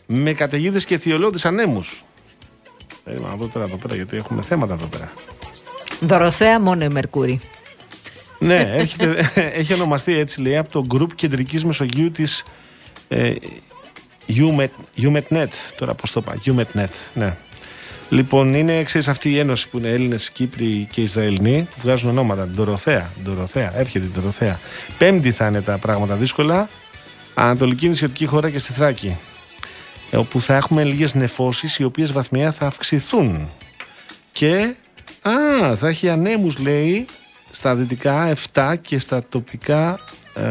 Με 0.06 0.32
καταιγίδες 0.32 0.84
και 0.84 0.98
θειολώδει 0.98 1.38
ανέμους. 1.42 2.04
Περίμενα 3.04 3.28
να 3.30 3.36
δω 3.36 3.46
τώρα 3.52 3.64
εδώ 3.64 3.76
πέρα 3.76 3.94
γιατί 3.94 4.16
έχουμε 4.16 4.42
θέματα 4.42 4.74
εδώ 4.74 4.86
πέρα. 4.86 5.12
Δωροθέα 6.06 6.60
μόνο 6.60 6.84
η 6.84 6.88
Μερκούρη. 6.88 7.40
ναι, 8.38 8.60
έρχεται, 8.74 9.30
έχει 9.60 9.72
ονομαστεί 9.74 10.14
έτσι 10.18 10.40
λέει 10.40 10.56
από 10.56 10.70
το 10.72 10.84
γκρουπ 10.86 11.14
κεντρικής 11.14 11.64
Μεσογείου 11.64 12.10
της 12.10 12.44
ε, 13.08 13.34
UMET, 14.28 14.66
UMETNET. 14.96 15.46
Τώρα 15.76 15.94
πώς 15.94 16.12
το 16.12 16.22
είπα, 16.26 16.40
UMETNET. 16.74 16.88
Ναι. 17.14 17.36
Λοιπόν, 18.08 18.54
είναι 18.54 18.82
ξέρεις, 18.82 19.08
αυτή 19.08 19.30
η 19.30 19.38
ένωση 19.38 19.68
που 19.68 19.78
είναι 19.78 19.88
Έλληνες, 19.88 20.30
Κύπροι 20.30 20.88
και 20.90 21.00
Ισραηλινοί 21.00 21.68
που 21.74 21.80
βγάζουν 21.82 22.10
ονόματα. 22.10 22.46
Ντοροθέα, 22.46 23.10
Ντοροθέα, 23.22 23.72
έρχεται 23.78 24.04
η 24.06 24.10
Ντοροθέα. 24.14 24.60
Πέμπτη 24.98 25.32
θα 25.32 25.46
είναι 25.46 25.60
τα 25.60 25.78
πράγματα 25.78 26.14
δύσκολα. 26.14 26.68
Ανατολική 27.34 27.88
νησιωτική 27.88 28.26
χώρα 28.26 28.50
και 28.50 28.58
στη 28.58 28.72
Θράκη. 28.72 29.16
ε, 30.10 30.16
Όπου 30.16 30.40
θα 30.40 30.56
έχουμε 30.56 30.84
λίγες 30.84 31.14
νεφώσεις 31.14 31.78
οι 31.78 31.84
οποίες 31.84 32.12
βαθμιά 32.12 32.52
θα 32.52 32.66
αυξηθούν. 32.66 33.48
Και 34.30 34.74
α, 35.22 35.76
θα 35.76 35.88
έχει 35.88 36.08
ανέμους 36.08 36.58
λέει 36.58 37.04
στα 37.50 37.74
δυτικά 37.74 38.32
7 38.54 38.74
και 38.80 38.98
στα 38.98 39.22
τοπικά 39.28 39.98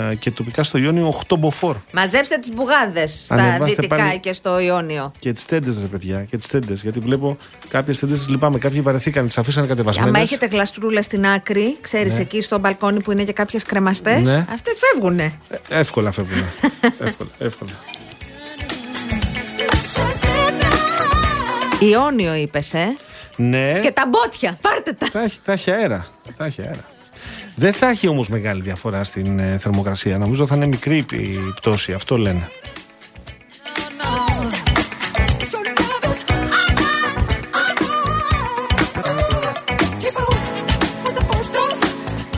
ε, 0.10 0.16
και 0.16 0.32
τοπικά 0.32 0.64
στο 0.64 0.78
Ιόνιο 0.78 1.22
8 1.30 1.38
μποφόρ. 1.40 1.76
Μαζέψτε 1.94 2.38
τις 2.38 2.54
μπουγάδες 2.54 3.22
στα 3.26 3.36
Ανεβάστε 3.36 3.66
δυτικά 3.66 3.96
πάλι- 3.96 4.20
και 4.20 4.34
στο 4.34 4.60
Ιόνιο. 4.60 5.12
Και 5.20 5.34
τις 5.34 5.46
τέντες, 5.46 5.80
ρε 5.80 5.86
παιδιά, 5.86 6.24
και 6.24 6.38
τις 6.38 6.48
τέντες. 6.48 6.82
Γιατί 6.82 7.00
βλέπω 7.00 7.38
κάποιες 7.68 8.00
τέντες 8.00 8.26
τι 8.26 8.32
λυπάμαι. 8.32 8.58
Κάποιοι 8.58 8.82
βαρεθήκαν, 8.82 9.26
τις 9.26 9.38
αφήσανε 9.38 9.68
κατεβασμένες. 9.68 10.10
Άμα 10.14 10.20
έχετε 10.24 10.46
γλαστρούλα 10.46 11.02
στην 11.02 11.26
άκρη, 11.28 11.78
ξέρεις 11.82 12.18
εκεί 12.20 12.42
στο 12.42 12.60
μπαλκόνι 12.60 13.02
που 13.02 13.12
είναι 13.12 13.24
και 13.24 13.34
κάποιες 13.34 13.64
κρεμαστές, 13.64 14.22
Ναι. 14.22 14.46
αυτέ 14.54 14.72
φεύγουνε. 14.92 15.34
Εύκολα 15.70 16.12
φεύγουν. 16.12 16.44
εύκολα, 17.08 17.30
εύκολα. 17.38 17.72
Ιόνιο 21.80 22.34
είπες, 22.36 22.74
ε. 22.74 22.96
Ναι, 23.42 23.80
Και 23.80 23.92
τα 23.92 24.06
μπότια. 24.08 24.58
Πάρτε 24.62 24.94
τα. 24.94 25.08
θα, 25.12 25.22
έχει, 25.22 25.40
θα 25.44 25.52
έχει 25.52 25.72
αέρα. 25.72 26.08
Θα 26.38 26.46
έχει 26.46 26.62
αέρα. 26.62 26.86
Δεν 27.56 27.74
θα 27.74 27.90
έχει 27.90 28.08
όμως 28.08 28.28
μεγάλη 28.30 28.62
διαφορά 28.62 29.04
στην 29.04 29.40
ε, 29.40 29.58
θερμοκρασία. 29.58 30.18
Νομίζω 30.18 30.46
θα 30.46 30.56
είναι 30.56 30.68
μικρή 30.68 30.98
η 31.12 31.38
πτώση. 31.56 31.94
Αυτό 31.94 32.18
λένε. 32.18 32.50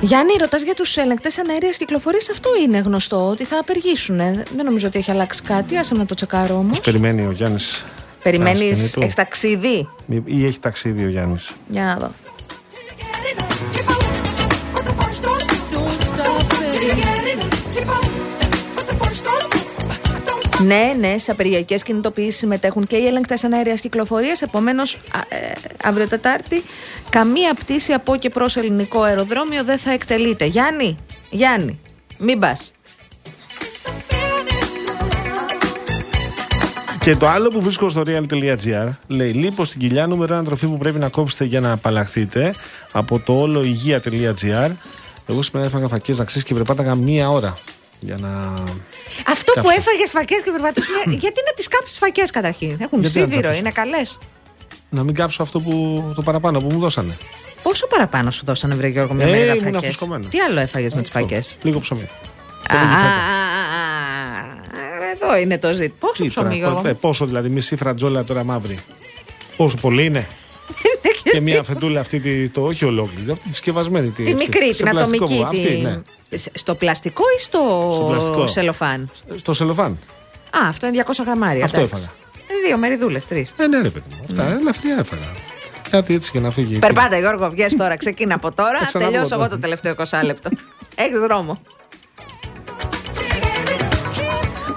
Γιάννη, 0.02 0.34
ρωτάς 0.40 0.62
για 0.62 0.74
τους 0.74 0.98
ελεγκτές 0.98 1.38
αναέρεια 1.38 1.70
κυκλοφορίας. 1.70 2.30
Αυτό 2.30 2.50
είναι 2.64 2.78
γνωστό, 2.78 3.28
ότι 3.30 3.44
θα 3.44 3.58
απεργήσουν. 3.60 4.18
Δεν 4.56 4.66
νομίζω 4.66 4.88
ότι 4.88 4.98
έχει 4.98 5.12
αλλάξει 5.12 5.42
κάτι. 5.42 5.78
Άσε 5.78 5.96
να 5.96 6.06
το 6.06 6.16
τσεκάρω 6.16 6.56
όμως. 6.56 6.70
Πώς 6.70 6.80
περιμένει 6.80 7.26
ο 7.26 7.32
Γιάννης. 7.32 7.84
Περιμένεις, 8.24 8.96
έχει 8.96 9.14
ταξίδι. 9.16 9.90
Ή 10.26 10.46
έχει 10.46 10.60
ταξίδι 10.60 11.04
ο 11.06 11.10
Γιάννης. 11.10 11.52
Για 11.68 11.84
να 11.84 11.96
δω. 11.98 12.12
Ναι, 20.66 20.94
ναι, 21.00 21.18
σε 21.18 21.32
απεργιακές 21.32 21.84
κινητοποιήσεις 21.84 22.36
συμμετέχουν 22.36 22.88
και 22.88 22.96
οι 22.96 23.06
ελεγκτές 23.06 23.44
αναέρεια 23.44 23.74
κυκλοφορίας. 23.74 24.42
Επομένως, 24.42 24.94
ε, 24.94 25.38
αύριο 25.84 26.08
Τετάρτη, 26.08 26.64
καμία 27.10 27.54
πτήση 27.54 27.94
από 27.94 28.16
και 28.16 28.30
προς 28.30 28.56
ελληνικό 28.56 29.02
αεροδρόμιο 29.02 29.64
δεν 29.64 29.78
θα 29.78 29.92
εκτελείται. 29.92 30.46
Γιάννη, 30.46 30.98
Γιάννη, 31.30 31.80
μην 32.20 32.40
πας. 32.40 32.74
Και 37.04 37.16
το 37.16 37.28
άλλο 37.28 37.50
που 37.50 37.62
βρίσκω 37.62 37.90
στο 37.90 38.04
real.gr 38.06 38.88
λέει: 39.08 39.32
Λίπος 39.32 39.68
στην 39.68 39.80
κοιλιά 39.80 40.08
νούμερο 40.08 40.34
ένα 40.34 40.44
τροφή 40.44 40.66
που 40.68 40.78
πρέπει 40.78 41.00
να 41.00 41.10
κόψετε 41.10 41.44
για 41.44 41.60
να 41.60 41.72
απαλλαχθείτε 41.72 42.54
από 42.92 43.20
το 43.20 43.40
όλο 43.40 43.64
υγεία.gr. 43.64 44.72
Εγώ 45.28 45.42
σήμερα 45.42 45.68
έφαγα 45.68 45.88
φακές 45.88 46.18
να 46.18 46.24
ξέρεις 46.26 46.48
και 46.48 46.54
περπάταγα 46.54 46.96
μία 46.96 47.30
ώρα 47.30 47.58
για 48.00 48.18
να. 48.20 48.30
Αυτό 49.28 49.52
που 49.54 49.62
Κάψω. 49.62 49.70
έφαγες 49.78 50.10
φακές 50.12 50.42
και 50.44 50.52
περπατούσε. 50.52 50.88
γιατί 51.24 51.42
να 51.48 51.54
τις 51.56 51.68
κάψεις 51.68 51.98
φακές 51.98 52.32
καταρχήν; 52.32 52.78
Έχουν 52.80 53.00
Γιατί 53.00 53.20
να 53.20 53.26
τις 53.26 53.34
σίδηρο, 53.34 53.48
αφήσω. 53.48 53.60
είναι 53.62 53.72
καλές. 53.72 54.18
να 54.90 55.04
μην 55.04 55.16
κάψω 55.16 55.44
αυτό 55.44 55.60
που, 55.60 56.04
το 56.16 56.22
παραπάνω 56.22 56.60
που 56.60 56.68
μου 56.72 56.80
δώσανε. 56.80 57.18
Πόσο 57.64 57.88
παραπάνω 57.88 58.32
σου 58.32 58.46
δώσανε, 58.46 58.76
Βρε 58.76 58.88
Γιώργο, 58.88 59.14
μια 59.14 59.26
Ε, 59.28 59.30
μερίδα 59.30 59.52
ήμουν 59.56 59.64
φακές; 59.64 59.80
αφουσκωμένος. 59.84 60.28
Τι 60.30 60.40
άλλο 60.40 60.60
έφαγες 60.60 60.94
με 60.94 61.02
τις 61.02 61.10
Αυτό. 61.16 61.20
φακές; 61.28 61.58
Λίγο 61.62 61.80
ψωμί. 61.80 62.02
Α, 62.70 62.76
Εδώ 65.34 65.42
είναι 65.42 65.58
το 65.58 65.68
ζήτημα. 65.68 65.96
Πόσο 66.00 66.24
Τι 66.24 66.30
ψωμί, 66.30 66.46
τώρα, 66.48 66.56
Γιώργο. 66.72 66.88
ε, 66.88 66.94
πόσο 66.94 67.26
δηλαδή, 67.26 67.50
μισή 67.50 67.76
φρατζόλα 67.76 68.24
τώρα 68.24 68.44
μαύρη. 68.44 68.80
Πόσο 69.58 69.76
πολύ 69.82 70.06
είναι. 70.06 70.28
και 71.34 71.42
μια 71.42 71.64
φετούλα 71.64 72.00
αυτή, 72.00 72.20
τη, 72.20 72.50
το 72.50 72.62
όχι 72.64 72.86
ολόκληρη, 72.86 73.32
αυτή 73.32 73.44
τη 73.48 73.50
συσκευασμένη. 73.54 74.10
Τη 74.10 74.34
μικρή, 74.34 74.74
την 74.78 74.88
ατομική. 74.90 75.44
Αυτή, 75.46 75.66
τη- 75.66 75.76
ναι. 75.82 76.02
Σ- 76.38 76.50
Στο 76.58 76.76
πλαστικό 76.76 77.24
ή 77.38 77.42
στο, 77.42 77.92
Στο 77.94 78.06
πλαστικό. 78.10 78.48
σελοφάν; 78.48 79.12
Στο 79.36 79.54
σελοφάν. 79.54 80.00
Α, 80.64 80.68
αυτό 80.68 80.88
είναι 80.88 81.04
200 81.08 81.24
γραμμάρια. 81.26 81.66
Αυτό 81.66 81.78
εντάξει. 81.80 81.96
έφαγα. 81.96 82.12
Ε, 82.48 82.68
Δύο 82.68 82.78
μεριδούλες, 82.78 83.26
τρεις. 83.26 83.54
Ε, 83.58 83.68
ναι, 83.68 83.82
ρε 83.82 83.90
παιδί 83.90 84.06
μου. 84.16 84.26
Αυτά, 84.30 84.58
ελαφριά 84.60 84.96
έφαγα. 85.00 85.32
Κάτι 85.90 86.14
έτσι 86.14 86.32
και 86.32 86.40
να 86.40 86.52
φύγει. 86.52 86.78
Περπάτα, 86.80 87.20
Γιώργο, 87.20 87.50
βγες 87.50 87.76
τώρα. 87.76 87.98
Ξεκίνα 87.98 88.36
από 88.36 88.52
τώρα. 88.54 88.80
Θα 88.80 88.86
ξαναβγώ 88.86 89.12
Τελειώσω 89.14 89.36
τώρα. 89.36 89.46
εγώ 89.46 89.54
το 89.56 89.60
τελευταίο 89.62 89.96
20 89.98 90.24
λεπτό. 90.26 90.50
Έχει 90.96 91.18
δρόμο. 91.18 91.62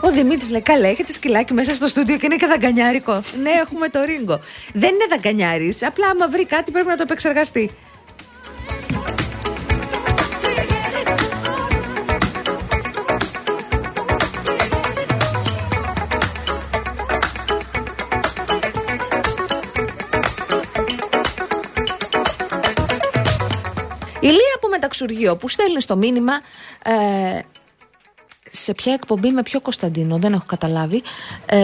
Ο 0.07 0.11
Δημήτρης 0.11 0.51
λέει: 0.51 0.61
Καλά, 0.63 0.89
έχετε 0.89 1.13
σκυλάκι 1.13 1.53
μέσα 1.53 1.75
στο 1.75 1.89
στούντιο 1.89 2.17
και 2.17 2.27
είναι 2.27 2.37
και 2.37 2.47
δαγκανιάρικο. 2.47 3.23
ναι, 3.43 3.51
έχουμε 3.51 3.89
το 3.89 4.03
ρίγκο. 4.03 4.41
Δεν 4.73 4.95
είναι 4.95 5.07
δαγκανιάρης. 5.11 5.83
Απλά 5.83 6.07
άμα 6.09 6.29
βρει 6.29 6.47
κάτι 6.47 6.71
πρέπει 6.71 6.89
να 6.89 6.97
το 6.97 7.03
επεξεργαστεί. 7.03 7.71
Η 24.21 24.29
Λία 24.29 24.55
από 24.57 24.69
Μεταξουργείο 24.69 25.37
που 25.37 25.49
στέλνει 25.49 25.81
στο 25.81 25.97
μήνυμα 25.97 26.33
ε, 26.85 27.41
σε 28.57 28.75
ποια 28.75 28.93
εκπομπή 28.93 29.31
με 29.31 29.43
ποιο 29.43 29.61
Κωνσταντίνο, 29.61 30.17
δεν 30.17 30.33
έχω 30.33 30.45
καταλάβει. 30.47 31.03
Ε, 31.47 31.57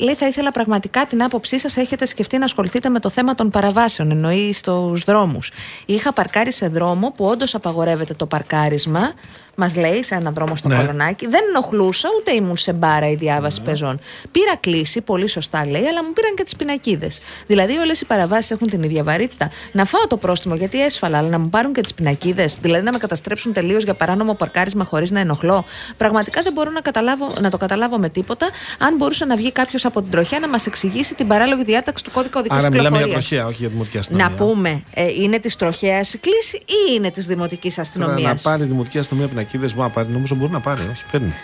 λέει 0.00 0.14
θα 0.14 0.26
ήθελα 0.26 0.52
πραγματικά 0.52 1.06
την 1.06 1.22
άποψή 1.22 1.58
σας 1.58 1.76
έχετε 1.76 2.06
σκεφτεί 2.06 2.38
να 2.38 2.44
ασχοληθείτε 2.44 2.88
με 2.88 3.00
το 3.00 3.08
θέμα 3.08 3.34
των 3.34 3.50
παραβάσεων, 3.50 4.10
εννοεί 4.10 4.52
στους 4.52 5.02
δρόμους. 5.02 5.52
Είχα 5.86 6.12
παρκάρει 6.12 6.52
σε 6.52 6.68
δρόμο 6.68 7.12
που 7.16 7.24
όντως 7.24 7.54
απαγορεύεται 7.54 8.14
το 8.14 8.26
παρκάρισμα, 8.26 9.12
μας 9.60 9.76
λέει 9.76 10.02
σε 10.02 10.14
ένα 10.14 10.30
δρόμο 10.30 10.56
στο 10.56 10.68
Ναι. 10.68 10.76
Κολονάκι. 10.76 11.26
Δεν 11.26 11.40
ενοχλούσα, 11.48 12.08
ούτε 12.18 12.32
ήμουν 12.34 12.56
σε 12.56 12.72
μπάρα 12.72 13.08
η 13.10 13.14
διάβαση 13.14 13.62
πεζών. 13.62 14.00
Πήρα 14.32 14.56
κλίση, 14.60 15.00
πολύ 15.00 15.28
σωστά 15.28 15.66
λέει, 15.66 15.84
αλλά 15.86 16.04
μου 16.04 16.12
πήραν 16.12 16.34
και 16.34 16.42
τις 16.42 16.56
πινακίδες. 16.56 17.20
Δηλαδή, 17.46 17.76
όλες 17.76 18.00
οι 18.00 18.04
παραβάσεις 18.04 18.50
έχουν 18.50 18.66
την 18.66 18.82
ίδια 18.82 19.02
βαρύτητα. 19.02 19.50
Να 19.72 19.84
φάω 19.84 20.06
το 20.06 20.16
πρόστιμο 20.16 20.54
γιατί 20.54 20.82
έσφαλα, 20.84 21.18
αλλά 21.18 21.28
να 21.28 21.38
μου 21.38 21.48
πάρουν 21.48 21.72
και 21.72 21.80
τις 21.80 21.94
πινακίδες. 21.94 22.56
Δηλαδή, 22.60 22.84
να 22.84 22.92
με 22.92 22.98
καταστρέψουν 22.98 23.52
τελείως 23.52 23.84
για 23.84 23.94
παράνομο 23.94 24.34
παρκάρισμα 24.34 24.84
χωρίς 24.84 25.10
να 25.10 25.20
ενοχλώ. 25.20 25.64
Πραγματικά 25.96 26.42
δεν 26.42 26.52
μπορώ 26.52 26.70
να, 26.70 26.80
καταλάβω, 26.80 27.32
να 27.40 27.50
το 27.50 27.56
καταλάβω 27.56 27.98
με 27.98 28.08
τίποτα. 28.08 28.46
Αν 28.78 28.96
μπορούσε 28.96 29.24
να 29.24 29.36
βγει 29.36 29.52
κάποιος 29.52 29.84
από 29.84 30.02
την 30.02 30.10
τροχιά 30.10 30.38
να 30.38 30.48
μας 30.48 30.66
εξηγήσει 30.66 31.14
την 31.14 31.26
παράλογη 31.26 31.62
διάταξη 31.64 32.04
του 32.04 32.10
κώδικα 32.10 32.38
οδική 32.38 32.54
Άρα 32.54 32.68
μιλάμε 32.70 32.88
για 32.96 33.06
κυκλοφορίας. 33.06 33.28
τροχέα, 33.28 33.46
όχι 33.46 33.56
για 33.60 33.68
δημοτική 33.68 33.98
αστυνομία. 33.98 34.28
Να 34.28 34.34
πούμε, 34.34 34.82
ε, 34.94 35.06
είναι 35.22 35.38
της 35.38 35.56
τροχέα 35.56 36.00
η 36.00 36.18
κλίση 36.18 36.56
ή 36.56 36.94
είναι 36.94 37.10
της 37.10 37.26
δημοτικής 37.26 37.74
Τώρα 37.74 37.88
αστυνομίας; 37.88 38.42
Να 38.44 38.50
πάρει 38.50 38.62
η 38.62 38.66
δημοτική 38.66 38.98
αστυνομία 38.98 39.28
πινακίδες 39.28 39.49
μου, 39.58 39.82
να 39.82 39.88
πάρει. 39.88 40.08
Νομίζω 40.12 40.34
μπορεί 40.34 40.52
να 40.52 40.60
πάρει. 40.60 40.80
Όχι, 40.92 41.04
παίρνει. 41.10 41.34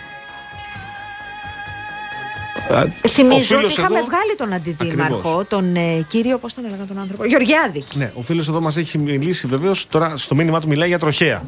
Α, 2.71 2.83
ο 3.05 3.09
Θυμίζω 3.09 3.41
φίλος 3.57 3.65
ότι 3.65 3.73
είχαμε 3.81 3.99
εδώ- 3.99 4.09
βγάλει 4.09 4.35
τον 4.37 4.53
αντιδήμαρχο, 4.53 5.17
Ακριβώς. 5.17 5.47
τον 5.49 5.77
ε, 5.77 6.05
κύριο, 6.09 6.39
πώς 6.39 6.55
τον 6.55 6.65
έλεγα 6.65 6.85
τον 6.85 6.99
άνθρωπο, 6.99 7.25
Γεωργιάδη. 7.25 7.85
Ναι, 7.95 8.13
ο 8.15 8.23
φίλος 8.23 8.49
εδώ 8.49 8.61
μας 8.61 8.77
έχει 8.77 8.99
μιλήσει 8.99 9.47
βεβαίως. 9.47 9.87
Τώρα 9.89 10.17
στο 10.17 10.35
μήνυμά 10.35 10.61
του 10.61 10.69
μιλάει 10.69 10.89
για 10.89 10.99
τροχέα. 10.99 11.43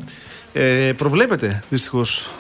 Ε, 0.53 0.93
προβλέπετε, 0.97 1.63
δυστυχώς, 1.71 2.31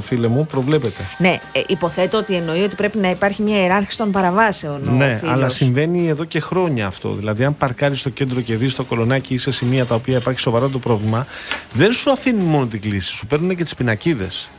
φίλε 0.00 0.28
μου, 0.28 0.46
προβλέπετε. 0.46 1.02
Ναι, 1.18 1.28
ε, 1.52 1.60
υποθέτω 1.66 2.18
ότι 2.18 2.34
εννοεί 2.34 2.62
ότι 2.62 2.74
πρέπει 2.74 2.98
να 2.98 3.10
υπάρχει 3.10 3.42
μια 3.42 3.60
ιεράρχηση 3.60 3.96
των 3.96 4.10
παραβάσεων. 4.10 4.88
ο 4.88 4.90
ναι, 4.90 5.16
φίλος. 5.16 5.32
αλλά 5.32 5.48
συμβαίνει 5.48 6.08
εδώ 6.08 6.24
και 6.24 6.40
χρόνια 6.40 6.86
αυτό. 6.86 7.12
Δηλαδή, 7.12 7.44
αν 7.44 7.56
παρκάρεις 7.56 8.00
στο 8.00 8.10
κέντρο 8.10 8.40
και 8.40 8.56
δεις 8.56 8.74
το 8.74 8.84
κολονάκι 8.84 9.34
ή 9.34 9.38
σε 9.38 9.50
σημεία 9.50 9.86
τα 9.86 9.94
οποία 9.94 10.16
υπάρχει 10.16 10.40
σοβαρό 10.40 10.68
το 10.68 10.78
πρόβλημα, 10.78 11.26
δεν 11.72 11.92
σου 11.92 12.10
αφήνουν 12.10 12.44
μόνο 12.44 12.66
την 12.66 12.80
κλίση, 12.80 13.12
σου 13.12 13.26
παίρνουν 13.26 13.56
και 13.56 13.62
τις 13.62 13.74
πινακίδες. 13.74 14.50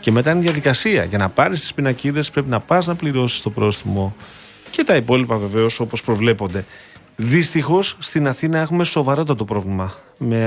Και 0.00 0.10
μετά 0.10 0.30
είναι 0.30 0.40
διαδικασία. 0.40 1.04
Για 1.04 1.18
να 1.18 1.28
πάρεις 1.28 1.60
τις 1.60 1.74
πινακίδες, 1.74 2.30
πρέπει 2.30 2.48
να 2.48 2.60
πας 2.60 2.86
να 2.86 2.94
πληρώσεις 2.94 3.42
το 3.42 3.50
πρόστιμο 3.50 4.16
και 4.70 4.84
τα 4.84 4.94
υπόλοιπα 4.96 5.36
βεβαίως 5.36 5.80
όπως 5.80 6.02
προβλέπονται. 6.02 6.64
Δυστυχώς 7.16 7.96
στην 7.98 8.28
Αθήνα 8.28 8.58
έχουμε 8.58 8.84
σοβαρότατο 8.84 9.44
πρόβλημα 9.44 9.94
με 10.18 10.40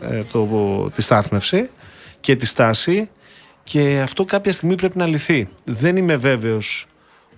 ε, 0.00 0.22
το, 0.32 0.46
τη 0.94 1.02
στάθμευση 1.02 1.68
και 2.24 2.36
τη 2.36 2.46
στάση 2.46 3.08
και 3.64 4.00
αυτό 4.02 4.24
κάποια 4.24 4.52
στιγμή 4.52 4.74
πρέπει 4.74 4.98
να 4.98 5.06
λυθεί. 5.06 5.48
Δεν 5.64 5.96
είμαι 5.96 6.16
βέβαιος 6.16 6.86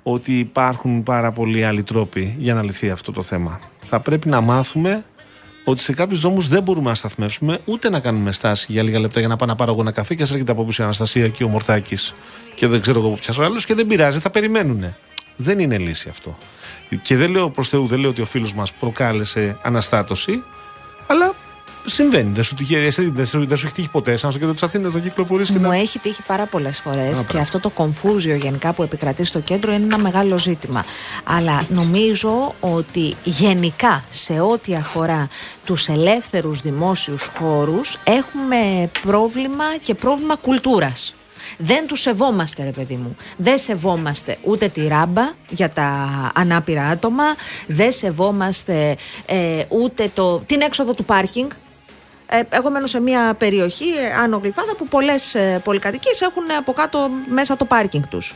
ότι 0.03 0.39
υπάρχουν 0.39 1.03
πάρα 1.03 1.33
πολλοί 1.33 1.65
άλλοι 1.65 1.83
τρόποι 1.83 2.35
για 2.39 2.55
να 2.55 2.63
λυθεί 2.63 2.91
αυτό 2.91 3.13
το 3.13 3.23
θέμα. 3.23 3.61
Θα 3.81 4.01
πρέπει 4.01 4.29
να 4.29 4.41
μάθουμε 4.41 5.05
ότι 5.65 5.81
σε 5.81 5.93
κάποιους 5.93 6.21
δρόμους 6.21 6.49
δεν 6.49 6.63
μπορούμε 6.63 6.89
να 6.89 6.95
σταθμεύσουμε 6.95 7.59
ούτε 7.65 7.91
να 7.91 8.01
κάνουμε 8.01 8.33
στάση 8.33 8.67
για 8.73 8.83
λίγα 8.83 8.99
λεπτά 8.99 9.19
για 9.19 9.29
να 9.29 9.37
πάω 9.37 9.49
να 9.49 9.57
πάρω 9.57 9.73
εγώ 9.73 9.81
ένα 9.81 9.93
καφέ 9.93 10.15
και 10.15 10.23
ας 10.23 10.31
έρχεται 10.33 10.53
από 10.53 10.65
πίσω 10.65 10.83
η 10.83 10.85
Αναστασία 10.85 11.29
και 11.29 11.45
ο 11.45 11.49
Μορτάκη 11.49 11.97
και 12.55 12.67
δεν 12.67 12.81
ξέρω 12.81 12.99
εγώ 12.99 13.09
που 13.09 13.19
πιάσω 13.19 13.43
άλλο 13.43 13.61
και 13.67 13.75
δεν 13.75 13.87
πειράζει, 13.87 14.19
θα 14.19 14.31
περιμένουν. 14.31 14.95
Δεν 15.37 15.59
είναι 15.59 15.79
λύση 15.79 16.09
αυτό. 16.09 16.39
Και 17.03 17.17
δεν 17.17 17.31
λέω 17.31 17.51
προς 17.51 17.69
Θεού, 17.69 17.87
δεν 17.87 17.99
λέω 17.99 18.11
ότι 18.11 18.21
ο 18.21 18.27
φίλος 18.27 18.55
μας 18.55 18.73
προκάλεσε 18.73 19.59
αναστάτωση, 19.63 20.43
αλλά 21.07 21.35
Συμβαίνει. 21.89 22.31
Δεν 22.35 22.45
σου, 22.45 22.55
τυχε, 22.55 22.77
εσύ- 22.79 23.13
δεν 23.15 23.27
σου, 23.27 23.47
δεν 23.47 23.57
σου 23.57 23.67
έχει 23.67 23.75
τύχει 23.75 23.89
ποτέ 23.89 24.17
σαν 24.17 24.31
στο 24.31 24.39
κέντρο 24.39 24.55
της 24.55 24.63
Αθήνας 24.63 24.95
να 24.95 25.01
κυκλοφορείς 25.01 25.51
και 25.51 25.59
Μου 25.59 25.69
να. 25.69 25.77
έχει 25.77 25.99
τύχει 25.99 26.23
πάρα 26.27 26.47
πολλές 26.47 26.79
φορές 26.79 27.19
και 27.19 27.25
μπράβο. 27.25 27.39
αυτό 27.39 27.61
το 27.61 27.71
κομφούζιο 27.71 28.35
γενικά 28.35 28.73
που 28.73 28.83
επικρατεί 28.83 29.25
στο 29.25 29.41
κέντρο 29.41 29.73
είναι 29.73 29.85
ένα 29.85 29.99
μεγάλο 29.99 30.39
ζήτημα. 30.39 30.85
Αλλά 31.25 31.63
νομίζω 31.69 32.55
ότι 32.61 33.15
γενικά 33.25 34.05
σε 34.11 34.41
ό,τι 34.41 34.75
αφορά 34.75 35.29
τους 35.65 35.89
ελεύθερους 35.89 36.61
δημόσιους 36.61 37.31
χώρους 37.39 37.97
έχουμε 38.05 38.91
πρόβλημα 39.03 39.65
και 39.83 39.95
πρόβλημα 39.95 40.37
κουλτούρας. 40.37 41.15
Δεν 41.59 41.87
τους 41.87 42.01
σεβόμαστε 42.01 42.65
ρε 42.65 42.71
παιδί 42.71 42.95
μου. 42.95 43.17
Δεν 43.37 43.59
σεβόμαστε 43.59 44.39
ούτε 44.43 44.69
τη 44.69 44.87
ράμπα 44.89 45.23
για 45.49 45.71
τα 45.71 46.09
ανάπηρα 46.35 46.87
άτομα, 46.87 47.25
δεν 47.67 47.93
σεβόμαστε 47.93 48.97
ε, 49.27 49.65
ούτε 49.69 50.11
το, 50.15 50.39
την 50.39 50.61
έξοδο 50.61 50.95
του 50.95 51.05
πάρκινγκ. 51.05 51.51
Ε, 52.29 52.41
εγώ 52.49 52.71
μένω 52.71 52.87
σε 52.87 53.01
μια 53.01 53.35
περιοχή, 53.39 53.89
ε, 53.89 54.15
Άνω 54.15 54.39
Γλυφάδα, 54.39 54.75
που 54.75 54.87
πολλές 54.89 55.35
ε, 55.35 55.61
πολυκατοικίες 55.65 56.21
έχουν 56.21 56.43
από 56.59 56.73
κάτω 56.73 57.11
μέσα 57.29 57.57
το 57.57 57.65
πάρκινγκ 57.65 58.05
τους. 58.05 58.35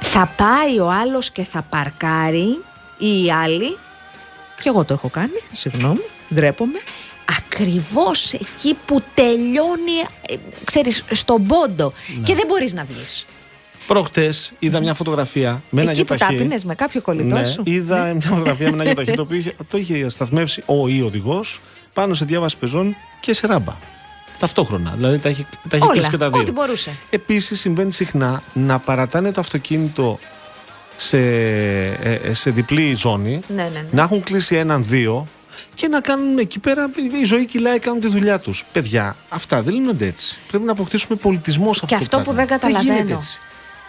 Θα 0.00 0.32
πάει 0.36 0.78
ο 0.78 0.90
άλλος 0.90 1.30
και 1.30 1.44
θα 1.44 1.62
παρκάρει 1.62 2.64
ή 2.98 3.24
οι 3.24 3.32
άλλοι, 3.32 3.78
και 4.62 4.68
εγώ 4.68 4.84
το 4.84 4.94
έχω 4.94 5.08
κάνει, 5.08 5.40
συγγνώμη, 5.52 6.04
ντρέπομαι, 6.34 6.78
ακριβώς 7.38 8.32
εκεί 8.32 8.76
που 8.86 9.02
τελειώνει, 9.14 9.98
ε, 10.28 10.34
ξέρεις, 10.64 11.04
στον 11.12 11.46
πόντο 11.46 11.92
και 12.24 12.34
δεν 12.34 12.46
μπορείς 12.46 12.72
να 12.72 12.84
βγεις. 12.84 13.26
Προχτές 13.88 14.52
είδα 14.58 14.80
μια 14.80 14.94
φωτογραφία 14.94 15.62
με 15.70 15.80
ένα 15.82 15.90
εκεί 15.90 16.04
που 16.04 16.14
γιοταχή. 16.14 16.36
τα 16.36 16.42
πίνες 16.42 16.64
με 16.64 16.74
κάποιο 16.74 17.00
κολλητό 17.00 17.36
Ναι, 17.36 17.44
σου. 17.44 17.62
είδα 17.64 18.02
μια 18.14 18.20
φωτογραφία 18.28 18.66
με 18.66 18.72
ένα 18.74 18.84
γιοταχή 18.84 19.12
το 19.12 19.22
οποίο 19.22 19.36
είχε, 19.36 19.54
το 19.70 19.78
είχε 19.78 20.08
σταθμεύσει 20.08 20.62
ο 20.66 20.88
ή 20.88 21.02
οδηγός 21.02 21.60
πάνω 21.92 22.14
σε 22.14 22.24
διάβαση 22.24 22.56
πεζών 22.56 22.96
και 23.20 23.32
σε 23.34 23.46
ράμπα. 23.46 23.74
Ταυτόχρονα. 24.38 24.92
Δηλαδή 24.96 25.18
τα 25.18 25.28
είχε, 25.28 25.46
τα 25.68 25.76
είχε 25.76 25.86
κλείσει 25.92 26.08
και 26.10 26.16
τα 26.16 26.24
Όλα, 26.24 26.32
δύο. 26.32 26.40
ό,τι 26.42 26.52
μπορούσε. 26.52 26.90
Επίσης 27.10 27.60
συμβαίνει 27.60 27.92
συχνά 27.92 28.42
να 28.52 28.78
παρατάνε 28.78 29.32
το 29.32 29.40
αυτοκίνητο 29.40 30.18
σε, 30.96 31.18
ε, 31.18 32.12
ε, 32.22 32.32
σε 32.34 32.50
διπλή 32.50 32.94
ζώνη, 32.94 33.40
Ναι, 33.48 33.62
ναι, 33.62 33.68
ναι. 33.68 33.84
να 33.90 34.02
έχουν 34.02 34.22
κλείσει 34.22 34.56
έναν-δύο 34.56 35.26
και 35.74 35.88
να 35.88 36.00
κάνουν 36.00 36.38
εκεί 36.38 36.58
πέρα. 36.58 36.90
Η 37.20 37.24
ζωή 37.24 37.46
κυλάει, 37.46 37.78
κάνουν 37.78 38.00
τη 38.00 38.08
δουλειά 38.08 38.38
τους. 38.38 38.64
Παιδιά, 38.72 39.16
αυτά 39.28 39.62
δεν 39.62 39.74
λύνονται 39.74 40.06
έτσι. 40.06 40.38
Πρέπει 40.48 40.64
να 40.64 40.72
αποκτήσουμε 40.72 41.18
πολιτισμό 41.18 41.74
σε 41.74 41.80
αυτό, 41.84 41.96
αυτό 41.96 42.16
το 42.16 42.22
που 42.22 42.32
πράγμα. 42.34 42.44
δεν 42.46 42.58
καταλαβαίνω. 42.58 43.18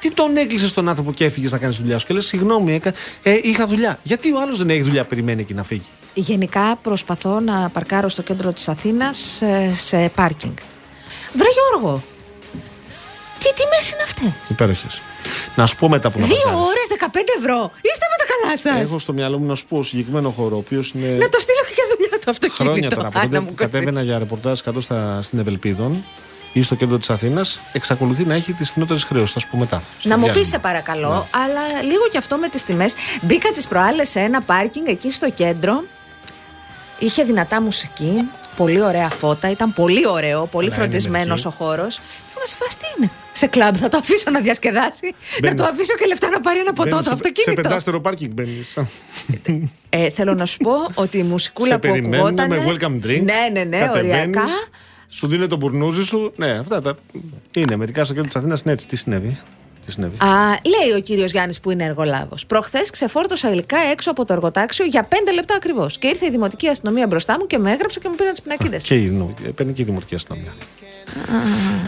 Γίνεται 0.02 0.08
έτσι. 0.08 0.10
Τι 0.10 0.12
τον 0.14 0.38
έκλεισε 0.38 0.74
τον 0.74 0.90
άνθρωπο 0.90 1.14
και 1.14 1.26
έφυγες 1.26 1.52
να 1.52 1.58
κάνεις 1.58 1.76
τη 1.76 1.82
δουλειά 1.82 2.00
σου; 2.00 2.06
Και 2.06 2.14
λες: 2.14 2.26
Συγγνώμη, 2.26 2.74
έκα, 2.74 2.94
ε, 3.24 3.40
είχα 3.44 3.68
δουλειά. 3.68 4.00
Γιατί 4.04 4.34
ο 4.34 4.42
άλλος 4.42 4.58
δεν 4.58 4.70
έχει 4.70 4.82
δουλειά, 4.82 5.04
περιμένει 5.06 5.42
εκεί 5.42 5.54
να 5.54 5.64
φύγει; 5.64 5.86
Γενικά 6.14 6.76
προσπαθώ 6.84 7.40
να 7.40 7.70
παρκάρω 7.70 8.10
στο 8.10 8.22
κέντρο 8.22 8.52
της 8.52 8.68
Αθήνας 8.68 9.42
ε, 9.42 9.74
σε 9.76 10.10
πάρκινγκ. 10.16 10.56
Βρε 11.34 11.48
Γιώργο, 11.54 12.04
τι 13.40 13.54
τιμές 13.54 13.92
είναι 13.92 14.04
αυτές. 14.04 14.32
Υπέροχες. 14.50 15.02
Να 15.56 15.66
σου 15.66 15.76
πω 15.76 15.90
μετά 15.90 16.12
που 16.12 16.20
να 16.20 16.26
Δύο 16.26 16.36
παρκάρεις. 16.44 16.68
ώρες 16.68 16.88
15 16.90 17.20
ευρώ. 17.40 17.72
Είστε 17.82 18.06
με 18.12 18.18
τα 18.18 18.26
καλά 18.34 18.58
σας. 18.58 18.90
Έχω 18.90 19.00
στο 19.00 19.14
μυαλό 19.14 19.38
μου 19.40 19.46
να 19.46 19.56
σου 19.56 19.66
πω 19.66 19.84
συγκεκριμένο 19.84 20.30
χώρο, 20.30 20.56
ο 20.56 20.60
οποίος 20.60 20.92
είναι. 20.96 21.08
Να 21.08 21.30
το 21.30 21.40
στείλω 21.40 21.60
και 21.68 21.74
για 21.76 21.86
δουλειά 21.96 22.20
το 22.26 22.32
αυτοκίνητο. 22.32 22.64
χρόνια 22.64 22.90
τώρα 22.90 23.08
από 23.08 23.20
Άννα 23.20 23.30
τότε 23.30 23.40
μου 23.44 23.48
που 23.50 23.56
κολλήσει. 23.56 23.72
κατέβαινα 23.78 24.02
για 24.04 24.18
ρεπορτάζ 24.18 24.60
κάτω 24.60 24.82
στα, 24.82 25.22
στην 25.22 25.40
Ευελπίδων 25.40 26.04
ή 26.54 26.62
στο 26.62 26.76
κέντρο 26.76 26.98
της 26.98 27.10
Αθήνας, 27.10 27.60
εξακολουθεί 27.74 28.24
να 28.26 28.34
έχει 28.34 28.54
τις 28.54 28.70
φθηνότερε 28.70 29.00
χρεώσεις. 29.00 29.34
Θα 29.34 29.40
σου 29.40 29.48
πω 29.52 29.58
μετά. 29.58 29.82
στο 30.00 30.10
Να 30.10 30.16
μου 30.18 30.22
διάλειμμα. 30.24 30.44
πεις 30.44 30.52
σε 30.54 30.60
παρακαλώ, 30.60 31.10
Ναι. 31.14 31.42
αλλά 31.44 31.82
λίγο 31.84 32.08
και 32.12 32.18
αυτό 32.18 32.38
με 32.38 32.50
τις 32.50 32.64
τιμές. 32.64 32.94
Μπήκα 33.22 33.50
τις 33.52 33.68
προάλλες 33.68 34.10
σε 34.10 34.20
ένα 34.20 34.42
πάρκινγκ 34.42 34.88
εκεί 34.88 35.12
στο 35.12 35.30
κέντρο. 35.32 35.84
Είχε 37.00 37.24
δυνατά 37.24 37.62
μουσική, 37.62 38.30
πολύ 38.58 38.82
ωραία 38.82 39.10
φώτα, 39.10 39.50
ήταν 39.50 39.74
πολύ 39.74 40.08
ωραίο, 40.08 40.46
πολύ 40.46 40.70
Καλά, 40.70 40.84
είναι 40.84 40.90
φροντισμένος 40.92 41.44
μερικοί. 41.44 41.48
ο 41.48 41.66
χώρος. 41.66 41.96
Είμαι 42.36 42.46
σε 42.48 42.56
φάση 42.56 42.78
τι 42.78 42.86
είναι. 42.98 43.10
Σε 43.32 43.48
κλαμπ 43.48 43.76
θα 43.80 43.90
το 43.90 43.98
αφήσω 43.98 44.30
να 44.32 44.40
διασκεδάσει, 44.40 45.16
Μπαίνεις. 45.42 45.58
να 45.60 45.66
το 45.66 45.72
αφήσω 45.74 45.96
και 45.96 46.06
λεφτά 46.06 46.30
να 46.30 46.40
πάρει 46.42 46.60
ένα 46.60 46.74
ποτό 46.74 46.90
Μπαίνεις 46.90 46.98
το 46.98 47.04
σε- 47.04 47.10
Σε 47.10 47.14
αυτοκίνητο. 47.30 47.62
πεντάστερο 47.62 48.02
πάρκινγκ 48.02 48.32
μπαίνεις. 48.34 48.78
Ε, 49.90 50.10
θέλω 50.10 50.34
να 50.34 50.46
σου 50.46 50.58
πω 50.58 50.72
ότι 50.94 51.18
η 51.18 51.24
μουσικούλα 51.24 51.68
σε 51.68 51.74
που 51.74 51.80
περιμένουν 51.80 52.40
ακουγόταν. 52.40 52.50
με 52.50 52.64
welcome 52.68 53.06
drink. 53.06 53.22
Ναι, 53.24 53.50
ναι, 53.54 53.64
ναι, 53.64 53.80
κατεβαίνεις, 53.80 54.14
οριακά. 54.14 54.42
Σου 55.10 55.28
δίνει 55.28 55.48
το 55.48 55.56
μπουρνούζι 55.56 56.04
σου. 56.04 56.32
Ναι, 56.36 56.52
αυτά 56.52 56.82
τα. 56.82 56.96
Είναι 57.56 57.76
μερικά 57.76 58.04
στο 58.04 58.14
κέντρο 58.14 58.28
της 58.28 58.36
Αθήνας 58.38 58.62
είναι 58.62 58.72
έτσι. 58.74 58.88
Τι 58.88 58.96
συνέβη; 58.96 59.40
Τι 59.86 59.92
συνέβη; 59.92 60.18
Α, 60.24 60.28
λέει 60.50 60.98
ο 60.98 61.02
κύριος 61.02 61.32
Γιάννης 61.32 61.60
που 61.60 61.72
είναι 61.72 61.84
εργολάβος. 61.84 62.46
Προχθές 62.46 62.90
ξεφόρτωσα 62.90 63.52
υλικά 63.52 63.78
έξω 63.92 64.12
από 64.12 64.26
το 64.26 64.34
εργοτάξιο 64.34 64.86
για 64.86 65.08
5 65.10 65.16
λεπτά 65.34 65.56
ακριβώς. 65.56 65.98
Και 65.98 66.08
ήρθε 66.08 66.26
η 66.26 66.30
δημοτική 66.30 66.68
αστυνομία 66.68 67.08
μπροστά 67.08 67.38
μου 67.40 67.48
και 67.48 67.58
με 67.58 67.72
έγραψε 67.72 68.00
και 68.00 68.08
μου 68.10 68.16
πήραν 68.16 68.32
τις 68.32 68.42
πινακίδες. 68.42 68.84
Και 68.84 68.96
η, 68.96 69.08
δημο- 69.08 69.34
παίρνει 69.56 69.74
και 69.74 69.82
η 69.82 69.86
δημοτική 69.86 70.16
αστυνομία. 70.16 70.52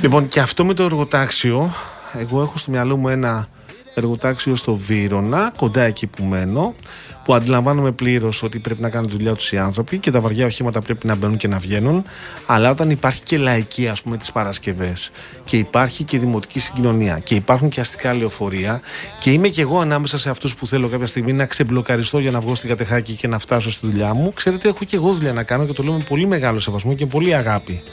Λοιπόν, 0.01 0.27
και 0.27 0.39
αυτό 0.39 0.65
με 0.65 0.73
το 0.73 0.83
εργοτάξιο, 0.83 1.73
εγώ 2.19 2.41
έχω 2.41 2.57
στο 2.57 2.71
μυαλό 2.71 2.97
μου 2.97 3.07
ένα 3.09 3.47
εργοτάξιο 3.95 4.55
στο 4.55 4.75
Βύρονα, 4.75 5.51
κοντά 5.57 5.81
εκεί 5.81 6.07
που 6.07 6.23
μένω, 6.23 6.75
που 7.23 7.33
αντιλαμβάνομαι 7.33 7.91
πλήρως 7.91 8.43
ότι 8.43 8.59
πρέπει 8.59 8.81
να 8.81 8.89
κάνουν 8.89 9.09
τη 9.09 9.15
δουλειά 9.15 9.33
τους 9.33 9.51
οι 9.51 9.57
άνθρωποι 9.57 9.97
και 9.97 10.11
τα 10.11 10.19
βαριά 10.19 10.45
οχήματα 10.45 10.79
πρέπει 10.81 11.07
να 11.07 11.15
μπαίνουν 11.15 11.37
και 11.37 11.47
να 11.47 11.57
βγαίνουν. 11.57 12.03
Αλλά 12.45 12.69
όταν 12.69 12.89
υπάρχει 12.89 13.23
και 13.23 13.37
λαϊκή, 13.37 13.87
ας 13.87 14.01
πούμε, 14.01 14.17
τις 14.17 14.31
Παρασκευές 14.31 15.11
και 15.43 15.57
υπάρχει 15.57 16.03
και 16.03 16.19
δημοτική 16.19 16.59
συγκοινωνία 16.59 17.19
και 17.19 17.35
υπάρχουν 17.35 17.69
και 17.69 17.79
αστικά 17.79 18.13
λεωφορεία 18.13 18.81
και 19.19 19.31
είμαι 19.31 19.47
και 19.47 19.61
εγώ 19.61 19.79
ανάμεσα 19.79 20.17
σε 20.17 20.29
αυτούς 20.29 20.55
που 20.55 20.67
θέλω 20.67 20.87
κάποια 20.87 21.07
στιγμή 21.07 21.33
να 21.33 21.45
ξεμπλοκαριστώ 21.45 22.19
για 22.19 22.31
να 22.31 22.39
βγω 22.39 22.55
στην 22.55 22.69
κατεχάκη 22.69 23.13
και 23.13 23.27
να 23.27 23.39
φτάσω 23.39 23.71
στη 23.71 23.87
δουλειά 23.87 24.13
μου, 24.13 24.33
ξέρετε, 24.33 24.67
έχω 24.67 24.85
και 24.85 24.95
εγώ 24.95 25.13
δουλειά 25.13 25.33
να 25.33 25.43
κάνω 25.43 25.65
και 25.65 25.73
το 25.73 25.83
λέω 25.83 25.93
με 25.93 26.03
πολύ 26.09 26.25
μεγάλο 26.27 26.59
σεβασμό 26.59 26.95
και 26.95 27.05
πολύ 27.05 27.35
αγάπη. 27.35 27.83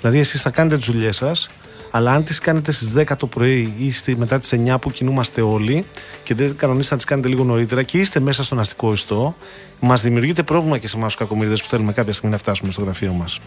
Δηλαδή, 0.00 0.18
εσείς 0.18 0.42
θα 0.42 0.50
κάνετε 0.50 0.76
τις 0.76 0.86
δουλειές 0.86 1.16
σας, 1.16 1.48
αλλά 1.96 2.12
αν 2.12 2.24
τις 2.24 2.38
κάνετε 2.38 2.72
στις 2.72 2.92
10 2.96 3.04
το 3.18 3.26
πρωί 3.26 3.74
ή 3.78 3.92
στη, 3.92 4.16
μετά 4.16 4.38
τις 4.38 4.54
9 4.66 4.76
που 4.80 4.90
κινούμαστε 4.90 5.40
όλοι 5.40 5.84
και 6.22 6.34
δεν 6.34 6.56
κανονίσετε 6.56 6.94
να 6.94 7.00
τις 7.00 7.10
κάνετε 7.10 7.28
λίγο 7.28 7.44
νωρίτερα 7.44 7.82
και 7.82 7.98
είστε 7.98 8.20
μέσα 8.20 8.44
στον 8.44 8.58
αστικό 8.58 8.92
ιστό, 8.92 9.36
μας 9.80 10.02
δημιουργείτε 10.02 10.42
πρόβλημα 10.42 10.78
και 10.78 10.88
σε 10.88 10.96
εμάς 10.96 11.06
τους 11.06 11.16
κακομίριδε 11.16 11.56
που 11.56 11.68
θέλουμε 11.68 11.92
κάποια 11.92 12.12
στιγμή 12.12 12.30
να 12.30 12.38
φτάσουμε 12.38 12.72
στο 12.72 12.82
γραφείο 12.82 13.12
μας. 13.12 13.38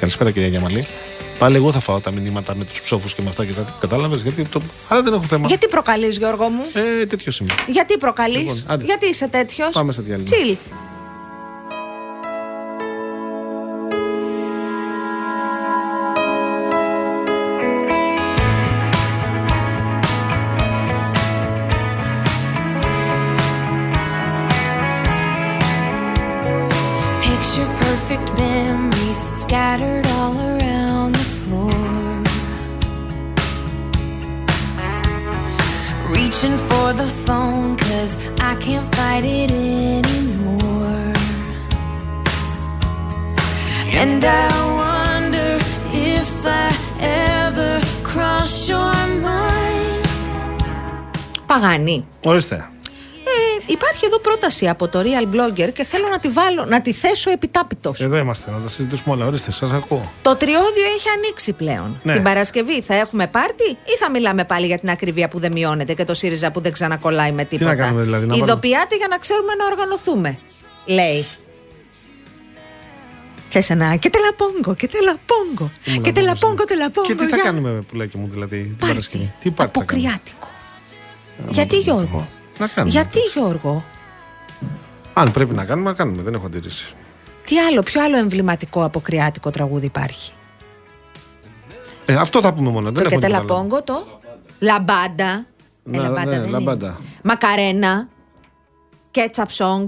Καλησπέρα, 0.00 0.30
κυρία 0.30 0.48
Γιαμαλή. 0.48 0.86
Πάλι 1.38 1.56
εγώ 1.56 1.72
θα 1.72 1.80
φάω 1.80 2.00
τα 2.00 2.12
μηνύματα 2.12 2.54
με 2.56 2.64
τους 2.64 2.82
ψόφους 2.82 3.14
και 3.14 3.22
με 3.22 3.28
αυτά 3.28 3.44
και 3.44 3.52
τα 3.52 3.76
κατάλαβες, 3.80 4.22
γιατί 4.22 4.44
το. 4.44 4.60
Αλλά 4.88 5.02
δεν 5.02 5.12
έχω 5.12 5.22
θέμα. 5.22 5.46
Γιατί 5.48 5.68
προκαλείς, 5.68 6.16
Γιώργο 6.16 6.48
μου, 6.48 6.62
Ε, 7.00 7.06
τέτοιο 7.06 7.32
είμαι. 7.40 7.54
Γιατί 7.66 7.96
προκαλείς, 7.96 8.54
Λοιπόν, 8.54 8.62
άντε. 8.66 8.84
Γιατί 8.84 9.06
είσαι 9.08 9.28
τέτοιος; 9.28 9.70
Πάμε 9.72 9.92
σε 9.92 10.02
διάλειμμα. 10.02 10.30
Τσιλ. 10.30 10.56
Παγάνη. 51.60 52.06
Ορίστε. 52.24 52.54
Ε, 53.24 53.72
υπάρχει 53.72 54.04
εδώ 54.06 54.18
πρόταση 54.18 54.68
από 54.68 54.88
το 54.88 55.00
Real 55.00 55.34
Blogger 55.34 55.72
και 55.72 55.84
θέλω 55.84 56.08
να 56.08 56.18
τη 56.18 56.28
βάλω, 56.28 56.64
να 56.64 56.80
τη 56.80 56.92
θέσω 56.92 57.30
επιτάπητος. 57.30 58.00
Εδώ 58.00 58.16
είμαστε, 58.16 58.50
να 58.50 58.58
τα 58.58 58.68
συζητήσουμε 58.68 59.14
όλα. 59.14 59.26
Ορίστε, 59.26 59.52
σας 59.52 59.70
ακούω. 59.72 60.12
Το 60.22 60.36
τριώδιο 60.36 60.84
έχει 60.96 61.08
ανοίξει 61.16 61.52
πλέον. 61.52 62.00
Ναι. 62.02 62.12
Την 62.12 62.22
Παρασκευή 62.22 62.80
θα 62.82 62.94
έχουμε 62.94 63.26
πάρτι 63.26 63.64
ή 63.70 63.96
θα 63.98 64.10
μιλάμε 64.10 64.44
πάλι 64.44 64.66
για 64.66 64.78
την 64.78 64.90
ακριβία 64.90 65.28
που 65.28 65.38
δεν 65.40 65.52
μειώνεται 65.52 65.94
και 65.94 66.04
το 66.04 66.14
ΣΥΡΙΖΑ 66.14 66.50
που 66.50 66.60
δεν 66.60 66.72
ξανακολλάει 66.72 67.32
με 67.32 67.44
τίποτα. 67.44 67.70
να 67.70 67.76
κάνουμε 67.76 68.02
δηλαδή, 68.02 68.26
να 68.26 68.34
Ειδοποιάτε 68.34 68.96
για 68.96 69.06
να 69.10 69.18
ξέρουμε 69.18 69.54
να 69.54 69.64
οργανωθούμε. 69.72 70.38
Λέει. 70.86 71.26
Θες 73.48 73.70
ένα 73.70 73.96
και 73.96 74.10
τελαπόγκο, 74.10 74.74
και 74.74 74.88
τελαπόγκο. 74.88 75.70
Και 76.02 76.12
τελαπόγκο, 76.12 76.64
τελαπόγκο. 76.64 77.06
Και 77.06 77.14
τι 77.14 77.26
θα 77.26 77.36
για- 77.36 77.44
κάνουμε, 77.44 77.82
πουλάκι 77.90 78.18
μου, 78.18 78.28
δηλαδή, 78.30 78.56
την 78.62 78.76
Πάρτι. 78.76 78.86
Παρασκευή; 78.86 79.32
Τι 79.40 79.50
πάρτι 79.50 79.78
θα 79.78 79.84
κάνουμε; 79.84 80.08
Αποκριάτικο. 80.08 80.46
Γιατί 81.48 81.78
Γιώργο; 81.78 82.28
Να 82.58 82.66
κάνουμε. 82.66 82.92
Γιατί 82.92 83.18
Γιώργο; 83.34 83.84
Αν 85.12 85.30
πρέπει 85.30 85.54
να 85.54 85.64
κάνουμε, 85.64 85.90
να 85.90 85.96
κάνουμε. 85.96 86.22
Δεν 86.22 86.34
έχω 86.34 86.46
αντίρρηση. 86.46 86.94
Τι 87.44 87.58
άλλο, 87.58 87.82
ποιο 87.82 88.02
άλλο 88.02 88.16
εμβληματικό 88.18 88.84
αποκριάτικο 88.84 89.50
τραγούδι 89.50 89.86
υπάρχει; 89.86 90.32
Ε, 92.06 92.14
αυτό 92.14 92.40
θα 92.40 92.54
πούμε 92.54 92.70
μόνο. 92.70 92.90
Δεν 92.90 92.94
το 92.94 93.00
έχω 93.00 93.08
και 93.08 93.14
τίποτα 93.16 93.36
άλλο. 93.36 93.46
τελαπόγκο, 93.46 93.82
το; 93.82 94.06
Λαμπάντα. 94.58 95.46
Ε, 95.92 95.96
Να, 95.96 96.02
λαμπάντα 96.02 96.24
ναι, 96.30 96.40
δεν 96.40 96.50
λαμπάντα. 96.50 96.86
είναι. 96.86 96.96
Μακαρένα. 97.22 98.08
Ketchup 99.14 99.46
song. 99.56 99.84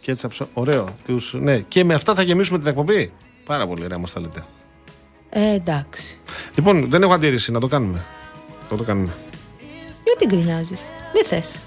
Ketchup 0.00 0.28
song. 0.28 0.48
Ωραίο. 0.54 0.88
Τους, 1.06 1.34
ναι. 1.40 1.58
Και 1.58 1.84
με 1.84 1.94
αυτά 1.94 2.14
θα 2.14 2.22
γεμίσουμε 2.22 2.58
την 2.58 2.66
εκπομπή. 2.66 3.12
Πάρα 3.46 3.66
πολύ 3.66 3.84
ωραία 3.84 3.98
μας 3.98 4.12
τα 4.12 4.20
λέτε. 4.20 4.44
Ε, 5.30 5.52
εντάξει. 5.54 6.18
Λοιπόν, 6.54 6.90
δεν 6.90 7.02
έχω 7.02 7.12
αντίρρηση 7.12 7.52
να 7.52 7.60
το 7.60 7.66
κάνουμε. 7.66 8.04
Θα 8.68 8.76
το 8.76 8.82
κάνουμε. 8.82 9.14
Γιατί 10.16 10.34
γκρινιάζεις. 10.34 10.80
Δεν 11.12 11.24
θες. 11.24 11.58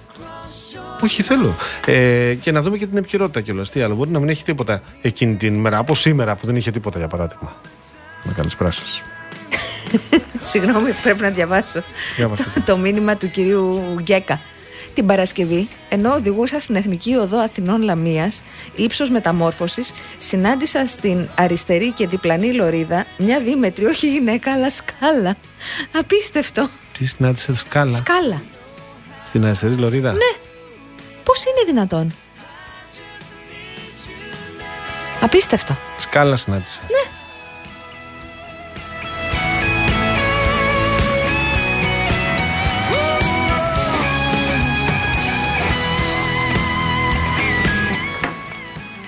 Όχι, 1.03 1.23
θέλω. 1.23 1.55
Ε, 1.85 2.33
και 2.41 2.51
να 2.51 2.61
δούμε 2.61 2.77
και 2.77 2.87
την 2.87 2.97
επικαιρότητα 2.97 3.41
κιόλας. 3.41 3.69
Τι 3.69 3.81
άλλο, 3.81 3.95
μπορεί 3.95 4.09
να 4.09 4.19
μην 4.19 4.29
έχει 4.29 4.43
τίποτα 4.43 4.81
εκείνη 5.01 5.35
την 5.35 5.55
μέρα. 5.55 5.77
Από 5.77 5.95
σήμερα 5.95 6.35
που 6.35 6.45
δεν 6.45 6.55
είχε 6.55 6.71
τίποτα, 6.71 6.97
για 6.97 7.07
παράδειγμα. 7.07 7.55
Να 8.23 8.33
καλησπέρα 8.33 8.71
σα. 8.71 9.11
Συγγνώμη, 10.45 10.91
πρέπει 11.03 11.21
να 11.21 11.29
διαβάσω 11.29 11.83
Διάβασε. 12.15 12.43
το 12.65 12.77
μήνυμα 12.77 13.15
του 13.15 13.31
κυρίου 13.31 13.81
Γκέκα. 13.99 14.39
Την 14.93 15.05
Παρασκευή, 15.05 15.67
ενώ 15.89 16.13
οδηγούσα 16.13 16.59
στην 16.59 16.75
Εθνική 16.75 17.15
Οδό 17.15 17.37
Αθηνών 17.37 17.81
Λαμίας, 17.81 18.43
ύψος 18.75 19.09
μεταμόρφωσης, 19.09 19.93
συνάντησα 20.17 20.87
στην 20.87 21.27
αριστερή 21.35 21.91
και 21.91 22.07
διπλανή 22.07 22.53
λωρίδα 22.53 23.05
μια 23.17 23.39
δίμετρη, 23.39 23.85
όχι 23.85 24.11
γυναίκα, 24.11 24.53
αλλά 24.53 24.69
σκάλα. 24.69 25.35
Απίστευτο. 25.91 26.69
Τι 26.97 27.05
συνάντησε 27.05 27.55
σκάλα 27.55 27.97
Σκάλα. 27.97 28.41
στην 29.25 29.45
αριστερή 29.45 29.73
λωρίδα. 29.75 30.11
Ναι. 30.11 30.37
Πώς 31.23 31.39
είναι 31.39 31.63
δυνατόν; 31.71 32.13
Απίστευτο. 35.21 35.77
Σκάλα 35.97 36.35
συνάντησε. 36.35 36.79
Ναι. 36.87 37.11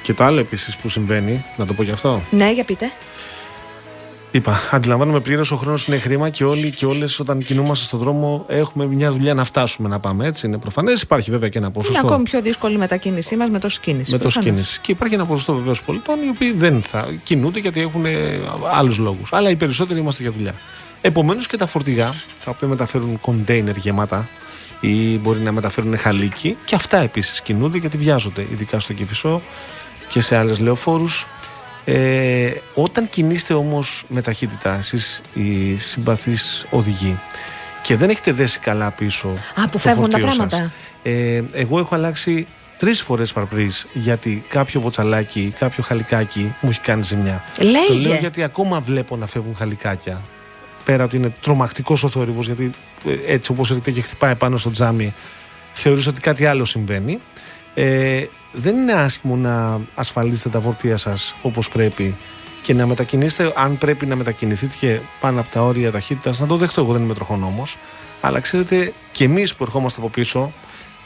Και 0.02 0.14
το 0.14 0.24
άλλο 0.24 0.40
επίσης 0.40 0.76
που 0.76 0.90
συμβαίνει, 0.90 1.45
να 1.57 1.66
το 1.66 1.74
πω 1.74 1.84
και 1.84 1.91
αυτό. 1.91 2.22
Ναι, 2.32 2.52
για 2.52 2.64
πείτε. 2.64 2.91
Είπα, 4.36 4.60
αντιλαμβάνομαι 4.72 5.20
πλήρως 5.20 5.52
ο 5.52 5.56
χρόνος 5.56 5.88
είναι 5.88 5.98
χρήμα 5.98 6.30
και 6.30 6.44
όλοι 6.44 6.70
και 6.70 6.86
όλες 6.86 7.20
όταν 7.20 7.40
κινούμαστε 7.40 7.86
στον 7.86 7.99
δρόμο 7.99 8.45
έχουμε 8.48 8.86
μια 8.86 9.12
δουλειά 9.12 9.34
να 9.34 9.44
φτάσουμε 9.44 9.90
να 9.90 9.99
πάμε. 9.99 10.28
Έτσι 10.28 10.48
είναι 10.48 10.57
προφανές. 10.57 11.02
Υπάρχει 11.02 11.32
βέβαια 11.32 11.49
και 11.49 11.57
ένα 11.57 11.68
Είναι 11.68 11.76
ποσοστό. 11.76 12.07
ακόμη 12.07 12.24
πιο 12.24 12.41
δύσκολη 12.41 12.74
η 12.74 12.78
μετακίνησή 12.78 13.36
μας 13.36 13.49
με 13.49 13.60
τόση 13.60 13.80
κίνηση. 13.80 14.12
με 14.12 14.18
τόση 14.18 14.34
προφανώς. 14.34 14.56
κίνηση. 14.56 14.80
Και 14.82 14.91
υπάρχει 14.91 15.14
ένα 15.16 15.26
ποσοστό 15.26 15.53
βεβαίως 15.53 15.82
πολιτών 15.82 16.16
οι 16.26 16.30
οποίοι 16.30 16.52
δεν 16.52 16.82
θα 16.82 17.07
κινούνται 17.24 17.60
γιατί 17.60 17.82
έχουν 17.82 18.06
άλλους 18.74 18.98
λόγους. 18.98 19.34
Αλλά 19.34 19.49
οι 19.49 19.56
περισσότεροι 19.56 19.99
είμαστε 19.99 20.24
για 20.24 20.32
δουλειά. 20.32 20.53
Επομένως 21.02 21.48
και 21.48 21.57
τα 21.57 21.66
φορτηγά, 21.66 22.14
τα 22.45 22.52
οποία 22.52 22.68
μεταφέρουν 22.68 23.20
κοντέινερ 23.20 23.78
γεμάτα 23.78 24.28
ή 24.80 25.18
μπορεί 25.18 25.40
να 25.40 25.52
μεταφέρουν 25.52 25.98
χαλίκι, 25.98 26.57
και 26.66 26.76
αυτά 26.76 26.98
επίσης 26.98 27.41
κινούνται 27.41 27.78
γιατί 27.78 27.98
βιάζονται, 27.98 28.41
ειδικά 28.52 28.80
στο 28.80 28.94
Κυφισό 28.94 29.41
και 30.10 30.22
σε 30.22 30.36
άλλες 30.36 30.60
λεωφόρους. 30.60 31.28
Ε, 31.86 32.52
όταν 32.74 33.10
κινείστε 33.10 33.53
όμως 33.53 34.06
με 34.07 34.22
ταχύτητα, 34.22 34.78
εσείς 34.78 35.22
οι 35.34 35.78
συμπαθείς 35.78 36.66
οδηγοί, 36.70 37.20
και 37.84 37.95
δεν 37.95 38.10
έχετε 38.10 38.32
δέσει 38.32 38.60
καλά 38.60 38.91
πίσω. 38.91 39.28
το 39.56 39.62
Αποφεύγουν 39.62 40.10
τα 40.10 40.20
φορτίο 40.20 40.28
σας, 40.28 40.48
πράγματα. 40.48 40.72
ε, 41.03 41.41
εγώ 41.53 41.80
έχω 41.80 41.95
αλλάξει 41.95 42.48
τρεις 42.78 43.02
φορές 43.02 43.34
παρπρίζ 43.34 43.82
γιατί 43.94 44.44
κάποιο 44.48 44.82
βοτσαλάκι, 44.82 45.53
κάποιο 45.60 45.84
χαλικάκι 45.84 46.56
μου 46.62 46.70
έχει 46.70 46.80
κάνει 46.80 47.03
ζημιά. 47.03 47.44
Λέγε. 47.60 47.88
Το 47.88 47.94
λέω 47.94 48.16
γιατί 48.16 48.44
ακόμα 48.44 48.80
βλέπω 48.80 49.18
να 49.18 49.28
φεύγουν 49.28 49.56
χαλικάκια. 49.56 50.22
Πέρα 50.86 51.03
ότι 51.03 51.16
είναι 51.16 51.34
τρομακτικός 51.41 52.03
ο 52.03 52.10
θόρυβος, 52.10 52.45
γιατί 52.45 52.72
ε, 53.07 53.34
έτσι 53.34 53.52
όπως 53.52 53.70
έρχεται 53.70 53.91
και 53.91 54.02
χτυπάει 54.02 54.36
πάνω 54.36 54.57
στο 54.57 54.72
τζάμι, 54.72 55.14
θεωρείς 55.74 56.07
ότι 56.07 56.22
κάτι 56.22 56.45
άλλο 56.45 56.66
συμβαίνει. 56.66 57.20
Ε, 57.74 58.24
δεν 58.57 58.76
είναι 58.76 58.94
άσχημο 58.94 59.36
να 59.36 59.80
ασφαλίσετε 59.95 60.49
τα 60.49 60.60
φορτία 60.61 60.98
σας 60.98 61.36
όπως 61.41 61.69
πρέπει 61.69 62.15
και 62.64 62.73
να 62.73 62.86
μετακινήσετε, 62.88 63.53
αν 63.56 63.77
πρέπει 63.77 64.06
να 64.06 64.15
μετακινηθείτε 64.15 64.76
και 64.80 64.99
πάνω 65.19 65.40
από 65.40 65.49
τα 65.49 65.61
όρια 65.61 65.91
ταχύτητας, 65.91 66.40
να 66.40 66.48
το 66.48 66.56
δεχτώ. 66.56 66.82
Εγώ 66.82 66.94
δεν 66.94 67.03
είμαι 67.03 67.14
τροχονόμο. 67.14 67.68
Αλλά 68.22 68.40
ξέρετε, 68.40 68.94
και 69.11 69.23
εμείς 69.23 69.56
που 69.56 69.64
ερχόμαστε 69.64 69.99
από 69.99 70.10
πίσω 70.10 70.52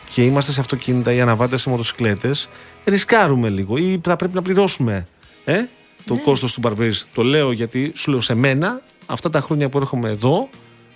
και 0.09 0.23
είμαστε 0.23 0.51
σε 0.51 0.59
αυτοκίνητα 0.59 1.13
ή 1.13 1.21
αναβάτες 1.21 1.61
σε 1.61 1.69
μοτοσυκλέτες, 1.69 2.49
ρισκάρουμε 2.85 3.49
λίγο 3.49 3.77
ή 3.77 3.99
θα 4.03 4.15
πρέπει 4.15 4.35
να 4.35 4.41
πληρώσουμε 4.41 5.07
ε, 5.45 5.61
το 6.05 6.13
Ναι. 6.13 6.19
κόστος 6.19 6.53
του 6.53 6.59
μπαρμπρίζ. 6.59 7.01
Το 7.13 7.23
λέω 7.23 7.51
γιατί 7.51 7.91
σου 7.95 8.11
λέω 8.11 8.21
σε 8.21 8.33
μένα, 8.33 8.81
αυτά 9.05 9.29
τα 9.29 9.41
χρόνια 9.41 9.69
που 9.69 9.77
έρχομαι 9.77 10.09
εδώ, 10.09 10.49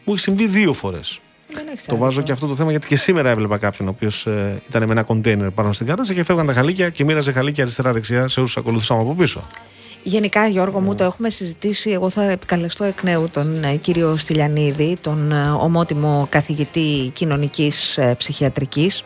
μου 0.06 0.14
έχει 0.14 0.20
συμβεί 0.20 0.48
δύο 0.48 0.74
φορές. 0.74 1.20
Δεν 1.54 1.68
έχεις 1.68 1.86
Το 1.86 1.96
βάζω 1.96 2.08
άδικο. 2.08 2.26
και 2.26 2.32
αυτό 2.32 2.48
το 2.48 2.56
θέμα 2.56 2.72
γιατί 2.72 2.88
και 2.88 2.96
σήμερα 2.96 3.30
έβλεπα 3.30 3.58
κάποιον 3.58 3.88
ο 3.88 3.92
οποίος 3.92 4.28
ήταν 4.70 4.84
με 4.86 4.92
ένα 4.92 5.04
κοντέινερ 5.04 5.52
πάνω 5.52 5.74
στην 5.74 5.88
καρότσα 5.88 6.14
και 6.14 6.24
φεύγαν 6.24 6.46
τα 6.46 6.54
χαλίκια 6.54 6.90
και 6.90 7.04
μοίραζε 7.04 7.32
χαλίκια 7.32 7.64
αριστερά-δεξιά 7.64 8.28
σε 8.28 8.40
όσους 8.40 8.58
ακολουθούσαμε 8.58 9.02
από 9.02 9.14
πίσω. 9.14 9.44
Γενικά, 10.04 10.48
Γιώργο 10.48 10.80
μου, 10.80 10.96
το 10.96 11.04
έχουμε 11.04 11.30
συζητήσει. 11.30 11.90
Εγώ 11.90 12.10
θα 12.10 12.24
επικαλεστώ 12.24 12.84
εκ 12.84 13.04
νέου 13.04 13.30
τον 13.32 13.64
ε, 13.64 13.76
κύριο 13.76 14.18
Στυλιανίδη, 14.18 14.98
τον 15.02 15.32
ε, 15.32 15.50
ομότιμο 15.50 16.28
καθηγητή 16.30 17.12
κοινωνικής 17.14 17.98
ε, 17.98 18.16
ψυχιατρικής. 18.18 19.04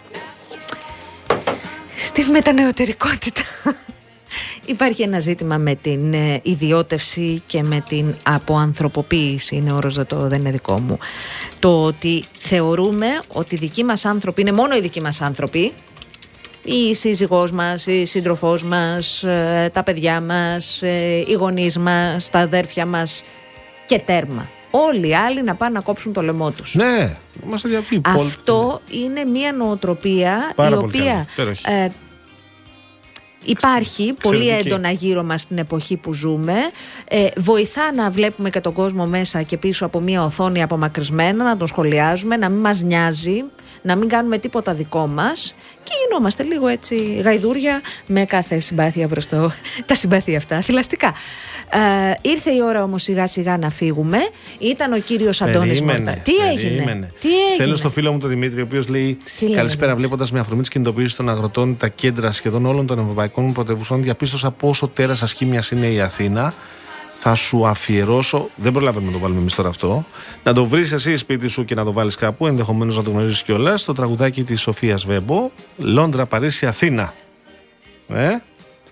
Στη 1.97 2.23
μετανεωτερικότητα. 2.31 3.41
Υπάρχει 4.67 5.01
ένα 5.01 5.19
ζήτημα 5.19 5.57
με 5.57 5.75
την 5.75 6.13
ε, 6.13 6.39
ιδιώτευση 6.43 7.41
και 7.45 7.63
με 7.63 7.83
την 7.89 8.15
αποανθρωποποίηση. 8.23 9.55
Είναι 9.55 9.71
όρος, 9.71 9.95
δεν, 9.95 10.05
το, 10.05 10.27
δεν 10.27 10.39
είναι 10.39 10.51
δικό 10.51 10.79
μου. 10.79 10.97
Το 11.59 11.83
ότι 11.83 12.23
θεωρούμε 12.39 13.07
ότι 13.27 13.55
οι 13.55 13.57
δικοί 13.57 13.83
μας 13.83 14.05
άνθρωποι 14.05 14.41
είναι 14.41 14.51
μόνο 14.51 14.75
οι 14.75 14.81
δικοί 14.81 15.01
μας 15.01 15.21
άνθρωποι 15.21 15.73
η 16.67 16.95
σύζυγός 16.95 17.51
μας, 17.51 17.85
η 17.85 18.05
σύντροφός 18.05 18.63
μας, 18.63 19.23
ε, 19.23 19.69
τα 19.73 19.83
παιδιά 19.83 20.21
μας, 20.21 20.81
ε, 20.81 21.23
οι 21.27 21.33
γονείς 21.33 21.77
μας, 21.77 22.29
τα 22.29 22.39
αδέρφια 22.39 22.85
μας 22.85 23.23
και 23.85 23.99
τέρμα. 23.99 24.47
Όλοι 24.71 25.07
οι 25.07 25.15
άλλοι 25.15 25.43
να 25.43 25.55
πάνε 25.55 25.71
να 25.73 25.81
κόψουν 25.81 26.13
το 26.13 26.21
λαιμό 26.21 26.51
τους. 26.51 26.75
Ναι, 26.75 27.13
είμαστε 27.45 27.69
διαπλή. 27.69 28.01
Αυτό 28.05 28.81
είναι 28.91 29.23
μια 29.25 29.53
νοοτροπία 29.53 30.51
Πάρα 30.55 30.75
η 30.75 30.79
πολύ 30.79 30.91
καλή, 30.91 31.03
οποία 31.03 31.27
υπέροχη. 31.31 31.63
ε, 31.65 31.87
υπάρχει 33.47 34.13
πολύ 34.21 34.37
Εξαιρετική. 34.37 34.67
έντονα 34.67 34.91
γύρω 34.91 35.23
μας 35.23 35.41
στην 35.41 35.57
εποχή 35.57 35.97
που 35.97 36.13
ζούμε. 36.13 36.53
Ε, 37.07 37.27
βοηθά 37.37 37.93
να 37.95 38.09
βλέπουμε 38.09 38.49
και 38.49 38.59
τον 38.61 38.73
κόσμο 38.73 39.05
μέσα 39.05 39.41
και 39.41 39.57
πίσω 39.57 39.85
από 39.85 39.99
μια 39.99 40.23
οθόνη 40.23 40.61
απομακρυσμένα, 40.63 41.43
να 41.43 41.57
τον 41.57 41.67
σχολιάζουμε, 41.67 42.37
να 42.37 42.49
μην 42.49 42.59
μας 42.59 42.81
νοιάζει, 42.81 43.43
να 43.81 43.95
μην 43.95 44.09
κάνουμε 44.09 44.37
τίποτα 44.37 44.73
δικό 44.73 45.07
μας 45.07 45.55
και 45.83 45.93
γινόμαστε 46.05 46.43
λίγο 46.43 46.67
έτσι 46.67 46.95
γαϊδούρια 47.23 47.81
με 48.05 48.25
κάθε 48.25 48.59
συμπάθεια 48.59 49.07
προς 49.07 49.27
το, 49.27 49.51
τα 49.85 49.95
συμπάθεια 49.95 50.37
αυτά, 50.37 50.61
θηλαστικά. 50.61 51.13
Ε, 51.69 52.29
ήρθε 52.29 52.51
η 52.51 52.61
ώρα 52.61 52.83
όμως 52.83 53.03
σιγά 53.03 53.27
σιγά 53.27 53.57
να 53.57 53.69
φύγουμε. 53.69 54.17
Ήταν 54.59 54.93
ο 54.93 54.97
κύριος 54.97 55.41
Αντώνης 55.41 55.81
Μορτά. 55.81 56.11
Τι 56.11 56.35
έγινε, 56.51 56.69
περίμενε. 56.69 57.11
τι 57.19 57.27
έγινε; 57.27 57.55
Θέλω 57.57 57.75
στο 57.75 57.89
φίλο 57.89 58.11
μου 58.11 58.19
τον 58.19 58.29
Δημήτρη, 58.29 58.61
ο 58.61 58.63
οποίος 58.63 58.87
λέει: 58.87 59.17
Τι 59.37 59.45
λέει, 59.45 59.55
Καλησπέρα, 59.55 59.87
Δημήτρη; 59.87 60.07
βλέποντας 60.07 60.31
με 60.31 60.39
αφορμή 60.39 60.63
τη 60.63 60.69
κινητοποίηση 60.69 61.15
των 61.15 61.29
αγροτών 61.29 61.77
τα 61.77 61.87
κέντρα 61.87 62.31
σχεδόν 62.31 62.65
όλων 62.65 62.85
των 62.85 62.99
ευρωπαϊκών 62.99 63.53
πρωτεύουσων, 63.53 64.03
διαπίστωσα 64.03 64.51
πόσο 64.51 64.87
τέρας 64.87 65.21
ασχήμια 65.21 65.63
είναι 65.71 65.87
η 65.87 65.99
Αθήνα. 65.99 66.53
Θα 67.19 67.35
σου 67.35 67.67
αφιερώσω, 67.67 68.49
δεν 68.55 68.71
προλαβαίνουμε 68.71 69.11
να 69.11 69.17
το 69.17 69.21
βάλουμε 69.21 69.39
εμείς 69.39 69.55
τώρα 69.55 69.69
αυτό, 69.69 70.05
να 70.43 70.53
το 70.53 70.65
βρεις 70.65 70.91
εσύ 70.91 71.17
σπίτι 71.17 71.47
σου 71.47 71.65
και 71.65 71.75
να 71.75 71.83
το 71.83 71.93
βάλεις 71.93 72.15
κάπου, 72.15 72.47
ενδεχομένως 72.47 72.97
να 72.97 73.03
το 73.03 73.11
γνωρίζεις 73.11 73.43
κιόλας, 73.43 73.83
το 73.83 73.93
τραγουδάκι 73.93 74.43
της 74.43 74.61
Σοφίας 74.61 75.05
Βέμπο, 75.05 75.49
Λόντρα, 75.77 76.25
Παρίσι, 76.25 76.65
Αθήνα. 76.65 77.13
Ε, 78.07 78.35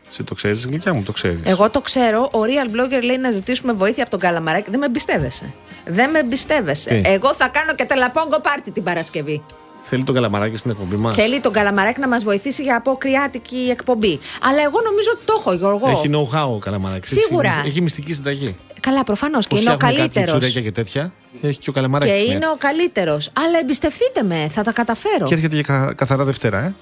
εσύ 0.10 0.23
το 0.23 0.35
ξέρεις, 0.35 0.65
γλυκιά 0.65 0.93
μου 0.93 1.03
το 1.03 1.11
ξέρεις. 1.11 1.39
Εγώ 1.43 1.69
το 1.69 1.81
ξέρω. 1.81 2.30
Ο 2.31 2.39
Real 2.41 2.69
Blogger 2.69 3.03
λέει 3.03 3.18
να 3.18 3.31
ζητήσουμε 3.31 3.73
βοήθεια 3.73 4.03
από 4.03 4.11
τον 4.11 4.19
Καλαμαράκη. 4.19 4.69
Δεν 4.69 4.80
με 4.80 4.85
εμπιστεύεσαι. 4.85 5.53
Δεν 5.85 6.10
με 6.10 6.19
εμπιστεύεσαι. 6.19 6.89
Τι; 6.89 7.02
Εγώ 7.10 7.35
θα 7.35 7.47
κάνω 7.47 7.76
και 7.76 7.85
τελαπόγκο 7.85 8.39
πάρτι 8.41 8.72
την 8.72 8.84
Παρασκευή. 8.84 9.43
Θέλει 9.88 10.03
τον 10.03 10.16
καλαμαράκι 10.16 10.57
στην 10.57 10.72
εκπομπή 10.72 10.95
μας. 10.95 11.14
Θέλει 11.16 11.40
τον 11.40 11.52
Καλαμαράκη 11.53 11.99
να 11.99 12.07
μας 12.07 12.24
βοηθήσει 12.24 12.64
για 12.64 12.76
αποκριάτικη 12.76 13.68
εκπομπή. 13.72 14.20
Αλλά 14.41 14.62
εγώ 14.62 14.82
νομίζω 14.86 15.10
ότι 15.14 15.26
το 15.26 15.36
έχω, 15.40 15.53
Γιώργο. 15.53 15.90
Έχει 15.90 16.10
know-how 16.14 16.48
ο 16.56 16.60
καλαμαράκι. 16.60 17.07
Σίγουρα. 17.07 17.49
Έχει, 17.60 17.68
έχει 17.68 17.82
μυστική 17.82 18.14
συνταγή. 18.14 18.56
Καλά, 18.80 19.03
προφανώς 19.03 19.48
και 19.48 19.53
Πώς 19.56 19.62
είναι 19.62 19.72
ο 19.72 19.74
φτιάχνουν 19.74 19.99
κάτι 20.02 20.12
καλύτερος. 20.14 20.40
τσουρέκια 20.40 20.62
και 20.62 20.72
τέτοια. 20.72 21.14
Έχει 21.41 21.53
και 21.53 21.70
ο 21.70 21.74
Και 21.74 21.80
καλαμαράκι. 21.80 22.32
είναι 22.32 22.48
ο 22.48 22.56
καλύτερος. 22.57 23.32
Αλλά 23.45 23.60
εμπιστευτείτε 23.60 24.24
με, 24.24 24.48
θα 24.52 24.64
τα 24.64 24.72
καταφέρω. 24.72 25.26
Και 25.26 25.34
έρχεται 25.34 25.56
και 25.56 25.64
κα- 25.64 25.94
καθαρά 25.94 26.24
Δευτέρα, 26.24 26.57
ε. 26.60 26.74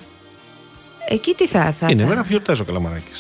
Εκεί 1.08 1.34
τι 1.34 1.48
θα, 1.48 1.72
θα. 1.80 1.88
είναι 1.90 2.02
θα. 2.02 2.08
μέρα 2.08 2.22
που 2.22 2.28
γιορτάζει 2.30 2.62
ο 2.62 2.66
καλαμαράκι. 2.66 3.12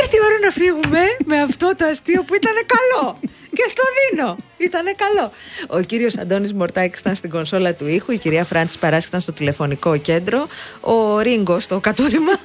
Ήρθε 0.00 0.16
η 0.16 0.20
ώρα 0.28 0.38
να 0.46 0.50
φύγουμε 0.50 1.00
με 1.26 1.36
αυτό 1.42 1.72
το 1.76 1.84
αστείο 1.84 2.22
που 2.22 2.34
ήταν 2.34 2.52
καλό. 2.74 3.18
Και 3.56 3.64
στο 3.68 3.82
δίνω. 3.96 4.36
Ήταν 4.56 4.82
καλό. 4.96 5.32
Ο 5.68 5.80
κύριος 5.80 6.18
Αντώνης 6.18 6.52
Μορτάκη 6.52 6.98
ήταν 6.98 7.14
στην 7.14 7.30
κονσόλα 7.30 7.74
του 7.74 7.86
ήχου. 7.88 8.12
Η 8.12 8.16
κυρία 8.18 8.44
Φράντση 8.44 8.78
Παράσχη 8.78 9.08
ήταν 9.08 9.20
στο 9.20 9.32
τηλεφωνικό 9.32 9.96
κέντρο. 9.96 10.46
Ο 10.80 11.18
Ρίγκος 11.18 11.62
στο 11.62 11.80
κατούριμα. 11.80 12.32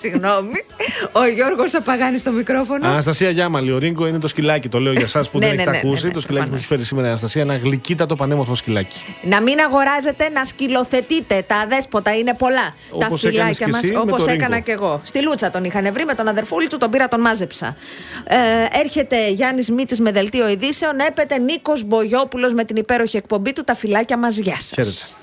Συγγνώμη. 0.00 0.64
Ο 1.12 1.26
Γιώργος 1.26 1.74
Απαγάνης 1.74 2.20
στο 2.20 2.30
μικρόφωνο. 2.32 2.86
Αναστασία 2.88 3.30
Γιάμαλη, 3.30 3.72
ο 3.72 3.78
Ρίγκο 3.78 4.06
είναι 4.06 4.18
το 4.18 4.28
σκυλάκι. 4.28 4.68
Το 4.68 4.78
λέω 4.80 4.92
για 4.92 5.02
εσάς 5.02 5.28
που 5.30 5.38
Ναι, 5.38 5.46
δεν 5.46 5.54
ναι, 5.56 5.62
έχετε 5.62 5.76
ναι, 5.76 5.82
ακούσει. 5.84 6.02
ναι, 6.02 6.08
ναι, 6.08 6.14
το 6.14 6.20
σκυλάκι 6.20 6.44
που 6.44 6.50
προφανώς. 6.50 6.58
έχει 6.58 6.66
φέρει 6.66 6.84
σήμερα 6.84 7.06
η 7.06 7.10
Αναστασία. 7.10 7.42
Ένα 7.42 7.56
γλυκύτατο 7.56 8.16
πανέμορφο 8.16 8.54
σκυλάκι. 8.54 9.00
Να 9.22 9.40
μην 9.42 9.58
αγοράζετε, 9.60 10.28
να 10.28 10.44
σκυλοθετείτε. 10.44 11.44
Τα 11.46 11.56
αδέσποτα 11.56 12.16
είναι 12.16 12.34
πολλά. 12.34 12.74
τα 12.98 13.06
Όπως 13.06 13.24
έκανες 13.24 13.40
φυλάκια 13.42 13.66
κι 13.66 13.72
μας, 13.72 13.82
εσύ 13.82 13.92
με 13.92 13.98
όπως 13.98 14.24
το 14.24 14.30
έκανα 14.30 14.54
Ρίγκο. 14.54 14.64
και 14.66 14.72
εγώ. 14.72 15.00
Στη 15.04 15.22
Λούτσα 15.22 15.50
τον 15.50 15.64
είχαν 15.64 15.92
βρει 15.92 16.04
με 16.04 16.14
τον 16.14 16.28
αδερφούλη 16.28 16.68
του, 16.68 16.76
τον 16.78 16.90
πήρα, 16.90 17.08
τον 17.08 17.20
μάζεψα. 17.20 17.76
Ε, 18.24 18.36
έρχεται 18.80 19.28
Γιάννης 19.30 19.70
Μήτης 19.70 20.00
με 20.00 20.10
δελτίο 20.12 20.48
ειδήσεων. 20.48 20.94
Έπεται 21.06 21.38
Νίκος 21.38 21.84
Μπογιόπουλος 21.84 22.52
με 22.52 22.64
την 22.64 22.76
υπέροχη 22.76 23.16
εκπομπή 23.16 23.52
του. 23.52 23.64
Τα 23.64 23.74
φυλάκια 23.74 24.18
μας, 24.18 24.36
γεια 24.36 24.54
σας. 24.54 24.68
Χαίρετε. 24.68 25.16